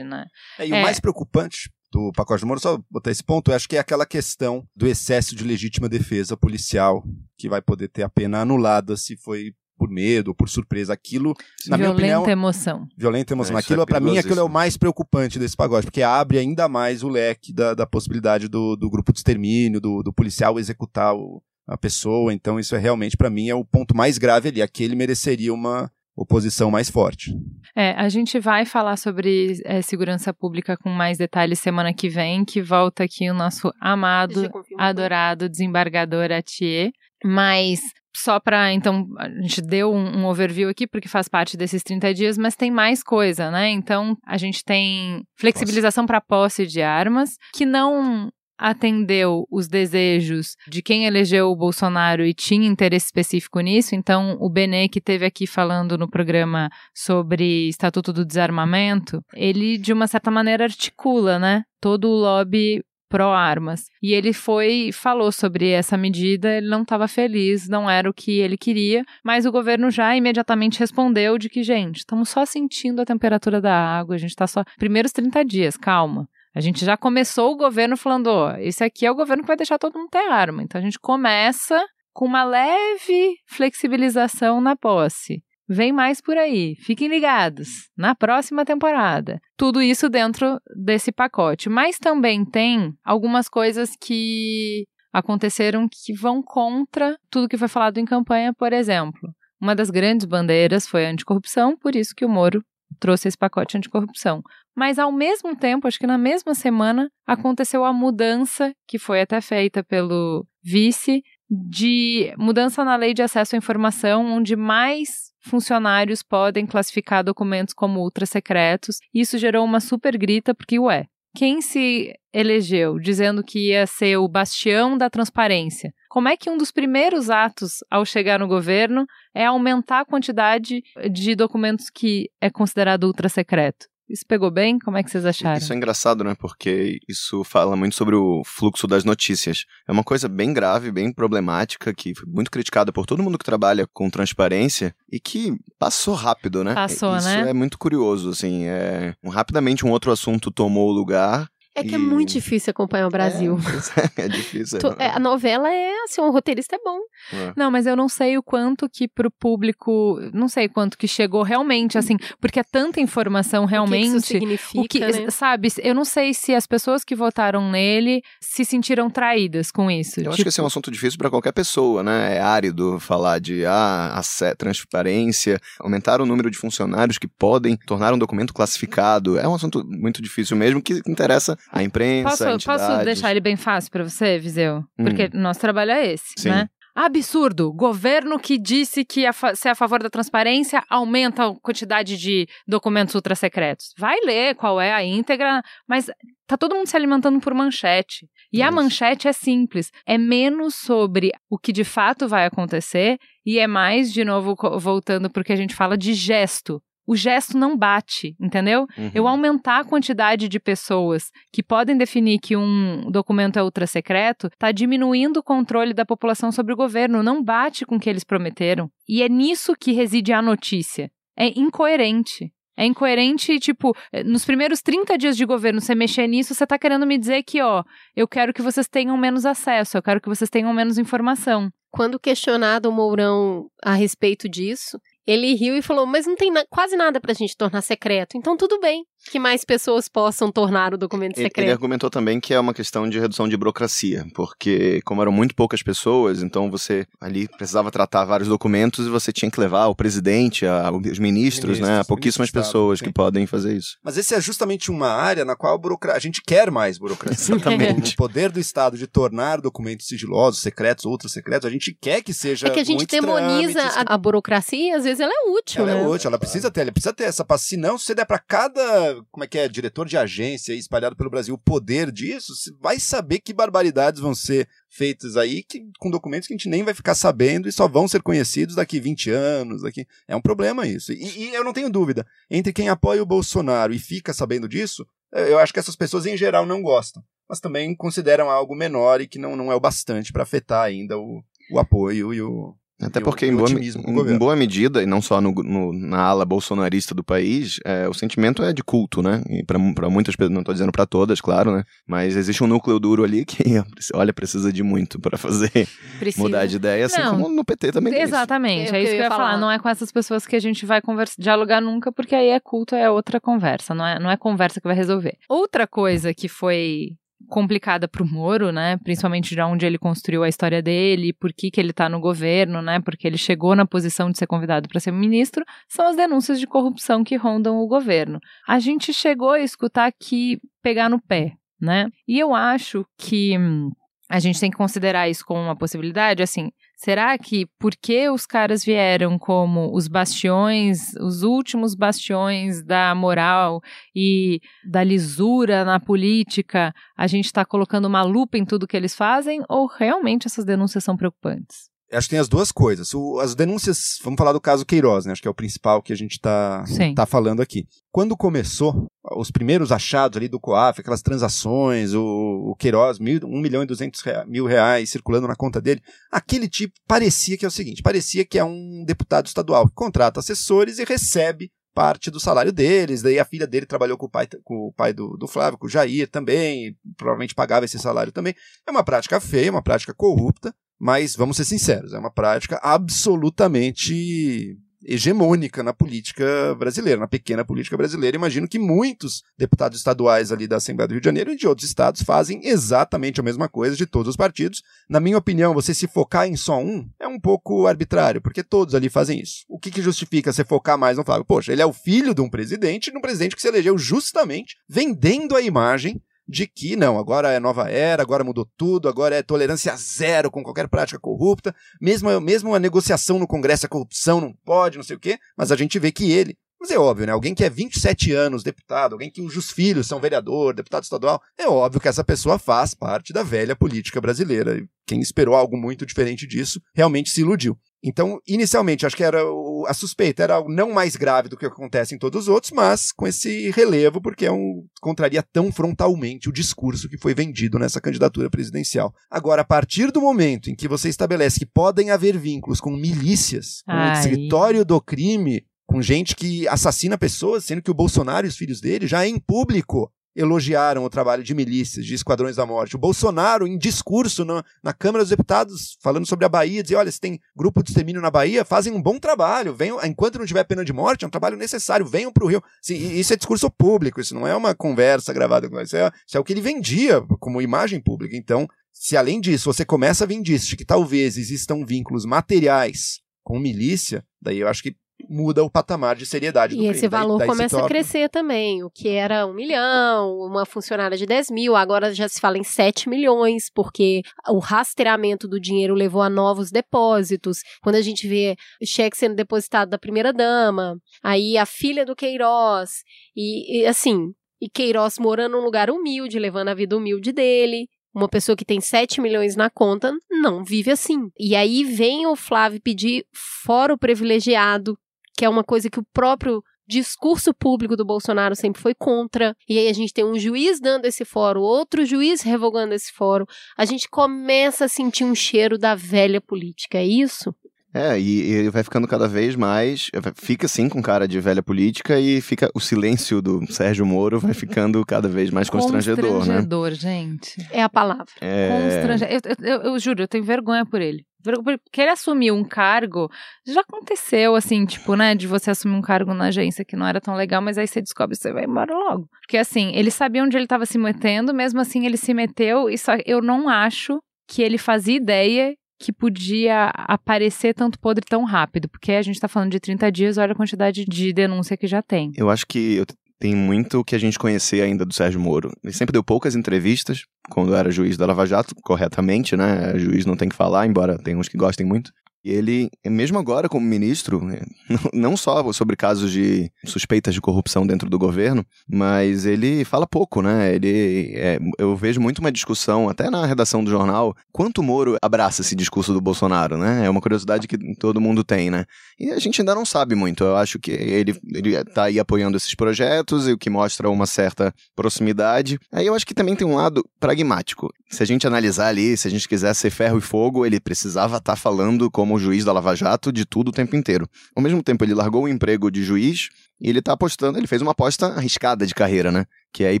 né? 0.04 0.26
É, 0.58 0.66
e 0.66 0.70
o 0.70 0.74
É. 0.74 0.82
mais 0.82 1.00
preocupante 1.00 1.70
do 1.90 2.12
pacote 2.12 2.42
do 2.42 2.46
Moro, 2.46 2.60
só 2.60 2.78
botar 2.90 3.10
esse 3.10 3.24
ponto, 3.24 3.50
eu 3.50 3.54
acho 3.54 3.68
que 3.68 3.76
é 3.76 3.78
aquela 3.78 4.04
questão 4.06 4.64
do 4.76 4.86
excesso 4.86 5.34
de 5.34 5.44
legítima 5.44 5.88
defesa 5.88 6.36
policial, 6.36 7.02
que 7.38 7.48
vai 7.48 7.62
poder 7.62 7.88
ter 7.88 8.02
a 8.02 8.08
pena 8.08 8.40
anulada 8.40 8.96
se 8.96 9.16
foi 9.16 9.52
por 9.82 9.90
medo 9.90 10.28
ou 10.28 10.34
por 10.34 10.48
surpresa. 10.48 10.92
Aquilo, 10.92 11.34
na 11.66 11.76
minha 11.76 11.88
Violenta 11.88 12.18
opinião, 12.20 12.30
emoção. 12.30 12.86
violenta 12.96 13.34
emoção. 13.34 13.56
É, 13.56 13.60
aquilo, 13.60 13.82
é 13.82 13.86
pra 13.86 13.98
mim, 13.98 14.16
aquilo 14.16 14.38
é 14.38 14.42
o 14.44 14.48
mais 14.48 14.76
preocupante 14.76 15.40
desse 15.40 15.56
pacote, 15.56 15.86
porque 15.86 16.02
abre 16.02 16.38
ainda 16.38 16.68
mais 16.68 17.02
o 17.02 17.08
leque 17.08 17.52
da, 17.52 17.74
da 17.74 17.84
possibilidade 17.84 18.46
do, 18.46 18.76
do 18.76 18.88
grupo 18.88 19.12
de 19.12 19.18
extermínio, 19.18 19.80
do, 19.80 20.02
do 20.04 20.12
policial 20.12 20.56
executar 20.58 21.14
o- 21.16 21.42
a 21.66 21.76
pessoa. 21.76 22.32
Então, 22.32 22.60
isso 22.60 22.76
é 22.76 22.78
realmente, 22.78 23.16
pra 23.16 23.28
mim, 23.30 23.48
é 23.48 23.54
o 23.56 23.64
ponto 23.64 23.96
mais 23.96 24.18
grave 24.18 24.50
ali. 24.50 24.62
Aquele 24.62 24.94
mereceria 24.94 25.52
uma, 25.52 25.90
oposição 26.14 26.70
mais 26.70 26.90
forte. 26.90 27.34
É, 27.74 27.92
a 27.92 28.08
gente 28.10 28.38
vai 28.38 28.66
falar 28.66 28.98
sobre 28.98 29.58
é, 29.64 29.80
segurança 29.80 30.32
pública 30.32 30.76
com 30.76 30.90
mais 30.90 31.16
detalhes 31.16 31.58
semana 31.58 31.92
que 31.94 32.08
vem, 32.08 32.44
que 32.44 32.60
volta 32.60 33.02
aqui 33.04 33.30
o 33.30 33.34
nosso 33.34 33.72
amado, 33.80 34.50
adorado 34.78 35.48
desembargador 35.48 36.30
Atier. 36.30 36.90
Mas 37.24 37.80
só 38.14 38.38
para 38.38 38.72
então 38.72 39.06
a 39.18 39.28
gente 39.28 39.62
deu 39.62 39.92
um, 39.92 40.18
um, 40.18 40.26
overview 40.26 40.68
aqui 40.68 40.86
porque 40.86 41.08
faz 41.08 41.28
parte 41.28 41.56
desses 41.56 41.82
30 41.82 42.12
dias, 42.12 42.38
mas 42.38 42.54
tem 42.54 42.70
mais 42.70 43.02
coisa, 43.02 43.50
né? 43.50 43.70
Então 43.70 44.16
a 44.26 44.36
gente 44.36 44.62
tem 44.64 45.24
flexibilização 45.38 46.04
para 46.04 46.20
posse 46.20 46.66
de 46.66 46.82
armas 46.82 47.36
que 47.54 47.64
não 47.64 48.30
atendeu 48.58 49.44
os 49.50 49.66
desejos 49.66 50.54
de 50.68 50.82
quem 50.82 51.04
elegeu 51.04 51.50
o 51.50 51.56
Bolsonaro 51.56 52.24
e 52.24 52.32
tinha 52.32 52.68
interesse 52.68 53.06
específico 53.06 53.58
nisso. 53.58 53.96
Então, 53.96 54.36
o 54.40 54.48
Benê, 54.48 54.88
que 54.88 55.00
teve 55.00 55.26
aqui 55.26 55.48
falando 55.48 55.98
no 55.98 56.08
programa 56.08 56.70
sobre 56.94 57.68
Estatuto 57.68 58.12
do 58.12 58.24
Desarmamento, 58.24 59.20
ele, 59.34 59.76
de 59.78 59.92
uma 59.92 60.06
certa 60.06 60.30
maneira, 60.30 60.64
articula, 60.64 61.40
né? 61.40 61.64
Todo 61.80 62.08
o 62.08 62.14
lobby 62.14 62.84
pró-armas. 63.12 63.84
E 64.02 64.14
ele 64.14 64.32
foi 64.32 64.90
falou 64.90 65.30
sobre 65.30 65.68
essa 65.68 65.98
medida, 65.98 66.56
ele 66.56 66.68
não 66.68 66.80
estava 66.80 67.06
feliz, 67.06 67.68
não 67.68 67.88
era 67.88 68.08
o 68.08 68.14
que 68.14 68.40
ele 68.40 68.56
queria, 68.56 69.04
mas 69.22 69.44
o 69.44 69.52
governo 69.52 69.90
já 69.90 70.16
imediatamente 70.16 70.80
respondeu 70.80 71.36
de 71.36 71.50
que, 71.50 71.62
gente, 71.62 71.98
estamos 71.98 72.30
só 72.30 72.46
sentindo 72.46 73.02
a 73.02 73.04
temperatura 73.04 73.60
da 73.60 73.74
água, 73.74 74.14
a 74.14 74.18
gente 74.18 74.30
está 74.30 74.46
só 74.46 74.64
primeiros 74.78 75.12
30 75.12 75.44
dias, 75.44 75.76
calma. 75.76 76.26
A 76.54 76.60
gente 76.60 76.84
já 76.84 76.96
começou 76.96 77.52
o 77.52 77.56
governo 77.56 77.96
falando, 77.98 78.28
ó, 78.28 78.56
esse 78.56 78.82
aqui 78.82 79.04
é 79.04 79.10
o 79.10 79.14
governo 79.14 79.42
que 79.42 79.48
vai 79.48 79.56
deixar 79.56 79.78
todo 79.78 79.98
mundo 79.98 80.08
ter 80.10 80.30
arma. 80.30 80.62
Então 80.62 80.80
a 80.80 80.84
gente 80.84 80.98
começa 80.98 81.82
com 82.14 82.24
uma 82.24 82.44
leve 82.44 83.36
flexibilização 83.46 84.60
na 84.60 84.74
posse. 84.74 85.42
Vem 85.72 85.90
mais 85.90 86.20
por 86.20 86.36
aí. 86.36 86.76
Fiquem 86.76 87.08
ligados 87.08 87.88
na 87.96 88.14
próxima 88.14 88.62
temporada. 88.62 89.40
Tudo 89.56 89.80
isso 89.80 90.10
dentro 90.10 90.60
desse 90.76 91.10
pacote. 91.10 91.70
Mas 91.70 91.98
também 91.98 92.44
tem 92.44 92.92
algumas 93.02 93.48
coisas 93.48 93.96
que 93.98 94.84
aconteceram 95.10 95.88
que 95.90 96.12
vão 96.12 96.42
contra 96.42 97.16
tudo 97.30 97.48
que 97.48 97.56
foi 97.56 97.68
falado 97.68 97.96
em 97.96 98.04
campanha, 98.04 98.52
por 98.52 98.70
exemplo. 98.70 99.32
Uma 99.58 99.74
das 99.74 99.88
grandes 99.88 100.26
bandeiras 100.26 100.86
foi 100.86 101.06
a 101.06 101.10
anticorrupção, 101.10 101.74
por 101.74 101.96
isso 101.96 102.14
que 102.14 102.24
o 102.26 102.28
Moro 102.28 102.62
trouxe 103.00 103.28
esse 103.28 103.38
pacote 103.38 103.78
anticorrupção. 103.78 104.42
Mas 104.76 104.98
ao 104.98 105.10
mesmo 105.10 105.56
tempo, 105.56 105.88
acho 105.88 105.98
que 105.98 106.06
na 106.06 106.18
mesma 106.18 106.54
semana, 106.54 107.10
aconteceu 107.26 107.82
a 107.82 107.94
mudança 107.94 108.74
que 108.86 108.98
foi 108.98 109.22
até 109.22 109.40
feita 109.40 109.82
pelo 109.82 110.46
vice 110.62 111.22
de 111.54 112.32
mudança 112.38 112.82
na 112.82 112.96
lei 112.96 113.12
de 113.12 113.20
acesso 113.20 113.54
à 113.54 113.58
informação, 113.58 114.24
onde 114.24 114.56
mais 114.56 115.32
funcionários 115.40 116.22
podem 116.22 116.64
classificar 116.64 117.22
documentos 117.22 117.74
como 117.74 118.00
ultra 118.00 118.24
secretos. 118.24 118.98
Isso 119.12 119.36
gerou 119.36 119.64
uma 119.64 119.80
super 119.80 120.16
grita 120.16 120.54
porque 120.54 120.78
ué, 120.78 121.06
quem 121.34 121.60
se 121.60 122.14
elegeu 122.32 122.98
dizendo 122.98 123.42
que 123.42 123.68
ia 123.70 123.86
ser 123.86 124.16
o 124.16 124.28
bastião 124.28 124.96
da 124.96 125.10
transparência, 125.10 125.92
como 126.08 126.28
é 126.28 126.36
que 126.36 126.48
um 126.48 126.56
dos 126.56 126.70
primeiros 126.70 127.28
atos 127.28 127.78
ao 127.90 128.04
chegar 128.04 128.38
no 128.38 128.48
governo 128.48 129.06
é 129.34 129.44
aumentar 129.44 130.00
a 130.00 130.04
quantidade 130.04 130.82
de 131.10 131.34
documentos 131.34 131.90
que 131.90 132.30
é 132.40 132.48
considerado 132.48 133.04
ultra 133.04 133.28
secreto? 133.28 133.91
Isso 134.12 134.26
pegou 134.28 134.50
bem? 134.50 134.78
Como 134.78 134.98
é 134.98 135.02
que 135.02 135.10
vocês 135.10 135.24
acharam? 135.24 135.56
Isso 135.56 135.72
é 135.72 135.76
engraçado, 135.76 136.22
né? 136.22 136.34
Porque 136.38 137.00
isso 137.08 137.42
fala 137.44 137.74
muito 137.74 137.96
sobre 137.96 138.14
o 138.14 138.42
fluxo 138.44 138.86
das 138.86 139.04
notícias. 139.04 139.64
É 139.88 139.92
uma 139.92 140.04
coisa 140.04 140.28
bem 140.28 140.52
grave, 140.52 140.92
bem 140.92 141.10
problemática, 141.10 141.94
que 141.94 142.14
foi 142.14 142.28
muito 142.28 142.50
criticada 142.50 142.92
por 142.92 143.06
todo 143.06 143.22
mundo 143.22 143.38
que 143.38 143.44
trabalha 143.44 143.86
com 143.86 144.10
transparência 144.10 144.94
e 145.10 145.18
que 145.18 145.56
passou 145.78 146.14
rápido, 146.14 146.62
né? 146.62 146.74
Passou, 146.74 147.16
isso 147.16 147.26
né? 147.26 147.40
Isso 147.40 147.48
é 147.48 147.52
muito 147.54 147.78
curioso, 147.78 148.28
assim. 148.28 148.66
É... 148.66 149.14
Rapidamente 149.24 149.86
um 149.86 149.90
outro 149.90 150.12
assunto 150.12 150.50
tomou 150.50 150.90
o 150.90 150.92
lugar 150.92 151.48
é 151.74 151.82
que 151.82 151.92
e... 151.92 151.94
é 151.94 151.98
muito 151.98 152.32
difícil 152.32 152.70
acompanhar 152.70 153.06
o 153.06 153.10
Brasil. 153.10 153.58
É, 154.16 154.24
é 154.24 154.28
difícil. 154.28 154.78
Tu, 154.78 154.94
é, 154.98 155.10
a 155.10 155.18
novela 155.18 155.70
é 155.70 155.92
assim, 156.04 156.20
um 156.20 156.30
roteirista 156.30 156.76
é 156.76 156.78
bom. 156.78 156.98
É. 157.32 157.52
Não, 157.56 157.70
mas 157.70 157.86
eu 157.86 157.96
não 157.96 158.08
sei 158.08 158.38
o 158.38 158.42
quanto 158.42 158.88
que 158.88 159.06
pro 159.06 159.30
público, 159.30 160.18
não 160.32 160.48
sei 160.48 160.68
quanto 160.68 160.96
que 160.96 161.06
chegou 161.06 161.42
realmente, 161.42 161.98
assim, 161.98 162.16
porque 162.40 162.60
é 162.60 162.64
tanta 162.64 163.00
informação 163.00 163.64
realmente. 163.64 164.08
O 164.08 164.12
que, 164.12 164.16
isso 164.18 164.26
significa, 164.26 164.80
o 164.80 164.88
que 164.88 165.00
né? 165.00 165.30
sabe? 165.30 165.68
Eu 165.82 165.94
não 165.94 166.04
sei 166.04 166.32
se 166.32 166.54
as 166.54 166.66
pessoas 166.66 167.04
que 167.04 167.14
votaram 167.14 167.70
nele 167.70 168.22
se 168.40 168.64
sentiram 168.64 169.10
traídas 169.10 169.70
com 169.70 169.90
isso. 169.90 170.20
Eu 170.20 170.24
tipo... 170.24 170.34
acho 170.34 170.42
que 170.42 170.48
esse 170.48 170.60
é 170.60 170.62
um 170.62 170.66
assunto 170.66 170.90
difícil 170.90 171.18
para 171.18 171.30
qualquer 171.30 171.52
pessoa, 171.52 172.02
né? 172.02 172.36
É 172.36 172.40
árido 172.40 172.98
falar 172.98 173.38
de 173.38 173.64
ah, 173.66 174.18
a 174.18 174.54
transparência, 174.54 175.60
aumentar 175.78 176.20
o 176.20 176.26
número 176.26 176.50
de 176.50 176.58
funcionários 176.58 177.18
que 177.18 177.28
podem 177.28 177.76
tornar 177.76 178.12
um 178.12 178.18
documento 178.18 178.54
classificado. 178.54 179.38
É 179.38 179.46
um 179.46 179.54
assunto 179.54 179.84
muito 179.84 180.22
difícil 180.22 180.56
mesmo 180.56 180.82
que 180.82 181.02
interessa 181.06 181.56
a 181.70 181.82
imprensa, 181.82 182.30
posso, 182.30 182.44
a 182.44 182.52
entidades. 182.54 182.86
Posso 182.86 183.04
deixar 183.04 183.30
ele 183.30 183.40
bem 183.40 183.56
fácil 183.56 183.90
para 183.90 184.04
você, 184.04 184.38
Viseu? 184.38 184.82
Porque 184.96 185.24
Hum. 185.26 185.40
nosso 185.40 185.60
trabalho 185.60 185.90
é 185.92 186.12
esse, 186.12 186.34
Sim. 186.36 186.48
né? 186.50 186.68
Absurdo! 186.94 187.72
Governo 187.72 188.38
que 188.38 188.58
disse 188.58 189.02
que 189.02 189.20
ia 189.22 189.32
ser 189.54 189.70
a 189.70 189.74
favor 189.74 190.02
da 190.02 190.10
transparência 190.10 190.84
aumenta 190.90 191.46
a 191.46 191.54
quantidade 191.62 192.18
de 192.18 192.46
documentos 192.68 193.14
ultrasecretos. 193.14 193.94
Vai 193.98 194.18
ler 194.20 194.54
qual 194.54 194.78
é 194.78 194.92
a 194.92 195.02
íntegra, 195.02 195.62
mas 195.88 196.10
tá 196.46 196.54
todo 196.58 196.74
mundo 196.74 196.86
se 196.86 196.94
alimentando 196.94 197.40
por 197.40 197.54
manchete. 197.54 198.28
E 198.52 198.60
a 198.62 198.66
Isso. 198.66 198.74
manchete 198.76 199.26
é 199.26 199.32
simples. 199.32 199.90
É 200.06 200.18
menos 200.18 200.74
sobre 200.74 201.32
o 201.48 201.56
que 201.58 201.72
de 201.72 201.82
fato 201.82 202.28
vai 202.28 202.44
acontecer 202.44 203.18
e 203.44 203.58
é 203.58 203.66
mais, 203.66 204.12
de 204.12 204.22
novo, 204.22 204.54
voltando 204.78 205.30
porque 205.30 205.54
a 205.54 205.56
gente 205.56 205.74
fala 205.74 205.96
de 205.96 206.12
gesto. 206.12 206.82
O 207.06 207.16
gesto 207.16 207.58
não 207.58 207.76
bate, 207.76 208.36
entendeu? 208.40 208.86
Uhum. 208.96 209.10
Eu 209.14 209.26
aumentar 209.26 209.80
a 209.80 209.84
quantidade 209.84 210.48
de 210.48 210.60
pessoas 210.60 211.30
que 211.52 211.62
podem 211.62 211.96
definir 211.96 212.38
que 212.38 212.56
um 212.56 213.10
documento 213.10 213.58
é 213.58 213.62
ultra 213.62 213.86
secreto, 213.86 214.46
está 214.46 214.70
diminuindo 214.70 215.38
o 215.38 215.42
controle 215.42 215.92
da 215.92 216.06
população 216.06 216.52
sobre 216.52 216.72
o 216.72 216.76
governo, 216.76 217.22
não 217.22 217.42
bate 217.42 217.84
com 217.84 217.96
o 217.96 218.00
que 218.00 218.08
eles 218.08 218.24
prometeram. 218.24 218.90
E 219.08 219.22
é 219.22 219.28
nisso 219.28 219.74
que 219.78 219.92
reside 219.92 220.32
a 220.32 220.40
notícia. 220.40 221.10
É 221.36 221.48
incoerente. 221.58 222.52
É 222.76 222.86
incoerente, 222.86 223.58
tipo, 223.58 223.94
eh, 224.10 224.24
nos 224.24 224.44
primeiros 224.44 224.80
30 224.80 225.18
dias 225.18 225.36
de 225.36 225.44
governo, 225.44 225.80
você 225.80 225.94
mexer 225.94 226.26
nisso, 226.26 226.54
você 226.54 226.66
tá 226.66 226.78
querendo 226.78 227.06
me 227.06 227.18
dizer 227.18 227.42
que, 227.42 227.60
ó, 227.60 227.84
eu 228.16 228.26
quero 228.26 228.52
que 228.52 228.62
vocês 228.62 228.88
tenham 228.88 229.16
menos 229.16 229.44
acesso, 229.44 229.98
eu 229.98 230.02
quero 230.02 230.20
que 230.20 230.28
vocês 230.28 230.48
tenham 230.48 230.72
menos 230.72 230.96
informação. 230.96 231.70
Quando 231.90 232.18
questionado 232.18 232.88
o 232.88 232.92
Mourão 232.92 233.66
a 233.82 233.92
respeito 233.92 234.48
disso, 234.48 234.98
ele 235.26 235.54
riu 235.54 235.76
e 235.76 235.82
falou: 235.82 236.06
Mas 236.06 236.26
não 236.26 236.34
tem 236.36 236.50
na- 236.50 236.64
quase 236.70 236.96
nada 236.96 237.20
pra 237.20 237.34
gente 237.34 237.56
tornar 237.56 237.82
secreto. 237.82 238.36
Então 238.36 238.56
tudo 238.56 238.78
bem 238.80 239.04
que 239.30 239.38
mais 239.38 239.64
pessoas 239.64 240.08
possam 240.08 240.50
tornar 240.50 240.92
o 240.94 240.98
documento 240.98 241.32
Ele, 241.36 241.42
ele 241.42 241.48
secreto. 241.48 241.70
argumentou 241.72 242.10
também 242.10 242.40
que 242.40 242.52
é 242.52 242.60
uma 242.60 242.74
questão 242.74 243.08
de 243.08 243.18
redução 243.18 243.48
de 243.48 243.56
burocracia, 243.56 244.26
porque 244.34 245.00
como 245.04 245.22
eram 245.22 245.32
muito 245.32 245.54
poucas 245.54 245.82
pessoas, 245.82 246.42
então 246.42 246.70
você 246.70 247.06
ali 247.20 247.48
precisava 247.48 247.90
tratar 247.90 248.24
vários 248.24 248.48
documentos 248.48 249.06
e 249.06 249.10
você 249.10 249.32
tinha 249.32 249.50
que 249.50 249.58
levar 249.60 249.86
o 249.86 249.94
presidente, 249.94 250.66
a- 250.66 250.90
os 250.90 251.18
ministros, 251.18 251.78
né? 251.78 251.86
Ministros, 251.86 252.06
Pouquíssimas 252.08 252.46
ministro 252.48 252.60
de 252.62 252.66
pessoas 252.66 252.98
Estado, 252.98 253.08
que 253.08 253.14
podem 253.14 253.46
fazer 253.46 253.76
isso. 253.76 253.96
Mas 254.02 254.16
esse 254.18 254.34
é 254.34 254.40
justamente 254.40 254.90
uma 254.90 255.08
área 255.08 255.44
na 255.44 255.54
qual 255.56 255.74
a, 255.74 255.78
burocra- 255.78 256.14
a 256.14 256.18
gente 256.18 256.42
quer 256.42 256.70
mais 256.70 256.98
burocracia. 256.98 257.54
Exatamente. 257.54 258.12
O 258.14 258.16
poder 258.16 258.50
do 258.50 258.60
Estado 258.60 258.96
de 258.98 259.06
tornar 259.06 259.60
documentos 259.60 260.06
sigilosos, 260.06 260.60
secretos, 260.60 261.04
ultra 261.04 261.28
secretos, 261.28 261.66
a 261.66 261.70
gente 261.70 261.96
quer 262.00 262.22
que 262.22 262.32
seja 262.34 262.66
É 262.66 262.70
que 262.70 262.80
a 262.80 262.84
gente 262.84 263.06
demoniza 263.06 263.72
trâmites, 263.74 263.96
a, 264.08 264.14
a 264.14 264.18
burocracia 264.18 264.90
e 264.90 264.92
às 264.92 265.04
vezes 265.04 265.20
ela 265.20 265.32
é 265.32 265.50
útil, 265.50 265.82
Ela 265.88 265.94
né? 265.94 266.02
é 266.04 266.06
útil, 266.08 266.28
ela 266.28 266.38
precisa 266.38 266.70
ter, 266.70 266.80
ela 266.82 266.92
precisa 266.92 267.12
ter 267.12 267.24
essa 267.24 267.44
paci. 267.44 267.76
Não, 267.76 267.96
se 267.96 268.06
você 268.06 268.14
der 268.14 268.24
pra 268.26 268.38
cada, 268.38 269.11
como 269.30 269.44
é 269.44 269.46
que 269.46 269.58
é, 269.58 269.68
diretor 269.68 270.06
de 270.06 270.16
agência 270.16 270.72
espalhado 270.72 271.16
pelo 271.16 271.30
Brasil 271.30 271.54
o 271.54 271.58
poder 271.58 272.10
disso, 272.10 272.52
vai 272.80 272.98
saber 272.98 273.40
que 273.40 273.52
barbaridades 273.52 274.20
vão 274.20 274.34
ser 274.34 274.68
feitas 274.88 275.36
aí 275.36 275.62
que, 275.62 275.86
com 275.98 276.10
documentos 276.10 276.46
que 276.46 276.54
a 276.54 276.56
gente 276.56 276.68
nem 276.68 276.82
vai 276.82 276.94
ficar 276.94 277.14
sabendo 277.14 277.68
e 277.68 277.72
só 277.72 277.88
vão 277.88 278.06
ser 278.06 278.22
conhecidos 278.22 278.74
daqui 278.74 279.00
20 279.00 279.30
anos. 279.30 279.82
Daqui... 279.82 280.06
É 280.26 280.36
um 280.36 280.40
problema 280.40 280.86
isso. 280.86 281.12
E, 281.12 281.48
e 281.48 281.54
eu 281.54 281.64
não 281.64 281.72
tenho 281.72 281.90
dúvida, 281.90 282.26
entre 282.50 282.72
quem 282.72 282.88
apoia 282.88 283.22
o 283.22 283.26
Bolsonaro 283.26 283.92
e 283.92 283.98
fica 283.98 284.32
sabendo 284.32 284.68
disso, 284.68 285.06
eh, 285.34 285.52
eu 285.52 285.58
acho 285.58 285.72
que 285.72 285.78
essas 285.78 285.96
pessoas 285.96 286.26
em 286.26 286.36
geral 286.36 286.66
não 286.66 286.82
gostam. 286.82 287.22
Mas 287.48 287.60
também 287.60 287.94
consideram 287.94 288.50
algo 288.50 288.74
menor 288.74 289.20
e 289.20 289.26
que 289.26 289.38
não, 289.38 289.56
não 289.56 289.70
é 289.70 289.74
o 289.74 289.80
bastante 289.80 290.32
para 290.32 290.42
afetar 290.42 290.84
ainda 290.84 291.18
o, 291.18 291.42
o 291.70 291.78
apoio 291.78 292.32
e 292.32 292.40
o, 292.40 292.74
Até 293.00 293.18
e 293.18 293.22
porque, 293.22 293.46
em 293.46 293.56
boa, 293.56 293.68
em 293.70 294.38
boa 294.38 294.54
medida, 294.54 295.02
e 295.02 295.06
não 295.06 295.20
só 295.20 295.40
no, 295.40 295.50
no- 295.52 295.92
na 295.92 296.20
ala 296.20 296.44
bolsonarista 296.44 297.12
do 297.14 297.24
país, 297.24 297.80
é, 297.84 298.08
o 298.08 298.14
sentimento 298.14 298.62
é 298.62 298.72
de 298.72 298.82
culto, 298.84 299.20
né? 299.22 299.42
E 299.50 299.64
pra 299.64 299.76
pra 299.94 300.08
muitas 300.08 300.36
pessoas, 300.36 300.52
não 300.52 300.60
estou 300.60 300.72
dizendo 300.72 300.92
para 300.92 301.04
todas, 301.04 301.40
claro, 301.40 301.72
né? 301.74 301.82
Mas 302.06 302.36
existe 302.36 302.62
um 302.62 302.68
núcleo 302.68 303.00
duro 303.00 303.24
ali 303.24 303.44
que, 303.44 303.64
olha, 304.14 304.32
precisa 304.32 304.72
de 304.72 304.82
muito 304.84 305.18
para 305.20 305.36
fazer 305.36 305.70
Precisa. 306.20 306.42
mudar 306.44 306.66
de 306.66 306.76
ideia, 306.76 307.06
assim 307.06 307.20
Não. 307.20 307.40
como 307.42 307.48
no 307.56 307.64
PT 307.64 307.90
também 307.90 308.12
tem 308.12 308.22
isso. 308.22 308.30
Exatamente, 308.34 308.94
É 308.94 308.98
é, 308.98 308.98
que 308.98 308.98
isso 308.98 309.06
que 309.08 309.14
eu 309.14 309.16
ia 309.18 309.22
ia 309.24 309.28
falar. 309.28 309.46
falar. 309.48 309.58
Não 309.60 309.70
é 309.70 309.78
com 309.80 309.88
essas 309.88 310.12
pessoas 310.12 310.46
que 310.46 310.54
a 310.54 310.60
gente 310.60 310.86
vai 310.86 311.00
conversa, 311.02 311.34
dialogar 311.38 311.80
nunca, 311.80 312.12
porque 312.12 312.34
aí 312.36 312.48
é 312.50 312.60
culto, 312.60 312.94
é 312.94 313.10
outra 313.10 313.40
conversa, 313.40 313.94
não 313.94 314.06
é, 314.06 314.20
não 314.20 314.30
é 314.30 314.36
conversa 314.36 314.80
que 314.80 314.86
vai 314.86 314.94
resolver. 314.96 315.36
Outra 315.48 315.88
coisa 315.88 316.32
que 316.32 316.48
foi 316.48 317.16
complicada 317.48 318.08
para 318.08 318.22
o 318.22 318.26
Moro, 318.26 318.72
né? 318.72 318.96
Principalmente 318.98 319.54
de 319.54 319.60
onde 319.60 319.86
ele 319.86 319.98
construiu 319.98 320.42
a 320.42 320.48
história 320.48 320.82
dele, 320.82 321.32
por 321.32 321.52
que, 321.52 321.70
que 321.70 321.80
ele 321.80 321.90
está 321.90 322.08
no 322.08 322.20
governo, 322.20 322.82
né? 322.82 323.00
Porque 323.00 323.26
ele 323.26 323.38
chegou 323.38 323.74
na 323.74 323.86
posição 323.86 324.30
de 324.30 324.38
ser 324.38 324.46
convidado 324.46 324.88
para 324.88 325.00
ser 325.00 325.12
ministro, 325.12 325.64
são 325.88 326.06
as 326.08 326.16
denúncias 326.16 326.58
de 326.58 326.66
corrupção 326.66 327.24
que 327.24 327.36
rondam 327.36 327.78
o 327.78 327.86
governo. 327.86 328.38
A 328.66 328.78
gente 328.78 329.12
chegou 329.12 329.50
a 329.50 329.60
escutar 329.60 330.06
aqui 330.06 330.58
pegar 330.82 331.08
no 331.08 331.20
pé, 331.20 331.52
né? 331.80 332.08
E 332.26 332.38
eu 332.38 332.54
acho 332.54 333.04
que 333.18 333.56
hum, 333.58 333.90
a 334.28 334.38
gente 334.38 334.58
tem 334.58 334.70
que 334.70 334.76
considerar 334.76 335.28
isso 335.28 335.44
como 335.44 335.60
uma 335.60 335.76
possibilidade, 335.76 336.42
assim, 336.42 336.70
será 337.02 337.36
que 337.36 337.66
porque 337.80 338.30
os 338.30 338.46
caras 338.46 338.84
vieram 338.84 339.36
como 339.36 339.92
os 339.92 340.06
bastiões, 340.06 341.14
os 341.20 341.42
últimos 341.42 341.96
bastiões 341.96 342.80
da 342.84 343.12
moral 343.12 343.80
e 344.14 344.60
da 344.88 345.02
lisura 345.02 345.84
na 345.84 345.98
política, 345.98 346.94
a 347.16 347.26
gente 347.26 347.46
está 347.46 347.64
colocando 347.64 348.06
uma 348.06 348.22
lupa 348.22 348.56
em 348.56 348.64
tudo 348.64 348.86
que 348.86 348.96
eles 348.96 349.16
fazem 349.16 349.64
ou 349.68 349.86
realmente 349.86 350.46
essas 350.46 350.64
denúncias 350.64 351.02
são 351.02 351.16
preocupantes? 351.16 351.91
Acho 352.12 352.28
que 352.28 352.34
tem 352.34 352.38
as 352.38 352.48
duas 352.48 352.70
coisas. 352.70 353.14
O, 353.14 353.38
as 353.40 353.54
denúncias, 353.54 354.18
vamos 354.22 354.38
falar 354.38 354.52
do 354.52 354.60
caso 354.60 354.84
Queiroz, 354.84 355.24
né? 355.24 355.32
Acho 355.32 355.42
que 355.42 355.48
é 355.48 355.50
o 355.50 355.54
principal 355.54 356.02
que 356.02 356.12
a 356.12 356.16
gente 356.16 356.32
está 356.32 356.84
tá 357.14 357.26
falando 357.26 357.62
aqui. 357.62 357.86
Quando 358.10 358.36
começou, 358.36 359.06
os 359.36 359.50
primeiros 359.50 359.90
achados 359.90 360.36
ali 360.36 360.48
do 360.48 360.60
COAF, 360.60 361.00
aquelas 361.00 361.22
transações, 361.22 362.12
o, 362.12 362.22
o 362.22 362.76
Queiroz, 362.76 363.18
mil, 363.18 363.40
1 363.42 363.60
milhão 363.60 363.82
e 363.82 363.86
200 363.86 364.20
mil 364.46 364.66
reais 364.66 365.10
circulando 365.10 365.48
na 365.48 365.56
conta 365.56 365.80
dele, 365.80 366.02
aquele 366.30 366.68
tipo 366.68 366.94
parecia 367.08 367.56
que 367.56 367.64
é 367.64 367.68
o 367.68 367.70
seguinte, 367.70 368.02
parecia 368.02 368.44
que 368.44 368.58
é 368.58 368.64
um 368.64 369.04
deputado 369.06 369.46
estadual 369.46 369.88
que 369.88 369.94
contrata 369.94 370.40
assessores 370.40 370.98
e 370.98 371.04
recebe 371.04 371.70
parte 371.94 372.30
do 372.30 372.40
salário 372.40 372.72
deles, 372.72 373.22
daí 373.22 373.38
a 373.38 373.44
filha 373.44 373.66
dele 373.66 373.86
trabalhou 373.86 374.16
com 374.16 374.26
o 374.26 374.30
pai, 374.30 374.48
com 374.64 374.88
o 374.88 374.92
pai 374.92 375.12
do, 375.12 375.36
do 375.36 375.46
Flávio, 375.46 375.78
com 375.78 375.86
o 375.86 375.90
Jair 375.90 376.28
também, 376.28 376.96
provavelmente 377.16 377.54
pagava 377.54 377.84
esse 377.84 377.98
salário 377.98 378.32
também. 378.32 378.54
É 378.86 378.90
uma 378.90 379.04
prática 379.04 379.38
feia, 379.40 379.70
uma 379.70 379.82
prática 379.82 380.14
corrupta, 380.14 380.74
mas 381.02 381.34
vamos 381.34 381.56
ser 381.56 381.64
sinceros, 381.64 382.12
é 382.12 382.18
uma 382.18 382.30
prática 382.30 382.78
absolutamente 382.80 384.78
hegemônica 385.04 385.82
na 385.82 385.92
política 385.92 386.76
brasileira, 386.76 387.18
na 387.18 387.26
pequena 387.26 387.64
política 387.64 387.96
brasileira. 387.96 388.36
Imagino 388.36 388.68
que 388.68 388.78
muitos 388.78 389.42
deputados 389.58 389.98
estaduais 389.98 390.52
ali 390.52 390.68
da 390.68 390.76
Assembleia 390.76 391.08
do 391.08 391.14
Rio 391.14 391.20
de 391.20 391.24
Janeiro 391.24 391.50
e 391.50 391.56
de 391.56 391.66
outros 391.66 391.88
estados 391.88 392.22
fazem 392.22 392.60
exatamente 392.68 393.40
a 393.40 393.42
mesma 393.42 393.68
coisa 393.68 393.96
de 393.96 394.06
todos 394.06 394.28
os 394.28 394.36
partidos. 394.36 394.80
Na 395.08 395.18
minha 395.18 395.36
opinião, 395.36 395.74
você 395.74 395.92
se 395.92 396.06
focar 396.06 396.46
em 396.46 396.54
só 396.54 396.78
um 396.78 397.10
é 397.18 397.26
um 397.26 397.40
pouco 397.40 397.88
arbitrário, 397.88 398.40
porque 398.40 398.62
todos 398.62 398.94
ali 398.94 399.08
fazem 399.08 399.40
isso. 399.40 399.64
O 399.68 399.80
que, 399.80 399.90
que 399.90 400.00
justifica 400.00 400.52
você 400.52 400.64
focar 400.64 400.96
mais 400.96 401.16
no 401.16 401.24
Flávio? 401.24 401.44
Poxa, 401.44 401.72
ele 401.72 401.82
é 401.82 401.86
o 401.86 401.92
filho 401.92 402.32
de 402.32 402.40
um 402.40 402.48
presidente, 402.48 403.10
de 403.10 403.18
um 403.18 403.20
presidente 403.20 403.56
que 403.56 403.62
se 403.62 403.66
elegeu 403.66 403.98
justamente 403.98 404.76
vendendo 404.88 405.56
a 405.56 405.60
imagem 405.60 406.22
de 406.52 406.66
que 406.66 406.94
não, 406.96 407.18
agora 407.18 407.50
é 407.50 407.58
nova 407.58 407.90
era, 407.90 408.22
agora 408.22 408.44
mudou 408.44 408.68
tudo, 408.76 409.08
agora 409.08 409.34
é 409.34 409.42
tolerância 409.42 409.96
zero 409.96 410.50
com 410.50 410.62
qualquer 410.62 410.86
prática 410.86 411.18
corrupta, 411.18 411.74
mesmo, 411.98 412.28
mesmo 412.42 412.74
a 412.74 412.78
negociação 412.78 413.38
no 413.38 413.46
Congresso, 413.46 413.86
a 413.86 413.88
corrupção 413.88 414.38
não 414.38 414.52
pode, 414.62 414.98
não 414.98 415.02
sei 415.02 415.16
o 415.16 415.18
quê, 415.18 415.38
mas 415.56 415.72
a 415.72 415.76
gente 415.76 415.98
vê 415.98 416.12
que 416.12 416.30
ele, 416.30 416.54
mas 416.78 416.90
é 416.90 416.98
óbvio, 416.98 417.26
né? 417.26 417.32
Alguém 417.32 417.54
que 417.54 417.64
é 417.64 417.70
27 417.70 418.32
anos 418.32 418.62
deputado, 418.62 419.14
alguém 419.14 419.30
que 419.30 419.40
os 419.40 419.70
filhos 419.70 420.06
são 420.06 420.20
vereador, 420.20 420.74
deputado 420.74 421.04
estadual, 421.04 421.40
é 421.56 421.66
óbvio 421.66 422.00
que 422.00 422.08
essa 422.08 422.24
pessoa 422.24 422.58
faz 422.58 422.92
parte 422.92 423.32
da 423.32 423.42
velha 423.42 423.74
política 423.74 424.20
brasileira. 424.20 424.84
Quem 425.06 425.20
esperou 425.20 425.54
algo 425.54 425.76
muito 425.76 426.04
diferente 426.04 426.46
disso 426.46 426.82
realmente 426.94 427.30
se 427.30 427.40
iludiu. 427.40 427.78
Então, 428.02 428.40
inicialmente, 428.46 429.06
acho 429.06 429.16
que 429.16 429.22
era 429.22 429.44
o, 429.46 429.84
a 429.86 429.94
suspeita 429.94 430.42
era 430.42 430.54
algo 430.54 430.72
não 430.72 430.90
mais 430.90 431.14
grave 431.14 431.48
do 431.48 431.56
que 431.56 431.66
acontece 431.66 432.14
em 432.14 432.18
todos 432.18 432.42
os 432.42 432.48
outros, 432.48 432.72
mas 432.72 433.12
com 433.12 433.26
esse 433.26 433.70
relevo, 433.70 434.20
porque 434.20 434.46
é 434.46 434.52
um, 434.52 434.84
contraria 435.00 435.42
tão 435.42 435.70
frontalmente 435.70 436.48
o 436.48 436.52
discurso 436.52 437.08
que 437.08 437.18
foi 437.18 437.32
vendido 437.32 437.78
nessa 437.78 438.00
candidatura 438.00 438.50
presidencial. 438.50 439.14
Agora, 439.30 439.62
a 439.62 439.64
partir 439.64 440.10
do 440.10 440.20
momento 440.20 440.68
em 440.68 440.74
que 440.74 440.88
você 440.88 441.08
estabelece 441.08 441.60
que 441.60 441.66
podem 441.66 442.10
haver 442.10 442.36
vínculos 442.36 442.80
com 442.80 442.90
milícias, 442.90 443.82
com 443.86 443.92
o 443.92 444.12
escritório 444.12 444.84
do 444.84 445.00
crime, 445.00 445.64
com 445.86 446.02
gente 446.02 446.34
que 446.34 446.66
assassina 446.68 447.18
pessoas, 447.18 447.64
sendo 447.64 447.82
que 447.82 447.90
o 447.90 447.94
Bolsonaro 447.94 448.46
e 448.46 448.48
os 448.48 448.56
filhos 448.56 448.80
dele 448.80 449.06
já 449.06 449.26
em 449.26 449.38
público 449.38 450.10
elogiaram 450.34 451.04
o 451.04 451.10
trabalho 451.10 451.42
de 451.42 451.54
milícias, 451.54 452.06
de 452.06 452.14
esquadrões 452.14 452.56
da 452.56 452.66
morte. 452.66 452.96
O 452.96 452.98
Bolsonaro, 452.98 453.66
em 453.66 453.76
discurso 453.76 454.44
na, 454.44 454.64
na 454.82 454.92
Câmara 454.92 455.22
dos 455.22 455.30
Deputados, 455.30 455.96
falando 456.00 456.26
sobre 456.26 456.44
a 456.44 456.48
Bahia, 456.48 456.82
dizia: 456.82 456.98
olha, 456.98 457.12
se 457.12 457.20
tem 457.20 457.38
grupo 457.54 457.82
de 457.82 457.90
extermínio 457.90 458.22
na 458.22 458.30
Bahia, 458.30 458.64
fazem 458.64 458.92
um 458.92 459.02
bom 459.02 459.18
trabalho. 459.18 459.74
Venham, 459.74 459.98
enquanto 460.04 460.38
não 460.38 460.46
tiver 460.46 460.64
pena 460.64 460.84
de 460.84 460.92
morte, 460.92 461.24
é 461.24 461.28
um 461.28 461.30
trabalho 461.30 461.56
necessário. 461.56 462.06
Venham 462.06 462.32
para 462.32 462.44
o 462.44 462.48
Rio. 462.48 462.62
Sim, 462.80 462.96
isso 462.96 463.32
é 463.32 463.36
discurso 463.36 463.70
público, 463.70 464.20
isso 464.20 464.34
não 464.34 464.46
é 464.46 464.54
uma 464.54 464.74
conversa 464.74 465.32
gravada. 465.32 465.68
Isso 465.82 465.96
é, 465.96 466.10
isso 466.26 466.36
é 466.36 466.40
o 466.40 466.44
que 466.44 466.52
ele 466.52 466.60
vendia 466.60 467.20
como 467.38 467.60
imagem 467.60 468.00
pública. 468.00 468.36
Então, 468.36 468.66
se 468.92 469.16
além 469.16 469.40
disso 469.40 469.72
você 469.72 469.84
começa 469.84 470.24
a 470.24 470.26
vir 470.26 470.42
disso, 470.42 470.68
de 470.68 470.76
que 470.76 470.84
talvez 470.84 471.36
existam 471.36 471.84
vínculos 471.84 472.24
materiais 472.24 473.20
com 473.42 473.58
milícia, 473.58 474.24
daí 474.40 474.60
eu 474.60 474.68
acho 474.68 474.82
que 474.82 474.96
muda 475.32 475.64
o 475.64 475.70
patamar 475.70 476.14
de 476.14 476.26
seriedade 476.26 476.76
do 476.76 476.82
E 476.82 476.86
esse 476.86 477.08
valor 477.08 477.38
daí, 477.38 477.48
daí 477.48 477.56
começa 477.56 477.76
torna... 477.76 477.86
a 477.86 477.88
crescer 477.88 478.28
também. 478.28 478.84
O 478.84 478.90
que 478.90 479.08
era 479.08 479.46
um 479.46 479.54
milhão, 479.54 480.38
uma 480.38 480.66
funcionária 480.66 481.16
de 481.16 481.24
10 481.24 481.50
mil, 481.50 481.74
agora 481.74 482.14
já 482.14 482.28
se 482.28 482.38
fala 482.38 482.58
em 482.58 482.62
7 482.62 483.08
milhões, 483.08 483.70
porque 483.74 484.22
o 484.48 484.58
rastreamento 484.58 485.48
do 485.48 485.58
dinheiro 485.58 485.94
levou 485.94 486.20
a 486.20 486.28
novos 486.28 486.70
depósitos. 486.70 487.62
Quando 487.82 487.96
a 487.96 488.02
gente 488.02 488.28
vê 488.28 488.56
cheque 488.84 489.16
sendo 489.16 489.34
depositado 489.34 489.88
da 489.88 489.98
primeira-dama, 489.98 490.98
aí 491.22 491.56
a 491.56 491.64
filha 491.64 492.04
do 492.04 492.14
Queiroz, 492.14 493.02
e, 493.34 493.80
e 493.80 493.86
assim, 493.86 494.32
e 494.60 494.68
Queiroz 494.68 495.18
morando 495.18 495.56
num 495.56 495.64
lugar 495.64 495.90
humilde, 495.90 496.38
levando 496.38 496.68
a 496.68 496.74
vida 496.74 496.96
humilde 496.96 497.32
dele. 497.32 497.88
Uma 498.14 498.28
pessoa 498.28 498.54
que 498.54 498.64
tem 498.64 498.78
7 498.78 499.22
milhões 499.22 499.56
na 499.56 499.70
conta 499.70 500.12
não 500.30 500.62
vive 500.62 500.90
assim. 500.90 501.30
E 501.38 501.56
aí 501.56 501.82
vem 501.82 502.26
o 502.26 502.36
Flávio 502.36 502.80
pedir 502.80 503.24
fora 503.32 503.94
o 503.94 503.98
privilegiado, 503.98 504.98
que 505.36 505.44
é 505.44 505.48
uma 505.48 505.64
coisa 505.64 505.90
que 505.90 506.00
o 506.00 506.06
próprio 506.12 506.62
discurso 506.86 507.54
público 507.54 507.96
do 507.96 508.04
Bolsonaro 508.04 508.54
sempre 508.54 508.80
foi 508.80 508.94
contra. 508.94 509.56
E 509.68 509.78
aí 509.78 509.88
a 509.88 509.92
gente 509.92 510.12
tem 510.12 510.24
um 510.24 510.38
juiz 510.38 510.80
dando 510.80 511.06
esse 511.06 511.24
fórum, 511.24 511.60
outro 511.60 512.04
juiz 512.04 512.42
revogando 512.42 512.94
esse 512.94 513.12
fórum. 513.12 513.44
A 513.76 513.84
gente 513.84 514.08
começa 514.08 514.84
a 514.84 514.88
sentir 514.88 515.24
um 515.24 515.34
cheiro 515.34 515.78
da 515.78 515.94
velha 515.94 516.40
política, 516.40 516.98
é 516.98 517.06
isso? 517.06 517.54
É, 517.94 518.18
e, 518.18 518.50
e, 518.50 518.70
vai 518.70 518.82
ficando 518.82 519.06
cada 519.06 519.28
vez 519.28 519.54
mais. 519.54 520.10
Fica 520.36 520.64
assim 520.64 520.88
com 520.88 521.02
cara 521.02 521.28
de 521.28 521.38
velha 521.40 521.62
política 521.62 522.18
e 522.18 522.40
fica 522.40 522.70
o 522.74 522.80
silêncio 522.80 523.42
do 523.42 523.70
Sérgio 523.70 524.06
Moro 524.06 524.40
vai 524.40 524.54
ficando 524.54 525.04
cada 525.04 525.28
vez 525.28 525.50
mais 525.50 525.68
constrangedor, 525.68 526.24
né? 526.24 526.36
Constrangedor, 526.36 526.90
né? 526.90 526.94
gente. 526.94 527.68
É 527.70 527.82
a 527.82 527.90
palavra. 527.90 528.24
É... 528.40 528.68
Constrangedor. 528.70 529.56
Eu, 529.60 529.66
eu, 529.66 529.82
eu, 529.92 529.98
juro, 529.98 530.22
eu 530.22 530.28
tenho 530.28 530.42
vergonha 530.42 530.86
por 530.86 531.02
ele. 531.02 531.26
Porque 531.42 532.00
ele 532.00 532.10
assumiu 532.10 532.54
um 532.54 532.64
cargo, 532.64 533.30
já 533.66 533.80
aconteceu 533.80 534.54
assim, 534.54 534.84
tipo, 534.84 535.14
né, 535.16 535.34
de 535.34 535.46
você 535.46 535.70
assumir 535.70 535.94
um 535.94 536.02
cargo 536.02 536.32
na 536.34 536.46
agência 536.46 536.84
que 536.84 536.96
não 536.96 537.06
era 537.06 537.20
tão 537.20 537.34
legal, 537.34 537.60
mas 537.60 537.78
aí 537.78 537.86
você 537.86 538.00
descobre 538.00 538.36
você 538.36 538.52
vai 538.52 538.64
embora 538.64 538.94
logo. 538.94 539.28
Porque 539.40 539.56
assim, 539.56 539.92
ele 539.94 540.10
sabia 540.10 540.42
onde 540.42 540.56
ele 540.56 540.64
estava 540.64 540.86
se 540.86 540.98
metendo, 540.98 541.52
mesmo 541.52 541.80
assim 541.80 542.06
ele 542.06 542.16
se 542.16 542.32
meteu, 542.32 542.88
e 542.88 542.96
só 542.96 543.12
eu 543.26 543.42
não 543.42 543.68
acho 543.68 544.20
que 544.48 544.62
ele 544.62 544.78
fazia 544.78 545.16
ideia 545.16 545.74
que 546.02 546.12
podia 546.12 546.90
aparecer 546.94 547.74
tanto 547.74 547.98
podre 547.98 548.24
tão 548.28 548.44
rápido, 548.44 548.88
porque 548.88 549.12
a 549.12 549.22
gente 549.22 549.38
tá 549.38 549.46
falando 549.46 549.70
de 549.70 549.78
30 549.78 550.10
dias, 550.10 550.36
olha 550.36 550.52
a 550.52 550.56
quantidade 550.56 551.04
de 551.04 551.32
denúncia 551.32 551.76
que 551.76 551.86
já 551.86 552.02
tem. 552.02 552.32
Eu 552.36 552.50
acho 552.50 552.66
que 552.66 552.96
eu 552.96 553.06
tem 553.42 553.56
muito 553.56 554.04
que 554.04 554.14
a 554.14 554.18
gente 554.18 554.38
conhecer 554.38 554.82
ainda 554.82 555.04
do 555.04 555.12
Sérgio 555.12 555.40
Moro. 555.40 555.72
Ele 555.82 555.92
sempre 555.92 556.12
deu 556.12 556.22
poucas 556.22 556.54
entrevistas 556.54 557.24
quando 557.50 557.74
era 557.74 557.90
juiz 557.90 558.16
da 558.16 558.24
Lava 558.24 558.46
Jato, 558.46 558.72
corretamente, 558.84 559.56
né? 559.56 559.98
Juiz 559.98 560.24
não 560.24 560.36
tem 560.36 560.48
que 560.48 560.54
falar, 560.54 560.86
embora 560.86 561.18
tem 561.18 561.34
uns 561.34 561.48
que 561.48 561.56
gostem 561.56 561.84
muito. 561.84 562.12
E 562.44 562.50
ele, 562.50 562.90
mesmo 563.06 563.38
agora 563.38 563.68
como 563.68 563.86
ministro, 563.86 564.44
né, 564.44 564.60
não 565.12 565.36
só 565.36 565.72
sobre 565.72 565.96
casos 565.96 566.32
de 566.32 566.70
suspeitas 566.84 567.34
de 567.34 567.40
corrupção 567.40 567.86
dentro 567.86 568.10
do 568.10 568.18
governo, 568.18 568.64
mas 568.88 569.46
ele 569.46 569.84
fala 569.84 570.06
pouco, 570.06 570.42
né? 570.42 570.74
Ele, 570.74 571.32
é, 571.36 571.58
eu 571.78 571.96
vejo 571.96 572.20
muito 572.20 572.38
uma 572.38 572.50
discussão, 572.50 573.08
até 573.08 573.30
na 573.30 573.46
redação 573.46 573.84
do 573.84 573.90
jornal, 573.90 574.34
quanto 574.50 574.82
Moro 574.82 575.16
abraça 575.22 575.62
esse 575.62 575.76
discurso 575.76 576.12
do 576.12 576.20
Bolsonaro, 576.20 576.76
né? 576.76 577.06
É 577.06 577.10
uma 577.10 577.20
curiosidade 577.20 577.68
que 577.68 577.78
todo 577.96 578.20
mundo 578.20 578.42
tem, 578.42 578.70
né? 578.70 578.84
E 579.18 579.30
a 579.30 579.38
gente 579.38 579.60
ainda 579.60 579.74
não 579.74 579.84
sabe 579.84 580.14
muito. 580.14 580.42
Eu 580.42 580.56
acho 580.56 580.78
que 580.78 580.90
ele, 580.90 581.38
ele 581.54 581.84
tá 581.84 582.04
aí 582.04 582.18
apoiando 582.18 582.56
esses 582.56 582.74
projetos, 582.74 583.46
e 583.46 583.52
o 583.52 583.58
que 583.58 583.70
mostra 583.70 584.10
uma 584.10 584.26
certa 584.26 584.74
proximidade. 584.96 585.78
Aí 585.92 586.06
eu 586.06 586.14
acho 586.14 586.26
que 586.26 586.34
também 586.34 586.56
tem 586.56 586.66
um 586.66 586.76
lado 586.76 587.04
pragmático. 587.20 587.88
Se 588.10 588.22
a 588.22 588.26
gente 588.26 588.46
analisar 588.46 588.88
ali, 588.88 589.16
se 589.16 589.28
a 589.28 589.30
gente 589.30 589.48
quiser 589.48 589.72
ser 589.74 589.90
ferro 589.90 590.18
e 590.18 590.20
fogo, 590.20 590.66
ele 590.66 590.80
precisava 590.80 591.36
estar 591.36 591.52
tá 591.52 591.56
falando 591.56 592.10
como 592.10 592.31
como 592.32 592.38
juiz 592.38 592.64
da 592.64 592.72
Lava 592.72 592.94
Jato 592.96 593.30
de 593.30 593.44
tudo 593.44 593.68
o 593.68 593.72
tempo 593.72 593.94
inteiro. 593.94 594.26
Ao 594.56 594.62
mesmo 594.62 594.82
tempo, 594.82 595.04
ele 595.04 595.14
largou 595.14 595.44
o 595.44 595.48
emprego 595.48 595.90
de 595.90 596.02
juiz 596.02 596.48
e 596.80 596.88
ele 596.88 597.02
tá 597.02 597.12
apostando, 597.12 597.58
ele 597.58 597.66
fez 597.66 597.82
uma 597.82 597.92
aposta 597.92 598.26
arriscada 598.26 598.86
de 598.86 598.94
carreira, 598.94 599.30
né? 599.30 599.44
Que 599.72 599.84
é 599.84 599.92
ir 599.92 600.00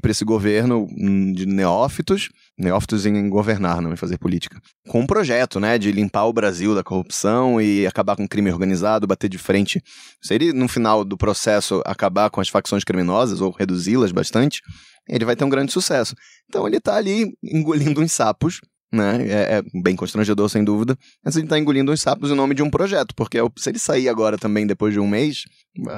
para 0.00 0.10
esse 0.10 0.24
governo 0.24 0.86
hum, 0.90 1.32
de 1.32 1.44
neófitos, 1.44 2.30
neófitos 2.58 3.04
em 3.04 3.28
governar, 3.28 3.82
não 3.82 3.92
em 3.92 3.96
fazer 3.96 4.18
política. 4.18 4.60
Com 4.88 5.00
um 5.00 5.06
projeto, 5.06 5.60
né, 5.60 5.78
de 5.78 5.92
limpar 5.92 6.24
o 6.24 6.32
Brasil 6.32 6.74
da 6.74 6.82
corrupção 6.82 7.60
e 7.60 7.86
acabar 7.86 8.16
com 8.16 8.24
o 8.24 8.28
crime 8.28 8.50
organizado, 8.50 9.06
bater 9.06 9.28
de 9.28 9.38
frente. 9.38 9.82
Se 10.22 10.34
ele, 10.34 10.52
no 10.52 10.68
final 10.68 11.04
do 11.04 11.16
processo, 11.16 11.82
acabar 11.84 12.30
com 12.30 12.40
as 12.40 12.48
facções 12.48 12.82
criminosas 12.82 13.40
ou 13.40 13.50
reduzi-las 13.50 14.10
bastante, 14.10 14.62
ele 15.08 15.24
vai 15.24 15.36
ter 15.36 15.44
um 15.44 15.50
grande 15.50 15.72
sucesso. 15.72 16.14
Então 16.48 16.66
ele 16.66 16.80
tá 16.80 16.96
ali 16.96 17.34
engolindo 17.42 18.00
uns 18.00 18.12
sapos 18.12 18.60
né? 18.92 19.26
É, 19.26 19.58
é, 19.58 19.62
bem 19.82 19.96
constrangedor, 19.96 20.48
sem 20.48 20.62
dúvida. 20.62 20.96
Mas 21.24 21.34
ele 21.36 21.46
tá 21.46 21.58
engolindo 21.58 21.90
uns 21.90 22.00
sapos 22.00 22.30
em 22.30 22.34
nome 22.34 22.54
de 22.54 22.62
um 22.62 22.70
projeto, 22.70 23.14
porque 23.14 23.38
é 23.38 23.42
se 23.56 23.70
ele 23.70 23.78
sair 23.78 24.08
agora 24.08 24.36
também, 24.36 24.66
depois 24.66 24.92
de 24.92 25.00
um 25.00 25.08
mês, 25.08 25.44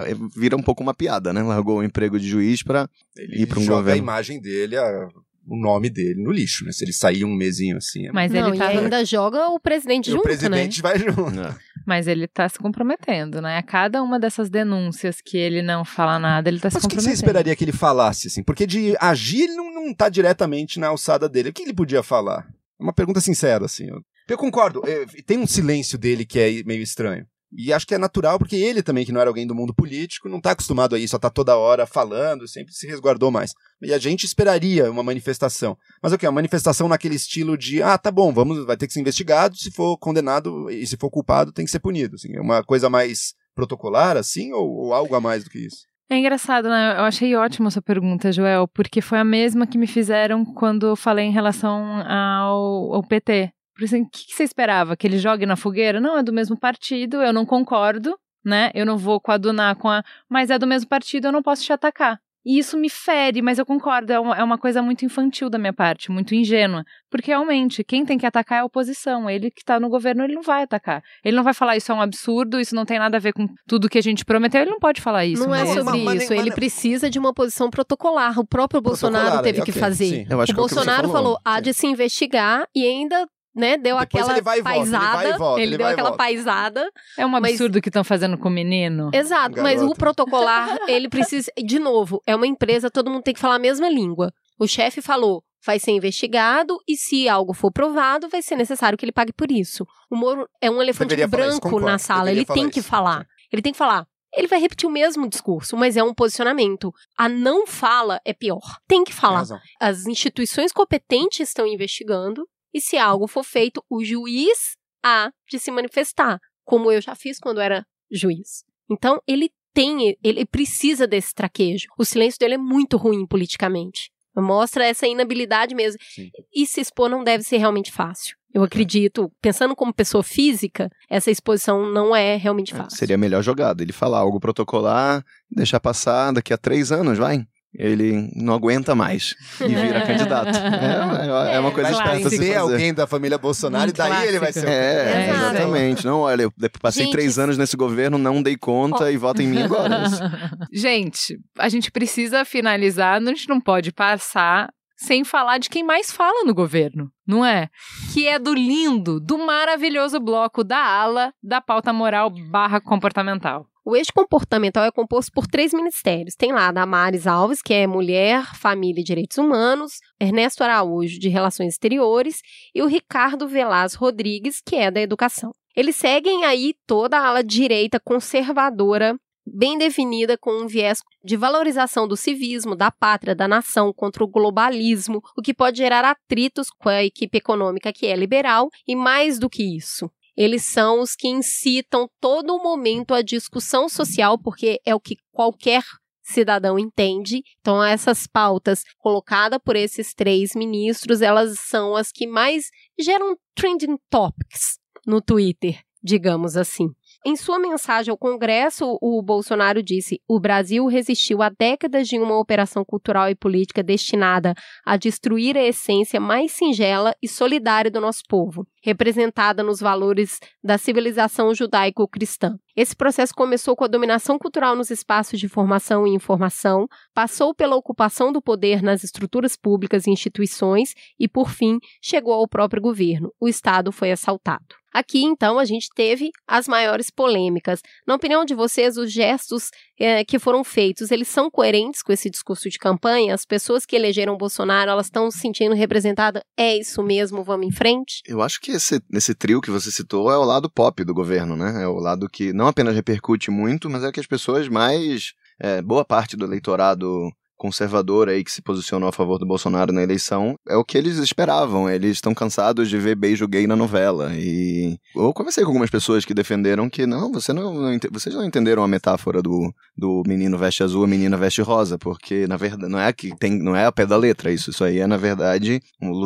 é, 0.06 0.14
vira 0.36 0.56
um 0.56 0.62
pouco 0.62 0.82
uma 0.82 0.94
piada, 0.94 1.32
né? 1.32 1.42
Largou 1.42 1.78
o 1.78 1.84
emprego 1.84 2.18
de 2.18 2.28
juiz 2.28 2.62
para 2.62 2.88
ir 3.18 3.46
para 3.46 3.58
um 3.58 3.62
joga 3.62 3.78
governo. 3.78 4.00
a 4.00 4.02
imagem 4.04 4.40
dele, 4.40 4.76
a, 4.76 5.08
o 5.46 5.56
nome 5.60 5.90
dele 5.90 6.22
no 6.22 6.30
lixo, 6.30 6.64
né? 6.64 6.72
Se 6.72 6.84
ele 6.84 6.92
sair 6.92 7.24
um 7.24 7.34
mesinho 7.34 7.76
assim. 7.76 8.06
é- 8.06 8.12
Mas 8.12 8.30
Não, 8.32 8.48
ele 8.48 8.58
tá. 8.58 8.68
ainda 8.68 9.04
joga 9.04 9.48
o 9.48 9.58
presidente 9.60 10.06
E 10.08 10.12
junto, 10.12 10.20
o 10.20 10.22
presidente 10.22 10.80
vai 10.80 10.98
junto. 10.98 11.40
É. 11.40 11.54
Mas 11.86 12.06
ele 12.06 12.26
tá 12.26 12.48
se 12.48 12.58
comprometendo, 12.58 13.42
né? 13.42 13.58
A 13.58 13.62
cada 13.62 14.02
uma 14.02 14.18
dessas 14.18 14.48
denúncias 14.48 15.16
que 15.20 15.36
ele 15.36 15.60
não 15.60 15.84
fala 15.84 16.18
nada, 16.18 16.48
ele 16.48 16.58
tá 16.58 16.70
se 16.70 16.76
Mas 16.76 16.84
o 16.84 16.88
que 16.88 16.94
você 16.94 17.00
comprometendo. 17.00 17.16
esperaria 17.24 17.56
que 17.56 17.62
ele 17.64 17.72
falasse, 17.72 18.28
assim? 18.28 18.42
Porque 18.42 18.66
de 18.66 18.96
agir, 18.98 19.42
ele 19.42 19.54
não, 19.54 19.74
não 19.74 19.92
tá 19.94 20.08
diretamente 20.08 20.80
na 20.80 20.86
alçada 20.86 21.28
dele. 21.28 21.50
O 21.50 21.52
que 21.52 21.62
ele 21.62 21.74
podia 21.74 22.02
falar? 22.02 22.48
Uma 22.84 22.92
pergunta 22.92 23.20
sincera, 23.20 23.64
assim. 23.64 23.86
Eu, 24.28 24.36
concordo. 24.36 24.82
eh, 24.86 25.06
Tem 25.26 25.38
um 25.38 25.46
silêncio 25.46 25.96
dele 25.96 26.26
que 26.26 26.38
é 26.38 26.62
meio 26.64 26.82
estranho. 26.82 27.26
E 27.56 27.72
acho 27.72 27.86
que 27.86 27.94
é 27.94 27.98
natural, 27.98 28.36
porque 28.36 28.56
ele 28.56 28.82
também, 28.82 29.06
que 29.06 29.12
não 29.12 29.20
era 29.20 29.30
alguém 29.30 29.46
do 29.46 29.54
mundo 29.54 29.72
político, 29.72 30.28
não 30.28 30.40
tá 30.40 30.50
acostumado 30.50 30.94
a 30.94 30.98
isso, 30.98 31.14
a 31.14 31.20
tá 31.20 31.30
toda 31.30 31.56
hora 31.56 31.86
falando, 31.86 32.48
sempre 32.48 32.74
se 32.74 32.86
resguardou 32.86 33.30
mais. 33.30 33.54
E 33.80 33.94
a 33.94 33.98
gente 33.98 34.26
esperaria 34.26 34.90
uma 34.90 35.04
manifestação. 35.04 35.78
Mas 36.02 36.12
o 36.12 36.18
que? 36.18 36.26
Uma 36.26 36.32
manifestação 36.32 36.88
naquele 36.88 37.14
estilo 37.14 37.56
de, 37.56 37.80
ah, 37.80 37.96
tá 37.96 38.10
bom, 38.10 38.32
vamos, 38.32 38.66
vai 38.66 38.76
ter 38.76 38.88
que 38.88 38.92
ser 38.92 39.00
investigado, 39.00 39.56
se 39.56 39.70
for 39.70 39.96
condenado 39.96 40.68
e 40.68 40.84
se 40.86 40.96
for 40.96 41.10
culpado, 41.10 41.52
tem 41.52 41.64
que 41.64 41.70
ser 41.70 41.78
punido. 41.78 42.16
Assim, 42.16 42.34
é 42.34 42.40
uma 42.40 42.62
coisa 42.64 42.90
mais 42.90 43.34
protocolar, 43.54 44.16
assim, 44.16 44.52
ou, 44.52 44.68
ou 44.68 44.92
algo 44.92 45.14
a 45.14 45.20
mais 45.20 45.44
do 45.44 45.50
que 45.50 45.60
isso? 45.60 45.84
É 46.14 46.18
engraçado, 46.18 46.68
né? 46.68 46.96
Eu 46.96 47.02
achei 47.02 47.34
ótima 47.34 47.72
sua 47.72 47.82
pergunta, 47.82 48.30
Joel, 48.30 48.68
porque 48.68 49.00
foi 49.00 49.18
a 49.18 49.24
mesma 49.24 49.66
que 49.66 49.76
me 49.76 49.88
fizeram 49.88 50.44
quando 50.44 50.86
eu 50.86 50.94
falei 50.94 51.24
em 51.24 51.32
relação 51.32 52.00
ao, 52.08 52.94
ao 52.94 53.02
PT. 53.02 53.50
Por 53.74 53.82
isso, 53.82 53.96
o 53.96 54.08
que 54.08 54.32
você 54.32 54.44
esperava? 54.44 54.96
Que 54.96 55.08
ele 55.08 55.18
jogue 55.18 55.44
na 55.44 55.56
fogueira? 55.56 56.00
Não, 56.00 56.16
é 56.16 56.22
do 56.22 56.32
mesmo 56.32 56.56
partido, 56.56 57.20
eu 57.20 57.32
não 57.32 57.44
concordo, 57.44 58.16
né? 58.44 58.70
Eu 58.74 58.86
não 58.86 58.96
vou 58.96 59.20
coadunar 59.20 59.74
com 59.74 59.88
a. 59.88 60.04
Mas 60.30 60.50
é 60.50 60.58
do 60.58 60.68
mesmo 60.68 60.88
partido, 60.88 61.26
eu 61.26 61.32
não 61.32 61.42
posso 61.42 61.64
te 61.64 61.72
atacar. 61.72 62.20
E 62.44 62.58
isso 62.58 62.76
me 62.76 62.90
fere, 62.90 63.40
mas 63.40 63.58
eu 63.58 63.64
concordo, 63.64 64.12
é 64.12 64.20
uma, 64.20 64.36
é 64.36 64.44
uma 64.44 64.58
coisa 64.58 64.82
muito 64.82 65.04
infantil 65.04 65.48
da 65.48 65.58
minha 65.58 65.72
parte, 65.72 66.10
muito 66.10 66.34
ingênua. 66.34 66.84
Porque 67.10 67.30
realmente, 67.30 67.82
quem 67.82 68.04
tem 68.04 68.18
que 68.18 68.26
atacar 68.26 68.58
é 68.58 68.60
a 68.60 68.64
oposição. 68.64 69.30
Ele 69.30 69.50
que 69.50 69.64
tá 69.64 69.80
no 69.80 69.88
governo, 69.88 70.24
ele 70.24 70.34
não 70.34 70.42
vai 70.42 70.62
atacar. 70.64 71.02
Ele 71.24 71.36
não 71.36 71.42
vai 71.44 71.54
falar 71.54 71.76
isso 71.76 71.90
é 71.90 71.94
um 71.94 72.00
absurdo, 72.02 72.60
isso 72.60 72.74
não 72.74 72.84
tem 72.84 72.98
nada 72.98 73.16
a 73.16 73.20
ver 73.20 73.32
com 73.32 73.46
tudo 73.66 73.88
que 73.88 73.98
a 73.98 74.02
gente 74.02 74.24
prometeu. 74.24 74.60
Ele 74.60 74.70
não 74.70 74.78
pode 74.78 75.00
falar 75.00 75.24
isso. 75.24 75.42
Não 75.46 75.54
é 75.54 75.60
mesmo. 75.62 75.74
sobre 75.76 75.92
Mas- 75.92 76.04
mas- 76.04 76.22
isso. 76.24 76.32
mas- 76.34 76.40
Ele 76.40 76.54
precisa 76.54 77.08
de 77.10 77.18
uma 77.18 77.32
posição 77.32 77.70
protocolar. 77.70 78.38
O 78.38 78.46
próprio 78.46 78.80
Bolsonaro 78.82 79.42
teve 79.42 79.60
é, 79.60 79.64
que 79.64 79.70
ok, 79.70 79.80
fazer. 79.80 80.04
sim. 80.06 80.26
Eu 80.28 80.40
acho 80.40 80.52
o 80.52 80.54
que 80.54 80.60
é 80.60 80.64
o 80.64 80.66
que 80.68 80.74
Bolsonaro 80.74 81.08
falou. 81.08 81.22
falou, 81.22 81.40
há 81.44 81.60
de 81.60 81.72
se 81.72 81.86
investigar 81.86 82.66
e 82.74 82.84
ainda, 82.84 83.26
né, 83.54 83.76
deu 83.76 83.98
Depois 83.98 84.24
aquela 84.24 84.32
ele 84.32 84.42
vai 84.42 84.58
e 84.58 84.62
volta, 84.62 84.76
ele 84.78 84.90
paisada. 84.90 85.16
vai 85.16 85.30
e 85.30 85.38
volta, 85.38 85.60
ele 85.62 85.76
deu 85.76 85.84
vai 85.84 85.90
e 85.90 85.94
aquela 85.94 86.08
volta. 86.10 86.24
paisada. 86.24 86.90
É 87.18 87.24
um 87.24 87.28
Mas- 87.28 87.44
absurdo 87.52 87.80
que 87.80 87.88
estão 87.88 88.02
fazendo 88.04 88.36
com 88.38 88.48
o 88.48 88.52
menino. 88.52 89.10
Exato, 89.12 89.62
mas 89.62 89.80
o 89.82 89.94
protocolar, 89.94 90.78
ele 90.88 91.08
precisa. 91.08 91.50
De 91.64 91.78
novo, 91.78 92.20
é 92.26 92.34
uma 92.34 92.46
empresa, 92.46 92.90
todo 92.90 93.10
mundo 93.10 93.22
tem 93.22 93.34
que 93.34 93.40
falar 93.40 93.56
a 93.56 93.58
mesma 93.60 93.88
língua. 93.88 94.32
O 94.58 94.66
chefe 94.66 95.00
falou. 95.00 95.42
Vai 95.66 95.78
ser 95.78 95.92
investigado 95.92 96.76
e, 96.86 96.94
se 96.94 97.26
algo 97.26 97.54
for 97.54 97.72
provado, 97.72 98.28
vai 98.28 98.42
ser 98.42 98.54
necessário 98.54 98.98
que 98.98 99.04
ele 99.06 99.12
pague 99.12 99.32
por 99.32 99.50
isso. 99.50 99.86
O 100.10 100.14
Moro 100.14 100.46
é 100.60 100.70
um 100.70 100.82
elefante 100.82 101.16
Deveria 101.16 101.24
isso, 101.24 101.30
branco 101.30 101.62
concordo, 101.62 101.86
na 101.86 101.96
sala. 101.98 102.24
deveria 102.24 102.40
Ele 102.40 102.44
tem 102.44 102.54
falar 102.56 102.70
que 102.70 102.80
isso. 102.80 102.88
falar. 102.90 103.26
Ele 103.50 103.62
tem 103.62 103.72
que 103.72 103.78
falar. 103.78 104.06
Ele 104.36 104.46
vai 104.46 104.60
repetir 104.60 104.86
o 104.86 104.92
mesmo 104.92 105.26
discurso, 105.26 105.74
mas 105.74 105.96
é 105.96 106.02
um 106.02 106.12
posicionamento. 106.12 106.92
A 107.16 107.30
não 107.30 107.66
fala 107.66 108.20
é 108.26 108.34
pior. 108.34 108.60
Tem 108.86 109.02
que 109.04 109.12
Tem 109.12 109.18
falar. 109.18 109.38
razão. 109.38 109.58
As 109.80 110.04
instituições 110.06 110.70
competentes 110.70 111.48
estão 111.48 111.66
investigando 111.66 112.46
e 112.74 112.80
se 112.80 112.98
algo 112.98 113.28
for 113.28 113.44
feito, 113.44 113.82
o 113.88 114.04
juiz 114.04 114.76
há 115.04 115.30
de 115.48 115.58
se 115.60 115.70
manifestar, 115.70 116.40
como 116.64 116.90
eu 116.90 117.00
já 117.00 117.14
fiz 117.14 117.38
quando 117.38 117.60
era 117.60 117.86
juiz. 118.10 118.64
Então, 118.90 119.20
ele 119.26 119.50
tem, 119.72 120.16
ele 120.22 120.44
precisa 120.44 121.06
desse 121.06 121.32
traquejo. 121.34 121.86
O 121.98 122.04
silêncio 122.04 122.38
dele 122.38 122.54
é 122.54 122.58
muito 122.58 122.96
ruim 122.96 123.26
politicamente. 123.26 124.10
Mostra 124.36 124.84
essa 124.84 125.06
inabilidade 125.06 125.74
mesmo. 125.74 125.98
Sim. 126.02 126.28
E 126.52 126.66
se 126.66 126.80
expor 126.80 127.08
não 127.08 127.22
deve 127.22 127.44
ser 127.44 127.58
realmente 127.58 127.92
fácil. 127.92 128.36
Eu 128.52 128.62
acredito, 128.62 129.30
pensando 129.40 129.74
como 129.74 129.92
pessoa 129.92 130.22
física, 130.22 130.88
essa 131.08 131.30
exposição 131.30 131.90
não 131.90 132.14
é 132.14 132.36
realmente 132.36 132.72
fácil. 132.72 132.96
Seria 132.96 133.16
a 133.16 133.18
melhor 133.18 133.42
jogada. 133.42 133.82
Ele 133.82 133.92
falar 133.92 134.18
algo 134.18 134.38
protocolar, 134.38 135.24
deixar 135.50 135.80
passar 135.80 136.32
daqui 136.32 136.52
a 136.52 136.58
três 136.58 136.92
anos, 136.92 137.18
vai. 137.18 137.44
Ele 137.76 138.30
não 138.36 138.54
aguenta 138.54 138.94
mais 138.94 139.34
e 139.60 139.68
vira 139.74 140.00
candidato. 140.06 140.56
É, 140.56 141.50
é- 141.52 141.56
é 141.56 141.60
uma 141.60 141.72
coisa 141.72 141.88
É, 141.88 141.92
esperta 141.92 142.10
clássico. 142.20 142.30
se 142.30 142.36
fazer. 142.38 142.56
alguém 142.56 142.94
da 142.94 143.06
família 143.06 143.36
Bolsonaro 143.36 143.86
Um 143.86 143.88
e 143.88 143.92
daí 143.92 144.28
ele 144.28 144.38
vai 144.38 144.52
clássico. 144.52 144.66
ser 144.66 144.66
o 144.66 144.70
É, 144.70 145.30
Exato. 145.30 145.54
exatamente. 145.56 146.04
Não, 146.06 146.20
olha, 146.20 146.42
eu 146.42 146.52
passei 146.80 147.04
Gente, 147.04 147.12
três 147.12 147.38
anos 147.38 147.58
nesse 147.58 147.76
governo, 147.76 148.16
não 148.16 148.42
dei 148.42 148.56
conta 148.56 149.10
e 149.10 149.16
vota 149.16 149.42
em 149.42 149.46
mim 149.48 149.62
agora. 149.62 150.04
Isso. 150.04 150.20
gente, 150.72 151.38
a 151.58 151.68
gente 151.68 151.90
precisa 151.90 152.44
finalizar, 152.44 153.20
a 153.20 153.24
gente 153.24 153.48
não 153.48 153.60
pode 153.60 153.92
passar 153.92 154.68
sem 154.96 155.24
falar 155.24 155.58
de 155.58 155.68
quem 155.68 155.82
mais 155.82 156.12
fala 156.12 156.44
no 156.44 156.54
governo, 156.54 157.10
não 157.26 157.44
é? 157.44 157.68
Que 158.12 158.28
é 158.28 158.38
do 158.38 158.54
lindo, 158.54 159.18
do 159.20 159.36
maravilhoso 159.36 160.20
bloco 160.20 160.62
da 160.62 160.78
ala 160.78 161.32
da 161.42 161.60
pauta 161.60 161.92
moral 161.92 162.30
barra 162.50 162.80
comportamental. 162.80 163.66
O 163.86 163.94
eixo 163.94 164.12
comportamental 164.14 164.82
é 164.82 164.90
composto 164.90 165.30
por 165.30 165.46
três 165.46 165.74
ministérios. 165.74 166.34
Tem 166.34 166.52
lá 166.52 166.68
a 166.68 166.72
Damares 166.72 167.26
Alves, 167.26 167.60
que 167.60 167.74
é 167.74 167.86
Mulher, 167.86 168.56
Família 168.56 169.02
e 169.02 169.04
Direitos 169.04 169.36
Humanos, 169.36 169.98
Ernesto 170.18 170.64
Araújo, 170.64 171.20
de 171.20 171.28
Relações 171.28 171.74
Exteriores, 171.74 172.40
e 172.74 172.80
o 172.80 172.86
Ricardo 172.86 173.46
Velaz 173.46 173.92
Rodrigues, 173.92 174.62
que 174.64 174.76
é 174.76 174.90
da 174.90 175.02
Educação. 175.02 175.52
Eles 175.76 175.96
seguem 175.96 176.46
aí 176.46 176.74
toda 176.86 177.18
a 177.18 177.26
ala 177.26 177.44
direita 177.44 178.00
conservadora, 178.00 179.18
bem 179.46 179.76
definida 179.76 180.38
com 180.38 180.62
um 180.62 180.66
viés 180.66 181.02
de 181.22 181.36
valorização 181.36 182.08
do 182.08 182.16
civismo, 182.16 182.74
da 182.74 182.90
pátria, 182.90 183.34
da 183.34 183.46
nação 183.46 183.92
contra 183.92 184.24
o 184.24 184.28
globalismo, 184.28 185.20
o 185.36 185.42
que 185.42 185.52
pode 185.52 185.76
gerar 185.76 186.06
atritos 186.06 186.68
com 186.70 186.88
a 186.88 187.04
equipe 187.04 187.36
econômica 187.36 187.92
que 187.92 188.06
é 188.06 188.16
liberal, 188.16 188.70
e 188.88 188.96
mais 188.96 189.38
do 189.38 189.50
que 189.50 189.76
isso, 189.76 190.10
eles 190.36 190.64
são 190.64 191.00
os 191.00 191.14
que 191.14 191.28
incitam 191.28 192.08
todo 192.20 192.62
momento 192.62 193.14
a 193.14 193.22
discussão 193.22 193.88
social, 193.88 194.38
porque 194.38 194.80
é 194.84 194.94
o 194.94 195.00
que 195.00 195.16
qualquer 195.32 195.82
cidadão 196.24 196.78
entende. 196.78 197.42
Então, 197.60 197.82
essas 197.82 198.26
pautas 198.26 198.82
colocadas 198.98 199.58
por 199.64 199.76
esses 199.76 200.14
três 200.14 200.54
ministros, 200.54 201.20
elas 201.20 201.58
são 201.60 201.94
as 201.94 202.10
que 202.10 202.26
mais 202.26 202.70
geram 202.98 203.36
trending 203.54 203.96
topics 204.10 204.78
no 205.06 205.20
Twitter, 205.20 205.80
digamos 206.02 206.56
assim. 206.56 206.88
Em 207.26 207.36
sua 207.36 207.58
mensagem 207.58 208.10
ao 208.10 208.18
Congresso, 208.18 208.98
o 209.00 209.22
Bolsonaro 209.22 209.82
disse: 209.82 210.20
o 210.28 210.38
Brasil 210.38 210.86
resistiu 210.86 211.42
a 211.42 211.48
décadas 211.48 212.06
de 212.06 212.18
uma 212.18 212.38
operação 212.38 212.84
cultural 212.84 213.30
e 213.30 213.34
política 213.34 213.82
destinada 213.82 214.54
a 214.84 214.98
destruir 214.98 215.56
a 215.56 215.64
essência 215.64 216.20
mais 216.20 216.52
singela 216.52 217.14
e 217.22 217.28
solidária 217.28 217.90
do 217.90 218.00
nosso 218.00 218.20
povo, 218.28 218.66
representada 218.84 219.62
nos 219.62 219.80
valores 219.80 220.38
da 220.62 220.76
civilização 220.76 221.54
judaico-cristã. 221.54 222.54
Esse 222.76 222.94
processo 222.94 223.32
começou 223.34 223.74
com 223.74 223.84
a 223.84 223.88
dominação 223.88 224.38
cultural 224.38 224.76
nos 224.76 224.90
espaços 224.90 225.40
de 225.40 225.48
formação 225.48 226.06
e 226.06 226.14
informação, 226.14 226.86
passou 227.14 227.54
pela 227.54 227.76
ocupação 227.76 228.30
do 228.30 228.42
poder 228.42 228.82
nas 228.82 229.02
estruturas 229.02 229.56
públicas 229.56 230.06
e 230.06 230.10
instituições 230.10 230.92
e, 231.18 231.26
por 231.26 231.48
fim, 231.48 231.78
chegou 232.02 232.34
ao 232.34 232.46
próprio 232.46 232.82
governo. 232.82 233.32
O 233.40 233.48
Estado 233.48 233.90
foi 233.90 234.12
assaltado. 234.12 234.76
Aqui, 234.92 235.24
então, 235.24 235.58
a 235.58 235.64
gente 235.64 235.88
teve 235.92 236.30
as 236.46 236.68
maiores 236.68 237.10
polêmicas. 237.10 237.80
Na 238.06 238.14
opinião 238.14 238.44
de 238.44 238.54
vocês, 238.54 238.96
os 238.96 239.10
gestos 239.10 239.70
eh, 239.98 240.24
que 240.24 240.38
foram 240.38 240.64
feitos, 240.64 241.10
eles 241.10 241.28
são 241.28 241.50
coerentes 241.50 242.02
com 242.02 242.12
esse 242.12 242.28
discurso 242.30 242.68
de 242.68 242.78
campanha? 242.78 243.34
As 243.34 243.44
pessoas 243.44 243.86
que 243.86 243.96
elegeram 243.96 244.36
Bolsonaro, 244.36 244.90
elas 244.90 245.06
estão 245.06 245.30
se 245.30 245.38
sentindo 245.38 245.74
representadas? 245.74 246.42
É 246.56 246.76
isso 246.76 247.02
mesmo, 247.02 247.44
vamos 247.44 247.66
em 247.66 247.72
frente? 247.72 248.22
Eu 248.26 248.42
acho 248.42 248.60
que 248.60 248.72
esse, 248.72 249.00
esse 249.12 249.34
trio 249.34 249.60
que 249.60 249.70
você 249.70 249.90
citou 249.90 250.30
é 250.30 250.36
o 250.36 250.44
lado 250.44 250.70
pop 250.70 251.04
do 251.04 251.14
governo, 251.14 251.56
né? 251.56 251.82
É 251.82 251.86
o 251.86 251.98
lado 251.98 252.28
que 252.28 252.52
não 252.52 252.66
apenas 252.66 252.94
repercute 252.94 253.50
muito, 253.50 253.88
mas 253.88 254.02
é 254.02 254.12
que 254.12 254.20
as 254.20 254.26
pessoas 254.26 254.68
mais. 254.68 255.32
é, 255.60 255.80
boa 255.82 256.04
parte 256.04 256.36
do 256.36 256.44
eleitorado 256.44 257.30
conservador 257.56 258.28
aí 258.28 258.42
que 258.44 258.52
se 258.52 258.62
posicionou 258.62 259.08
a 259.08 259.12
favor 259.12 259.38
do 259.38 259.46
Bolsonaro 259.46 259.92
na 259.92 260.02
eleição, 260.02 260.56
é 260.68 260.76
o 260.76 260.84
que 260.84 260.98
eles 260.98 261.16
esperavam. 261.18 261.88
Eles 261.88 262.12
estão 262.12 262.34
cansados 262.34 262.88
de 262.88 262.98
ver 262.98 263.14
beijo 263.14 263.46
gay 263.48 263.66
na 263.66 263.76
novela. 263.76 264.32
E 264.34 264.98
eu 265.14 265.32
conversei 265.32 265.64
com 265.64 265.70
algumas 265.70 265.90
pessoas 265.90 266.24
que 266.24 266.34
defenderam 266.34 266.90
que 266.90 267.06
não, 267.06 267.32
você 267.32 267.52
não, 267.52 267.74
não 267.74 267.98
vocês 268.12 268.34
não 268.34 268.44
entenderam 268.44 268.82
a 268.82 268.88
metáfora 268.88 269.42
do, 269.42 269.72
do 269.96 270.22
menino 270.26 270.58
veste 270.58 270.82
azul, 270.82 271.04
a 271.04 271.08
menina 271.08 271.36
veste 271.36 271.62
rosa, 271.62 271.98
porque 271.98 272.46
na 272.46 272.56
verdade 272.56 272.90
não 272.90 272.98
é 272.98 273.12
que 273.12 273.36
tem, 273.36 273.58
não 273.58 273.74
é 273.74 273.86
a 273.86 273.92
pé 273.92 274.06
da 274.06 274.16
letra 274.16 274.52
isso. 274.52 274.70
Isso 274.70 274.84
aí 274.84 274.98
é 274.98 275.06
na 275.06 275.16
verdade 275.16 275.80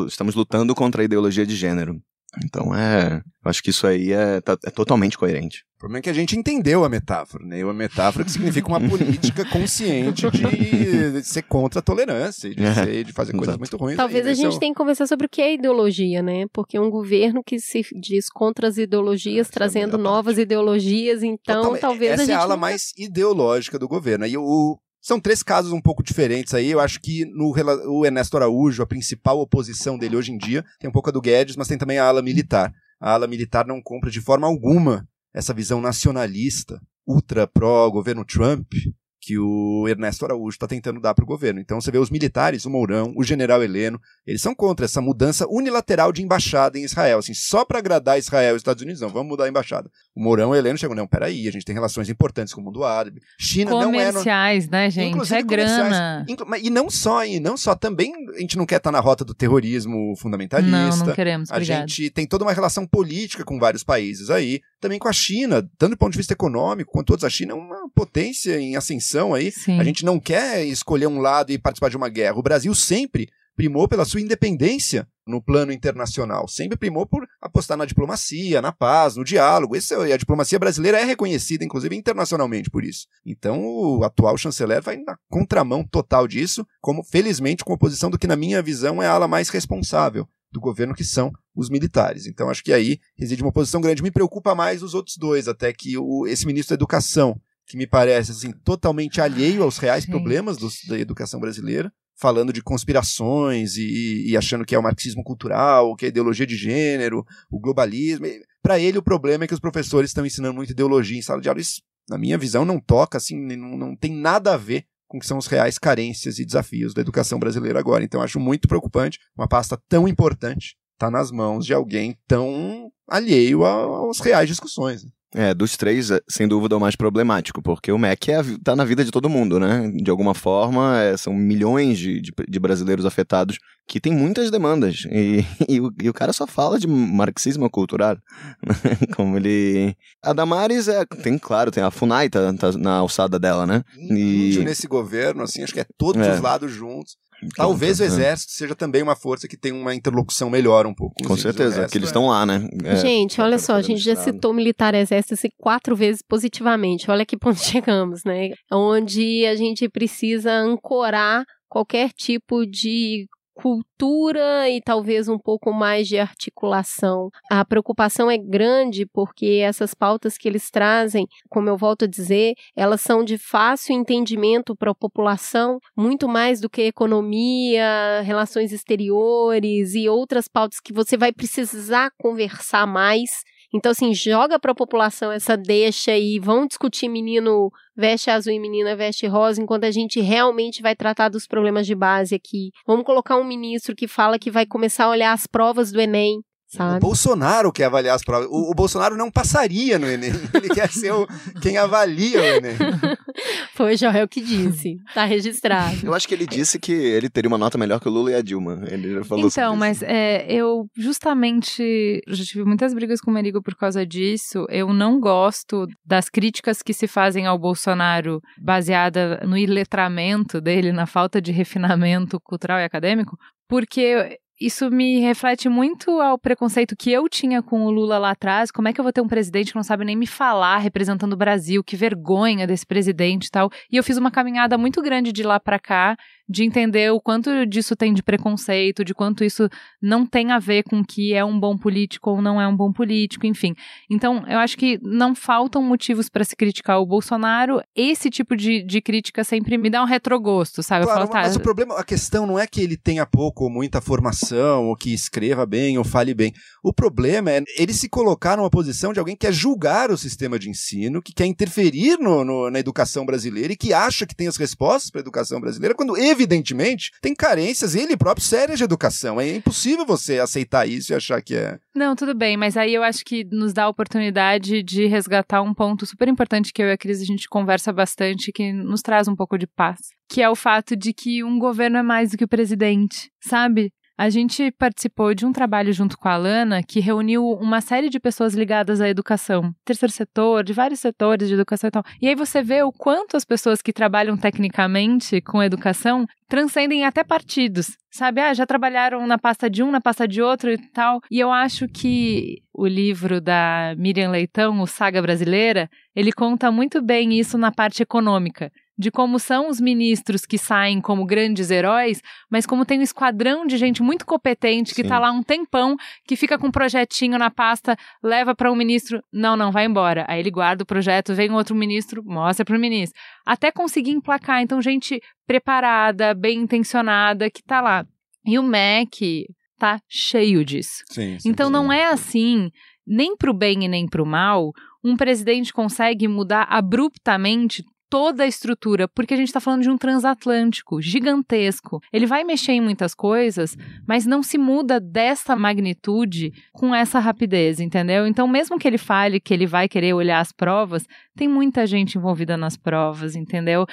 estamos 0.06 0.34
lutando 0.34 0.74
contra 0.74 1.02
a 1.02 1.05
ideologia 1.05 1.46
de 1.46 1.55
gênero. 1.55 2.00
Então 2.44 2.74
é. 2.74 3.22
Acho 3.44 3.62
que 3.62 3.70
isso 3.70 3.86
aí 3.86 4.12
é, 4.12 4.40
tá, 4.40 4.56
é 4.64 4.70
totalmente 4.70 5.16
coerente. 5.16 5.64
O 5.78 5.86
problema 5.86 6.00
é 6.00 6.02
que 6.02 6.10
a 6.10 6.12
gente 6.12 6.36
entendeu 6.36 6.84
a 6.84 6.88
metáfora, 6.88 7.46
né? 7.46 7.62
Uma 7.62 7.72
metáfora 7.72 8.24
que 8.24 8.32
significa 8.32 8.66
uma 8.66 8.80
política 8.80 9.44
consciente 9.48 10.28
de 10.28 11.22
ser 11.22 11.42
contra 11.42 11.78
a 11.78 11.82
tolerância, 11.82 12.52
de, 12.52 12.64
é, 12.64 12.74
ser, 12.74 13.05
de 13.05 13.12
fazer 13.12 13.32
coisas 13.32 13.56
muito 13.56 13.76
ruins. 13.76 13.96
Talvez 13.96 14.26
aí, 14.26 14.32
a 14.32 14.34
gente 14.34 14.56
é 14.56 14.59
tenha 14.59 14.72
que 14.72 14.76
conversar 14.76 15.06
sobre 15.06 15.26
o 15.26 15.28
que 15.28 15.40
é 15.40 15.55
ideologia, 15.55 16.20
né? 16.20 16.46
Porque 16.52 16.76
um 16.80 16.90
governo 16.90 17.44
que 17.44 17.60
se 17.60 17.86
diz 17.94 18.28
contra 18.28 18.66
as 18.66 18.76
ideologias, 18.76 19.46
Essa 19.46 19.50
é 19.50 19.55
trazendo 19.55 19.96
é 19.96 20.00
novas 20.00 20.34
parte. 20.34 20.40
ideologias, 20.40 21.22
então 21.22 21.62
Totalmente. 21.62 21.80
talvez 21.80 22.10
Essa 22.10 22.22
a 22.22 22.26
gente. 22.26 22.34
é 22.34 22.36
a 22.36 22.40
ala 22.42 22.56
mais 22.56 22.92
ideológica 22.98 23.78
do 23.78 23.86
governo. 23.86 24.24
Aí 24.24 24.36
o, 24.36 24.76
são 25.00 25.20
três 25.20 25.44
casos 25.44 25.70
um 25.70 25.80
pouco 25.80 26.02
diferentes 26.02 26.55
aí. 26.55 26.72
Eu 26.72 26.80
acho 26.80 27.00
que 27.00 27.24
no 27.24 27.55
o 27.86 28.05
Ernesto 28.05 28.36
Araújo, 28.36 28.82
a 28.82 28.86
principal 28.86 29.38
oposição 29.38 29.96
dele 29.96 30.16
hoje 30.16 30.32
em 30.32 30.38
dia, 30.38 30.64
tem 30.80 30.90
um 30.90 30.92
pouco 30.92 31.10
a 31.10 31.12
do 31.12 31.20
Guedes, 31.20 31.55
mas 31.55 31.68
tem 31.68 31.78
também 31.78 32.00
a 32.00 32.05
ala 32.05 32.20
militar. 32.20 32.72
A 33.00 33.12
ala 33.12 33.28
militar 33.28 33.64
não 33.64 33.80
compra 33.80 34.10
de 34.10 34.20
forma 34.20 34.44
alguma 34.44 35.06
essa 35.39 35.55
visão 35.55 35.81
nacionalista, 35.81 36.82
ultra 37.06 37.47
pró-governo 37.47 38.24
Trump, 38.24 38.73
que 39.20 39.39
o 39.39 39.86
Ernesto 39.86 40.24
Araújo 40.24 40.56
está 40.56 40.66
tentando 40.66 41.01
dar 41.01 41.15
para 41.15 41.23
o 41.23 41.28
governo. 41.28 41.60
Então 41.60 41.81
você 41.81 41.93
vê 41.93 41.98
os 41.98 42.10
militares, 42.10 42.65
o 42.65 42.70
Mourão, 42.70 43.12
o 43.16 43.23
general 43.23 43.62
Heleno, 43.62 44.01
eles 44.27 44.43
são 44.43 44.52
contra 44.52 44.85
essa 44.85 45.01
mudança 45.01 45.47
unilateral 45.48 46.12
de 46.12 46.23
embaixada 46.23 46.77
em 46.77 46.82
Israel, 46.82 47.20
assim, 47.20 47.35
só 47.35 47.65
para 47.65 47.78
agradar 47.78 48.19
Israel 48.19 48.55
e 48.55 48.56
os 48.56 48.60
Estados 48.60 48.82
Unidos, 48.82 49.01
não, 49.01 49.10
vamos 49.10 49.28
mudar 49.28 49.44
a 49.44 49.48
embaixada. 49.48 49.89
O 50.19 50.20
Mourão 50.20 50.53
e 50.53 50.57
o 50.57 50.59
Heleno 50.59 50.77
chegam, 50.77 50.97
não, 50.97 51.07
peraí, 51.07 51.47
a 51.47 51.53
gente 51.53 51.65
tem 51.65 51.73
relações 51.73 52.09
importantes 52.09 52.53
com 52.53 52.61
o 52.61 52.65
mundo 52.65 52.82
árabe. 52.82 53.23
China 53.39 53.70
não 53.70 53.95
é... 53.95 54.09
Comerciais, 54.09 54.69
né, 54.69 54.90
gente? 54.90 55.32
é 55.32 55.43
grana. 55.43 56.27
E 56.61 56.70
não 56.70 56.90
só, 56.90 57.24
e 57.24 57.39
não 57.39 57.57
só, 57.57 57.77
também 57.77 58.12
a 58.35 58.40
gente 58.40 58.57
não 58.57 58.66
quer 58.66 58.78
estar 58.78 58.90
tá 58.90 58.93
na 58.93 58.99
rota 58.99 59.24
do 59.24 59.32
terrorismo 59.32 60.16
fundamentalista. 60.16 60.97
Não, 60.97 61.07
não 61.07 61.15
queremos, 61.15 61.53
obrigado. 61.53 61.85
A 61.85 61.86
gente 61.86 62.11
tem 62.11 62.27
toda 62.27 62.45
uma 62.45 62.53
relação 62.53 62.85
política 62.85 63.45
com 63.45 63.61
vários 63.61 63.85
países 63.85 64.28
aí, 64.28 64.61
também 64.81 64.99
com 64.99 65.07
a 65.07 65.12
China, 65.12 65.62
tanto 65.78 65.90
do 65.90 65.97
ponto 65.97 66.11
de 66.11 66.19
vista 66.19 66.32
econômico 66.32 66.90
quanto 66.90 67.11
outros. 67.11 67.24
A 67.24 67.31
China 67.31 67.53
é 67.53 67.55
uma 67.55 67.89
potência 67.95 68.59
em 68.59 68.74
ascensão 68.74 69.35
aí. 69.35 69.53
Sim. 69.53 69.78
A 69.78 69.85
gente 69.85 70.05
não 70.05 70.19
quer 70.19 70.65
escolher 70.65 71.07
um 71.07 71.20
lado 71.20 71.53
e 71.53 71.59
participar 71.59 71.90
de 71.90 71.97
uma 71.97 72.09
guerra. 72.09 72.36
O 72.36 72.43
Brasil 72.43 72.74
sempre 72.74 73.28
primou 73.59 73.89
pela 73.89 74.05
sua 74.05 74.20
independência 74.20 75.05
no 75.26 75.43
plano 75.43 75.72
internacional, 75.72 76.47
sempre 76.47 76.78
primou 76.78 77.05
por 77.05 77.26
apostar 77.43 77.76
na 77.76 77.85
diplomacia, 77.85 78.62
na 78.62 78.70
paz, 78.70 79.16
no 79.16 79.24
diálogo. 79.24 79.74
Esse, 79.74 79.94
é, 79.94 80.12
a 80.12 80.16
diplomacia 80.16 80.60
brasileira 80.60 81.01
é 81.01 81.05
reconhecida, 81.05 81.64
inclusive, 81.64 81.97
internacionalmente 81.97 82.70
por 82.70 82.85
isso. 82.85 83.09
Então, 83.26 83.60
o 83.60 84.05
atual 84.05 84.39
chanceler 84.39 84.80
vai 84.80 84.97
na 84.98 85.18
contramão 85.28 85.85
total 85.85 86.28
disso, 86.28 86.64
como, 86.80 87.02
felizmente, 87.02 87.64
com 87.64 87.72
a 87.72 87.76
posição 87.78 88.09
do 88.09 88.16
que, 88.16 88.28
na 88.28 88.36
minha 88.36 88.62
visão, 88.62 89.02
é 89.02 89.09
a 89.09 89.12
ala 89.12 89.26
mais 89.26 89.48
responsável 89.48 90.24
do 90.52 90.60
governo, 90.60 90.94
que 90.94 91.05
são 91.05 91.32
os 91.52 91.68
militares. 91.68 92.26
Então, 92.26 92.48
acho 92.48 92.62
que 92.62 92.72
aí 92.72 93.01
reside 93.18 93.43
uma 93.43 93.52
posição 93.52 93.80
grande. 93.80 94.05
Me 94.05 94.12
preocupa 94.12 94.55
mais 94.55 94.85
os 94.85 94.94
outros 94.94 95.16
dois, 95.16 95.48
até 95.48 95.72
que 95.72 95.98
o, 95.98 96.28
esse 96.28 96.47
ministro 96.47 96.76
da 96.76 96.78
Educação, 96.78 97.39
que 97.66 97.76
me 97.76 97.89
parece 97.89 98.30
assim 98.30 98.52
totalmente 98.52 99.20
alheio 99.20 99.64
aos 99.64 99.78
reais 99.78 100.05
Sim. 100.05 100.12
problemas 100.12 100.56
do, 100.56 100.68
da 100.86 100.97
educação 100.97 101.40
brasileira, 101.40 101.93
falando 102.19 102.53
de 102.53 102.61
conspirações 102.61 103.77
e, 103.77 104.31
e, 104.31 104.36
achando 104.36 104.65
que 104.65 104.74
é 104.74 104.78
o 104.78 104.82
marxismo 104.82 105.23
cultural, 105.23 105.95
que 105.95 106.05
é 106.05 106.07
a 106.07 106.11
ideologia 106.11 106.47
de 106.47 106.57
gênero, 106.57 107.24
o 107.51 107.61
globalismo. 107.61 108.27
Para 108.61 108.78
ele, 108.78 108.99
o 108.99 109.03
problema 109.03 109.45
é 109.45 109.47
que 109.47 109.55
os 109.55 109.61
professores 109.61 110.11
estão 110.11 110.27
ensinando 110.27 110.55
muita 110.55 110.73
ideologia 110.73 111.16
em 111.16 111.23
sala 111.23 111.40
de 111.40 111.49
aula. 111.49 111.61
Isso, 111.61 111.81
na 112.09 112.19
minha 112.19 112.36
visão, 112.36 112.65
não 112.65 112.81
toca, 112.81 113.19
assim, 113.19 113.39
não, 113.57 113.78
não 113.78 113.97
tem 113.97 114.12
nada 114.12 114.55
a 114.55 114.57
ver 114.57 114.85
com 115.07 115.19
que 115.19 115.27
são 115.27 115.39
os 115.39 115.47
reais 115.47 115.78
carências 115.78 116.39
e 116.39 116.45
desafios 116.45 116.93
da 116.93 117.01
educação 117.01 117.39
brasileira 117.39 117.78
agora. 117.78 118.05
Então, 118.05 118.20
acho 118.20 118.40
muito 118.40 118.66
preocupante 118.66 119.20
uma 119.36 119.49
pasta 119.49 119.81
tão 119.89 120.09
importante 120.09 120.77
estar 120.95 121.07
tá 121.07 121.11
nas 121.11 121.31
mãos 121.31 121.65
de 121.65 121.73
alguém 121.73 122.19
tão 122.27 122.93
alheio 123.09 123.65
aos 123.65 124.19
reais 124.19 124.49
discussões. 124.49 125.07
Né? 125.34 125.50
É, 125.50 125.55
dos 125.55 125.76
três, 125.76 126.10
é, 126.10 126.20
sem 126.28 126.48
dúvida, 126.48 126.74
é 126.74 126.78
o 126.78 126.80
mais 126.80 126.96
problemático, 126.96 127.62
porque 127.62 127.92
o 127.92 127.98
MEC 127.98 128.32
é, 128.32 128.42
tá 128.64 128.74
na 128.74 128.84
vida 128.84 129.05
de 129.05 129.10
todo 129.10 129.28
mundo, 129.28 129.60
né? 129.60 129.90
De 129.94 130.10
alguma 130.10 130.34
forma, 130.34 130.98
é, 130.98 131.16
são 131.16 131.34
milhões 131.34 131.98
de, 131.98 132.20
de, 132.20 132.32
de, 132.48 132.59
brasileiros 132.59 133.05
afetados 133.05 133.59
que 133.86 134.00
têm 134.00 134.12
muitas 134.12 134.50
demandas. 134.50 135.05
E, 135.10 135.44
e, 135.68 135.80
o, 135.80 135.92
e 136.02 136.09
o 136.09 136.14
cara 136.14 136.32
só 136.32 136.46
fala 136.46 136.78
de 136.78 136.86
marxismo 136.86 137.68
cultural. 137.70 138.16
Como 139.16 139.36
ele. 139.36 139.94
A 140.22 140.32
Damares 140.32 140.88
é. 140.88 141.05
Tem, 141.22 141.38
claro, 141.38 141.70
tem 141.70 141.82
a 141.82 141.90
FUNAI, 141.90 142.28
tá, 142.28 142.52
tá 142.55 142.72
na 142.72 142.96
alçada 142.96 143.38
dela, 143.38 143.66
né? 143.66 143.82
E... 143.96 144.59
Nesse 144.64 144.86
governo, 144.86 145.42
assim, 145.42 145.62
acho 145.62 145.72
que 145.72 145.80
é 145.80 145.86
todos 145.96 146.26
é. 146.26 146.34
os 146.34 146.40
lados 146.40 146.72
juntos. 146.72 147.16
Talvez 147.56 148.01
o 148.01 148.05
exército 148.05 148.52
seja 148.52 148.74
também 148.74 149.02
uma 149.02 149.15
força 149.15 149.47
que 149.47 149.56
tem 149.56 149.73
uma 149.73 149.94
interlocução 149.94 150.51
melhor 150.51 150.86
um 150.86 150.94
pouco. 150.94 151.15
Com 151.24 151.36
certeza, 151.36 151.86
que 151.86 151.97
eles 151.97 152.09
estão 152.09 152.27
lá, 152.27 152.44
né? 152.44 152.69
É, 152.85 152.97
gente, 152.97 153.40
olha 153.40 153.59
só, 153.59 153.74
a 153.74 153.82
gente 153.82 154.01
já 154.01 154.16
citou 154.16 154.52
militar 154.52 154.94
exército 154.94 155.35
assim, 155.35 155.48
quatro 155.56 155.94
vezes 155.94 156.23
positivamente. 156.27 157.10
Olha 157.10 157.24
que 157.24 157.36
ponto 157.36 157.59
chegamos, 157.62 158.23
né? 158.24 158.51
Onde 158.73 159.47
a 159.47 159.55
gente 159.55 159.89
precisa 159.89 160.52
ancorar 160.52 161.44
qualquer 161.69 162.10
tipo 162.12 162.66
de 162.66 163.27
cultura 163.60 164.70
e 164.70 164.80
talvez 164.80 165.28
um 165.28 165.36
pouco 165.36 165.72
mais 165.72 166.06
de 166.06 166.16
articulação. 166.16 167.28
A 167.51 167.64
preocupação 167.64 168.30
é 168.30 168.39
grande 168.39 169.05
porque 169.05 169.60
essas 169.64 169.94
pautas 169.94 170.39
que 170.39 170.47
eles 170.47 170.70
trazem, 170.70 171.26
como 171.48 171.68
eu 171.68 171.76
volto 171.76 172.05
a 172.05 172.09
dizer, 172.09 172.55
elas 172.76 173.01
são 173.01 173.24
de 173.24 173.36
fácil 173.36 173.97
entendimento 173.97 174.76
para 174.76 174.93
a 174.93 174.94
população, 174.94 175.80
muito 175.97 176.28
mais 176.28 176.60
do 176.60 176.70
que 176.70 176.82
economia, 176.82 178.22
relações 178.22 178.70
exteriores 178.70 179.93
e 179.94 180.09
outras 180.09 180.47
pautas 180.47 180.78
que 180.78 180.93
você 180.93 181.16
vai 181.16 181.32
precisar 181.32 182.12
conversar 182.16 182.86
mais 182.86 183.43
então, 183.74 183.93
assim, 183.93 184.15
joga 184.15 184.59
para 184.59 184.73
a 184.73 184.74
população 184.74 185.31
essa 185.31 185.57
deixa 185.57 186.16
e 186.16 186.39
vão 186.39 186.66
discutir 186.66 187.09
menino 187.09 187.70
veste 187.95 188.31
azul 188.31 188.53
e 188.53 188.59
menina 188.59 188.97
veste 188.97 189.27
rosa, 189.27 189.61
enquanto 189.61 189.85
a 189.85 189.90
gente 189.90 190.20
realmente 190.20 190.81
vai 190.81 190.97
tratar 190.97 191.28
dos 191.28 191.47
problemas 191.47 191.86
de 191.86 191.95
base 191.95 192.35
aqui. 192.35 192.70
Vamos 192.86 193.05
colocar 193.05 193.36
um 193.36 193.45
ministro 193.45 193.95
que 193.95 194.09
fala 194.09 194.39
que 194.39 194.51
vai 194.51 194.65
começar 194.65 195.05
a 195.05 195.11
olhar 195.11 195.32
as 195.32 195.47
provas 195.47 195.93
do 195.93 196.01
Enem 196.01 196.40
Sabe? 196.69 196.99
O 196.99 197.01
Bolsonaro 197.01 197.73
quer 197.73 197.85
avaliar 197.85 198.15
as 198.15 198.23
provas. 198.23 198.47
O, 198.51 198.70
o, 198.70 198.74
Bolsonaro 198.74 199.16
não 199.16 199.31
passaria 199.31 199.99
no 199.99 200.07
Enem. 200.07 200.31
Ele 200.53 200.69
quer 200.69 200.90
ser 200.90 201.12
o, 201.12 201.27
quem 201.62 201.78
avalia 201.78 202.39
o 202.39 202.45
Enem. 202.45 202.77
Foi 203.74 203.95
o 203.95 203.97
Joel 203.97 204.28
que 204.28 204.43
disse. 204.43 204.97
Tá 205.15 205.24
registrado. 205.24 205.97
Eu 206.05 206.12
acho 206.12 206.28
que 206.28 206.35
ele 206.35 206.47
disse 206.47 206.81
que 206.81 206.93
ele 206.93 207.31
teria 207.31 207.49
uma 207.49 207.57
nota 207.57 207.78
melhor 207.78 208.01
que 208.01 208.09
o 208.09 208.11
Lula 208.11 208.32
e 208.32 208.35
a 208.35 208.43
Dilma. 208.43 208.82
Ele 208.89 209.15
já 209.15 209.24
falou 209.24 209.47
Então, 209.47 209.77
mas 209.77 210.03
é, 210.03 210.45
eu 210.53 210.86
justamente 210.97 212.20
já 212.27 212.45
tive 212.45 212.65
muitas 212.65 212.93
brigas 212.93 213.20
com 213.20 213.31
o 213.31 213.35
Merigo 213.35 213.62
por 213.62 213.77
causa 213.77 214.05
disso. 214.05 214.66
Eu 214.69 214.93
não 214.93 215.20
gosto 215.20 215.86
das 216.05 216.28
críticas 216.28 216.82
que 216.82 216.93
se 216.93 217.07
fazem 217.07 217.47
ao 217.47 217.57
Bolsonaro 217.57 218.43
baseada 218.61 219.40
no 219.47 219.57
iletramento 219.57 220.61
dele, 220.61 220.90
na 220.90 221.07
falta 221.07 221.40
de 221.40 221.53
refinamento 221.53 222.40
cultural 222.40 222.81
e 222.81 222.85
acadêmico, 222.85 223.39
porque 223.69 224.39
isso 224.60 224.90
me 224.90 225.20
reflete 225.20 225.68
muito 225.68 226.20
ao 226.20 226.36
preconceito 226.36 226.97
que 226.97 227.12
eu 227.12 227.28
tinha 227.28 227.62
com 227.62 227.85
o 227.85 227.90
Lula 227.90 228.18
lá 228.18 228.30
atrás. 228.30 228.70
Como 228.70 228.89
é 228.89 228.93
que 228.93 229.01
eu 229.01 229.05
vou 229.05 229.12
ter 229.12 229.20
um 229.20 229.28
presidente 229.28 229.70
que 229.70 229.76
não 229.76 229.85
sabe 229.85 230.05
nem 230.05 230.16
me 230.16 230.26
falar 230.26 230.78
representando 230.78 231.32
o 231.35 231.36
Brasil? 231.36 231.85
Que 231.85 231.97
vergonha 231.97 232.66
desse 232.66 232.85
presidente 232.85 233.47
e 233.47 233.51
tal. 233.51 233.70
E 233.90 233.97
eu 233.97 234.02
fiz 234.02 234.16
uma 234.16 234.30
caminhada 234.30 234.76
muito 234.76 235.01
grande 235.01 235.32
de 235.32 235.44
lá 235.44 235.60
para 235.60 235.78
cá 235.78 236.16
de 236.48 236.64
entender 236.64 237.12
o 237.12 237.20
quanto 237.20 237.66
disso 237.66 237.94
tem 237.94 238.14
de 238.14 238.22
preconceito, 238.22 239.05
de 239.05 239.12
quanto 239.12 239.44
isso 239.44 239.68
não 240.01 240.24
tem 240.24 240.51
a 240.51 240.59
ver 240.59 240.82
com 240.82 241.05
que 241.05 241.35
é 241.35 241.44
um 241.44 241.60
bom 241.60 241.76
político 241.76 242.30
ou 242.30 242.40
não 242.40 242.59
é 242.59 242.66
um 242.66 242.74
bom 242.74 242.90
político, 242.90 243.47
enfim. 243.47 243.74
Então, 244.10 244.43
eu 244.48 244.59
acho 244.59 244.76
que 244.78 244.98
não 245.02 245.35
faltam 245.35 245.82
motivos 245.82 246.30
para 246.30 246.44
se 246.44 246.56
criticar 246.56 247.01
o 247.01 247.06
Bolsonaro. 247.06 247.82
Esse 247.94 248.30
tipo 248.30 248.56
de, 248.56 248.82
de 248.82 249.02
crítica 249.02 249.44
sempre 249.44 249.76
me 249.76 249.90
dá 249.90 250.02
um 250.02 250.06
retrogosto, 250.06 250.82
sabe? 250.82 251.05
Claro, 251.05 251.20
falo, 251.20 251.30
tá, 251.30 251.43
mas 251.43 251.55
o 251.55 251.60
problema, 251.60 251.98
a 251.98 252.05
questão 252.05 252.47
não 252.47 252.59
é 252.59 252.66
que 252.66 252.80
ele 252.80 252.97
tenha 252.97 253.26
pouco 253.26 253.64
ou 253.64 253.70
muita 253.70 254.01
formação 254.01 254.48
ou 254.57 254.97
que 254.97 255.12
escreva 255.12 255.66
bem, 255.66 255.99
ou 255.99 256.05
fale 256.05 256.35
bem. 256.35 256.53
O 256.83 256.93
problema 256.93 257.51
é 257.51 257.62
ele 257.77 257.93
se 257.93 258.09
colocar 258.09 258.57
numa 258.57 258.70
posição 258.70 259.12
de 259.12 259.19
alguém 259.19 259.37
que 259.37 259.47
quer 259.47 259.53
julgar 259.53 260.11
o 260.11 260.19
sistema 260.19 260.59
de 260.59 260.70
ensino, 260.70 261.23
que 261.23 261.33
quer 261.33 261.47
interferir 261.47 262.19
no, 262.19 262.45
no, 262.45 262.70
na 262.70 262.79
educação 262.79 263.25
brasileira 263.27 263.73
e 263.73 263.77
que 263.77 263.93
acha 263.93 264.27
que 264.27 264.35
tem 264.35 264.49
as 264.49 264.57
respostas 264.57 265.11
para 265.11 265.20
a 265.20 265.23
educação 265.23 265.61
brasileira, 265.61 265.95
quando 265.95 266.16
evidentemente 266.16 267.11
tem 267.20 267.35
carências, 267.35 267.95
ele 267.95 268.16
próprio, 268.16 268.45
sérias 268.45 268.79
de 268.79 268.85
educação. 268.85 269.41
É 269.41 269.57
impossível 269.57 270.07
você 270.07 270.39
aceitar 270.39 270.89
isso 270.89 271.12
e 271.12 271.15
achar 271.15 271.43
que 271.43 271.55
é. 271.55 271.79
Não, 271.95 272.15
tudo 272.15 272.35
bem, 272.35 272.57
mas 272.57 272.77
aí 272.77 272.95
eu 272.95 273.03
acho 273.03 273.25
que 273.25 273.45
nos 273.51 273.73
dá 273.73 273.85
a 273.85 273.89
oportunidade 273.89 274.83
de 274.83 275.07
resgatar 275.07 275.62
um 275.62 275.75
ponto 275.75 276.07
super 276.07 276.29
importante 276.29 276.73
que 276.73 276.83
eu 276.83 276.87
e 276.87 276.93
a 276.93 276.99
Cris 276.99 277.20
a 277.20 277.25
gente 277.25 277.49
conversa 277.49 277.93
bastante, 277.93 278.53
que 278.53 278.73
nos 278.73 279.03
traz 279.03 279.29
um 279.29 279.35
pouco 279.35 279.59
de 279.59 279.66
paz, 279.66 279.99
que 280.29 280.41
é 280.41 280.49
o 280.49 280.55
fato 280.55 280.97
de 280.97 281.12
que 281.12 281.43
um 281.43 281.59
governo 281.59 281.99
é 281.99 282.03
mais 282.03 282.31
do 282.31 282.37
que 282.37 282.45
o 282.45 282.49
presidente, 282.49 283.31
sabe? 283.41 283.93
A 284.19 284.31
gente 284.31 284.73
participou 284.73 285.32
de 285.32 285.47
um 285.47 285.53
trabalho 285.53 285.93
junto 285.93 286.19
com 286.19 286.28
a 286.28 286.32
Alana 286.32 286.82
que 286.82 286.99
reuniu 286.99 287.53
uma 287.53 287.81
série 287.81 288.11
de 288.11 288.19
pessoas 288.19 288.53
ligadas 288.53 289.01
à 289.01 289.09
educação, 289.09 289.73
terceiro 289.85 290.12
setor, 290.12 290.65
de 290.65 290.73
vários 290.73 290.99
setores 290.99 291.47
de 291.47 291.55
educação 291.55 291.86
e 291.86 291.90
tal. 291.93 292.03
E 292.20 292.27
aí 292.27 292.35
você 292.35 292.61
vê 292.61 292.82
o 292.82 292.90
quanto 292.90 293.36
as 293.36 293.45
pessoas 293.45 293.81
que 293.81 293.93
trabalham 293.93 294.36
tecnicamente 294.36 295.40
com 295.40 295.62
educação 295.62 296.27
transcendem 296.49 297.05
até 297.05 297.23
partidos, 297.23 297.97
sabe? 298.11 298.40
Ah, 298.40 298.53
já 298.53 298.66
trabalharam 298.66 299.24
na 299.24 299.39
pasta 299.39 299.70
de 299.70 299.85
um, 299.85 299.90
na 299.93 300.01
pasta 300.01 300.27
de 300.27 300.43
outro 300.43 300.73
e 300.73 300.78
tal. 300.90 301.20
E 301.31 301.39
eu 301.39 301.53
acho 301.53 301.86
que 301.86 302.61
o 302.74 302.89
livro 302.89 303.40
da 303.40 303.95
Miriam 303.97 304.31
Leitão, 304.32 304.81
O 304.81 304.86
Saga 304.89 305.23
Brasileira, 305.23 305.89
ele 306.12 306.32
conta 306.32 306.73
muito 306.73 307.01
bem 307.01 307.39
isso 307.39 307.57
na 307.57 307.70
parte 307.70 308.03
econômica 308.03 308.73
de 308.99 309.11
como 309.12 309.39
são 309.39 309.69
os 309.69 309.81
ministros 309.81 310.45
que 310.45 310.59
saem 310.59 311.01
como 311.01 311.25
grandes 311.25 311.70
heróis, 311.70 312.20
mas 312.51 312.66
como 312.66 312.85
tem 312.85 312.99
um 312.99 313.03
esquadrão 313.03 313.65
de 313.65 313.77
gente 313.77 314.03
muito 314.03 314.27
competente 314.27 314.95
que 314.95 315.03
está 315.03 315.20
lá 315.20 315.31
um 315.31 315.43
tempão, 315.43 315.97
que 316.27 316.35
fica 316.35 316.59
com 316.59 316.66
um 316.66 316.73
projetinho 316.73 317.39
na 317.39 317.49
pasta, 317.49 317.97
leva 318.23 318.57
para 318.57 318.73
um 318.73 318.75
ministro, 318.75 319.23
não, 319.33 319.57
não, 319.57 319.70
vai 319.70 319.85
embora. 319.85 320.25
Aí 320.29 320.41
ele 320.41 320.51
guarda 320.51 320.83
o 320.83 320.87
projeto, 320.87 321.33
vem 321.33 321.53
outro 321.53 321.77
ministro, 321.77 322.25
mostra 322.25 322.65
para 322.65 322.77
o 322.77 322.81
ministro. 322.81 323.19
Até 323.47 323.70
conseguir 323.70 324.11
emplacar. 324.11 324.61
Então, 324.62 324.83
gente 324.83 325.20
preparada, 325.47 326.35
bem 326.35 326.59
intencionada, 326.59 327.49
que 327.49 327.61
está 327.61 327.81
lá. 327.81 328.05
E 328.45 328.59
o 328.59 328.62
MEC 328.62 329.47
tá 329.79 330.01
cheio 330.09 330.65
disso. 330.65 331.05
Sim, 331.11 331.39
sim, 331.39 331.49
então, 331.49 331.70
não 331.70 331.93
é 331.93 332.07
assim, 332.07 332.70
nem 333.07 333.37
para 333.37 333.51
o 333.51 333.55
bem 333.55 333.85
e 333.85 333.89
nem 333.89 334.09
para 334.09 334.23
o 334.23 334.27
mal, 334.27 334.73
um 335.05 335.16
presidente 335.16 335.73
consegue 335.73 336.27
mudar 336.27 336.66
abruptamente 336.69 337.85
toda 338.10 338.44
a 338.44 338.47
estrutura, 338.47 339.06
porque 339.09 339.35
a 339.35 339.36
gente 339.36 339.48
está 339.48 339.60
falando 339.60 339.82
de 339.82 339.90
um 339.90 339.98
transatlântico 339.98 341.01
gigantesco. 341.01 342.01
Ele 342.12 342.26
vai 342.26 342.44
mexer 342.44 342.72
em 342.72 342.80
muitas 342.80 343.14
coisas, 343.14 343.76
mas 344.06 344.26
não 344.26 344.43
se 344.43 344.59
muda 344.59 344.98
dessa 344.98 345.55
magnitude 345.55 346.52
com 346.72 346.94
essa 346.94 347.18
rapidez, 347.18 347.80
entendeu? 347.80 348.26
Então, 348.26 348.48
mesmo 348.48 348.78
que 348.78 348.89
ele 348.89 348.98
fale 348.98 349.40
que 349.40 349.52
ele 349.52 349.66
vai 349.66 349.89
querer 349.89 350.14
olhar 350.14 350.40
as 350.40 350.52
provas, 350.52 351.06
tem 351.36 351.48
muita 351.48 351.86
gente 351.86 352.18
envolvida 352.18 352.56
nas 352.56 352.76
provas, 352.76 353.36
entendeu? 353.36 353.86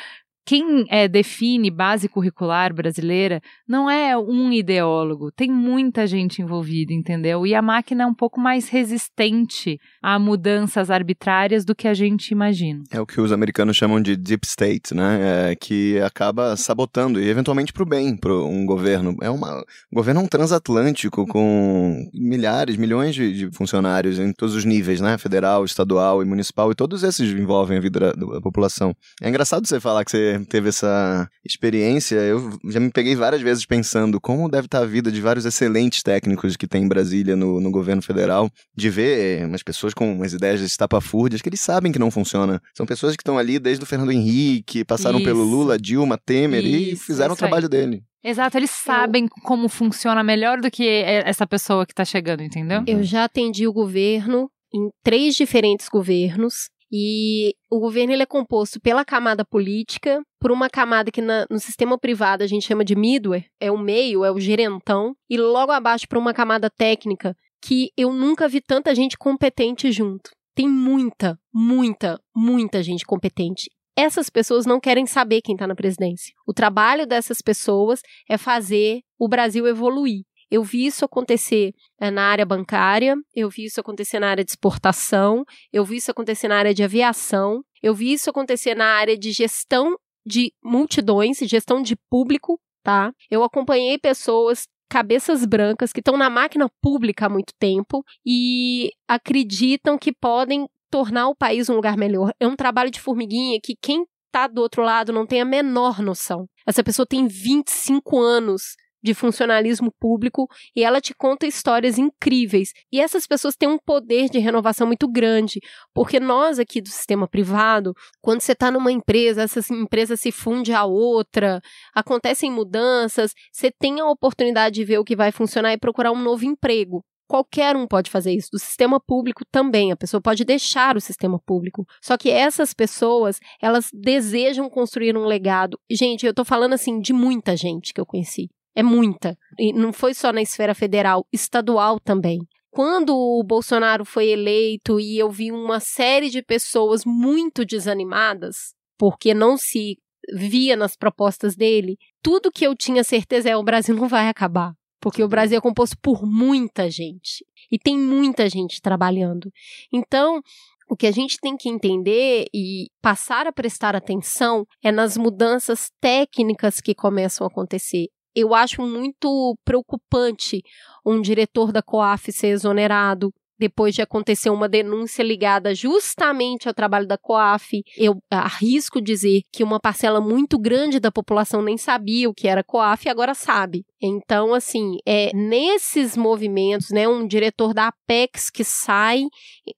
Quem 0.45 0.85
é, 0.89 1.07
define 1.07 1.71
base 1.71 2.07
curricular 2.07 2.73
brasileira 2.73 3.41
não 3.67 3.89
é 3.89 4.15
um 4.15 4.51
ideólogo, 4.51 5.31
tem 5.31 5.51
muita 5.51 6.05
gente 6.05 6.41
envolvida, 6.41 6.93
entendeu? 6.93 7.47
E 7.47 7.55
a 7.55 7.61
máquina 7.61 8.03
é 8.03 8.05
um 8.05 8.13
pouco 8.13 8.39
mais 8.39 8.69
resistente 8.69 9.79
a 10.01 10.19
mudanças 10.19 10.91
arbitrárias 10.91 11.65
do 11.65 11.73
que 11.73 11.87
a 11.87 11.93
gente 11.93 12.29
imagina. 12.29 12.83
É 12.91 13.01
o 13.01 13.05
que 13.05 13.19
os 13.19 13.31
americanos 13.31 13.75
chamam 13.75 13.99
de 13.99 14.15
deep 14.15 14.45
state, 14.45 14.93
né? 14.93 15.51
É, 15.51 15.55
que 15.55 15.99
acaba 16.01 16.55
sabotando 16.55 17.19
e 17.19 17.27
eventualmente 17.27 17.73
para 17.73 17.83
o 17.83 17.85
bem, 17.85 18.15
para 18.15 18.33
um 18.33 18.65
governo. 18.65 19.15
É 19.21 19.29
uma, 19.29 19.57
um 19.57 19.95
governo 19.95 20.21
é 20.21 20.23
um 20.23 20.27
transatlântico 20.27 21.25
com 21.25 22.09
milhares, 22.13 22.77
milhões 22.77 23.15
de, 23.15 23.33
de, 23.33 23.51
funcionários 23.51 24.19
em 24.19 24.31
todos 24.31 24.53
os 24.53 24.63
níveis, 24.63 25.01
né? 25.01 25.17
Federal, 25.17 25.65
estadual 25.65 26.21
e 26.21 26.25
municipal, 26.25 26.71
e 26.71 26.75
todos 26.75 27.03
esses 27.03 27.31
envolvem 27.31 27.77
a 27.77 27.81
vida 27.81 27.99
da, 27.99 28.11
da 28.11 28.41
população. 28.41 28.95
É 29.21 29.27
engraçado 29.27 29.67
você 29.67 29.79
falar 29.79 30.05
que 30.05 30.11
você 30.11 30.34
teve 30.43 30.69
essa 30.69 31.29
experiência, 31.45 32.15
eu 32.15 32.59
já 32.69 32.79
me 32.79 32.89
peguei 32.89 33.15
várias 33.15 33.41
vezes 33.41 33.65
pensando 33.65 34.19
como 34.19 34.49
deve 34.49 34.65
estar 34.65 34.79
a 34.79 34.85
vida 34.85 35.11
de 35.11 35.21
vários 35.21 35.45
excelentes 35.45 36.01
técnicos 36.03 36.57
que 36.57 36.67
tem 36.67 36.83
em 36.83 36.87
Brasília 36.87 37.35
no, 37.35 37.61
no 37.61 37.71
governo 37.71 38.01
federal, 38.01 38.49
de 38.75 38.89
ver 38.89 39.45
umas 39.45 39.63
pessoas 39.63 39.93
com 39.93 40.15
umas 40.15 40.33
ideias 40.33 40.61
estapafúrdias 40.61 41.41
que 41.41 41.49
eles 41.49 41.61
sabem 41.61 41.91
que 41.91 41.99
não 41.99 42.11
funciona. 42.11 42.61
São 42.75 42.85
pessoas 42.85 43.15
que 43.15 43.21
estão 43.21 43.37
ali 43.37 43.59
desde 43.59 43.83
o 43.83 43.87
Fernando 43.87 44.11
Henrique, 44.11 44.83
passaram 44.83 45.19
Isso. 45.19 45.27
pelo 45.27 45.43
Lula, 45.43 45.77
Dilma, 45.77 46.17
Temer 46.17 46.65
e 46.65 46.93
Isso, 46.93 47.05
fizeram 47.05 47.31
o 47.31 47.35
isso 47.35 47.45
aí. 47.45 47.49
trabalho 47.49 47.69
dele. 47.69 48.03
Exato, 48.23 48.57
eles 48.57 48.71
sabem 48.71 49.27
como 49.43 49.69
funciona 49.69 50.23
melhor 50.23 50.59
do 50.59 50.71
que 50.71 50.87
é, 50.87 51.29
essa 51.29 51.45
pessoa 51.45 51.85
que 51.85 51.93
está 51.93 52.03
chegando, 52.03 52.41
entendeu? 52.41 52.83
Eu 52.87 53.03
já 53.03 53.25
atendi 53.25 53.67
o 53.67 53.73
governo 53.73 54.49
em 54.73 54.89
três 55.03 55.35
diferentes 55.35 55.87
governos. 55.87 56.69
E 56.91 57.53
o 57.69 57.79
governo 57.79 58.13
ele 58.13 58.23
é 58.23 58.27
composto 58.27 58.79
pela 58.79 59.03
camada 59.03 59.43
política, 59.43 60.21
por 60.39 60.51
uma 60.51 60.69
camada 60.69 61.11
que 61.11 61.21
na- 61.21 61.45
no 61.49 61.59
sistema 61.59 61.97
privado 61.97 62.43
a 62.43 62.47
gente 62.47 62.65
chama 62.65 62.85
de 62.85 62.95
midware, 62.95 63.45
é 63.59 63.71
o 63.71 63.77
meio, 63.77 64.23
é 64.23 64.31
o 64.31 64.39
gerentão, 64.39 65.15
e 65.29 65.37
logo 65.37 65.71
abaixo 65.71 66.07
por 66.07 66.17
uma 66.17 66.33
camada 66.33 66.69
técnica 66.69 67.35
que 67.63 67.89
eu 67.97 68.13
nunca 68.13 68.47
vi 68.47 68.61
tanta 68.61 68.93
gente 68.93 69.17
competente 69.17 69.91
junto. 69.91 70.29
Tem 70.55 70.69
muita, 70.69 71.37
muita, 71.53 72.19
muita 72.35 72.83
gente 72.83 73.05
competente. 73.05 73.69
Essas 73.97 74.29
pessoas 74.29 74.65
não 74.65 74.79
querem 74.79 75.05
saber 75.05 75.41
quem 75.41 75.55
está 75.55 75.65
na 75.65 75.75
presidência. 75.75 76.33
O 76.45 76.53
trabalho 76.53 77.07
dessas 77.07 77.41
pessoas 77.41 78.01
é 78.29 78.37
fazer 78.37 79.01
o 79.17 79.27
Brasil 79.27 79.65
evoluir. 79.67 80.23
Eu 80.49 80.63
vi 80.63 80.85
isso 80.85 81.05
acontecer 81.05 81.73
eh, 81.99 82.11
na 82.11 82.23
área 82.23 82.45
bancária, 82.45 83.15
eu 83.35 83.49
vi 83.49 83.65
isso 83.65 83.79
acontecer 83.79 84.19
na 84.19 84.29
área 84.29 84.43
de 84.43 84.51
exportação, 84.51 85.43
eu 85.71 85.83
vi 85.83 85.97
isso 85.97 86.11
acontecer 86.11 86.47
na 86.47 86.57
área 86.57 86.73
de 86.73 86.83
aviação, 86.83 87.63
eu 87.81 87.93
vi 87.93 88.13
isso 88.13 88.29
acontecer 88.29 88.75
na 88.75 88.85
área 88.85 89.17
de 89.17 89.31
gestão 89.31 89.95
de 90.25 90.51
multidões, 90.63 91.37
gestão 91.39 91.81
de 91.81 91.95
público, 92.09 92.59
tá? 92.83 93.11
Eu 93.29 93.43
acompanhei 93.43 93.97
pessoas 93.97 94.67
cabeças 94.89 95.45
brancas 95.45 95.91
que 95.91 95.99
estão 95.99 96.17
na 96.17 96.29
máquina 96.29 96.69
pública 96.81 97.25
há 97.25 97.29
muito 97.29 97.53
tempo 97.59 98.03
e 98.25 98.91
acreditam 99.07 99.97
que 99.97 100.13
podem 100.13 100.67
tornar 100.89 101.27
o 101.27 101.35
país 101.35 101.69
um 101.69 101.75
lugar 101.75 101.97
melhor. 101.97 102.31
É 102.39 102.47
um 102.47 102.55
trabalho 102.55 102.91
de 102.91 103.01
formiguinha 103.01 103.59
que 103.61 103.75
quem 103.75 104.05
tá 104.31 104.47
do 104.47 104.61
outro 104.61 104.83
lado 104.83 105.11
não 105.11 105.25
tem 105.25 105.41
a 105.41 105.45
menor 105.45 106.01
noção. 106.01 106.47
Essa 106.65 106.83
pessoa 106.83 107.05
tem 107.05 107.27
25 107.27 108.19
anos 108.19 108.75
de 109.05 109.13
funcionalismo 109.13 109.91
público 109.99 110.47
e 110.75 110.83
ela 110.83 110.99
te 110.99 111.13
conta 111.13 111.45
histórias 111.45 111.97
incríveis. 111.97 112.73
E 112.91 112.99
essas 112.99 113.27
pessoas 113.27 113.55
têm 113.55 113.69
um 113.69 113.77
poder 113.77 114.29
de 114.29 114.39
renovação 114.39 114.87
muito 114.87 115.07
grande, 115.07 115.59
porque 115.93 116.19
nós 116.19 116.57
aqui 116.57 116.81
do 116.81 116.89
sistema 116.89 117.27
privado, 117.27 117.93
quando 118.21 118.41
você 118.41 118.53
está 118.53 118.71
numa 118.71 118.91
empresa, 118.91 119.43
essa 119.43 119.61
empresa 119.73 120.17
se 120.17 120.31
funde 120.31 120.73
a 120.73 120.83
outra, 120.85 121.61
acontecem 121.93 122.51
mudanças, 122.51 123.31
você 123.51 123.71
tem 123.71 123.99
a 123.99 124.09
oportunidade 124.09 124.75
de 124.75 124.83
ver 124.83 124.97
o 124.97 125.05
que 125.05 125.15
vai 125.15 125.31
funcionar 125.31 125.71
e 125.71 125.77
procurar 125.77 126.11
um 126.11 126.21
novo 126.21 126.43
emprego. 126.43 127.03
Qualquer 127.27 127.75
um 127.75 127.87
pode 127.87 128.11
fazer 128.11 128.33
isso. 128.33 128.49
Do 128.51 128.59
sistema 128.59 128.99
público 128.99 129.43
também. 129.51 129.91
A 129.91 129.97
pessoa 129.97 130.21
pode 130.21 130.45
deixar 130.45 130.95
o 130.95 131.01
sistema 131.01 131.39
público. 131.39 131.85
Só 132.01 132.17
que 132.17 132.29
essas 132.29 132.73
pessoas, 132.73 133.39
elas 133.59 133.89
desejam 133.91 134.69
construir 134.69 135.17
um 135.17 135.25
legado. 135.25 135.79
Gente, 135.89 136.25
eu 136.25 136.33
tô 136.33 136.45
falando 136.45 136.73
assim 136.73 136.99
de 136.99 137.13
muita 137.13 137.57
gente 137.57 137.93
que 137.93 137.99
eu 137.99 138.05
conheci. 138.05 138.49
É 138.75 138.83
muita. 138.83 139.37
E 139.57 139.71
não 139.71 139.93
foi 139.93 140.13
só 140.13 140.33
na 140.33 140.41
esfera 140.41 140.75
federal, 140.75 141.25
estadual 141.31 141.99
também. 141.99 142.39
Quando 142.69 143.15
o 143.15 143.41
Bolsonaro 143.41 144.03
foi 144.03 144.27
eleito 144.27 144.99
e 144.99 145.17
eu 145.17 145.31
vi 145.31 145.49
uma 145.49 145.79
série 145.79 146.29
de 146.29 146.41
pessoas 146.41 147.05
muito 147.05 147.63
desanimadas, 147.63 148.73
porque 148.97 149.33
não 149.33 149.55
se 149.57 149.97
via 150.33 150.75
nas 150.75 150.97
propostas 150.97 151.55
dele, 151.55 151.97
tudo 152.21 152.51
que 152.51 152.65
eu 152.65 152.75
tinha 152.75 153.03
certeza 153.03 153.49
é 153.49 153.55
o 153.55 153.63
Brasil 153.63 153.95
não 153.95 154.09
vai 154.09 154.27
acabar. 154.27 154.73
Porque 154.99 155.23
o 155.23 155.27
Brasil 155.27 155.57
é 155.57 155.61
composto 155.61 155.95
por 156.01 156.25
muita 156.25 156.89
gente. 156.89 157.45
E 157.71 157.77
tem 157.77 157.97
muita 157.97 158.49
gente 158.49 158.81
trabalhando. 158.81 159.49
Então, 159.93 160.41
o 160.89 160.95
que 160.95 161.07
a 161.07 161.11
gente 161.11 161.37
tem 161.39 161.55
que 161.55 161.69
entender 161.69 162.45
e 162.53 162.87
passar 163.01 163.47
a 163.47 163.53
prestar 163.53 163.95
atenção 163.95 164.65
é 164.83 164.91
nas 164.91 165.15
mudanças 165.15 165.89
técnicas 166.01 166.81
que 166.81 166.93
começam 166.93 167.45
a 167.45 167.49
acontecer. 167.49 168.07
Eu 168.35 168.53
acho 168.53 168.81
muito 168.81 169.57
preocupante 169.63 170.61
um 171.05 171.21
diretor 171.21 171.71
da 171.71 171.81
COAF 171.81 172.31
ser 172.31 172.47
exonerado 172.47 173.31
depois 173.57 173.95
de 173.95 174.01
acontecer 174.01 174.49
uma 174.49 174.67
denúncia 174.67 175.23
ligada 175.23 175.73
justamente 175.73 176.67
ao 176.67 176.73
trabalho 176.73 177.07
da 177.07 177.17
COAF. 177.17 177.83
Eu 177.97 178.17
arrisco 178.29 179.01
dizer 179.01 179.41
que 179.51 179.63
uma 179.63 179.79
parcela 179.79 180.19
muito 180.19 180.59
grande 180.59 180.99
da 180.99 181.11
população 181.11 181.61
nem 181.61 181.77
sabia 181.77 182.29
o 182.29 182.33
que 182.33 182.47
era 182.47 182.63
COAF 182.63 183.07
e 183.07 183.09
agora 183.09 183.33
sabe. 183.33 183.85
Então, 184.01 184.53
assim, 184.53 184.97
é 185.05 185.31
nesses 185.33 186.17
movimentos, 186.17 186.89
né, 186.91 187.07
um 187.07 187.25
diretor 187.25 187.73
da 187.73 187.87
Apex 187.87 188.49
que 188.49 188.63
sai, 188.63 189.23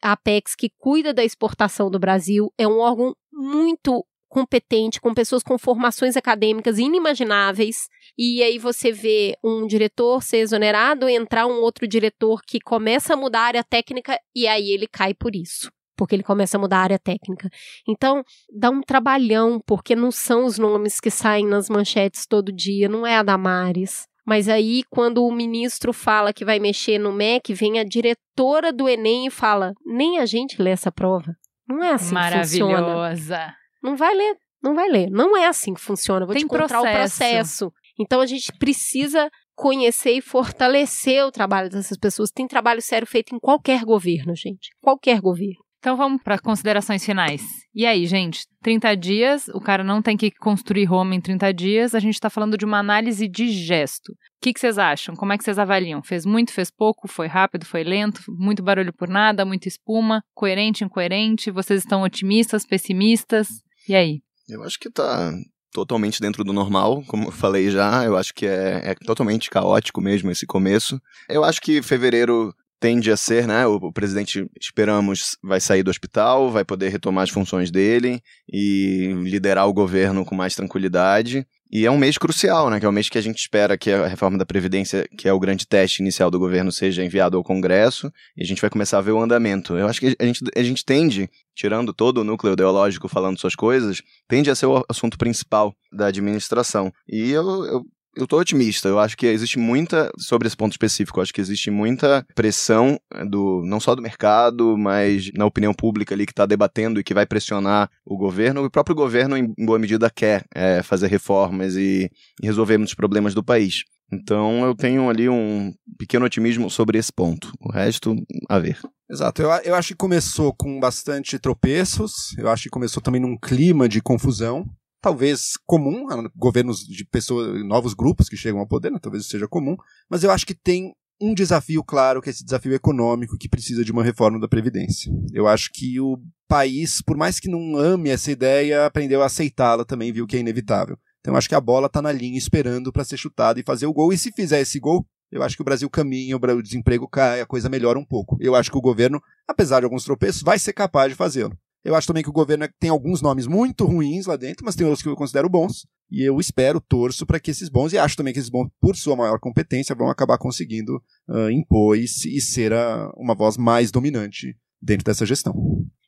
a 0.01 0.13
Apex 0.13 0.55
que 0.55 0.69
cuida 0.77 1.13
da 1.13 1.23
exportação 1.23 1.89
do 1.89 1.99
Brasil, 1.99 2.51
é 2.57 2.67
um 2.67 2.79
órgão 2.79 3.13
muito 3.31 4.03
competente, 4.27 4.99
com 4.99 5.13
pessoas 5.13 5.43
com 5.43 5.57
formações 5.57 6.17
acadêmicas 6.17 6.77
inimagináveis, 6.77 7.87
e 8.17 8.43
aí 8.43 8.57
você 8.57 8.91
vê 8.91 9.35
um 9.43 9.65
diretor 9.65 10.21
ser 10.21 10.37
exonerado, 10.37 11.07
entrar 11.07 11.47
um 11.47 11.61
outro 11.61 11.87
diretor 11.87 12.41
que 12.45 12.59
começa 12.59 13.13
a 13.13 13.17
mudar 13.17 13.41
a 13.41 13.47
área 13.47 13.63
técnica 13.63 14.19
e 14.35 14.47
aí 14.47 14.69
ele 14.69 14.87
cai 14.87 15.13
por 15.13 15.35
isso. 15.35 15.71
Porque 15.95 16.13
ele 16.13 16.23
começa 16.23 16.57
a 16.57 16.59
mudar 16.59 16.77
a 16.77 16.83
área 16.83 16.99
técnica. 16.99 17.49
Então, 17.87 18.23
dá 18.53 18.69
um 18.69 18.81
trabalhão, 18.81 19.59
porque 19.65 19.95
não 19.95 20.11
são 20.11 20.45
os 20.45 20.59
nomes 20.59 20.99
que 20.99 21.09
saem 21.09 21.47
nas 21.47 21.69
manchetes 21.69 22.27
todo 22.27 22.51
dia, 22.51 22.87
não 22.87 23.05
é 23.05 23.17
a 23.17 23.23
Damares. 23.23 24.05
Mas 24.23 24.49
aí, 24.49 24.83
quando 24.91 25.25
o 25.25 25.31
ministro 25.31 25.93
fala 25.93 26.33
que 26.33 26.43
vai 26.43 26.59
mexer 26.59 26.99
no 26.99 27.13
MEC, 27.13 27.53
vem 27.53 27.79
a 27.79 27.83
diretora 27.83 28.73
do 28.73 28.87
Enem 28.87 29.27
e 29.27 29.31
fala: 29.31 29.73
nem 29.85 30.19
a 30.19 30.25
gente 30.25 30.61
lê 30.61 30.69
essa 30.71 30.91
prova. 30.91 31.33
Não 31.67 31.83
é 31.83 31.93
assim 31.93 32.13
que 32.13 32.37
funciona. 32.37 32.81
Maravilhosa. 32.81 33.55
Não 33.81 33.95
vai 33.95 34.13
ler, 34.13 34.35
não 34.61 34.73
vai 34.75 34.89
ler. 34.89 35.09
Não 35.09 35.35
é 35.35 35.47
assim 35.47 35.73
que 35.73 35.81
funciona. 35.81 36.25
Vou 36.25 36.33
Tem 36.33 36.43
te 36.43 36.47
contar 36.47 36.79
o 36.79 36.83
processo. 36.83 37.17
processo. 37.17 37.73
Então 37.99 38.21
a 38.21 38.25
gente 38.25 38.51
precisa 38.57 39.29
conhecer 39.55 40.11
e 40.11 40.21
fortalecer 40.21 41.25
o 41.25 41.31
trabalho 41.31 41.69
dessas 41.69 41.97
pessoas. 41.97 42.29
Tem 42.29 42.47
trabalho 42.47 42.81
sério 42.81 43.07
feito 43.07 43.35
em 43.35 43.39
qualquer 43.39 43.83
governo, 43.83 44.35
gente. 44.35 44.69
Qualquer 44.81 45.19
governo. 45.19 45.67
Então 45.79 45.95
vamos 45.95 46.21
para 46.21 46.39
considerações 46.39 47.05
finais. 47.05 47.41
E 47.73 47.85
aí, 47.85 48.05
gente? 48.07 48.45
30 48.63 48.97
dias, 48.97 49.47
o 49.49 49.61
cara 49.61 49.83
não 49.83 50.01
tem 50.01 50.17
que 50.17 50.31
construir 50.31 50.85
Roma 50.85 51.15
em 51.15 51.21
30 51.21 51.53
dias, 51.53 51.95
a 51.95 51.99
gente 51.99 52.15
está 52.15 52.29
falando 52.29 52.57
de 52.57 52.65
uma 52.65 52.79
análise 52.79 53.27
de 53.27 53.49
gesto. 53.49 54.11
O 54.11 54.15
que, 54.41 54.53
que 54.53 54.59
vocês 54.59 54.77
acham? 54.77 55.15
Como 55.15 55.31
é 55.31 55.37
que 55.37 55.43
vocês 55.43 55.59
avaliam? 55.59 56.01
Fez 56.03 56.25
muito, 56.25 56.51
fez 56.51 56.71
pouco? 56.71 57.07
Foi 57.07 57.27
rápido, 57.27 57.65
foi 57.65 57.83
lento? 57.83 58.21
Muito 58.27 58.63
barulho 58.63 58.91
por 58.91 59.07
nada? 59.07 59.45
Muita 59.45 59.67
espuma? 59.67 60.21
Coerente, 60.33 60.83
incoerente? 60.83 61.51
Vocês 61.51 61.81
estão 61.81 62.01
otimistas, 62.01 62.65
pessimistas? 62.65 63.47
E 63.87 63.95
aí? 63.95 64.21
Eu 64.49 64.63
acho 64.63 64.79
que 64.79 64.89
tá 64.89 65.33
totalmente 65.73 66.19
dentro 66.21 66.43
do 66.43 66.53
normal, 66.53 67.03
como 67.07 67.27
eu 67.27 67.31
falei 67.31 67.69
já. 67.69 68.03
Eu 68.03 68.17
acho 68.17 68.33
que 68.33 68.45
é, 68.45 68.91
é 68.91 68.95
totalmente 68.95 69.49
caótico 69.49 70.01
mesmo 70.01 70.31
esse 70.31 70.45
começo. 70.45 70.99
Eu 71.29 71.43
acho 71.43 71.61
que 71.61 71.81
fevereiro 71.81 72.53
tende 72.79 73.11
a 73.11 73.17
ser, 73.17 73.47
né? 73.47 73.65
O, 73.67 73.75
o 73.75 73.93
presidente, 73.93 74.47
esperamos, 74.59 75.37
vai 75.43 75.59
sair 75.59 75.83
do 75.83 75.91
hospital, 75.91 76.49
vai 76.49 76.63
poder 76.63 76.89
retomar 76.89 77.23
as 77.23 77.29
funções 77.29 77.71
dele 77.71 78.21
e 78.51 79.13
liderar 79.23 79.67
o 79.67 79.73
governo 79.73 80.25
com 80.25 80.35
mais 80.35 80.55
tranquilidade. 80.55 81.45
E 81.71 81.85
é 81.85 81.91
um 81.91 81.97
mês 81.97 82.17
crucial, 82.17 82.69
né? 82.69 82.79
Que 82.79 82.85
é 82.85 82.89
o 82.89 82.91
mês 82.91 83.09
que 83.09 83.17
a 83.17 83.21
gente 83.21 83.39
espera 83.39 83.77
que 83.77 83.91
a 83.91 84.07
reforma 84.07 84.37
da 84.37 84.45
Previdência, 84.45 85.07
que 85.17 85.27
é 85.27 85.33
o 85.33 85.39
grande 85.39 85.67
teste 85.67 86.01
inicial 86.01 86.31
do 86.31 86.39
governo, 86.39 86.71
seja 86.71 87.03
enviado 87.03 87.35
ao 87.37 87.43
Congresso. 87.43 88.11
E 88.35 88.43
a 88.43 88.45
gente 88.45 88.61
vai 88.61 88.69
começar 88.69 88.97
a 88.97 89.01
ver 89.01 89.11
o 89.11 89.19
andamento. 89.19 89.77
Eu 89.77 89.87
acho 89.87 89.99
que 89.99 90.15
a 90.17 90.25
gente, 90.25 90.43
a 90.55 90.63
gente 90.63 90.85
tende, 90.85 91.29
tirando 91.53 91.93
todo 91.93 92.19
o 92.19 92.23
núcleo 92.23 92.53
ideológico 92.53 93.07
falando 93.07 93.39
suas 93.39 93.55
coisas, 93.55 94.01
tende 94.27 94.49
a 94.49 94.55
ser 94.55 94.67
o 94.67 94.83
assunto 94.87 95.17
principal 95.17 95.75
da 95.91 96.07
administração. 96.07 96.91
E 97.07 97.31
eu, 97.31 97.65
eu 97.65 97.85
eu 98.17 98.27
tô 98.27 98.39
otimista. 98.39 98.89
Eu 98.89 98.99
acho 98.99 99.15
que 99.15 99.25
existe 99.27 99.59
muita, 99.59 100.11
sobre 100.17 100.47
esse 100.47 100.57
ponto 100.57 100.71
específico, 100.71 101.19
eu 101.19 101.23
acho 101.23 101.33
que 101.33 101.41
existe 101.41 101.69
muita 101.69 102.25
pressão 102.35 102.99
eh, 103.13 103.25
do 103.25 103.61
não 103.65 103.79
só 103.79 103.95
do 103.95 104.01
mercado, 104.01 104.77
mas 104.77 105.31
na 105.33 105.45
opinião 105.45 105.73
pública 105.73 106.13
ali 106.13 106.25
que 106.25 106.31
está 106.31 106.45
debatendo 106.45 106.99
e 106.99 107.03
que 107.03 107.13
vai 107.13 107.25
pressionar 107.25 107.89
o 108.05 108.17
governo. 108.17 108.63
O 108.63 108.71
próprio 108.71 108.95
governo, 108.95 109.37
em 109.37 109.53
boa 109.65 109.79
medida, 109.79 110.09
quer 110.09 110.45
é, 110.53 110.81
fazer 110.81 111.07
reformas 111.07 111.75
e, 111.75 112.11
e 112.41 112.45
resolver 112.45 112.77
muitos 112.77 112.95
problemas 112.95 113.33
do 113.33 113.43
país. 113.43 113.83
Então 114.11 114.65
eu 114.65 114.73
tenho 114.73 115.09
ali 115.09 115.27
um 115.27 115.73
pequeno 115.97 116.25
otimismo 116.25 116.69
sobre 116.69 116.97
esse 116.97 117.11
ponto. 117.11 117.51
O 117.59 117.71
resto, 117.71 118.15
a 118.49 118.57
ver. 118.57 118.79
Exato. 119.09 119.41
Eu, 119.41 119.49
eu 119.49 119.75
acho 119.75 119.89
que 119.89 119.95
começou 119.95 120.53
com 120.53 120.79
bastante 120.79 121.37
tropeços. 121.39 122.35
Eu 122.37 122.49
acho 122.49 122.63
que 122.63 122.69
começou 122.69 123.01
também 123.01 123.21
num 123.21 123.37
clima 123.37 123.87
de 123.87 124.01
confusão. 124.01 124.65
Talvez 125.01 125.53
comum, 125.65 126.07
governos 126.35 126.79
de 126.79 127.05
pessoas, 127.05 127.63
novos 127.65 127.93
grupos 127.93 128.27
que 128.27 128.35
chegam 128.35 128.59
ao 128.59 128.67
poder, 128.67 128.91
né? 128.91 128.99
talvez 129.01 129.27
seja 129.27 129.47
comum. 129.47 129.75
Mas 130.09 130.23
eu 130.23 130.31
acho 130.31 130.45
que 130.45 130.55
tem 130.55 130.93
um 131.19 131.33
desafio 131.33 131.83
claro, 131.83 132.21
que 132.21 132.29
é 132.29 132.31
esse 132.31 132.43
desafio 132.43 132.73
econômico 132.73 133.37
que 133.37 133.49
precisa 133.49 133.83
de 133.83 133.91
uma 133.91 134.03
reforma 134.03 134.39
da 134.39 134.47
Previdência. 134.47 135.11
Eu 135.33 135.47
acho 135.47 135.71
que 135.73 135.99
o 135.99 136.19
país, 136.47 137.01
por 137.01 137.17
mais 137.17 137.39
que 137.39 137.49
não 137.49 137.75
ame 137.75 138.09
essa 138.09 138.31
ideia, 138.31 138.85
aprendeu 138.85 139.21
a 139.21 139.25
aceitá-la 139.25 139.83
também, 139.83 140.11
viu 140.11 140.27
que 140.27 140.37
é 140.37 140.39
inevitável. 140.39 140.97
Então 141.19 141.33
eu 141.33 141.37
acho 141.37 141.49
que 141.49 141.55
a 141.55 141.61
bola 141.61 141.87
está 141.87 142.01
na 142.01 142.11
linha 142.11 142.37
esperando 142.37 142.91
para 142.91 143.03
ser 143.03 143.17
chutada 143.17 143.59
e 143.59 143.63
fazer 143.63 143.85
o 143.85 143.93
gol. 143.93 144.13
E 144.13 144.17
se 144.17 144.31
fizer 144.31 144.61
esse 144.61 144.79
gol, 144.79 145.05
eu 145.31 145.43
acho 145.43 145.55
que 145.55 145.61
o 145.61 145.65
Brasil 145.65 145.89
caminha, 145.89 146.37
o 146.37 146.61
desemprego 146.61 147.07
cai, 147.07 147.41
a 147.41 147.45
coisa 147.45 147.67
melhora 147.67 147.99
um 147.99 148.05
pouco. 148.05 148.37
Eu 148.39 148.55
acho 148.55 148.71
que 148.71 148.77
o 148.77 148.81
governo, 148.81 149.21
apesar 149.47 149.79
de 149.79 149.85
alguns 149.85 150.03
tropeços, 150.03 150.41
vai 150.41 150.57
ser 150.57 150.73
capaz 150.73 151.09
de 151.09 151.15
fazê-lo. 151.15 151.57
Eu 151.83 151.95
acho 151.95 152.07
também 152.07 152.23
que 152.23 152.29
o 152.29 152.33
governo 152.33 152.67
tem 152.79 152.89
alguns 152.89 153.21
nomes 153.21 153.47
muito 153.47 153.85
ruins 153.85 154.25
lá 154.25 154.35
dentro, 154.35 154.65
mas 154.65 154.75
tem 154.75 154.85
outros 154.85 155.01
que 155.01 155.09
eu 155.09 155.15
considero 155.15 155.49
bons. 155.49 155.85
E 156.09 156.23
eu 156.23 156.39
espero, 156.39 156.81
torço 156.81 157.25
para 157.25 157.39
que 157.39 157.51
esses 157.51 157.69
bons, 157.69 157.93
e 157.93 157.97
acho 157.97 158.15
também 158.15 158.33
que 158.33 158.39
esses 158.39 158.49
bons, 158.49 158.69
por 158.79 158.95
sua 158.95 159.15
maior 159.15 159.39
competência, 159.39 159.95
vão 159.95 160.09
acabar 160.09 160.37
conseguindo 160.37 161.01
uh, 161.27 161.49
impor 161.49 161.97
e, 161.97 162.03
e 162.03 162.41
ser 162.41 162.73
a, 162.73 163.11
uma 163.17 163.35
voz 163.35 163.57
mais 163.57 163.91
dominante 163.91 164.55
dentro 164.81 165.05
dessa 165.05 165.25
gestão. 165.25 165.53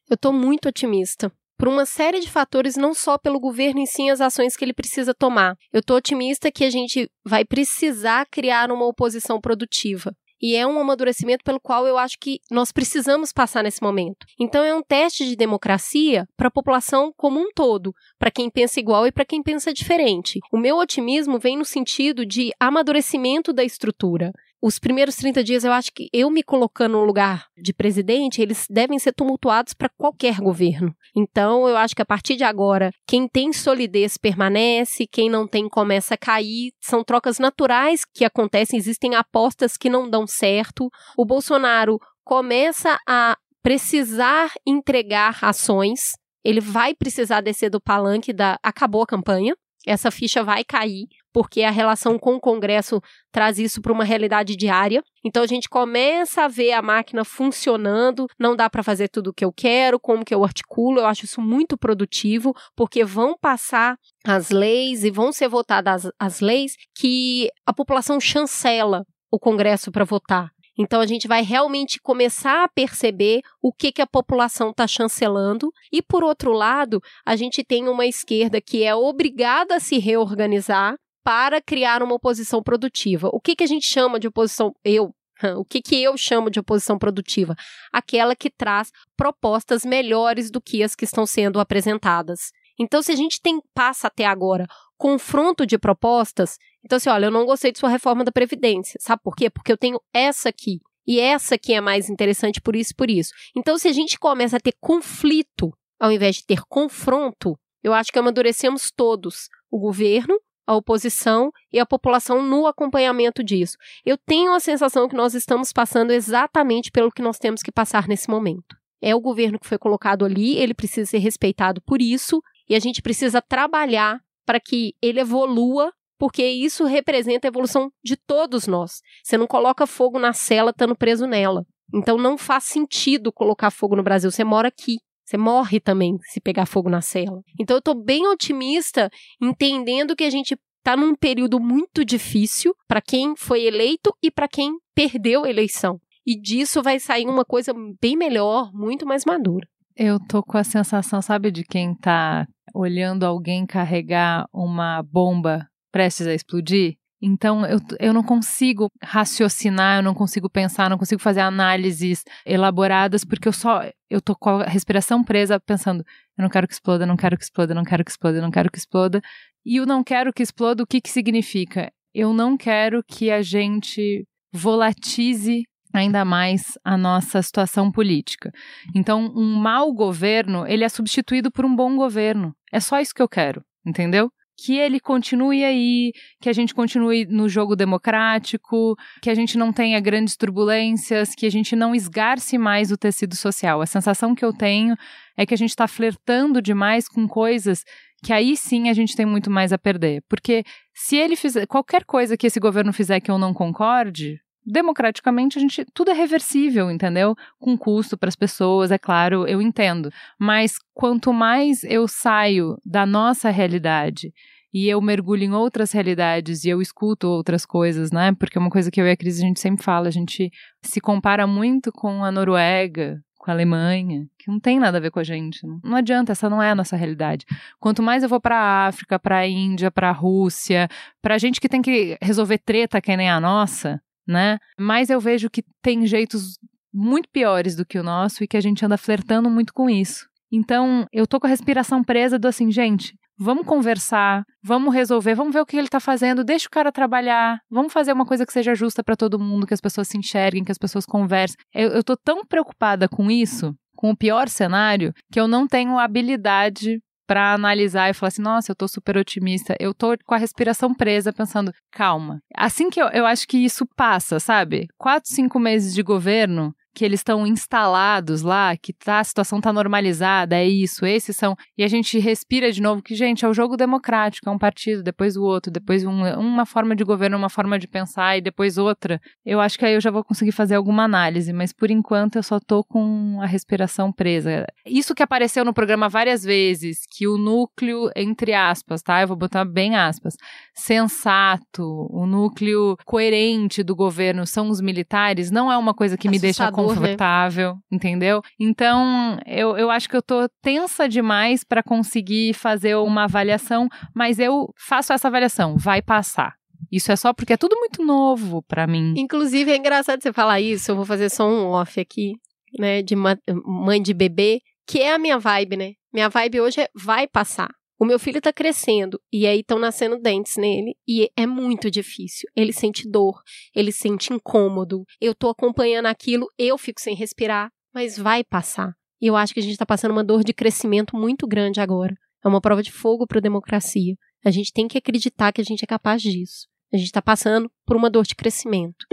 Eu 0.10 0.16
estou 0.16 0.34
muito 0.34 0.70
otimista. 0.70 1.32
Por 1.58 1.68
uma 1.68 1.86
série 1.86 2.22
de 2.22 2.32
fatores, 2.32 2.78
não 2.78 2.94
só 2.94 3.18
pelo 3.18 3.38
governo 3.38 3.82
em 3.82 3.86
si, 3.86 4.10
as 4.10 4.22
ações 4.22 4.56
que 4.56 4.64
ele 4.64 4.74
precisa 4.74 5.14
tomar. 5.14 5.58
Eu 5.74 5.82
estou 5.82 5.98
otimista 5.98 6.50
que 6.50 6.64
a 6.64 6.70
gente 6.70 7.10
vai 7.26 7.44
precisar 7.44 8.26
criar 8.32 8.72
uma 8.72 8.86
oposição 8.86 9.42
produtiva. 9.42 10.16
E 10.42 10.56
é 10.56 10.66
um 10.66 10.80
amadurecimento 10.80 11.44
pelo 11.44 11.60
qual 11.60 11.86
eu 11.86 11.98
acho 11.98 12.18
que 12.20 12.40
nós 12.50 12.72
precisamos 12.72 13.32
passar 13.32 13.64
nesse 13.64 13.82
momento. 13.82 14.26
Então, 14.40 14.64
é 14.64 14.74
um 14.74 14.82
teste 14.82 15.26
de 15.26 15.36
democracia 15.36 16.26
para 16.38 16.48
a 16.48 16.52
população 16.52 17.14
como 17.16 17.40
um 17.40 17.50
todo, 17.54 17.94
para 18.18 18.32
quem 18.32 18.50
pensa 18.50 18.80
igual 18.80 19.06
e 19.06 19.12
para 19.12 19.26
quem 19.26 19.44
pensa 19.44 19.74
diferente. 19.74 20.40
O 20.52 20.58
meu 20.58 20.78
otimismo 20.78 21.38
vem 21.40 21.58
no 21.58 21.66
sentido 21.66 22.26
de 22.26 22.52
amadurecimento 22.60 23.52
da 23.52 23.64
estrutura. 23.64 24.32
Os 24.62 24.78
primeiros 24.78 25.16
30 25.16 25.42
dias, 25.42 25.64
eu 25.64 25.72
acho 25.72 25.90
que 25.94 26.10
eu 26.12 26.30
me 26.30 26.44
colocando 26.44 26.94
no 26.94 27.06
lugar 27.06 27.48
de 27.58 27.74
presidente, 27.74 28.42
eles 28.42 28.66
devem 28.70 29.00
ser 29.00 29.14
tumultuados 29.14 29.74
para 29.74 29.88
qualquer 29.88 30.42
governo. 30.42 30.94
Então, 31.16 31.66
eu 31.66 31.78
acho 31.78 31.96
que 31.96 32.02
a 32.02 32.06
partir 32.06 32.36
de 32.36 32.44
agora, 32.44 32.92
quem 33.08 33.26
tem 33.26 33.54
solidez 33.54 34.18
permanece, 34.18 35.08
quem 35.08 35.30
não 35.30 35.48
tem 35.48 35.70
começa 35.70 36.16
a 36.16 36.18
cair. 36.18 36.74
São 36.82 37.06
trocas 37.06 37.40
naturais 37.40 38.04
que 38.04 38.26
acontecem, 38.26 38.78
existem 38.78 39.16
apostas 39.16 39.78
que 39.78 39.90
não 39.90 40.10
dão 40.10 40.28
certo. 40.28 40.90
O 41.18 41.24
Bolsonaro 41.24 41.98
começa 42.26 43.00
a 43.08 43.38
precisar 43.64 44.52
entregar 44.68 45.38
ações. 45.42 46.12
Ele 46.44 46.60
vai 46.60 46.94
precisar 46.94 47.40
descer 47.40 47.70
do 47.70 47.80
palanque 47.80 48.34
da 48.34 48.60
acabou 48.62 49.04
a 49.04 49.08
campanha. 49.08 49.56
Essa 49.88 50.12
ficha 50.12 50.44
vai 50.44 50.66
cair 50.66 51.08
porque 51.34 51.62
a 51.64 51.72
relação 51.72 52.18
com 52.18 52.36
o 52.36 52.40
Congresso 52.40 53.02
traz 53.32 53.60
isso 53.60 53.82
para 53.82 53.94
uma 53.94 54.04
realidade 54.04 54.56
diária. 54.56 55.04
Então 55.24 55.44
a 55.44 55.48
gente 55.48 55.70
começa 55.70 56.44
a 56.44 56.48
ver 56.48 56.72
a 56.72 56.82
máquina 56.82 57.24
funcionando, 57.24 58.28
não 58.40 58.56
dá 58.56 58.70
para 58.70 58.84
fazer 58.84 59.10
tudo 59.10 59.30
o 59.30 59.34
que 59.34 59.46
eu 59.46 59.52
quero, 59.52 60.00
como 60.00 60.26
que 60.26 60.34
eu 60.34 60.44
articulo, 60.44 61.00
eu 61.00 61.06
acho 61.06 61.26
isso 61.26 61.42
muito 61.42 61.78
produtivo, 61.78 62.54
porque 62.76 63.04
vão 63.04 63.36
passar 63.40 63.98
as 64.26 64.50
leis 64.50 65.04
e 65.04 65.12
vão 65.12 65.32
ser 65.32 65.48
votadas 65.48 66.10
as, 66.20 66.40
leis 66.40 66.76
que 66.96 67.50
a 67.66 67.74
população 67.74 68.20
chancela 68.20 69.06
o 69.32 69.40
Congresso 69.40 69.92
para 69.92 70.06
votar. 70.06 70.50
Então 70.78 71.02
a 71.02 71.06
gente 71.06 71.28
vai 71.28 71.44
realmente 71.44 72.00
começar 72.02 72.64
a 72.64 72.70
perceber 72.70 73.42
o 73.62 73.74
que, 73.74 73.92
que 73.92 74.02
a 74.02 74.08
população 74.08 74.70
está 74.70 74.88
chancelando. 74.88 75.70
E 75.92 76.02
por 76.02 76.24
outro 76.24 76.54
lado, 76.54 77.02
a 77.26 77.36
gente 77.36 77.66
tem 77.66 77.90
uma 77.90 78.06
esquerda 78.06 78.62
que 78.62 78.84
é 78.84 78.96
obrigada 78.96 79.76
a 79.76 79.80
se 79.80 79.98
reorganizar 80.00 80.96
para 81.24 81.62
criar 81.62 82.02
uma 82.02 82.16
oposição 82.16 82.62
produtiva. 82.62 83.30
O 83.32 83.40
que, 83.40 83.56
que 83.56 83.64
a 83.64 83.68
gente 83.68 83.86
chama 83.86 84.20
de 84.20 84.28
oposição? 84.28 84.74
Eu. 84.84 85.14
O 85.56 85.64
que, 85.64 85.82
que 85.82 85.96
eu 85.96 86.18
chamo 86.18 86.50
de 86.50 86.60
oposição 86.60 86.98
produtiva? 86.98 87.56
Aquela 87.94 88.36
que 88.36 88.50
traz 88.50 88.92
propostas 89.16 89.86
melhores 89.86 90.52
do 90.52 90.60
que 90.60 90.84
as 90.84 90.96
que 90.96 91.06
estão 91.06 91.26
sendo 91.26 91.62
apresentadas. 91.62 92.52
Então, 92.78 93.02
se 93.02 93.12
a 93.14 93.16
gente 93.16 93.42
tem 93.42 93.62
passa 93.74 94.08
até 94.08 94.26
agora 94.26 94.68
confronto 94.98 95.66
de 95.66 95.78
propostas, 95.78 96.58
então 96.84 96.98
assim, 96.98 97.10
olha, 97.10 97.28
eu 97.28 97.32
não 97.32 97.46
gostei 97.46 97.72
de 97.72 97.80
sua 97.80 97.88
reforma 97.88 98.24
da 98.26 98.34
previdência, 98.34 99.00
sabe 99.02 99.22
por 99.24 99.34
quê? 99.34 99.50
Porque 99.50 99.72
eu 99.72 99.78
tenho 99.78 99.98
essa 100.14 100.50
aqui 100.50 100.82
e 101.08 101.22
essa 101.22 101.56
aqui 101.56 101.74
é 101.74 101.80
mais 101.80 102.10
interessante 102.10 102.62
por 102.62 102.76
isso, 102.76 102.94
por 102.96 103.10
isso. 103.10 103.32
Então, 103.56 103.78
se 103.78 103.88
a 103.88 103.94
gente 103.94 104.20
começa 104.20 104.58
a 104.58 104.60
ter 104.60 104.74
conflito 104.80 105.72
ao 106.00 106.12
invés 106.12 106.38
de 106.38 106.46
ter 106.46 106.62
confronto, 106.70 107.60
eu 107.84 107.94
acho 107.94 108.12
que 108.12 108.20
amadurecemos 108.20 108.92
todos, 108.96 109.50
o 109.70 109.80
governo, 109.80 110.40
a 110.70 110.76
oposição 110.76 111.52
e 111.74 111.80
a 111.80 111.86
população 111.86 112.44
no 112.44 112.68
acompanhamento 112.68 113.44
disso. 113.44 113.76
Eu 114.06 114.16
tenho 114.16 114.54
a 114.54 114.60
sensação 114.60 115.10
que 115.10 115.16
nós 115.16 115.34
estamos 115.34 115.74
passando 115.74 116.12
exatamente 116.12 116.92
pelo 116.92 117.12
que 117.12 117.24
nós 117.24 117.40
temos 117.40 117.64
que 117.64 117.72
passar 117.72 118.08
nesse 118.08 118.30
momento. 118.30 118.78
É 119.02 119.16
o 119.16 119.20
governo 119.20 119.58
que 119.58 119.66
foi 119.66 119.80
colocado 119.80 120.24
ali, 120.24 120.58
ele 120.58 120.76
precisa 120.76 121.10
ser 121.10 121.18
respeitado 121.18 121.82
por 121.82 122.04
isso, 122.04 122.40
e 122.70 122.76
a 122.76 122.80
gente 122.80 123.02
precisa 123.02 123.42
trabalhar 123.42 124.20
para 124.46 124.60
que 124.60 124.94
ele 125.02 125.20
evolua, 125.20 125.92
porque 126.20 126.46
isso 126.46 126.86
representa 126.86 127.48
a 127.48 127.50
evolução 127.50 127.92
de 128.04 128.16
todos 128.16 128.68
nós. 128.68 129.02
Você 129.24 129.40
não 129.40 129.48
coloca 129.48 129.88
fogo 129.88 130.20
na 130.20 130.34
cela 130.34 130.70
estando 130.70 130.96
preso 130.96 131.26
nela. 131.26 131.66
Então 131.92 132.16
não 132.16 132.38
faz 132.38 132.66
sentido 132.66 133.32
colocar 133.32 133.72
fogo 133.72 133.96
no 133.96 134.04
Brasil. 134.04 134.30
Você 134.30 134.44
mora 134.44 134.68
aqui. 134.68 134.98
Você 135.30 135.38
morre 135.38 135.80
também 135.80 136.18
se 136.24 136.42
pegar 136.42 136.66
fogo 136.66 136.90
na 136.90 137.02
cela. 137.02 137.44
Então 137.60 137.78
eu 137.78 137.82
tô 137.84 137.94
bem 137.94 138.28
otimista, 138.28 139.12
entendendo 139.40 140.16
que 140.16 140.24
a 140.24 140.30
gente 140.32 140.58
tá 140.84 140.98
num 140.98 141.14
período 141.14 141.60
muito 141.60 142.04
difícil 142.04 142.74
para 142.88 143.00
quem 143.00 143.36
foi 143.36 143.64
eleito 143.64 144.12
e 144.24 144.32
para 144.32 144.48
quem 144.48 144.72
perdeu 144.96 145.44
a 145.44 145.50
eleição. 145.50 146.02
E 146.26 146.36
disso 146.36 146.82
vai 146.82 147.00
sair 147.00 147.28
uma 147.28 147.46
coisa 147.46 147.72
bem 148.02 148.18
melhor, 148.18 148.72
muito 148.74 149.06
mais 149.06 149.24
madura. 149.24 149.68
Eu 149.96 150.18
tô 150.20 150.42
com 150.42 150.58
a 150.58 150.64
sensação, 150.64 151.22
sabe, 151.22 151.52
de 151.52 151.64
quem 151.64 151.94
tá 151.94 152.48
olhando 152.74 153.24
alguém 153.24 153.68
carregar 153.68 154.48
uma 154.52 155.04
bomba 155.04 155.68
prestes 155.92 156.26
a 156.26 156.34
explodir? 156.34 156.96
Então, 157.22 157.66
eu, 157.66 157.80
eu 158.00 158.14
não 158.14 158.24
consigo 158.24 158.90
raciocinar, 159.04 159.98
eu 159.98 160.04
não 160.04 160.14
consigo 160.14 160.50
pensar, 160.50 160.90
não 160.90 160.98
consigo 160.98 161.22
fazer 161.22 161.42
análises 161.42 162.24
elaboradas, 162.46 163.26
porque 163.26 163.48
eu 163.48 163.54
só, 163.54 163.82
eu 164.10 164.22
tô 164.22 164.36
com 164.36 164.62
a 164.62 164.66
respiração 164.66 165.24
presa, 165.24 165.60
pensando, 165.60 166.04
eu 166.38 166.42
não 166.42 166.50
quero 166.50 166.68
que 166.68 166.74
exploda, 166.74 167.06
não 167.06 167.18
quero 167.18 167.38
que 167.38 167.44
exploda, 167.44 167.74
não 167.74 167.84
quero 167.84 168.06
que 168.06 168.12
exploda, 168.12 168.42
não 168.42 168.52
quero 168.52 168.72
que 168.72 168.78
exploda. 168.78 169.22
E 169.66 169.82
o 169.82 169.86
não 169.86 170.04
quero 170.04 170.32
que 170.32 170.42
exploda, 170.42 170.82
o 170.84 170.88
que 170.88 171.02
que 171.02 171.10
significa? 171.10 171.92
Eu 172.14 172.34
não 172.34 172.56
quero 172.56 173.04
que 173.04 173.30
a 173.30 173.42
gente 173.42 174.26
volatize 174.54 175.64
ainda 175.94 176.24
mais 176.24 176.78
a 176.84 176.98
nossa 176.98 177.42
situação 177.42 177.92
política. 177.92 178.52
Então, 178.96 179.32
um 179.36 179.56
mau 179.56 179.92
governo, 179.94 180.66
ele 180.68 180.84
é 180.84 180.90
substituído 180.90 181.52
por 181.52 181.66
um 181.66 181.76
bom 181.76 181.96
governo. 181.96 182.54
É 182.72 182.80
só 182.80 183.00
isso 183.00 183.14
que 183.14 183.22
eu 183.22 183.28
quero, 183.28 183.64
entendeu? 183.86 184.32
Que 184.66 184.78
ele 184.78 185.00
continue 185.00 185.64
aí, 185.64 186.12
que 186.42 186.50
a 186.50 186.54
gente 186.54 186.74
continue 186.74 187.26
no 187.26 187.48
jogo 187.48 187.76
democrático, 187.76 188.96
que 189.22 189.30
a 189.30 189.36
gente 189.36 189.58
não 189.58 189.72
tenha 189.72 190.00
grandes 190.00 190.36
turbulências, 190.36 191.34
que 191.34 191.46
a 191.46 191.52
gente 191.52 191.76
não 191.76 191.96
esgarce 191.96 192.58
mais 192.58 192.92
o 192.92 192.98
tecido 192.98 193.36
social. 193.36 193.82
A 193.82 193.86
sensação 193.86 194.36
que 194.36 194.44
eu 194.44 194.52
tenho 194.52 194.96
é 195.38 195.46
que 195.46 195.54
a 195.54 195.58
gente 195.58 195.70
está 195.70 195.88
flertando 195.88 196.62
demais 196.62 197.08
com 197.08 197.28
coisas 197.28 197.84
que 198.24 198.34
aí 198.34 198.58
sim 198.58 198.90
a 198.90 198.94
gente 198.94 199.16
tem 199.16 199.26
muito 199.26 199.50
mais 199.50 199.72
a 199.72 199.78
perder. 199.78 200.22
Porque 200.28 200.64
se 200.94 201.16
ele 201.16 201.36
fizer 201.36 201.66
qualquer 201.66 202.04
coisa 202.04 202.36
que 202.36 202.48
esse 202.48 202.60
governo 202.60 202.92
fizer 202.92 203.20
que 203.20 203.32
eu 203.32 203.38
não 203.38 203.54
concorde, 203.54 204.40
democraticamente 204.70 205.58
a 205.58 205.62
gente 205.62 205.84
tudo 205.94 206.12
é 206.12 206.14
reversível, 206.14 206.92
entendeu? 206.92 207.36
Com 207.60 207.78
custo 207.78 208.18
para 208.18 208.30
as 208.30 208.36
pessoas, 208.36 208.92
é 208.92 208.98
claro, 208.98 209.48
eu 209.48 209.62
entendo. 209.62 210.12
Mas 210.38 210.78
quanto 210.94 211.34
mais 211.34 211.84
eu 211.84 212.08
saio 212.08 212.78
da 212.86 213.06
nossa 213.06 213.50
realidade 213.50 214.32
e 214.72 214.88
eu 214.88 215.02
mergulho 215.02 215.44
em 215.44 215.54
outras 215.54 215.92
realidades 215.92 216.64
e 216.64 216.70
eu 216.70 216.82
escuto 216.82 217.28
outras 217.28 217.66
coisas, 217.66 218.12
né? 218.12 218.32
Porque 218.34 218.58
é 218.58 218.62
uma 218.62 218.70
coisa 218.70 218.92
que 218.92 219.02
eu 219.02 219.08
e 219.08 219.12
a 219.12 219.18
Cris 219.18 219.40
a 219.40 219.42
gente 219.42 219.60
sempre 219.60 219.84
fala, 219.84 220.08
a 220.08 220.12
gente 220.12 220.52
se 220.84 221.02
compara 221.02 221.48
muito 221.48 221.92
com 221.92 222.24
a 222.24 222.32
Noruega, 222.32 223.20
com 223.40 223.50
a 223.50 223.54
Alemanha, 223.54 224.28
que 224.38 224.52
não 224.52 224.60
tem 224.60 224.80
nada 224.80 224.98
a 224.98 225.02
ver 225.02 225.10
com 225.10 225.20
a 225.20 225.24
gente. 225.24 225.60
Não 225.84 225.96
adianta, 225.96 226.34
essa 226.34 226.50
não 226.50 226.62
é 226.62 226.70
a 226.70 226.76
nossa 226.76 226.96
realidade. 226.96 227.46
Quanto 227.80 228.04
mais 228.04 228.22
eu 228.22 228.30
vou 228.30 228.40
para 228.40 228.56
a 228.56 228.88
África, 228.88 229.18
para 229.18 229.38
a 229.38 229.48
Índia, 229.48 229.90
para 229.90 230.10
a 230.10 230.14
Rússia, 230.14 230.88
para 231.22 231.40
gente 231.40 231.60
que 231.60 231.70
tem 231.70 231.82
que 231.82 232.18
resolver 232.22 232.60
treta 232.60 233.02
que 233.02 233.16
nem 233.18 233.30
a 233.30 233.40
nossa, 233.40 234.00
né? 234.30 234.60
Mas 234.80 235.10
eu 235.10 235.20
vejo 235.20 235.50
que 235.50 235.64
tem 235.82 236.06
jeitos 236.06 236.60
muito 236.94 237.28
piores 237.30 237.76
do 237.76 237.86
que 237.86 237.98
o 237.98 238.04
nosso 238.04 238.44
e 238.44 238.48
que 238.48 238.56
a 238.56 238.62
gente 238.62 238.86
anda 238.86 238.96
flertando 238.96 239.50
muito 239.50 239.74
com 239.74 239.90
isso. 239.90 240.28
Então, 240.52 241.08
eu 241.12 241.26
tô 241.26 241.40
com 241.40 241.48
a 241.48 241.50
respiração 241.50 242.04
presa 242.04 242.38
do 242.38 242.48
assim, 242.48 242.72
gente, 242.72 243.16
vamos 243.38 243.66
conversar, 243.66 244.44
vamos 244.64 244.94
resolver, 244.94 245.34
vamos 245.34 245.54
ver 245.54 245.62
o 245.62 245.66
que 245.66 245.78
ele 245.78 245.88
tá 245.88 246.00
fazendo, 246.00 246.44
deixa 246.44 246.68
o 246.68 246.72
cara 246.72 246.92
trabalhar, 246.92 247.60
vamos 247.70 247.92
fazer 247.92 248.14
uma 248.14 248.26
coisa 248.26 248.46
que 248.46 248.54
seja 248.54 248.76
justa 248.76 249.04
para 249.04 249.16
todo 249.16 249.40
mundo, 249.40 249.66
que 249.66 249.74
as 249.74 249.82
pessoas 249.82 250.08
se 250.08 250.18
enxerguem, 250.18 250.64
que 250.64 250.72
as 250.72 250.78
pessoas 250.78 251.06
conversem. 251.06 251.58
Eu, 251.74 251.90
eu 251.90 252.04
tô 252.04 252.16
tão 252.16 252.46
preocupada 252.46 253.08
com 253.08 253.32
isso, 253.32 253.76
com 253.96 254.12
o 254.12 254.18
pior 254.18 254.48
cenário, 254.48 255.12
que 255.32 255.40
eu 255.40 255.48
não 255.48 255.68
tenho 255.68 255.98
habilidade 255.98 257.02
para 257.30 257.54
analisar 257.54 258.10
e 258.10 258.14
falar 258.16 258.30
assim, 258.30 258.42
nossa, 258.42 258.72
eu 258.72 258.76
tô 258.76 258.88
super 258.88 259.16
otimista. 259.16 259.76
Eu 259.80 259.94
tô 259.94 260.18
com 260.26 260.34
a 260.34 260.38
respiração 260.40 260.96
presa, 260.96 261.32
pensando, 261.32 261.72
calma. 261.92 262.42
Assim 262.58 262.90
que 262.90 263.00
eu, 263.00 263.08
eu 263.10 263.24
acho 263.24 263.48
que 263.48 263.60
isso 263.60 263.86
passa, 263.96 264.40
sabe? 264.40 264.88
Quatro, 264.98 265.30
cinco 265.30 265.60
meses 265.60 265.94
de 265.94 266.02
governo, 266.02 266.74
que 266.94 267.06
eles 267.06 267.20
estão 267.20 267.46
instalados 267.46 268.42
lá, 268.42 268.76
que 268.76 268.94
tá, 268.94 269.20
a 269.20 269.24
situação 269.24 269.62
tá 269.62 269.72
normalizada, 269.72 270.56
é 270.56 270.68
isso, 270.68 271.06
esses 271.06 271.36
são. 271.36 271.56
E 271.78 271.84
a 271.84 271.88
gente 271.88 272.18
respira 272.20 272.72
de 272.72 272.82
novo 272.82 273.02
que, 273.02 273.16
gente, 273.16 273.46
é 273.46 273.48
o 273.48 273.54
jogo 273.54 273.78
democrático, 273.78 274.50
é 274.50 274.52
um 274.52 274.58
partido, 274.58 275.04
depois 275.04 275.36
o 275.36 275.44
outro, 275.44 275.72
depois 275.72 276.04
um, 276.04 276.24
uma 276.40 276.66
forma 276.66 276.96
de 276.96 277.04
governo, 277.04 277.38
uma 277.38 277.50
forma 277.50 277.78
de 277.78 277.88
pensar 277.88 278.38
e 278.38 278.42
depois 278.42 278.78
outra. 278.78 279.20
Eu 279.46 279.60
acho 279.60 279.78
que 279.78 279.86
aí 279.86 279.94
eu 279.94 280.02
já 280.02 280.12
vou 280.12 280.24
conseguir 280.24 280.52
fazer 280.52 280.76
alguma 280.76 281.04
análise, 281.04 281.54
mas 281.54 281.74
por 281.74 281.92
enquanto 281.92 282.36
eu 282.36 282.44
só 282.44 282.60
tô 282.60 282.84
com 282.84 283.40
a 283.42 283.46
respiração 283.46 284.12
presa. 284.12 284.66
Isso 284.86 285.16
que 285.16 285.24
apareceu 285.24 285.64
no 285.64 285.74
programa 285.74 286.10
várias 286.10 286.44
vezes, 286.44 287.00
que 287.10 287.28
o 287.28 287.38
núcleo, 287.38 288.10
entre 288.16 288.54
aspas, 288.54 289.02
tá? 289.02 289.22
Eu 289.22 289.28
vou 289.28 289.38
botar 289.38 289.66
bem 289.66 289.96
aspas, 289.96 290.36
sensato, 290.74 292.08
o 292.10 292.26
núcleo 292.26 292.96
coerente 293.06 293.84
do 293.84 293.96
governo 293.96 294.46
são 294.46 294.70
os 294.70 294.82
militares, 294.82 295.52
não 295.52 295.72
é 295.72 295.78
uma 295.78 295.94
coisa 295.94 296.18
que 296.18 296.30
me 296.30 296.40
deixa 296.40 296.64
Assustador, 296.64 296.72
né? 296.72 296.79
Confortável, 296.88 297.78
entendeu? 297.92 298.42
Então, 298.60 299.38
eu, 299.46 299.78
eu 299.78 299.90
acho 299.90 300.10
que 300.10 300.16
eu 300.16 300.22
tô 300.22 300.48
tensa 300.62 301.08
demais 301.08 301.64
para 301.64 301.84
conseguir 301.84 302.54
fazer 302.54 302.96
uma 302.96 303.24
avaliação, 303.24 303.88
mas 304.16 304.40
eu 304.40 304.74
faço 304.78 305.14
essa 305.14 305.28
avaliação, 305.28 305.78
vai 305.78 306.02
passar. 306.02 306.54
Isso 306.92 307.12
é 307.12 307.16
só 307.16 307.34
porque 307.34 307.54
é 307.54 307.58
tudo 307.58 307.76
muito 307.78 308.04
novo 308.04 308.64
para 308.64 308.88
mim. 308.88 309.14
Inclusive, 309.18 309.72
é 309.72 309.78
engraçado 309.78 310.22
você 310.22 310.34
falar 310.34 310.60
isso, 310.60 310.92
eu 310.92 310.96
vou 310.96 311.06
fazer 311.06 311.30
só 311.30 311.48
um 311.48 311.68
off 311.68 312.00
aqui, 312.00 312.34
né, 312.78 313.02
de 313.02 313.16
mãe 313.16 314.02
de 314.02 314.14
bebê, 314.14 314.60
que 314.88 315.00
é 315.00 315.14
a 315.14 315.20
minha 315.20 315.38
vibe, 315.38 315.78
né? 315.78 315.92
Minha 316.12 316.30
vibe 316.30 316.62
hoje 316.62 316.82
é 316.82 316.90
vai 316.96 317.28
passar. 317.28 317.70
O 318.02 318.06
meu 318.06 318.18
filho 318.18 318.40
tá 318.40 318.54
crescendo 318.54 319.20
e 319.30 319.46
aí 319.46 319.60
estão 319.60 319.78
nascendo 319.78 320.18
dentes 320.18 320.56
nele 320.56 320.96
e 321.06 321.30
é 321.36 321.46
muito 321.46 321.92
difícil. 321.92 322.50
Ele 322.56 322.72
sente 322.72 323.06
dor, 323.06 323.42
ele 323.76 323.92
sente 323.92 324.32
incômodo. 324.32 325.04
Eu 325.20 325.36
tô 325.36 325.50
acompanhando 325.50 326.06
aquilo, 326.06 326.48
eu 326.58 326.78
fico 326.78 327.02
sem 327.02 327.14
respirar, 327.14 327.70
mas 327.94 328.18
vai 328.18 328.42
passar. 328.42 328.94
E 329.22 329.28
eu 329.28 329.36
acho 329.36 329.54
que 329.54 329.60
a 329.60 329.64
gente 329.64 329.76
tá 329.76 329.86
passando 329.86 330.12
uma 330.12 330.24
dor 330.24 330.46
de 330.46 330.54
crescimento 330.54 331.18
muito 331.18 331.46
grande 331.46 331.82
agora. 331.82 332.16
É 332.42 332.48
uma 332.48 332.62
prova 332.62 332.82
de 332.82 332.90
fogo 332.90 333.28
para 333.28 333.40
a 333.40 333.42
democracia. 333.42 334.16
A 334.46 334.50
gente 334.50 334.72
tem 334.72 334.88
que 334.88 334.98
acreditar 334.98 335.52
que 335.52 335.60
a 335.60 335.66
gente 335.66 335.84
é 335.84 335.88
capaz 335.88 336.22
disso. 336.22 336.70
A 336.94 336.96
gente 336.96 337.12
tá 337.12 337.22
passando 337.22 337.70
por 337.86 337.98
uma 337.98 338.10
dor 338.10 338.24
de 338.26 338.34
crescimento. 338.34 339.06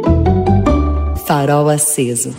Farol 1.26 1.68
aceso. 1.68 2.30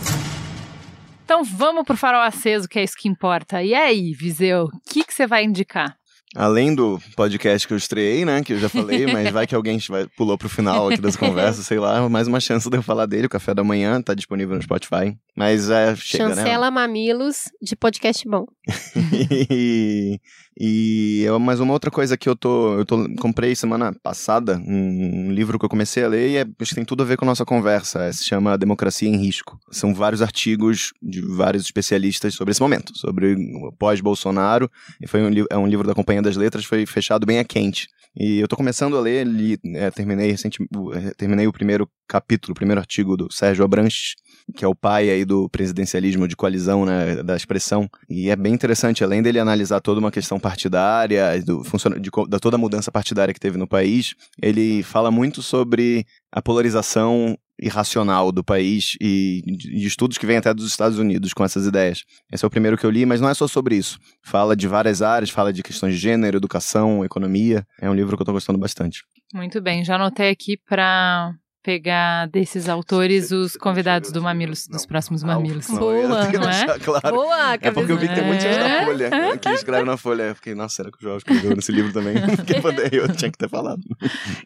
Então 1.25 1.43
vamos 1.43 1.83
pro 1.83 1.97
farol 1.97 2.21
aceso, 2.21 2.69
que 2.69 2.79
é 2.79 2.83
isso 2.83 2.95
que 2.97 3.09
importa. 3.09 3.61
E 3.61 3.73
aí, 3.73 4.13
Viseu, 4.13 4.67
o 4.67 4.79
que 4.89 5.03
que 5.03 5.13
você 5.13 5.27
vai 5.27 5.43
indicar? 5.43 5.97
Além 6.35 6.75
do 6.75 6.99
podcast 7.15 7.67
que 7.67 7.73
eu 7.73 7.77
estreiei, 7.77 8.25
né? 8.25 8.43
Que 8.43 8.53
eu 8.53 8.59
já 8.59 8.69
falei, 8.69 9.05
mas 9.11 9.31
vai 9.31 9.47
que 9.47 9.55
alguém 9.55 9.79
vai, 9.87 10.05
pulou 10.07 10.37
pro 10.37 10.49
final 10.49 10.89
aqui 10.89 11.01
das 11.01 11.15
conversas, 11.15 11.65
sei 11.65 11.79
lá, 11.79 12.07
mais 12.09 12.27
uma 12.27 12.39
chance 12.39 12.69
de 12.69 12.77
eu 12.77 12.83
falar 12.83 13.05
dele. 13.05 13.27
O 13.27 13.29
Café 13.29 13.53
da 13.53 13.63
Manhã 13.63 14.01
tá 14.01 14.13
disponível 14.13 14.55
no 14.55 14.61
Spotify. 14.61 15.17
Mas 15.35 15.69
é, 15.69 15.95
chega, 15.95 16.29
né? 16.29 16.35
Chancela 16.35 16.69
Mamilos 16.69 17.45
de 17.61 17.75
podcast 17.75 18.27
bom. 18.27 18.45
e, 19.49 20.19
e 20.59 21.21
eu, 21.23 21.39
mas 21.39 21.59
uma 21.59 21.73
outra 21.73 21.91
coisa 21.91 22.17
que 22.17 22.27
eu 22.27 22.35
tô, 22.35 22.79
eu 22.79 22.85
tô 22.85 23.07
comprei 23.19 23.55
semana 23.55 23.93
passada 24.01 24.57
um, 24.65 25.27
um 25.27 25.31
livro 25.31 25.59
que 25.59 25.65
eu 25.65 25.69
comecei 25.69 26.03
a 26.03 26.07
ler 26.07 26.29
e 26.29 26.38
é, 26.38 26.41
acho 26.59 26.69
que 26.69 26.75
tem 26.75 26.85
tudo 26.85 27.03
a 27.03 27.05
ver 27.05 27.15
com 27.17 27.25
a 27.25 27.27
nossa 27.27 27.45
conversa. 27.45 28.03
É, 28.05 28.11
se 28.11 28.25
chama 28.25 28.57
Democracia 28.57 29.07
em 29.07 29.17
Risco. 29.17 29.59
São 29.71 29.93
vários 29.93 30.21
artigos 30.21 30.93
de 31.01 31.21
vários 31.21 31.63
especialistas 31.63 32.34
sobre 32.34 32.51
esse 32.51 32.61
momento, 32.61 32.97
sobre 32.97 33.35
pós-Bolsonaro. 33.77 34.69
E 35.01 35.07
foi 35.07 35.21
um, 35.21 35.45
é 35.49 35.57
um 35.57 35.67
livro 35.67 35.88
da 35.88 35.93
Companhia 35.93 36.21
das 36.21 36.35
Letras, 36.35 36.65
foi 36.65 36.85
fechado 36.85 37.25
bem 37.25 37.39
a 37.39 37.43
quente. 37.43 37.88
E 38.19 38.39
eu 38.39 38.47
tô 38.47 38.55
começando 38.55 38.97
a 38.97 39.01
ler, 39.01 39.27
li, 39.27 39.59
é, 39.75 39.91
terminei 39.91 40.31
recente, 40.31 40.57
o- 40.75 40.93
é, 40.93 41.11
terminei 41.15 41.45
o 41.45 41.53
primeiro 41.53 41.88
capítulo, 42.07 42.53
o 42.53 42.55
primeiro 42.55 42.81
artigo 42.81 43.15
do 43.15 43.31
Sérgio 43.31 43.63
Abranches, 43.63 44.15
que 44.55 44.63
é 44.63 44.67
o 44.67 44.75
pai 44.75 45.09
aí 45.09 45.25
do 45.25 45.49
presidencialismo 45.49 46.27
de 46.27 46.35
coalizão, 46.35 46.85
né, 46.85 47.21
da 47.23 47.35
expressão. 47.35 47.89
E 48.09 48.29
é 48.29 48.35
bem 48.35 48.53
interessante, 48.53 49.03
além 49.03 49.21
dele 49.21 49.39
analisar 49.39 49.81
toda 49.81 49.99
uma 49.99 50.11
questão 50.11 50.39
partidária, 50.39 51.41
do, 51.43 51.63
funciona, 51.63 51.99
de, 51.99 52.09
da 52.27 52.39
toda 52.39 52.55
a 52.55 52.59
mudança 52.59 52.91
partidária 52.91 53.33
que 53.33 53.39
teve 53.39 53.57
no 53.57 53.67
país, 53.67 54.15
ele 54.41 54.83
fala 54.83 55.11
muito 55.11 55.41
sobre 55.41 56.05
a 56.31 56.41
polarização 56.41 57.37
irracional 57.59 58.31
do 58.31 58.43
país 58.43 58.95
e 59.01 59.41
de 59.45 59.87
estudos 59.87 60.17
que 60.17 60.25
vêm 60.25 60.37
até 60.37 60.53
dos 60.53 60.67
Estados 60.67 60.99
Unidos 60.99 61.33
com 61.33 61.43
essas 61.43 61.65
ideias. 61.65 62.03
Esse 62.31 62.45
é 62.45 62.47
o 62.47 62.51
primeiro 62.51 62.77
que 62.77 62.85
eu 62.85 62.89
li, 62.91 63.05
mas 63.05 63.19
não 63.19 63.29
é 63.29 63.33
só 63.33 63.47
sobre 63.47 63.75
isso. 63.75 63.97
Fala 64.23 64.55
de 64.55 64.67
várias 64.67 65.01
áreas, 65.01 65.31
fala 65.31 65.51
de 65.51 65.63
questões 65.63 65.95
de 65.95 65.99
gênero, 65.99 66.37
educação, 66.37 67.03
economia. 67.03 67.65
É 67.81 67.89
um 67.89 67.95
livro 67.95 68.15
que 68.15 68.21
eu 68.21 68.25
tô 68.25 68.33
gostando 68.33 68.59
bastante. 68.59 69.03
Muito 69.33 69.59
bem, 69.59 69.83
já 69.83 69.95
anotei 69.95 70.29
aqui 70.29 70.55
pra 70.55 71.33
pegar 71.68 72.27
desses 72.27 72.69
autores 72.69 73.30
os 73.30 73.57
convidados 73.57 74.10
do 74.10 74.22
Mamilos, 74.22 74.68
dos 74.69 74.85
próximos 74.85 75.22
Mamilos. 75.22 75.68
Não, 75.68 75.77
Boa, 75.80 76.07
não 76.07 76.49
é? 76.49 76.80
claro. 76.80 77.14
Boa, 77.14 77.53
É 77.56 77.72
porque 77.72 77.91
eu 77.91 77.98
vi 77.98 78.07
que 78.07 78.15
tem 78.15 78.23
muita 78.23 78.41
gente 78.41 78.57
É. 78.57 78.80
na 78.80 78.85
Folha 78.85 79.10
né, 79.10 79.38
que 79.38 79.49
escreve 79.49 79.84
na 79.84 79.98
Folha. 79.98 80.23
Eu 80.23 80.35
fiquei, 80.35 80.56
nossa, 80.56 80.76
será 80.76 80.89
que 80.89 80.98
o 80.98 81.02
João 81.02 81.18
escreveu 81.18 81.53
nesse 81.57 81.73
livro 81.73 81.91
também? 81.91 82.15
Porque 82.61 82.95
eu 82.95 83.14
tinha 83.14 83.30
que 83.30 83.38
ter 83.38 83.49
falado. 83.49 83.81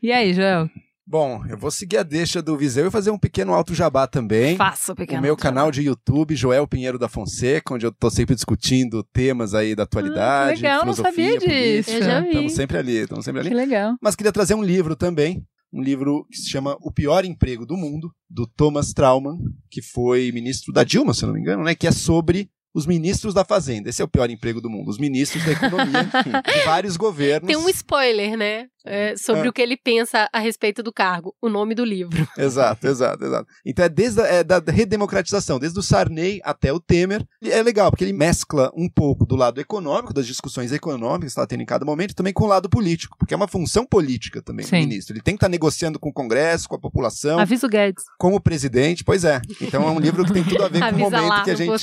E 0.01 0.11
aí, 0.11 0.33
João? 0.33 0.67
Bom, 1.05 1.43
eu 1.47 1.57
vou 1.57 1.69
seguir 1.69 1.97
a 1.97 2.03
deixa 2.03 2.41
do 2.41 2.57
Viseu 2.57 2.87
e 2.87 2.91
fazer 2.91 3.11
um 3.11 3.19
pequeno 3.19 3.53
alto 3.53 3.75
jabá 3.75 4.07
também. 4.07 4.55
Faça 4.55 4.93
o 4.93 4.95
pequeno. 4.95 5.19
o 5.19 5.21
meu 5.21 5.33
jabá. 5.33 5.41
canal 5.43 5.69
de 5.69 5.81
YouTube, 5.81 6.35
Joel 6.35 6.65
Pinheiro 6.67 6.97
da 6.97 7.09
Fonseca, 7.09 7.73
onde 7.73 7.85
eu 7.85 7.91
tô 7.91 8.09
sempre 8.09 8.33
discutindo 8.33 9.03
temas 9.11 9.53
aí 9.53 9.75
da 9.75 9.83
atualidade. 9.83 10.65
Ah, 10.65 10.69
legal, 10.69 10.85
não 10.85 10.93
sabia 10.93 11.37
disso. 11.37 11.91
Eu 11.91 12.01
já 12.01 12.21
vi. 12.21 12.27
Estamos 12.29 12.53
sempre 12.53 12.77
ali, 12.77 12.97
estamos 12.97 13.25
sempre 13.25 13.41
ali. 13.41 13.49
Que 13.49 13.55
legal. 13.55 13.95
Mas 14.01 14.15
queria 14.15 14.31
trazer 14.31 14.53
um 14.55 14.63
livro 14.63 14.95
também, 14.95 15.43
um 15.71 15.81
livro 15.81 16.25
que 16.29 16.37
se 16.37 16.49
chama 16.49 16.77
O 16.81 16.91
Pior 16.91 17.23
Emprego 17.25 17.65
do 17.65 17.77
Mundo, 17.77 18.13
do 18.29 18.45
Thomas 18.45 18.93
Trauman, 18.93 19.37
que 19.69 19.81
foi 19.81 20.31
ministro 20.31 20.73
da 20.73 20.83
Dilma, 20.83 21.13
se 21.13 21.25
não 21.25 21.33
me 21.33 21.39
engano, 21.39 21.63
né? 21.63 21.73
Que 21.75 21.87
é 21.87 21.91
sobre 21.91 22.49
os 22.73 22.85
ministros 22.85 23.33
da 23.33 23.43
Fazenda. 23.43 23.89
Esse 23.89 24.01
é 24.01 24.05
o 24.05 24.07
pior 24.07 24.29
emprego 24.29 24.61
do 24.61 24.69
mundo. 24.69 24.89
Os 24.89 24.97
ministros 24.97 25.43
da 25.45 25.51
economia 25.51 26.03
de 26.45 26.65
vários 26.65 26.97
governos. 26.97 27.47
Tem 27.47 27.57
um 27.57 27.69
spoiler, 27.69 28.37
né? 28.37 28.67
é, 28.85 29.15
sobre 29.15 29.47
Ah. 29.47 29.49
o 29.49 29.53
que 29.53 29.61
ele 29.61 29.77
pensa 29.77 30.29
a 30.31 30.39
respeito 30.39 30.81
do 30.81 30.91
cargo. 30.91 31.35
O 31.41 31.49
nome 31.49 31.75
do 31.75 31.83
livro. 31.85 32.27
Exato, 32.37 32.87
exato, 32.87 33.23
exato. 33.23 33.47
Então 33.65 33.85
é 33.85 33.89
desde 33.89 34.21
a 34.21 34.27
é 34.27 34.43
da 34.43 34.59
redemocratização, 34.59 35.59
desde 35.59 35.77
o 35.79 35.83
Sarney 35.83 36.39
até 36.43 36.71
o 36.73 36.79
Temer. 36.79 37.25
E 37.41 37.51
É 37.51 37.61
legal, 37.61 37.91
porque 37.91 38.03
ele 38.03 38.13
mescla 38.13 38.71
um 38.75 38.89
pouco 38.89 39.25
do 39.25 39.35
lado 39.35 39.59
econômico, 39.59 40.13
das 40.13 40.25
discussões 40.25 40.71
econômicas 40.71 41.21
que 41.21 41.39
está 41.39 41.45
tendo 41.47 41.61
em 41.61 41.65
cada 41.65 41.85
momento, 41.85 42.15
também 42.15 42.33
com 42.33 42.45
o 42.45 42.47
lado 42.47 42.69
político, 42.69 43.15
porque 43.17 43.33
é 43.33 43.37
uma 43.37 43.47
função 43.47 43.85
política 43.85 44.41
também 44.41 44.65
Sim. 44.65 44.77
do 44.77 44.87
ministro. 44.87 45.13
Ele 45.13 45.21
tem 45.21 45.35
que 45.35 45.37
estar 45.37 45.49
negociando 45.49 45.99
com 45.99 46.09
o 46.09 46.13
Congresso, 46.13 46.67
com 46.67 46.75
a 46.75 46.79
população, 46.79 47.39
Avisa 47.39 47.67
o 47.67 47.69
Guedes. 47.69 48.03
como 48.17 48.41
presidente. 48.41 49.03
Pois 49.03 49.23
é. 49.23 49.41
Então 49.61 49.87
é 49.87 49.91
um 49.91 49.99
livro 49.99 50.25
que 50.25 50.33
tem 50.33 50.43
tudo 50.43 50.63
a 50.63 50.69
ver 50.69 50.79
com 50.89 50.95
o 50.95 50.99
momento 50.99 51.27
lá 51.27 51.43
que 51.43 51.51
a 51.51 51.55
gente 51.55 51.69
o 51.69 51.77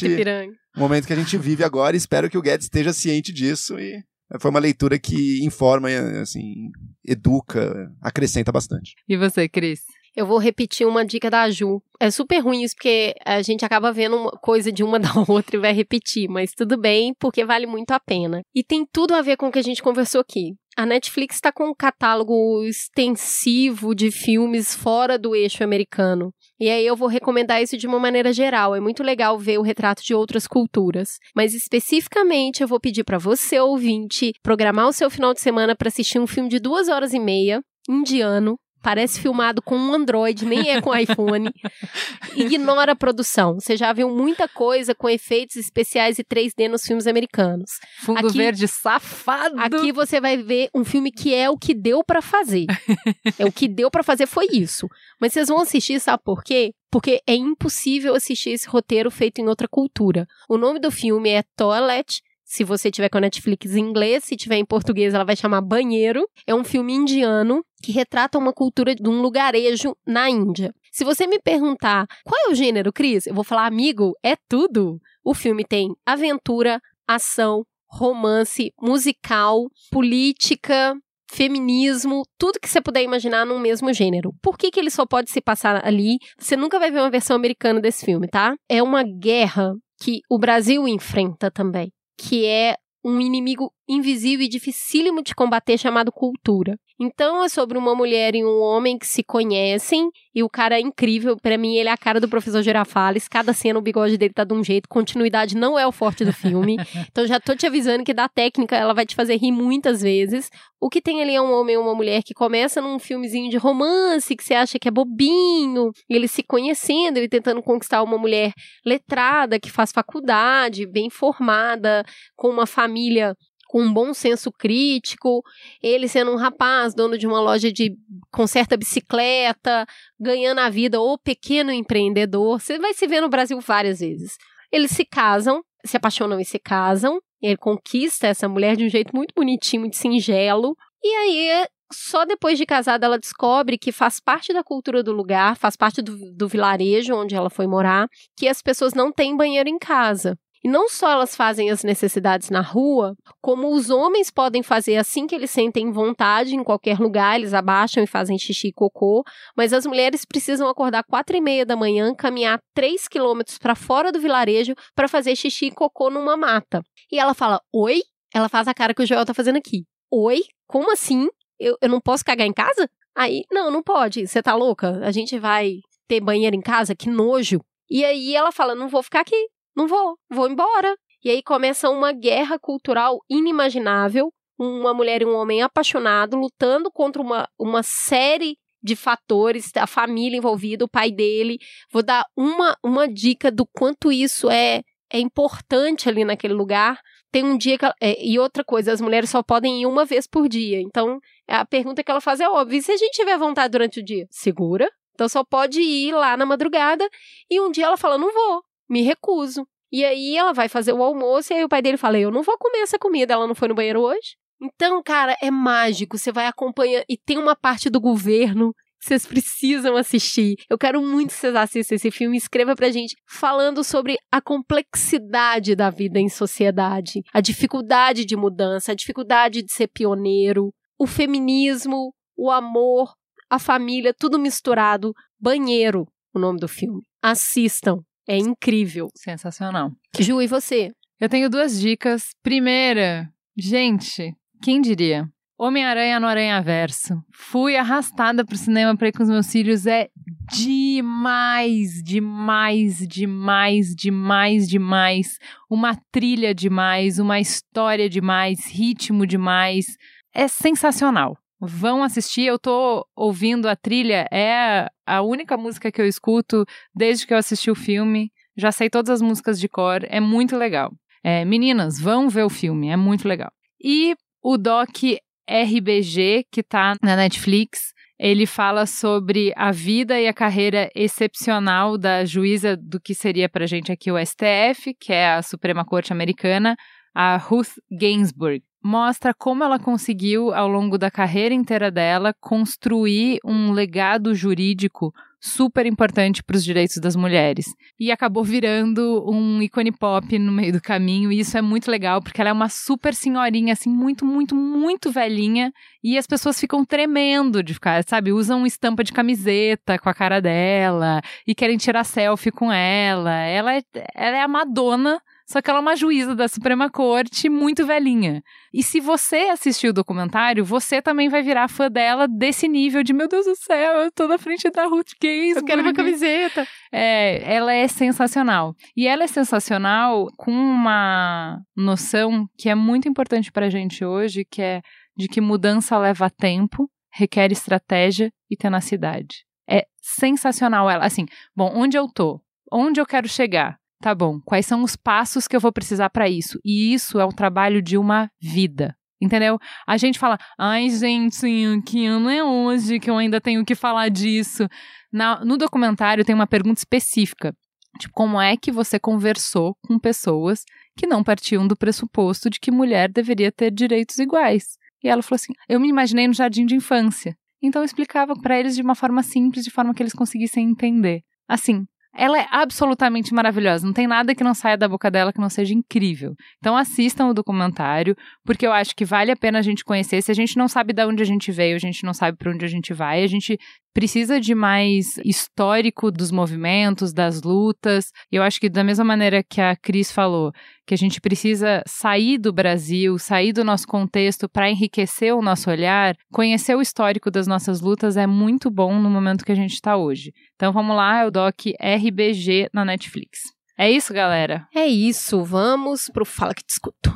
momento 0.77 1.07
que 1.07 1.13
a 1.13 1.17
gente 1.17 1.37
vive 1.37 1.65
agora. 1.65 1.97
Espero 1.97 2.29
que 2.29 2.39
o 2.39 2.43
Guedes 2.43 2.67
esteja 2.67 2.93
ciente 2.93 3.33
disso 3.33 3.79
e 3.79 4.03
foi 4.41 4.51
uma 4.51 4.61
leitura 4.61 4.99
que 4.99 5.45
informa, 5.45 5.89
assim, 6.21 6.71
educa, 7.05 7.91
acrescenta 8.03 8.53
bastante. 8.53 8.95
E 9.09 9.17
você, 9.17 9.49
Cris? 9.49 9.81
Eu 10.19 10.27
vou 10.27 10.39
repetir 10.39 10.85
uma 10.85 11.05
dica 11.05 11.31
da 11.31 11.49
Ju. 11.49 11.81
É 12.01 12.11
super 12.11 12.41
ruim 12.41 12.65
isso, 12.65 12.75
porque 12.75 13.15
a 13.25 13.41
gente 13.41 13.65
acaba 13.65 13.93
vendo 13.93 14.17
uma 14.17 14.33
coisa 14.33 14.73
de 14.73 14.83
uma 14.83 14.99
da 14.99 15.13
outra 15.29 15.55
e 15.55 15.61
vai 15.61 15.73
repetir, 15.73 16.29
mas 16.29 16.51
tudo 16.51 16.77
bem, 16.77 17.15
porque 17.21 17.45
vale 17.45 17.67
muito 17.67 17.93
a 17.93 18.01
pena. 18.01 18.43
E 18.53 18.65
tem 18.65 18.85
tudo 18.85 19.15
a 19.15 19.23
ver 19.23 19.37
com 19.37 19.47
o 19.47 19.53
que 19.53 19.61
a 19.61 19.63
gente 19.63 19.81
conversou 19.81 20.21
aqui. 20.21 20.57
A 20.77 20.85
Netflix 20.85 21.37
está 21.37 21.53
com 21.53 21.69
um 21.69 21.75
catálogo 21.75 22.65
extensivo 22.65 23.95
de 23.95 24.11
filmes 24.11 24.75
fora 24.75 25.17
do 25.17 25.37
eixo 25.37 25.63
americano. 25.63 26.35
E 26.59 26.69
aí 26.69 26.85
eu 26.85 26.97
vou 26.97 27.07
recomendar 27.07 27.63
isso 27.63 27.77
de 27.77 27.87
uma 27.87 28.01
maneira 28.01 28.33
geral. 28.33 28.75
É 28.75 28.81
muito 28.81 29.05
legal 29.05 29.39
ver 29.39 29.59
o 29.59 29.63
retrato 29.63 30.03
de 30.03 30.15
outras 30.15 30.49
culturas. 30.49 31.21
Mas 31.33 31.55
especificamente 31.55 32.61
eu 32.61 32.67
vou 32.67 32.81
pedir 32.81 33.05
para 33.05 33.19
você, 33.19 33.61
ouvinte, 33.61 34.33
programar 34.43 34.89
o 34.89 34.93
seu 34.93 35.09
final 35.09 35.33
de 35.33 35.41
semana 35.41 35.77
para 35.77 35.87
assistir 35.87 36.19
um 36.19 36.27
filme 36.27 36.49
de 36.49 36.59
duas 36.59 36.89
horas 36.89 37.15
e 37.15 37.21
meia, 37.21 37.63
indiano. 37.89 38.59
Parece 38.83 39.21
filmado 39.21 39.61
com 39.61 39.77
um 39.77 39.93
Android, 39.93 40.45
nem 40.47 40.71
é 40.71 40.81
com 40.81 40.97
iPhone. 40.97 41.51
Ignora 42.37 42.93
a 42.93 42.97
produção. 42.97 43.55
Você 43.55 43.77
já 43.77 43.93
viu 43.93 44.09
muita 44.09 44.47
coisa 44.49 44.95
com 44.95 45.09
efeitos 45.09 45.57
especiais 45.57 46.19
e 46.19 46.25
3D 46.25 46.69
nos 46.69 46.85
filmes 46.85 47.07
americanos. 47.07 47.73
Fundo 48.01 48.29
Aqui- 48.29 48.39
verde 48.39 48.69
safado. 48.69 49.59
Aqui 49.59 49.93
você 49.93 50.21
vai 50.21 50.37
ver 50.37 50.69
um 50.75 50.85
filme 50.85 51.11
que 51.11 51.35
é 51.35 51.51
o 51.51 51.59
que 51.59 51.75
deu 51.75 52.05
pra 52.05 52.23
fazer. 52.23 52.67
é 53.39 53.45
o 53.45 53.53
que 53.53 53.67
deu 53.67 53.91
pra 53.91 54.03
fazer 54.03 54.27
foi 54.27 54.47
isso. 54.53 54.89
Mas 55.21 55.33
vocês 55.33 55.49
vão 55.49 55.61
assistir, 55.61 56.01
sabe 56.01 56.23
por 56.25 56.43
quê? 56.43 56.73
Porque 56.91 57.21
é 57.27 57.35
impossível 57.35 58.15
assistir 58.15 58.51
esse 58.51 58.69
roteiro 58.69 59.11
feito 59.11 59.41
em 59.41 59.49
outra 59.49 59.69
cultura. 59.69 60.27
O 60.49 60.57
nome 60.57 60.79
do 60.79 60.91
filme 60.91 61.31
é 61.31 61.43
Toilet. 61.57 62.23
Se 62.51 62.65
você 62.65 62.91
tiver 62.91 63.11
com 63.11 63.19
a 63.19 63.21
Netflix 63.21 63.77
em 63.77 63.81
inglês, 63.81 64.25
se 64.25 64.35
tiver 64.35 64.57
em 64.57 64.65
português, 64.65 65.13
ela 65.13 65.23
vai 65.23 65.37
chamar 65.37 65.61
Banheiro. 65.61 66.27
É 66.47 66.55
um 66.55 66.65
filme 66.65 66.95
indiano 66.95 67.63
que 67.83 67.93
retrata 67.93 68.39
uma 68.39 68.55
cultura 68.55 68.95
de 68.95 69.07
um 69.07 69.21
lugarejo 69.21 69.95
na 70.07 70.31
Índia. 70.31 70.75
Se 70.91 71.05
você 71.05 71.27
me 71.27 71.39
perguntar 71.39 72.07
qual 72.25 72.41
é 72.47 72.51
o 72.51 72.55
gênero, 72.55 72.91
Cris, 72.91 73.27
eu 73.27 73.35
vou 73.35 73.45
falar, 73.45 73.67
amigo, 73.67 74.15
é 74.23 74.35
tudo. 74.49 74.99
O 75.23 75.35
filme 75.35 75.63
tem 75.63 75.95
aventura, 76.07 76.81
ação, 77.07 77.67
romance, 77.87 78.73
musical, 78.81 79.69
política, 79.91 80.97
feminismo, 81.31 82.23
tudo 82.39 82.59
que 82.61 82.69
você 82.69 82.81
puder 82.81 83.03
imaginar 83.03 83.45
num 83.45 83.59
mesmo 83.59 83.93
gênero. 83.93 84.33
Por 84.41 84.57
que, 84.57 84.71
que 84.71 84.81
ele 84.81 84.91
só 84.91 85.05
pode 85.05 85.31
se 85.31 85.43
passar 85.43 85.87
ali? 85.87 86.17
Você 86.39 86.57
nunca 86.57 86.79
vai 86.79 86.91
ver 86.91 87.01
uma 87.01 87.11
versão 87.11 87.37
americana 87.37 87.79
desse 87.79 88.07
filme, 88.07 88.27
tá? 88.27 88.57
É 88.71 88.83
uma 88.83 89.03
guerra 89.03 89.75
que 90.01 90.21
o 90.31 90.39
Brasil 90.39 90.87
enfrenta 90.87 91.51
também, 91.51 91.93
que 92.19 92.45
é 92.47 92.77
um 93.05 93.21
inimigo 93.21 93.73
invisível 93.89 94.45
e 94.45 94.49
dificílimo 94.49 95.23
de 95.23 95.35
combater 95.35 95.79
chamado 95.79 96.13
cultura. 96.13 96.79
Então 97.01 97.45
é 97.45 97.49
sobre 97.49 97.79
uma 97.79 97.95
mulher 97.95 98.35
e 98.35 98.45
um 98.45 98.61
homem 98.61 98.99
que 98.99 99.07
se 99.07 99.23
conhecem 99.23 100.11
e 100.35 100.43
o 100.43 100.49
cara 100.49 100.77
é 100.77 100.81
incrível. 100.81 101.37
Pra 101.37 101.57
mim, 101.57 101.77
ele 101.77 101.89
é 101.89 101.93
a 101.93 101.97
cara 101.97 102.21
do 102.21 102.29
professor 102.29 102.61
Girafales. 102.61 103.29
Cada 103.29 103.53
cena 103.53 103.79
o 103.79 103.83
bigode 103.83 104.19
dele 104.19 104.35
tá 104.35 104.43
de 104.43 104.53
um 104.53 104.65
jeito. 104.65 104.89
Continuidade 104.89 105.57
não 105.57 105.79
é 105.79 105.87
o 105.87 105.93
forte 105.93 106.25
do 106.25 106.33
filme. 106.33 106.77
Então 107.11 107.27
já 107.27 107.41
tô 107.41 107.55
te 107.55 107.67
avisando 107.67 108.05
que 108.05 108.13
da 108.13 108.29
técnica 108.29 108.77
ela 108.77 108.93
vai 108.93 109.07
te 109.07 109.15
fazer 109.15 109.37
rir 109.37 109.53
muitas 109.53 110.03
vezes. 110.03 110.51
O 110.81 110.89
que 110.89 111.01
tem 111.01 111.23
ali 111.23 111.35
é 111.35 111.41
um 111.41 111.53
homem 111.53 111.75
e 111.75 111.79
uma 111.79 111.95
mulher 111.95 112.23
que 112.23 112.35
começa 112.35 112.81
num 112.81 112.99
filmezinho 112.99 113.51
de 113.51 113.57
romance 113.57 114.37
que 114.37 114.45
você 114.45 114.55
acha 114.55 114.79
que 114.79 114.89
é 114.89 114.91
bobinho, 114.91 115.91
e 116.09 116.15
ele 116.15 116.29
se 116.29 116.43
conhecendo, 116.43 117.17
ele 117.17 117.29
tentando 117.29 117.63
conquistar 117.63 118.03
uma 118.03 118.19
mulher 118.19 118.53
letrada 118.85 119.59
que 119.59 119.71
faz 119.71 119.91
faculdade, 119.91 120.87
bem 120.87 121.11
formada, 121.11 122.05
com 122.37 122.49
uma 122.49 122.67
família 122.67 123.35
com 123.69 123.83
um 123.83 123.93
bom 123.93 124.15
senso 124.15 124.51
crítico, 124.51 125.45
ele 125.81 126.09
sendo 126.09 126.33
um 126.33 126.37
rapaz, 126.37 126.95
dono 126.95 127.19
de 127.19 127.27
uma 127.27 127.39
loja 127.39 127.71
de 127.71 127.95
conserta 128.33 128.77
bicicleta, 128.77 129.87
ganhando 130.19 130.59
a 130.61 130.71
vida, 130.71 130.99
ou 130.99 131.19
pequeno 131.19 131.71
empreendedor. 131.71 132.61
Você 132.61 132.79
vai 132.79 132.95
se 132.95 133.07
ver 133.07 133.21
no 133.21 133.29
Brasil 133.29 133.61
várias 133.61 134.01
vezes. 134.01 134.37
Eles 134.73 134.91
se 134.91 135.05
casam, 135.05 135.63
se 135.85 135.97
apaixonam 135.97 136.41
e 136.41 136.45
se 136.45 136.59
casam. 136.59 137.21
Ele 137.41 137.57
conquista 137.57 138.27
essa 138.27 138.49
mulher 138.49 138.75
de 138.75 138.85
um 138.85 138.89
jeito 138.89 139.15
muito 139.15 139.35
bonitinho, 139.37 139.83
muito 139.83 139.97
singelo. 139.97 140.75
E 141.05 141.09
aí, 141.09 141.67
só 141.93 142.25
depois 142.25 142.59
de 142.59 142.65
casada, 142.65 143.05
ela 143.05 143.19
descobre 143.19 143.77
que 143.77 143.93
faz 143.93 144.19
parte 144.19 144.53
da 144.53 144.65
cultura 144.65 145.03
do 145.03 145.13
lugar, 145.13 145.57
faz 145.57 145.77
parte 145.77 146.01
do, 146.01 146.17
do 146.35 146.49
vilarejo 146.49 147.15
onde 147.15 147.35
ela 147.35 147.51
foi 147.51 147.67
morar, 147.67 148.09
que 148.37 148.49
as 148.49 148.63
pessoas 148.63 148.95
não 148.95 149.13
têm 149.13 149.37
banheiro 149.37 149.69
em 149.69 149.79
casa. 149.79 150.39
E 150.65 150.69
não 150.69 150.89
só 150.89 151.11
elas 151.11 151.37
fazem 151.37 151.71
as 151.71 151.85
necessidades 151.85 152.51
na 152.51 152.61
rua, 152.61 153.15
como 153.41 153.73
os 153.73 153.91
homens 153.91 154.31
podem 154.31 154.63
fazer 154.63 154.97
assim 154.97 155.27
que 155.27 155.35
eles 155.35 155.51
sentem 155.51 155.93
vontade 155.93 156.55
em 156.55 156.65
qualquer 156.65 156.99
lugar, 156.99 157.39
eles 157.39 157.55
abaixam 157.55 158.03
e 158.03 158.07
fazem 158.07 158.39
xixi 158.39 158.69
e 158.69 158.73
cocô, 158.73 159.23
mas 159.57 159.73
as 159.73 159.87
mulheres 159.87 160.25
precisam 160.25 160.69
acordar 160.69 161.05
quatro 161.05 161.37
e 161.37 161.41
meia 161.41 161.65
da 161.65 161.77
manhã, 161.77 162.15
caminhar 162.15 162.61
três 162.75 163.07
quilômetros 163.07 163.59
para 163.59 163.75
fora 163.75 164.11
do 164.11 164.21
vilarejo 164.21 164.75
para 164.95 165.09
fazer 165.09 165.37
xixi 165.37 165.67
e 165.67 165.71
cocô 165.71 166.11
numa 166.11 166.37
mata. 166.37 166.83
E 167.11 167.19
ela 167.19 167.35
fala, 167.35 167.61
oi? 167.73 168.01
Ela 168.35 168.49
faz 168.49 168.69
a 168.69 168.75
cara 168.75 168.93
que 168.93 169.03
o 169.03 169.07
Joel 169.07 169.25
tá 169.25 169.33
fazendo 169.33 169.57
aqui. 169.57 169.85
Oi? 170.11 170.43
Como 170.67 170.93
assim? 170.93 171.29
Eu, 171.59 171.77
eu 171.81 171.89
não 171.89 172.01
posso 172.01 172.25
cagar 172.25 172.47
em 172.47 172.53
casa? 172.53 172.89
Aí, 173.17 173.43
não, 173.51 173.71
não 173.71 173.83
pode. 173.83 174.27
Você 174.27 174.43
tá 174.43 174.55
louca? 174.55 175.01
A 175.05 175.11
gente 175.11 175.39
vai 175.39 175.79
ter 176.07 176.21
banheiro 176.21 176.55
em 176.55 176.61
casa? 176.61 176.95
Que 176.95 177.09
nojo. 177.09 177.61
E 177.91 178.05
aí 178.05 178.35
ela 178.35 178.53
fala, 178.53 178.75
não 178.75 178.89
vou 178.89 179.03
ficar 179.03 179.21
aqui. 179.21 179.49
Não 179.79 179.87
vou, 179.87 180.19
vou 180.29 180.51
embora. 180.51 180.97
E 181.25 181.31
aí 181.31 181.41
começa 181.41 181.89
uma 181.89 182.11
guerra 182.13 182.59
cultural 182.59 183.21
inimaginável. 183.31 184.33
Uma 184.59 184.93
mulher 184.93 185.23
e 185.23 185.25
um 185.25 185.37
homem 185.37 185.63
apaixonado 185.63 186.37
lutando 186.37 186.91
contra 186.91 187.23
uma, 187.23 187.49
uma 187.57 187.85
série 187.85 188.57
de 188.83 188.97
fatores, 188.97 189.71
a 189.77 189.87
família 189.87 190.37
envolvida, 190.37 190.85
o 190.85 190.89
pai 190.89 191.13
dele. 191.13 191.59
Vou 191.93 192.03
dar 192.03 192.25
uma, 192.37 192.77
uma 192.83 193.07
dica 193.07 193.53
do 193.53 193.65
quanto 193.65 194.11
isso 194.11 194.51
é, 194.51 194.83
é 195.13 195.21
importante 195.21 196.09
ali 196.09 196.25
naquele 196.25 196.55
lugar. 196.55 197.01
Tem 197.31 197.45
um 197.45 197.57
dia 197.57 197.79
que. 197.79 197.85
ela- 197.85 197.95
é, 198.03 198.21
e 198.21 198.37
outra 198.37 198.65
coisa, 198.65 198.93
as 198.93 199.01
mulheres 199.01 199.31
só 199.31 199.45
podem 199.45 199.83
ir 199.83 199.87
uma 199.87 200.05
vez 200.05 200.27
por 200.27 200.49
dia. 200.49 200.81
Então, 200.81 201.21
a 201.47 201.65
pergunta 201.65 202.03
que 202.03 202.11
ela 202.11 202.21
faz 202.21 202.41
é 202.41 202.49
óbvia. 202.49 202.79
E 202.79 202.83
se 202.83 202.91
a 202.91 202.97
gente 202.97 203.13
tiver 203.13 203.39
vontade 203.39 203.71
durante 203.71 204.01
o 204.01 204.05
dia? 204.05 204.27
Segura. 204.29 204.91
Então 205.15 205.29
só 205.29 205.45
pode 205.45 205.81
ir 205.81 206.13
lá 206.13 206.37
na 206.37 206.47
madrugada. 206.47 207.09
E 207.49 207.61
um 207.61 207.71
dia 207.71 207.87
ela 207.87 207.97
fala: 207.97 208.19
não 208.19 208.33
vou 208.33 208.63
me 208.89 209.03
recuso. 209.03 209.67
E 209.91 210.05
aí 210.05 210.37
ela 210.37 210.53
vai 210.53 210.69
fazer 210.69 210.93
o 210.93 211.03
almoço 211.03 211.53
e 211.53 211.57
aí 211.57 211.65
o 211.65 211.69
pai 211.69 211.81
dele 211.81 211.97
fala: 211.97 212.19
Eu 212.19 212.31
não 212.31 212.43
vou 212.43 212.59
comer 212.59 212.81
essa 212.81 212.99
comida, 212.99 213.35
ela 213.35 213.47
não 213.47 213.55
foi 213.55 213.69
no 213.69 213.75
banheiro 213.75 214.01
hoje. 214.01 214.37
Então, 214.61 215.03
cara, 215.03 215.37
é 215.41 215.51
mágico. 215.51 216.19
Você 216.19 216.33
vai 216.33 216.47
acompanhando. 216.47 217.05
E 217.09 217.17
tem 217.17 217.39
uma 217.39 217.55
parte 217.55 217.89
do 217.89 218.01
governo 218.01 218.75
que 219.01 219.07
vocês 219.07 219.25
precisam 219.25 219.97
assistir. 219.97 220.57
Eu 220.69 220.77
quero 220.77 221.01
muito 221.01 221.29
que 221.29 221.37
vocês 221.37 221.55
assistam 221.55 221.95
esse 221.95 222.11
filme. 222.11 222.37
Escreva 222.37 222.75
pra 222.75 222.91
gente 222.91 223.15
falando 223.27 223.85
sobre 223.85 224.17
a 224.31 224.41
complexidade 224.41 225.77
da 225.77 225.91
vida 225.91 226.19
em 226.19 226.29
sociedade, 226.29 227.23
a 227.33 227.41
dificuldade 227.41 228.25
de 228.25 228.37
mudança, 228.37 228.93
a 228.93 228.95
dificuldade 228.95 229.63
de 229.63 229.73
ser 229.73 229.89
pioneiro, 229.89 230.75
o 230.99 231.07
feminismo, 231.07 232.13
o 232.37 232.51
amor, 232.51 233.15
a 233.49 233.59
família, 233.59 234.13
tudo 234.13 234.39
misturado. 234.39 235.15
Banheiro, 235.41 236.05
o 236.35 236.39
nome 236.41 236.59
do 236.59 236.67
filme. 236.67 237.03
Assistam. 237.23 238.01
É 238.29 238.37
incrível. 238.37 239.09
Sensacional. 239.17 239.91
Ju, 240.19 240.43
e 240.43 240.47
você? 240.47 240.93
Eu 241.19 241.29
tenho 241.29 241.49
duas 241.49 241.81
dicas. 241.81 242.31
Primeira, 242.43 243.29
gente, 243.57 244.35
quem 244.63 244.81
diria? 244.81 245.27
Homem-Aranha 245.59 246.21
no 246.21 246.27
Aranha 246.29 246.63
Verso. 246.63 247.21
Fui 247.35 247.75
arrastada 247.75 248.45
pro 248.45 248.57
cinema 248.57 248.97
pra 248.97 249.09
ir 249.09 249.13
com 249.13 249.25
os 249.25 249.29
meus 249.29 249.51
filhos. 249.51 249.87
É 249.87 250.09
demais, 250.53 252.01
demais, 252.05 252.99
demais, 253.09 253.95
demais, 253.97 254.69
demais. 254.69 255.39
Uma 255.69 255.97
trilha 256.13 256.55
demais, 256.55 257.19
uma 257.19 257.41
história 257.41 258.09
demais, 258.09 258.67
ritmo 258.71 259.27
demais. 259.27 259.87
É 260.33 260.47
sensacional. 260.47 261.37
Vão 261.61 262.05
assistir, 262.05 262.47
eu 262.47 262.59
tô 262.59 263.05
ouvindo 263.17 263.69
a 263.69 263.75
trilha, 263.75 264.29
é 264.31 264.89
a 265.05 265.23
única 265.23 265.57
música 265.57 265.91
que 265.91 266.01
eu 266.01 266.07
escuto 266.07 266.65
desde 266.95 267.27
que 267.27 267.35
eu 267.35 267.39
assisti 267.39 267.71
o 267.71 267.75
filme. 267.75 268.31
Já 268.57 268.71
sei 268.71 268.89
todas 268.89 269.11
as 269.11 269.23
músicas 269.23 269.59
de 269.59 269.69
cor, 269.69 270.05
é 270.09 270.21
muito 270.21 270.57
legal. 270.57 270.93
É, 271.23 271.45
meninas, 271.45 271.99
vão 272.01 272.29
ver 272.29 272.45
o 272.45 272.51
filme, 272.51 272.89
é 272.89 272.97
muito 272.97 273.27
legal. 273.27 273.51
E 273.83 274.15
o 274.43 274.57
doc 274.57 275.03
RBG, 275.49 276.45
que 276.51 276.63
tá 276.63 276.95
na 277.03 277.17
Netflix, 277.17 277.93
ele 278.19 278.47
fala 278.47 278.87
sobre 278.87 279.53
a 279.57 279.73
vida 279.73 280.21
e 280.21 280.29
a 280.29 280.35
carreira 280.35 280.91
excepcional 280.95 281.99
da 281.99 282.25
juíza 282.25 282.77
do 282.77 283.01
que 283.01 283.15
seria 283.15 283.49
pra 283.49 283.67
gente 283.67 283.91
aqui 283.91 284.13
o 284.13 284.19
STF, 284.19 284.95
que 284.95 285.13
é 285.13 285.35
a 285.35 285.43
Suprema 285.43 285.85
Corte 285.85 286.13
Americana, 286.13 286.77
a 287.15 287.37
Ruth 287.37 287.75
Ginsburg 287.91 288.63
mostra 288.83 289.35
como 289.35 289.65
ela 289.65 289.79
conseguiu, 289.79 290.55
ao 290.55 290.69
longo 290.69 290.97
da 290.97 291.11
carreira 291.11 291.55
inteira 291.55 291.91
dela, 291.91 292.35
construir 292.41 293.39
um 293.45 293.73
legado 293.73 294.35
jurídico 294.35 295.13
super 295.41 295.87
importante 295.87 296.43
para 296.43 296.57
os 296.57 296.65
direitos 296.65 296.97
das 296.99 297.15
mulheres. 297.15 297.67
E 297.99 298.11
acabou 298.11 298.43
virando 298.43 299.25
um 299.31 299.63
ícone 299.63 299.93
pop 299.93 300.39
no 300.39 300.51
meio 300.51 300.73
do 300.73 300.81
caminho, 300.81 301.31
e 301.31 301.41
isso 301.41 301.57
é 301.57 301.63
muito 301.63 301.91
legal, 301.91 302.21
porque 302.21 302.41
ela 302.41 302.51
é 302.51 302.53
uma 302.53 302.69
super 302.69 303.15
senhorinha, 303.15 303.73
assim, 303.73 303.91
muito, 303.91 304.25
muito, 304.25 304.55
muito 304.55 305.11
velhinha, 305.11 305.73
e 306.03 306.19
as 306.19 306.27
pessoas 306.27 306.59
ficam 306.59 306.85
tremendo 306.85 307.63
de 307.63 307.75
ficar, 307.75 308.03
sabe? 308.05 308.33
Usam 308.33 308.67
estampa 308.67 309.05
de 309.05 309.13
camiseta 309.13 309.99
com 309.99 310.09
a 310.09 310.15
cara 310.15 310.41
dela, 310.41 311.21
e 311.47 311.55
querem 311.55 311.77
tirar 311.77 312.05
selfie 312.05 312.51
com 312.51 312.73
ela. 312.73 313.35
Ela 313.35 313.77
é, 313.77 313.83
ela 314.15 314.37
é 314.39 314.43
a 314.43 314.49
Madonna 314.49 315.21
só 315.49 315.63
que 315.63 315.71
ela 315.71 315.79
é 315.79 315.83
uma 315.83 315.97
juíza 315.97 316.35
da 316.35 316.47
Suprema 316.47 316.91
Corte 316.91 317.49
muito 317.49 317.87
velhinha. 317.87 318.43
E 318.71 318.83
se 318.83 319.01
você 319.01 319.49
assistiu 319.51 319.91
o 319.91 319.95
documentário, 319.95 320.63
você 320.63 321.01
também 321.01 321.31
vai 321.31 321.43
virar 321.43 321.69
fã 321.69 321.91
dela 321.91 322.29
desse 322.29 322.69
nível 322.69 323.03
de, 323.03 323.15
meu 323.15 323.27
Deus 323.27 323.47
do 323.47 323.57
céu, 323.57 323.97
eu 324.03 324.13
tô 324.13 324.29
na 324.29 324.37
frente 324.37 324.69
da 324.71 324.85
Ruth 324.85 325.13
Gaines. 325.19 325.57
Eu 325.57 325.65
quero 325.65 325.81
uma 325.81 325.95
camiseta. 325.95 326.69
É, 326.93 327.43
ela 327.51 327.73
é 327.73 327.89
sensacional. 327.89 328.75
E 328.95 329.09
ela 329.09 329.25
é 329.25 329.27
sensacional 329.27 330.27
com 330.37 330.53
uma 330.53 331.63
noção 331.75 332.47
que 332.59 332.69
é 332.69 332.75
muito 332.75 333.09
importante 333.09 333.51
pra 333.51 333.71
gente 333.71 334.05
hoje, 334.05 334.45
que 334.45 334.61
é 334.61 334.83
de 335.17 335.29
que 335.29 335.41
mudança 335.41 335.97
leva 335.97 336.29
tempo, 336.29 336.91
requer 337.11 337.51
estratégia 337.51 338.31
e 338.51 338.57
tenacidade. 338.57 339.47
É 339.67 339.87
sensacional 339.99 340.91
ela. 340.91 341.07
Assim, 341.07 341.25
bom, 341.57 341.73
onde 341.75 341.97
eu 341.97 342.07
tô? 342.07 342.39
Onde 342.71 343.01
eu 343.01 343.07
quero 343.07 343.27
chegar? 343.27 343.79
Tá 344.01 344.15
bom, 344.15 344.41
quais 344.45 344.65
são 344.65 344.83
os 344.83 344.95
passos 344.95 345.49
que 345.49 345.57
eu 345.57 345.61
vou 345.61 345.73
precisar 345.73 346.09
para 346.11 346.29
isso? 346.29 346.61
E 346.65 346.93
isso 346.95 347.19
é 347.19 347.25
o 347.25 347.33
trabalho 347.33 347.83
de 347.83 347.99
uma 347.99 348.31
vida. 348.41 348.97
Entendeu? 349.21 349.59
A 349.85 349.97
gente 349.97 350.19
fala, 350.19 350.39
ai, 350.57 350.89
gente, 350.91 351.37
que 351.85 352.07
ano 352.07 352.31
é 352.31 352.43
hoje 352.43 353.01
que 353.01 353.11
eu 353.11 353.19
ainda 353.19 353.41
tenho 353.41 353.65
que 353.65 353.75
falar 353.75 354.09
disso. 354.09 354.69
Na, 355.13 355.45
no 355.45 355.57
documentário 355.57 356.25
tem 356.25 356.35
uma 356.35 356.47
pergunta 356.47 356.81
específica. 356.81 357.53
Tipo, 357.99 358.15
como 358.15 358.41
é 358.41 358.57
que 358.57 358.71
você 358.71 358.99
conversou 359.01 359.77
com 359.85 359.99
pessoas 359.99 360.63
que 360.97 361.07
não 361.07 361.25
partiam 361.25 361.67
do 361.67 361.77
pressuposto 361.77 362.49
de 362.49 362.61
que 362.61 362.71
mulher 362.71 363.11
deveria 363.11 363.51
ter 363.51 363.73
direitos 363.73 364.19
iguais? 364.19 364.79
E 365.03 365.09
ela 365.09 365.23
falou 365.23 365.37
assim: 365.37 365.53
eu 365.69 365.81
me 365.81 365.89
imaginei 365.89 366.29
no 366.29 366.35
jardim 366.35 366.65
de 366.65 366.77
infância. 366.77 367.37
Então 367.61 367.83
eu 367.83 367.87
explicava 367.87 368.35
para 368.35 368.59
eles 368.59 368.77
de 368.77 368.83
uma 368.83 368.95
forma 368.95 369.23
simples, 369.25 369.65
de 369.65 369.71
forma 369.71 369.93
que 369.93 370.01
eles 370.01 370.13
conseguissem 370.13 370.69
entender. 370.69 371.23
Assim, 371.49 371.87
ela 372.15 372.39
é 372.39 372.47
absolutamente 372.51 373.33
maravilhosa. 373.33 373.87
Não 373.87 373.93
tem 373.93 374.07
nada 374.07 374.35
que 374.35 374.43
não 374.43 374.55
saia 374.55 374.77
da 374.77 374.89
boca 374.89 375.11
dela 375.11 375.33
que 375.33 375.41
não 375.41 375.49
seja 375.49 375.75
incrível. 375.75 376.35
Então 376.59 376.77
assistam 376.77 377.29
o 377.29 377.35
documentário, 377.35 378.17
porque 378.45 378.67
eu 378.67 378.73
acho 378.73 378.95
que 378.97 379.05
vale 379.05 379.31
a 379.31 379.37
pena 379.37 379.59
a 379.59 379.63
gente 379.63 379.85
conhecer. 379.85 380.23
Se 380.23 380.31
a 380.31 380.35
gente 380.35 380.57
não 380.57 380.69
sabe 380.69 380.93
de 380.93 381.05
onde 381.05 381.23
a 381.23 381.27
gente 381.27 381.53
veio, 381.53 381.77
a 381.77 381.79
gente 381.79 382.05
não 382.05 382.15
sabe 382.15 382.37
para 382.37 382.51
onde 382.51 382.65
a 382.65 382.69
gente 382.69 382.93
vai, 382.93 383.23
a 383.23 383.27
gente 383.27 383.59
precisa 383.93 384.41
de 384.41 384.55
mais 384.55 385.17
histórico 385.25 386.11
dos 386.11 386.31
movimentos, 386.31 387.13
das 387.13 387.43
lutas. 387.43 388.07
E 388.31 388.37
eu 388.37 388.43
acho 388.43 388.61
que 388.61 388.69
da 388.69 388.85
mesma 388.85 389.05
maneira 389.05 389.43
que 389.43 389.61
a 389.61 389.75
Cris 389.77 390.13
falou, 390.13 390.53
que 390.87 390.95
a 390.95 390.97
gente 390.97 391.21
precisa 391.21 391.83
sair 391.87 392.39
do 392.39 392.53
Brasil, 392.53 393.19
sair 393.19 393.53
do 393.53 393.65
nosso 393.65 393.87
contexto 393.87 394.49
para 394.49 394.71
enriquecer 394.71 395.35
o 395.35 395.43
nosso 395.43 395.71
olhar, 395.71 396.17
conhecer 396.33 396.75
o 396.75 396.83
histórico 396.83 397.31
das 397.31 397.47
nossas 397.47 397.81
lutas 397.81 398.17
é 398.17 398.27
muito 398.27 398.71
bom 398.71 398.99
no 399.01 399.11
momento 399.11 399.45
que 399.45 399.53
a 399.53 399.57
gente 399.57 399.75
está 399.75 399.97
hoje. 399.97 400.33
Então 400.55 400.73
vamos 400.73 400.97
lá, 400.97 401.21
é 401.21 401.27
o 401.27 401.31
doc 401.31 401.67
RBG 401.81 402.69
na 402.73 402.85
Netflix. 402.85 403.41
É 403.77 403.91
isso, 403.91 404.13
galera? 404.13 404.67
É 404.75 404.87
isso, 404.87 405.45
vamos 405.45 406.11
pro 406.13 406.25
Fala 406.25 406.53
que 406.53 406.65
te 406.65 406.71
escuto. 406.71 407.13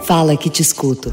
Fala 0.00 0.36
que 0.36 0.48
te 0.48 0.62
escuto. 0.62 1.10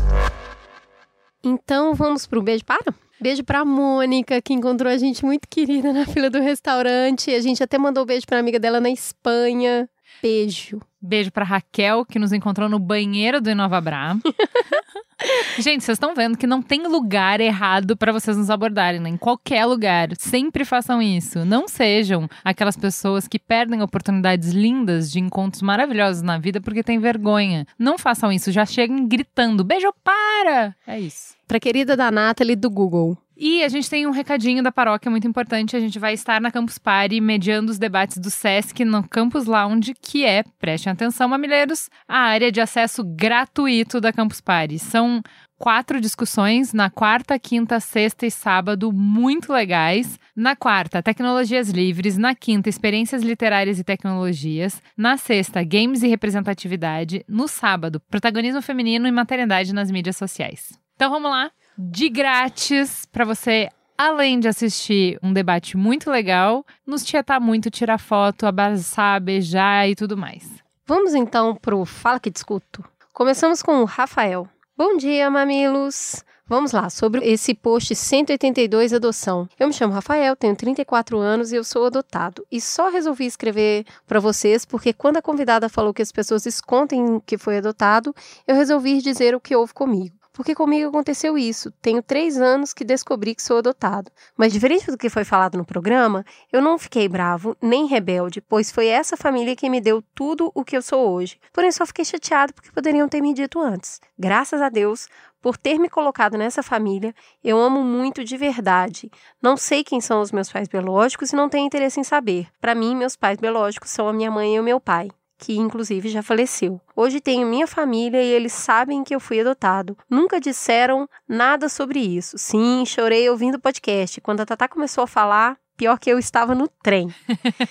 Então 1.43 1.93
vamos 1.93 2.27
pro 2.27 2.41
beijo 2.41 2.63
para? 2.63 2.93
Beijo 3.21 3.43
pra 3.43 3.63
Mônica, 3.63 4.41
que 4.41 4.51
encontrou 4.51 4.91
a 4.91 4.97
gente 4.97 5.23
muito 5.23 5.47
querida 5.47 5.93
na 5.93 6.07
fila 6.07 6.27
do 6.27 6.39
restaurante. 6.39 7.29
A 7.29 7.39
gente 7.39 7.61
até 7.61 7.77
mandou 7.77 8.01
um 8.01 8.05
beijo 8.05 8.25
pra 8.25 8.39
amiga 8.39 8.59
dela 8.59 8.79
na 8.79 8.89
Espanha. 8.89 9.87
Beijo. 10.23 10.81
Beijo 10.99 11.31
pra 11.31 11.45
Raquel, 11.45 12.03
que 12.03 12.17
nos 12.17 12.33
encontrou 12.33 12.67
no 12.67 12.79
banheiro 12.79 13.39
do 13.39 13.51
Inova 13.51 13.79
Bra. 13.79 14.17
Gente, 15.59 15.83
vocês 15.83 15.95
estão 15.95 16.15
vendo 16.15 16.37
que 16.37 16.47
não 16.47 16.61
tem 16.61 16.87
lugar 16.87 17.39
errado 17.39 17.95
para 17.95 18.11
vocês 18.11 18.37
nos 18.37 18.49
abordarem, 18.49 18.99
né? 18.99 19.09
Em 19.09 19.17
qualquer 19.17 19.65
lugar. 19.65 20.09
Sempre 20.17 20.65
façam 20.65 21.01
isso. 21.01 21.45
Não 21.45 21.67
sejam 21.67 22.29
aquelas 22.43 22.77
pessoas 22.77 23.27
que 23.27 23.39
perdem 23.39 23.81
oportunidades 23.81 24.51
lindas 24.51 25.11
de 25.11 25.19
encontros 25.19 25.61
maravilhosos 25.61 26.21
na 26.21 26.37
vida 26.37 26.61
porque 26.61 26.83
têm 26.83 26.99
vergonha. 26.99 27.65
Não 27.77 27.97
façam 27.97 28.31
isso. 28.31 28.51
Já 28.51 28.65
cheguem 28.65 29.07
gritando: 29.07 29.63
beijo, 29.63 29.93
para! 30.03 30.75
É 30.87 30.99
isso. 30.99 31.35
Pra 31.47 31.59
querida 31.59 31.97
da 31.97 32.09
Nathalie 32.09 32.55
do 32.55 32.69
Google. 32.69 33.17
E 33.43 33.63
a 33.63 33.69
gente 33.69 33.89
tem 33.89 34.05
um 34.05 34.11
recadinho 34.11 34.61
da 34.61 34.71
paróquia 34.71 35.09
muito 35.09 35.27
importante. 35.27 35.75
A 35.75 35.79
gente 35.79 35.97
vai 35.97 36.13
estar 36.13 36.39
na 36.39 36.51
Campus 36.51 36.77
Party 36.77 37.19
mediando 37.19 37.71
os 37.71 37.79
debates 37.79 38.19
do 38.19 38.29
SESC 38.29 38.85
no 38.85 39.01
Campus 39.01 39.45
Lounge, 39.45 39.95
que 39.99 40.23
é, 40.23 40.43
prestem 40.59 40.93
atenção, 40.93 41.27
mamileiros, 41.27 41.89
a 42.07 42.19
área 42.19 42.51
de 42.51 42.61
acesso 42.61 43.03
gratuito 43.03 43.99
da 43.99 44.13
Campus 44.13 44.39
Party. 44.39 44.77
São 44.77 45.10
quatro 45.57 45.99
discussões 45.99 46.73
na 46.73 46.89
quarta, 46.89 47.37
quinta, 47.37 47.79
sexta 47.79 48.25
e 48.25 48.31
sábado, 48.31 48.91
muito 48.91 49.51
legais. 49.51 50.19
Na 50.35 50.55
quarta, 50.55 51.03
tecnologias 51.03 51.69
livres. 51.69 52.17
Na 52.17 52.33
quinta, 52.33 52.69
experiências 52.69 53.21
literárias 53.21 53.79
e 53.79 53.83
tecnologias. 53.83 54.81
Na 54.95 55.17
sexta, 55.17 55.63
games 55.63 56.03
e 56.03 56.07
representatividade. 56.07 57.25
No 57.27 57.47
sábado, 57.47 57.99
protagonismo 58.09 58.61
feminino 58.61 59.07
e 59.07 59.11
maternidade 59.11 59.73
nas 59.73 59.91
mídias 59.91 60.17
sociais. 60.17 60.79
Então 60.95 61.09
vamos 61.09 61.31
lá, 61.31 61.51
de 61.77 62.09
grátis, 62.09 63.05
para 63.11 63.25
você 63.25 63.69
além 63.97 64.39
de 64.39 64.47
assistir 64.47 65.19
um 65.21 65.31
debate 65.31 65.77
muito 65.77 66.09
legal, 66.09 66.65
nos 66.87 67.03
tietar 67.03 67.39
muito, 67.39 67.69
tirar 67.69 67.99
foto, 67.99 68.47
abraçar, 68.47 69.21
beijar 69.21 69.87
e 69.87 69.95
tudo 69.95 70.17
mais. 70.17 70.61
Vamos 70.87 71.13
então 71.13 71.55
pro 71.55 71.85
Fala 71.85 72.19
que 72.19 72.31
Discuto. 72.31 72.83
Começamos 73.13 73.61
com 73.61 73.81
o 73.81 73.85
Rafael. 73.85 74.49
Bom 74.83 74.97
dia, 74.97 75.29
mamilos! 75.29 76.25
Vamos 76.47 76.71
lá, 76.71 76.89
sobre 76.89 77.23
esse 77.23 77.53
post 77.53 77.93
182 77.93 78.93
adoção. 78.93 79.47
Eu 79.59 79.67
me 79.67 79.73
chamo 79.73 79.93
Rafael, 79.93 80.35
tenho 80.35 80.55
34 80.55 81.19
anos 81.19 81.51
e 81.51 81.55
eu 81.55 81.63
sou 81.63 81.85
adotado. 81.85 82.43
E 82.51 82.59
só 82.59 82.89
resolvi 82.89 83.27
escrever 83.27 83.85
para 84.07 84.19
vocês 84.19 84.65
porque 84.65 84.91
quando 84.91 85.17
a 85.17 85.21
convidada 85.21 85.69
falou 85.69 85.93
que 85.93 86.01
as 86.01 86.11
pessoas 86.11 86.47
escontem 86.47 87.21
que 87.23 87.37
foi 87.37 87.59
adotado, 87.59 88.11
eu 88.47 88.55
resolvi 88.55 89.03
dizer 89.03 89.35
o 89.35 89.39
que 89.39 89.55
houve 89.55 89.71
comigo. 89.71 90.15
Porque 90.33 90.55
comigo 90.55 90.89
aconteceu 90.89 91.37
isso. 91.37 91.71
Tenho 91.81 92.01
três 92.01 92.39
anos 92.39 92.73
que 92.73 92.85
descobri 92.85 93.35
que 93.35 93.43
sou 93.43 93.57
adotado. 93.57 94.09
Mas 94.37 94.53
diferente 94.53 94.89
do 94.89 94.97
que 94.97 95.09
foi 95.09 95.25
falado 95.25 95.57
no 95.57 95.65
programa, 95.65 96.25
eu 96.51 96.61
não 96.61 96.79
fiquei 96.79 97.09
bravo 97.09 97.55
nem 97.61 97.85
rebelde, 97.85 98.41
pois 98.41 98.71
foi 98.71 98.87
essa 98.87 99.17
família 99.17 99.55
que 99.55 99.69
me 99.69 99.81
deu 99.81 100.01
tudo 100.15 100.51
o 100.55 100.63
que 100.63 100.77
eu 100.77 100.81
sou 100.81 101.11
hoje. 101.11 101.39
Porém, 101.51 101.71
só 101.71 101.85
fiquei 101.85 102.05
chateado 102.05 102.53
porque 102.53 102.71
poderiam 102.71 103.09
ter 103.09 103.21
me 103.21 103.33
dito 103.33 103.59
antes. 103.59 103.99
Graças 104.17 104.61
a 104.61 104.69
Deus, 104.69 105.09
por 105.41 105.57
ter 105.57 105.77
me 105.79 105.89
colocado 105.89 106.37
nessa 106.37 106.63
família, 106.63 107.13
eu 107.43 107.59
amo 107.59 107.83
muito 107.83 108.23
de 108.23 108.37
verdade. 108.37 109.11
Não 109.41 109.57
sei 109.57 109.83
quem 109.83 109.99
são 109.99 110.21
os 110.21 110.31
meus 110.31 110.51
pais 110.51 110.67
biológicos 110.67 111.31
e 111.31 111.35
não 111.35 111.49
tenho 111.49 111.65
interesse 111.65 111.99
em 111.99 112.03
saber. 112.03 112.47
Para 112.61 112.75
mim, 112.75 112.95
meus 112.95 113.15
pais 113.15 113.37
biológicos 113.37 113.89
são 113.89 114.07
a 114.07 114.13
minha 114.13 114.31
mãe 114.31 114.55
e 114.55 114.59
o 114.59 114.63
meu 114.63 114.79
pai 114.79 115.09
que 115.41 115.57
inclusive 115.57 116.07
já 116.07 116.21
faleceu. 116.21 116.79
Hoje 116.95 117.19
tenho 117.19 117.47
minha 117.47 117.65
família 117.65 118.21
e 118.21 118.27
eles 118.27 118.53
sabem 118.53 119.03
que 119.03 119.13
eu 119.13 119.19
fui 119.19 119.39
adotado. 119.41 119.97
Nunca 120.07 120.39
disseram 120.39 121.09
nada 121.27 121.67
sobre 121.67 121.99
isso. 121.99 122.37
Sim, 122.37 122.85
chorei 122.85 123.27
ouvindo 123.27 123.55
o 123.55 123.59
podcast. 123.59 124.21
Quando 124.21 124.41
a 124.41 124.45
Tatá 124.45 124.67
começou 124.67 125.03
a 125.03 125.07
falar, 125.07 125.57
pior 125.81 125.97
que 125.97 126.11
eu 126.11 126.19
estava 126.19 126.53
no 126.53 126.67
trem. 126.67 127.07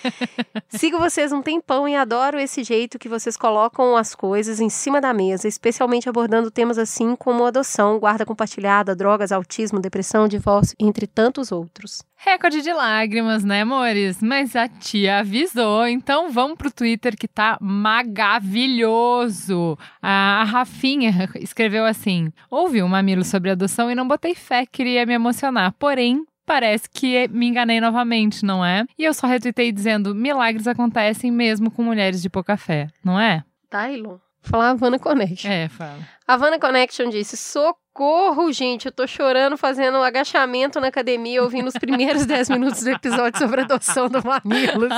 Sigo 0.68 0.98
vocês 0.98 1.30
um 1.30 1.40
tempão 1.40 1.88
e 1.88 1.94
adoro 1.94 2.40
esse 2.40 2.64
jeito 2.64 2.98
que 2.98 3.08
vocês 3.08 3.36
colocam 3.36 3.96
as 3.96 4.16
coisas 4.16 4.58
em 4.58 4.68
cima 4.68 5.00
da 5.00 5.14
mesa, 5.14 5.46
especialmente 5.46 6.08
abordando 6.08 6.50
temas 6.50 6.76
assim 6.76 7.14
como 7.14 7.44
adoção, 7.44 8.00
guarda 8.00 8.26
compartilhada, 8.26 8.96
drogas, 8.96 9.30
autismo, 9.30 9.78
depressão, 9.78 10.26
divórcio, 10.26 10.74
entre 10.80 11.06
tantos 11.06 11.52
outros. 11.52 12.02
Recorde 12.22 12.60
de 12.60 12.70
lágrimas, 12.72 13.44
né, 13.44 13.62
amores? 13.62 14.20
Mas 14.20 14.54
a 14.54 14.68
tia 14.68 15.20
avisou, 15.20 15.86
então 15.86 16.30
vamos 16.30 16.58
pro 16.58 16.70
Twitter 16.70 17.16
que 17.16 17.26
tá 17.26 17.56
maravilhoso. 17.60 19.78
A 20.02 20.44
Rafinha 20.44 21.30
escreveu 21.40 21.86
assim: 21.86 22.30
Ouvi 22.50 22.82
um 22.82 22.88
mamilo 22.88 23.24
sobre 23.24 23.50
adoção 23.50 23.90
e 23.90 23.94
não 23.94 24.06
botei 24.06 24.34
fé, 24.34 24.66
queria 24.66 25.06
me 25.06 25.14
emocionar. 25.14 25.72
Porém, 25.78 26.26
parece 26.46 26.88
que 26.88 27.28
me 27.28 27.46
enganei 27.46 27.80
novamente, 27.80 28.44
não 28.44 28.64
é? 28.64 28.84
E 28.98 29.04
eu 29.04 29.14
só 29.14 29.26
retuitei 29.26 29.72
dizendo: 29.72 30.14
milagres 30.14 30.66
acontecem 30.66 31.30
mesmo 31.30 31.70
com 31.70 31.82
mulheres 31.82 32.22
de 32.22 32.30
pouca 32.30 32.56
fé, 32.56 32.88
não 33.04 33.18
é? 33.18 33.44
Tylon. 33.70 34.18
Falar 34.42 34.68
a 34.68 34.70
Havana 34.70 34.98
Connection. 34.98 35.50
É, 35.50 35.68
fala. 35.68 35.98
A 36.26 36.34
Havana 36.34 36.58
Connection 36.58 37.10
disse: 37.10 37.36
socorro, 37.36 38.50
gente, 38.52 38.86
eu 38.86 38.92
tô 38.92 39.06
chorando 39.06 39.56
fazendo 39.58 39.98
um 39.98 40.02
agachamento 40.02 40.80
na 40.80 40.88
academia, 40.88 41.42
ouvindo 41.42 41.68
os 41.68 41.74
primeiros 41.74 42.24
10 42.24 42.48
minutos 42.50 42.82
do 42.82 42.90
episódio 42.90 43.38
sobre 43.38 43.60
a 43.60 43.64
adoção 43.64 44.08
do 44.08 44.22
Mamilos. 44.24 44.92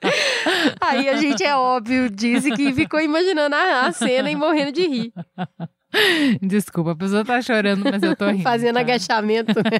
Aí 0.80 1.08
a 1.08 1.16
gente, 1.16 1.44
é 1.44 1.54
óbvio, 1.56 2.10
disse 2.10 2.50
que 2.52 2.72
ficou 2.74 3.00
imaginando 3.00 3.54
a 3.54 3.92
cena 3.92 4.30
e 4.30 4.34
morrendo 4.34 4.72
de 4.72 4.86
rir. 4.88 5.12
Desculpa, 6.42 6.92
a 6.92 6.96
pessoa 6.96 7.24
tá 7.24 7.40
chorando, 7.40 7.84
mas 7.84 8.02
eu 8.02 8.14
tô 8.14 8.28
rindo. 8.28 8.42
Fazendo 8.42 8.74
tá? 8.74 8.80
agachamento. 8.80 9.54
Né? 9.54 9.78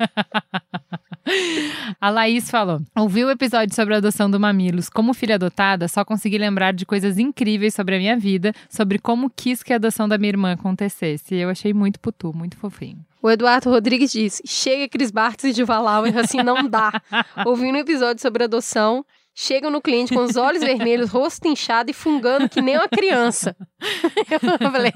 A 2.01 2.11
Laís 2.11 2.51
falou: 2.51 2.81
ouvi 2.97 3.25
o 3.25 3.31
episódio 3.31 3.75
sobre 3.75 3.95
a 3.95 3.99
adoção 3.99 4.31
do 4.31 4.41
Mamilos. 4.41 4.89
Como 4.89 5.13
filha 5.13 5.35
adotada, 5.35 5.87
só 5.89 6.05
consegui 6.05 6.39
lembrar 6.39 6.73
de 6.73 6.87
coisas 6.87 7.19
incríveis 7.19 7.75
sobre 7.75 7.97
a 7.97 7.99
minha 7.99 8.17
vida, 8.17 8.53
sobre 8.71 8.99
como 8.99 9.31
quis 9.31 9.63
que 9.63 9.73
a 9.73 9.77
adoção 9.77 10.09
da 10.09 10.17
minha 10.17 10.31
irmã 10.31 10.53
acontecesse. 10.53 11.35
E 11.35 11.41
eu 11.41 11.51
achei 11.51 11.75
muito 11.75 12.01
putu, 12.01 12.33
muito 12.35 12.57
fofinho. 12.57 13.05
O 13.21 13.31
Eduardo 13.31 13.69
Rodrigues 13.69 14.13
disse: 14.13 14.43
chega 14.47 14.89
Cris 14.89 15.11
Bartz 15.11 15.45
e 15.45 15.53
de 15.53 15.65
Valauer, 15.65 16.17
assim 16.17 16.43
não 16.43 16.69
dá. 16.69 16.93
Ouvindo 17.45 17.77
um 17.77 17.81
episódio 17.81 18.23
sobre 18.23 18.45
adoção, 18.45 19.05
chegam 19.41 19.71
no 19.71 19.81
cliente 19.81 20.13
com 20.13 20.25
os 20.25 20.35
olhos 20.35 20.61
vermelhos, 20.61 21.11
rosto 21.11 21.47
inchado 21.47 21.93
e 21.93 21.95
fungando 21.95 22.49
que 22.49 22.61
nem 22.61 22.77
uma 22.77 22.89
criança. 22.89 23.55
Eu 24.29 24.71
falei, 24.71 24.93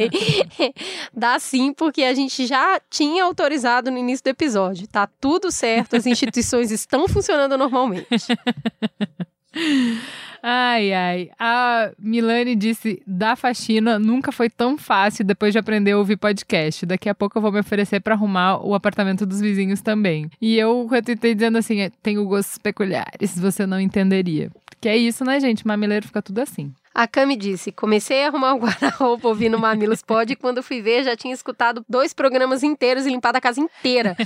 dá 1.15 1.39
sim, 1.39 1.73
porque 1.73 2.03
a 2.03 2.13
gente 2.13 2.45
já 2.45 2.81
tinha 2.91 3.23
autorizado 3.23 3.89
no 3.89 3.99
início 3.99 4.25
do 4.25 4.31
episódio. 4.31 4.89
Tá 4.89 5.09
tudo 5.21 5.53
certo, 5.53 5.95
as 5.95 6.07
instituições 6.07 6.73
estão 6.73 7.07
funcionando 7.07 7.57
normalmente. 7.57 8.27
Ai, 10.45 10.93
ai. 10.93 11.31
A 11.39 11.93
Milane 11.99 12.57
disse: 12.57 13.01
da 13.07 13.37
faxina 13.37 13.99
nunca 13.99 14.33
foi 14.33 14.51
tão 14.51 14.77
fácil 14.77 15.25
depois 15.25 15.53
de 15.53 15.59
aprender 15.59 15.93
a 15.93 15.99
ouvir 15.99 16.17
podcast. 16.17 16.85
Daqui 16.85 17.09
a 17.09 17.15
pouco 17.15 17.39
eu 17.39 17.43
vou 17.43 17.53
me 17.53 17.61
oferecer 17.61 18.01
para 18.01 18.15
arrumar 18.15 18.59
o 18.67 18.75
apartamento 18.75 19.25
dos 19.25 19.41
vizinhos 19.41 19.81
também. 19.81 20.29
E 20.41 20.59
eu 20.59 20.87
retuitei 20.87 21.35
dizendo 21.35 21.59
assim: 21.59 21.81
"É, 21.81 21.91
tenho 22.03 22.25
gostos 22.25 22.59
peculiares, 22.59 23.39
você 23.39 23.65
não 23.67 23.79
entenderia. 23.81 24.51
Porque 24.67 24.89
é 24.89 24.97
isso, 24.97 25.25
né, 25.25 25.39
gente? 25.39 25.65
Mamileiro 25.65 26.07
fica 26.09 26.21
tudo 26.21 26.41
assim. 26.41 26.73
A 26.95 27.07
Cami 27.07 27.37
disse: 27.37 27.73
comecei 27.73 28.25
a 28.25 28.29
arrumar 28.29 28.55
o 28.55 28.59
guarda-roupa 28.59 29.29
ouvindo 29.29 29.59
Mamilos 29.59 30.03
Pod 30.03 30.33
e 30.33 30.37
quando 30.37 30.63
fui 30.63 30.83
ver 30.83 31.05
já 31.05 31.17
tinha 31.17 31.33
escutado 31.33 31.85
dois 31.89 32.13
programas 32.13 32.63
inteiros 32.63 33.07
e 33.07 33.11
limpado 33.11 33.39
a 33.39 33.41
casa 33.41 33.61
inteira. 33.61 34.17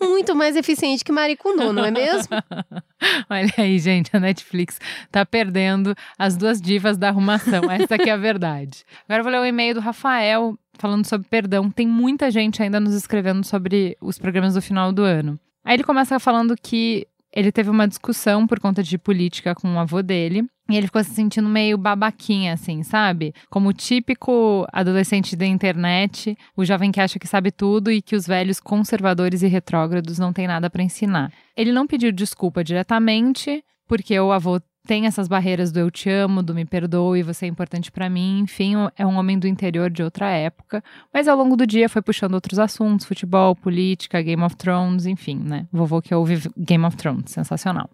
Muito 0.00 0.34
mais 0.34 0.56
eficiente 0.56 1.04
que 1.04 1.12
Maricundo, 1.12 1.72
não 1.72 1.84
é 1.84 1.90
mesmo? 1.90 2.28
Olha 3.28 3.52
aí, 3.58 3.78
gente, 3.78 4.16
a 4.16 4.20
Netflix 4.20 4.78
tá 5.10 5.24
perdendo 5.26 5.94
as 6.18 6.36
duas 6.36 6.60
divas 6.60 6.96
da 6.96 7.08
arrumação. 7.08 7.70
Essa 7.70 7.98
que 7.98 8.08
é 8.08 8.12
a 8.12 8.16
verdade. 8.16 8.84
Agora 9.08 9.20
eu 9.20 9.24
vou 9.24 9.32
ler 9.32 9.40
o 9.40 9.46
e-mail 9.46 9.74
do 9.74 9.80
Rafael 9.80 10.58
falando 10.78 11.06
sobre 11.06 11.26
perdão. 11.28 11.70
Tem 11.70 11.86
muita 11.86 12.30
gente 12.30 12.62
ainda 12.62 12.80
nos 12.80 12.94
escrevendo 12.94 13.44
sobre 13.44 13.96
os 14.00 14.18
programas 14.18 14.54
do 14.54 14.62
final 14.62 14.92
do 14.92 15.02
ano. 15.02 15.38
Aí 15.64 15.76
ele 15.76 15.84
começa 15.84 16.18
falando 16.18 16.54
que 16.60 17.06
ele 17.34 17.50
teve 17.50 17.68
uma 17.68 17.88
discussão 17.88 18.46
por 18.46 18.60
conta 18.60 18.82
de 18.82 18.96
política 18.96 19.54
com 19.54 19.74
o 19.74 19.78
avô 19.78 20.00
dele. 20.02 20.44
E 20.70 20.76
ele 20.76 20.86
ficou 20.86 21.04
se 21.04 21.10
sentindo 21.10 21.46
meio 21.46 21.76
babaquinha, 21.76 22.54
assim, 22.54 22.82
sabe? 22.82 23.34
Como 23.50 23.68
o 23.68 23.72
típico 23.72 24.66
adolescente 24.72 25.36
da 25.36 25.44
internet, 25.44 26.38
o 26.56 26.64
jovem 26.64 26.90
que 26.90 27.00
acha 27.00 27.18
que 27.18 27.26
sabe 27.26 27.50
tudo 27.50 27.90
e 27.90 28.00
que 28.00 28.16
os 28.16 28.26
velhos 28.26 28.60
conservadores 28.60 29.42
e 29.42 29.46
retrógrados 29.46 30.18
não 30.18 30.32
têm 30.32 30.46
nada 30.46 30.70
para 30.70 30.82
ensinar. 30.82 31.30
Ele 31.54 31.70
não 31.70 31.86
pediu 31.86 32.10
desculpa 32.10 32.64
diretamente, 32.64 33.62
porque 33.86 34.18
o 34.18 34.32
avô 34.32 34.58
tem 34.86 35.06
essas 35.06 35.26
barreiras 35.28 35.72
do 35.72 35.80
eu 35.80 35.90
te 35.90 36.10
amo, 36.10 36.42
do 36.42 36.54
me 36.54 36.64
perdoe, 36.64 37.22
você 37.22 37.46
é 37.46 37.48
importante 37.48 37.90
para 37.90 38.08
mim, 38.08 38.40
enfim, 38.40 38.74
é 38.96 39.06
um 39.06 39.16
homem 39.16 39.38
do 39.38 39.48
interior 39.48 39.90
de 39.90 40.02
outra 40.02 40.28
época, 40.30 40.84
mas 41.12 41.26
ao 41.26 41.36
longo 41.36 41.56
do 41.56 41.66
dia 41.66 41.88
foi 41.88 42.02
puxando 42.02 42.34
outros 42.34 42.58
assuntos, 42.58 43.06
futebol, 43.06 43.56
política, 43.56 44.20
Game 44.20 44.42
of 44.42 44.56
Thrones, 44.56 45.06
enfim, 45.06 45.38
né? 45.38 45.66
Vovô 45.72 46.02
que 46.02 46.14
ouve 46.14 46.42
Game 46.56 46.84
of 46.84 46.96
Thrones, 46.96 47.30
sensacional. 47.30 47.88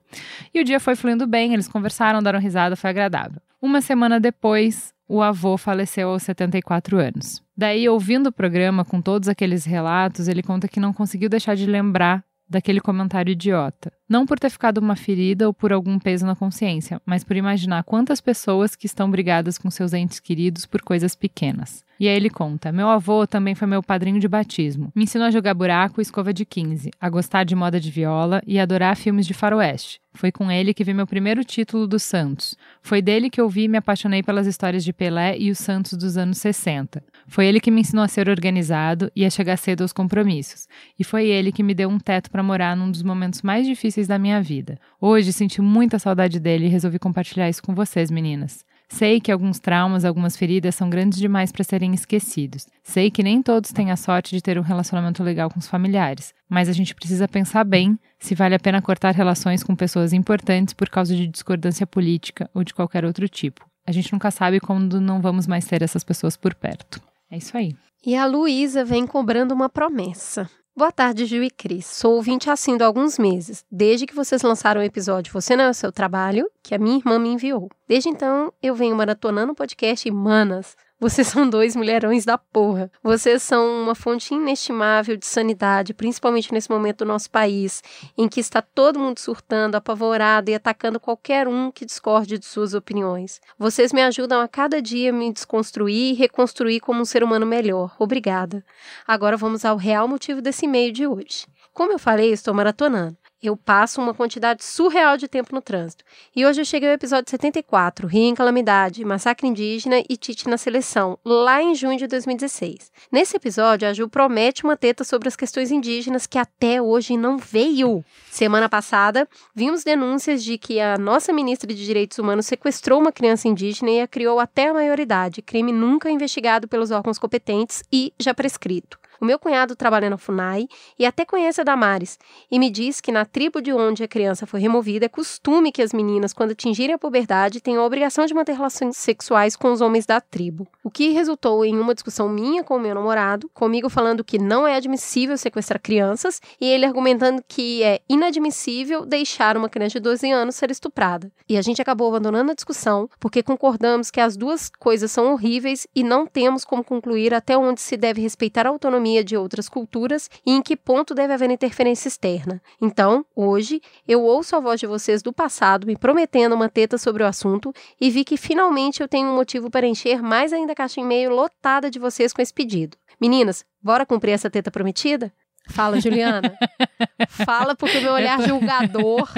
E 0.53 0.61
o 0.61 0.65
dia 0.65 0.81
foi 0.81 0.97
fluindo 0.97 1.27
bem, 1.27 1.53
eles 1.53 1.69
conversaram, 1.69 2.23
deram 2.23 2.41
risada, 2.41 2.75
foi 2.75 2.91
agradável. 2.91 3.41
Uma 3.63 3.81
semana 3.81 4.19
depois, 4.19 4.93
o 5.07 5.23
avô 5.23 5.57
faleceu 5.57 6.09
aos 6.09 6.23
74 6.23 6.99
anos. 6.99 7.43
Daí, 7.57 7.89
ouvindo 7.89 8.29
o 8.29 8.33
programa 8.33 8.85
com 8.85 9.01
todos 9.01 9.29
aqueles 9.29 9.65
relatos, 9.65 10.29
ele 10.29 10.43
conta 10.43 10.67
que 10.67 10.81
não 10.81 10.93
conseguiu 10.93 11.29
deixar 11.29 11.55
de 11.55 11.67
lembrar 11.67 12.25
daquele 12.49 12.81
comentário 12.81 13.31
idiota. 13.31 13.93
Não 14.11 14.27
por 14.27 14.41
ter 14.41 14.51
ficado 14.51 14.79
uma 14.79 14.97
ferida 14.97 15.47
ou 15.47 15.55
por 15.55 15.73
algum 15.73 15.97
peso 15.97 16.27
na 16.27 16.35
consciência, 16.35 17.01
mas 17.07 17.23
por 17.23 17.37
imaginar 17.37 17.85
quantas 17.85 18.21
pessoas 18.21 18.75
que 18.75 18.87
estão 18.87 19.09
brigadas 19.09 19.57
com 19.57 19.71
seus 19.71 19.93
entes 19.93 20.19
queridos 20.19 20.67
por 20.67 20.83
coisas 20.83 21.15
pequenas. 21.15 21.85
E 22.01 22.09
aí 22.09 22.17
ele 22.17 22.31
conta: 22.31 22.73
Meu 22.73 22.89
avô 22.89 23.27
também 23.27 23.55
foi 23.55 23.69
meu 23.69 23.83
padrinho 23.83 24.19
de 24.19 24.27
batismo. 24.27 24.91
Me 24.97 25.05
ensinou 25.05 25.29
a 25.29 25.31
jogar 25.31 25.53
buraco 25.53 26.01
e 26.01 26.03
escova 26.03 26.33
de 26.33 26.47
15, 26.47 26.91
a 26.99 27.11
gostar 27.11 27.45
de 27.45 27.55
moda 27.55 27.79
de 27.79 27.91
viola 27.91 28.43
e 28.47 28.59
adorar 28.59 28.97
filmes 28.97 29.27
de 29.27 29.35
faroeste. 29.35 30.01
Foi 30.15 30.33
com 30.33 30.51
ele 30.51 30.75
que 30.75 30.83
vi 30.83 30.93
meu 30.93 31.07
primeiro 31.07 31.45
título 31.45 31.87
do 31.87 31.99
Santos. 31.99 32.57
Foi 32.83 33.01
dele 33.01 33.31
que 33.31 33.41
eu 33.41 33.49
vi 33.49 33.65
e 33.65 33.69
me 33.69 33.79
apaixonei 33.79 34.23
pelas 34.23 34.47
histórias 34.47 34.83
de 34.83 34.93
Pelé 34.93 35.39
e 35.39 35.51
os 35.51 35.59
Santos 35.59 35.93
dos 35.93 36.17
anos 36.17 36.39
60. 36.39 37.05
Foi 37.29 37.47
ele 37.47 37.61
que 37.61 37.71
me 37.71 37.83
ensinou 37.83 38.03
a 38.03 38.09
ser 38.09 38.29
organizado 38.29 39.13
e 39.15 39.25
a 39.25 39.31
chegar 39.31 39.57
cedo 39.57 39.83
aos 39.83 39.93
compromissos. 39.93 40.67
E 40.99 41.05
foi 41.05 41.27
ele 41.27 41.53
que 41.53 41.63
me 41.63 41.75
deu 41.75 41.89
um 41.89 41.99
teto 41.99 42.31
para 42.31 42.43
morar 42.43 42.75
num 42.75 42.91
dos 42.91 43.03
momentos 43.05 43.43
mais 43.43 43.67
difíceis 43.67 44.00
da 44.07 44.19
minha 44.19 44.43
vida. 44.43 44.79
Hoje 45.01 45.33
senti 45.33 45.61
muita 45.61 45.99
saudade 45.99 46.39
dele 46.39 46.67
e 46.67 46.69
resolvi 46.69 46.99
compartilhar 46.99 47.49
isso 47.49 47.63
com 47.63 47.75
vocês, 47.75 48.11
meninas. 48.11 48.65
Sei 48.89 49.21
que 49.21 49.31
alguns 49.31 49.61
traumas, 49.61 50.05
algumas 50.05 50.37
feridas 50.37 50.75
são 50.75 50.91
grandes 50.91 51.19
demais 51.19 51.53
para 51.53 51.63
serem 51.63 51.95
esquecidos. 51.95 52.67
Sei 52.83 53.09
que 53.09 53.23
nem 53.23 53.41
todos 53.41 53.73
têm 53.73 53.93
a 53.93 53.97
sorte 53.97 54.35
de 54.35 54.43
ter 54.43 54.59
um 54.59 54.63
relacionamento 54.63 55.23
legal 55.23 55.49
com 55.49 55.61
os 55.61 55.69
familiares, 55.69 56.35
mas 56.49 56.69
a 56.69 56.73
gente 56.73 56.95
precisa 56.95 57.29
pensar 57.29 57.63
bem 57.63 57.97
se 58.19 58.35
vale 58.35 58.57
a 58.57 58.59
pena 58.59 58.83
cortar 58.83 59.15
relações 59.15 59.63
com 59.63 59.77
pessoas 59.77 60.13
importantes 60.13 60.75
por 60.75 60.89
causa 60.89 61.15
de 61.15 61.29
discordância 61.29 61.87
política 61.87 62.51
ou 62.53 62.65
de 62.65 62.75
qualquer 62.75 63.05
outro 63.05 63.29
tipo. 63.29 63.65
A 63.87 63.93
gente 63.93 64.13
nunca 64.13 64.31
sabe 64.31 64.59
quando 64.59 65.01
não 65.01 65.21
vamos 65.21 65.47
mais 65.47 65.65
ter 65.65 65.83
essas 65.83 66.03
pessoas 66.03 66.37
por 66.37 66.55
perto. 66.55 67.01
É 67.31 67.37
isso 67.37 67.57
aí. 67.57 67.77
E 68.05 68.17
a 68.17 68.27
Luísa 68.27 68.85
vem 68.85 69.07
cobrando 69.07 69.55
uma 69.55 69.69
promessa. 69.69 70.51
Boa 70.81 70.91
tarde, 70.91 71.27
Gil 71.27 71.43
e 71.43 71.51
Cris. 71.51 71.85
Sou 71.85 72.15
ouvinte 72.15 72.49
assíduo 72.49 72.85
há 72.85 72.87
alguns 72.87 73.19
meses, 73.19 73.67
desde 73.71 74.07
que 74.07 74.15
vocês 74.15 74.41
lançaram 74.41 74.81
o 74.81 74.83
episódio 74.83 75.31
Você 75.31 75.55
Não 75.55 75.65
é 75.65 75.69
o 75.69 75.75
Seu 75.75 75.93
Trabalho, 75.93 76.51
que 76.63 76.75
a 76.75 76.79
minha 76.79 76.97
irmã 76.97 77.19
me 77.19 77.29
enviou. 77.29 77.69
Desde 77.87 78.09
então, 78.09 78.51
eu 78.63 78.75
venho 78.75 78.97
maratonando 78.97 79.53
o 79.53 79.55
podcast 79.55 80.11
manas, 80.11 80.75
vocês 81.01 81.29
são 81.29 81.49
dois 81.49 81.75
mulherões 81.75 82.27
da 82.27 82.37
porra. 82.37 82.93
Vocês 83.03 83.43
são 83.43 83.83
uma 83.83 83.95
fonte 83.95 84.35
inestimável 84.35 85.17
de 85.17 85.25
sanidade, 85.25 85.95
principalmente 85.95 86.53
nesse 86.53 86.71
momento 86.71 86.99
do 86.99 87.07
nosso 87.07 87.31
país, 87.31 87.83
em 88.19 88.29
que 88.29 88.39
está 88.39 88.61
todo 88.61 88.99
mundo 88.99 89.19
surtando, 89.19 89.77
apavorado 89.77 90.51
e 90.51 90.55
atacando 90.55 91.01
qualquer 91.01 91.49
um 91.49 91.71
que 91.71 91.87
discorde 91.87 92.39
de 92.39 92.45
suas 92.45 92.75
opiniões. 92.75 93.41
Vocês 93.59 93.95
me 93.95 94.03
ajudam 94.03 94.43
a 94.43 94.49
cada 94.49 94.83
dia 94.83 95.09
a 95.09 95.13
me 95.13 95.33
desconstruir 95.33 96.13
e 96.13 96.15
reconstruir 96.15 96.81
como 96.81 97.01
um 97.01 97.07
ser 97.07 97.25
humano 97.25 97.47
melhor. 97.47 97.97
Obrigada. 97.99 98.63
Agora 99.09 99.39
vamos 99.39 99.65
ao 99.65 99.79
real 99.79 100.07
motivo 100.07 100.43
desse 100.43 100.67
e-mail 100.67 100.93
de 100.93 101.07
hoje. 101.07 101.47
Como 101.73 101.93
eu 101.93 101.99
falei, 101.99 102.31
estou 102.31 102.53
maratonando. 102.53 103.17
Eu 103.43 103.57
passo 103.57 104.03
uma 104.03 104.13
quantidade 104.13 104.63
surreal 104.63 105.17
de 105.17 105.27
tempo 105.27 105.55
no 105.55 105.63
trânsito. 105.63 106.05
E 106.37 106.45
hoje 106.45 106.61
eu 106.61 106.65
cheguei 106.65 106.91
ao 106.91 106.95
episódio 106.95 107.31
74, 107.31 108.07
Rio 108.07 108.25
em 108.25 108.35
Calamidade, 108.35 109.03
Massacre 109.03 109.49
Indígena 109.49 110.03
e 110.07 110.15
Tite 110.15 110.47
na 110.47 110.59
Seleção, 110.59 111.19
lá 111.25 111.63
em 111.63 111.75
junho 111.75 111.97
de 111.97 112.07
2016. 112.07 112.93
Nesse 113.11 113.39
episódio, 113.39 113.89
a 113.89 113.95
Ju 113.95 114.11
promete 114.11 114.63
uma 114.63 114.77
teta 114.77 115.05
sobre 115.05 115.27
as 115.27 115.37
questões 115.37 115.71
indígenas 115.71 116.27
que 116.27 116.37
até 116.37 116.83
hoje 116.83 117.17
não 117.17 117.39
veio. 117.39 118.05
Semana 118.31 118.69
passada, 118.69 119.27
vimos 119.55 119.83
denúncias 119.83 120.45
de 120.45 120.59
que 120.59 120.79
a 120.79 120.99
nossa 120.99 121.33
ministra 121.33 121.73
de 121.73 121.83
Direitos 121.83 122.19
Humanos 122.19 122.45
sequestrou 122.45 123.01
uma 123.01 123.11
criança 123.11 123.49
indígena 123.49 123.91
e 123.91 124.01
a 124.03 124.07
criou 124.07 124.39
até 124.39 124.69
a 124.69 124.75
maioridade, 124.75 125.41
crime 125.41 125.73
nunca 125.73 126.11
investigado 126.11 126.69
pelos 126.69 126.91
órgãos 126.91 127.19
competentes 127.19 127.83
e 127.91 128.13
já 128.21 128.35
prescrito. 128.35 129.00
O 129.21 129.25
meu 129.25 129.39
cunhado 129.39 129.77
trabalha 129.77 130.09
na 130.09 130.17
FUNAI 130.17 130.67
e 130.99 131.05
até 131.05 131.27
conhece 131.27 131.61
a 131.61 131.65
Damares, 131.65 132.19
e 132.51 132.59
me 132.59 132.71
diz 132.71 133.03
que 133.03 133.13
na 133.13 133.27
tribo 133.27 133.61
de 133.61 133.71
onde 133.71 134.03
a 134.03 134.09
criança 134.09 134.47
foi 134.47 134.61
removida 134.61 135.05
é 135.05 135.09
costume 135.09 135.71
que 135.71 135.83
as 135.83 135.93
meninas, 135.93 136.33
quando 136.33 136.53
atingirem 136.53 136.95
a 136.95 136.99
puberdade, 136.99 137.61
tenham 137.61 137.83
a 137.83 137.87
obrigação 137.87 138.25
de 138.25 138.33
manter 138.33 138.55
relações 138.55 138.97
sexuais 138.97 139.57
com 139.57 139.71
os 139.73 139.83
homens 139.83 140.07
da 140.07 140.23
tribo. 140.23 140.67
O 140.83 140.91
que 140.91 141.11
resultou 141.11 141.67
em 141.67 141.79
uma 141.79 141.95
discussão 141.95 142.31
minha 142.31 142.65
com 142.65 142.77
o 142.77 142.81
meu 142.81 142.95
namorado, 142.95 143.51
comigo 143.53 143.91
falando 143.91 144.25
que 144.25 144.39
não 144.39 144.67
é 144.67 144.75
admissível 144.77 145.37
sequestrar 145.37 145.81
crianças 145.83 146.41
e 146.59 146.67
ele 146.67 146.87
argumentando 146.87 147.45
que 147.47 147.83
é 147.83 148.01
inadmissível 148.09 149.05
deixar 149.05 149.55
uma 149.55 149.69
criança 149.69 149.99
de 149.99 150.01
12 150.01 150.31
anos 150.31 150.57
ser 150.57 150.71
estuprada. 150.71 151.31
E 151.47 151.59
a 151.59 151.63
gente 151.63 151.83
acabou 151.83 152.09
abandonando 152.09 152.53
a 152.53 152.55
discussão 152.55 153.09
porque 153.21 153.43
concordamos 153.43 154.11
que 154.11 154.21
as 154.21 154.35
duas 154.35 154.71
coisas 154.79 155.11
são 155.13 155.33
horríveis 155.33 155.87
e 155.95 156.03
não 156.03 156.27
temos 156.27 156.65
como 156.65 156.83
concluir 156.83 157.35
até 157.35 157.59
onde 157.59 157.83
se 157.83 157.99
deve 157.99 158.23
respeitar 158.23 158.67
a 158.67 158.71
autonomia 158.71 159.10
de 159.25 159.37
outras 159.37 159.69
culturas 159.69 160.31
e 160.47 160.53
em 160.53 160.63
que 160.63 160.77
ponto 160.77 161.15
deve 161.15 161.33
haver 161.33 161.51
interferência 161.51 162.09
externa. 162.09 162.63
Então, 162.81 163.27
hoje, 163.35 163.83
eu 164.07 164.23
ouço 164.23 164.55
a 164.55 164.61
voz 164.61 164.79
de 164.79 164.87
vocês 164.87 165.23
do 165.23 165.33
passado 165.33 165.87
me 165.87 165.97
prometendo 165.97 166.55
uma 166.55 166.69
teta 166.69 166.97
sobre 166.97 167.23
o 167.23 167.27
assunto 167.27 167.73
e 168.01 168.11
vi 168.11 168.25
que 168.25 168.37
finalmente 168.37 169.03
eu 169.03 169.09
tenho 169.09 169.29
um 169.29 169.35
motivo 169.35 169.69
para 169.69 169.87
encher 169.87 170.23
mais 170.23 170.53
ainda 170.53 170.73
a 170.73 170.77
caixa 170.77 171.01
e-mail 171.01 171.31
lotada 171.31 171.91
de 171.91 171.99
vocês 171.99 172.33
com 172.33 172.41
esse 172.41 172.55
pedido. 172.55 172.97
Meninas, 173.21 173.65
bora 173.83 174.07
cumprir 174.07 174.33
essa 174.33 174.49
teta 174.49 174.71
prometida? 174.71 175.33
Fala, 175.71 176.01
Juliana. 176.01 176.55
Fala, 177.29 177.75
porque 177.75 177.99
o 177.99 178.03
meu 178.03 178.13
olhar 178.13 178.41
julgador. 178.43 179.29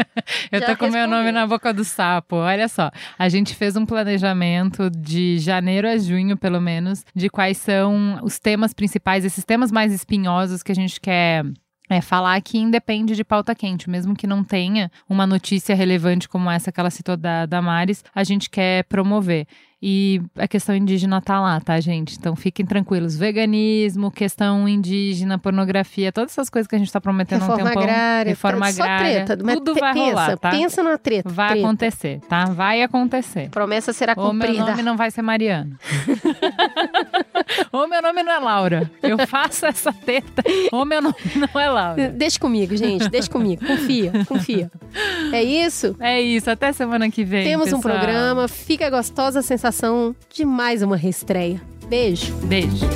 Eu 0.51 0.65
tô 0.65 0.77
com 0.79 0.89
meu 0.89 1.07
nome 1.07 1.31
na 1.31 1.47
boca 1.47 1.73
do 1.73 1.85
sapo. 1.85 2.37
Olha 2.37 2.69
só, 2.69 2.91
a 3.19 3.29
gente 3.29 3.55
fez 3.55 3.77
um 3.77 3.87
planejamento 3.87 4.91
de 4.91 5.39
janeiro 5.39 5.89
a 5.89 5.97
junho, 5.97 6.37
pelo 6.37 6.61
menos, 6.61 7.05
de 7.15 7.29
quais 7.29 7.59
são 7.59 8.19
os 8.23 8.39
temas 8.39 8.73
principais, 8.73 9.25
esses 9.25 9.45
temas 9.45 9.71
mais 9.71 9.93
espinhosos 9.93 10.63
que 10.63 10.73
a 10.73 10.75
gente 10.75 11.01
quer 11.01 11.45
é 11.89 12.01
falar 12.01 12.41
que 12.41 12.59
independe 12.59 13.15
de 13.15 13.25
pauta 13.25 13.55
quente, 13.55 13.91
mesmo 13.91 14.15
que 14.15 14.27
não 14.27 14.43
tenha 14.43 14.91
uma 15.09 15.27
notícia 15.27 15.75
relevante 15.75 16.29
como 16.29 16.51
essa 16.51 16.73
que 16.73 16.81
ela 16.81 16.91
citou 16.91 17.17
da 17.17 17.45
Damares, 17.45 18.03
a 18.15 18.25
gente 18.25 18.49
quer 18.49 18.85
promover. 18.85 19.47
E 19.85 20.23
a 20.39 20.47
questão 20.47 20.77
indígena 20.77 21.21
tá 21.21 21.41
lá, 21.41 21.61
tá, 21.61 21.81
gente? 21.81 22.17
Então 22.17 22.37
fiquem 22.37 22.65
tranquilos. 22.65 23.17
Veganismo, 23.17 24.13
questão 24.13 24.69
indígena, 24.69 25.39
pornografia, 25.39 26.13
todas 26.13 26.31
essas 26.33 26.49
coisas 26.49 26.69
que 26.69 26.77
a 26.77 26.79
gente 26.79 26.93
tá 26.93 27.01
prometendo 27.01 27.41
reforma 27.41 27.63
um 27.63 27.67
tempão. 27.67 27.83
agrária, 27.83 28.31
reforma 28.31 28.73
só 28.73 28.83
agrária. 28.85 29.25
treta, 29.25 29.37
tudo 29.37 29.75
vai 29.75 29.93
pensa, 29.93 30.11
rolar, 30.11 30.37
tá? 30.39 30.51
Pensa 30.51 30.83
numa 30.85 30.99
treta. 30.99 31.29
Vai 31.29 31.49
treta. 31.49 31.67
acontecer, 31.67 32.21
tá? 32.29 32.45
Vai 32.45 32.83
acontecer. 32.83 33.49
Promessa 33.51 33.93
será 33.93 34.13
O 34.17 34.33
meu 34.33 34.47
cumprida. 34.47 34.71
nome 34.71 34.83
não 34.85 34.97
vai 34.97 35.11
ser 35.11 35.23
Mariana. 35.23 35.77
Ou 37.73 37.89
meu 37.89 38.01
nome 38.03 38.23
não 38.23 38.33
é 38.33 38.39
Laura. 38.39 38.91
Eu 39.03 39.27
faço 39.27 39.67
essa 39.67 39.93
teta. 39.93 40.43
Ou 40.71 40.85
meu 40.85 41.03
nome 41.03 41.17
não 41.35 41.61
é 41.61 41.69
Laura. 41.69 42.09
Deixa 42.11 42.39
comigo, 42.39 42.77
gente. 42.77 43.09
Deixa 43.09 43.29
comigo. 43.29 43.67
Confia, 43.67 44.13
confia. 44.27 44.71
É 45.33 45.43
isso? 45.43 45.97
É 45.99 46.21
isso, 46.21 46.51
até 46.51 46.73
semana 46.73 47.11
que 47.11 47.25
vem. 47.25 47.45
Temos 47.45 47.73
um 47.73 47.81
pessoal. 47.81 47.95
programa. 47.99 48.47
Fica 48.47 48.87
a 48.87 48.91
gostosa 48.91 49.43
sensação 49.73 50.15
de 50.31 50.45
mais 50.45 50.83
uma 50.83 50.97
reestreia. 50.97 51.61
Beijo. 51.89 52.33
Beijo. 52.45 52.87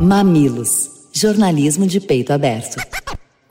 Mamilos. 0.00 0.90
Jornalismo 1.12 1.86
de 1.86 2.00
peito 2.00 2.32
aberto. 2.32 2.76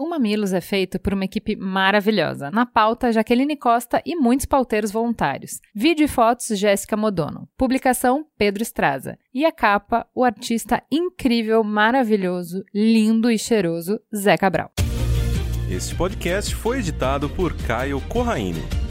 O 0.04 0.10
Mamilos 0.10 0.52
é 0.52 0.60
feito 0.60 1.00
por 1.00 1.14
uma 1.14 1.24
equipe 1.24 1.56
maravilhosa. 1.56 2.52
Na 2.52 2.66
pauta, 2.66 3.10
Jaqueline 3.10 3.56
Costa 3.56 4.02
e 4.06 4.18
muitos 4.18 4.46
pauteiros 4.46 4.92
voluntários. 4.92 5.62
Vídeo 5.74 6.04
e 6.04 6.10
fotos, 6.10 6.60
Jéssica 6.60 6.98
Modono. 6.98 7.48
Publicação, 7.58 8.26
Pedro 8.38 8.64
Estraza. 8.64 9.18
E 9.34 9.46
a 9.46 9.52
capa, 9.54 10.06
o 10.14 10.26
artista 10.26 10.84
incrível, 10.92 11.64
maravilhoso, 11.64 12.66
lindo 12.76 13.32
e 13.32 13.40
cheiroso, 13.40 13.98
Zé 14.14 14.36
Cabral. 14.36 14.74
Este 15.72 15.96
podcast 15.96 16.54
foi 16.54 16.80
editado 16.80 17.30
por 17.30 17.56
Caio 17.66 18.02
Corraine. 18.10 18.82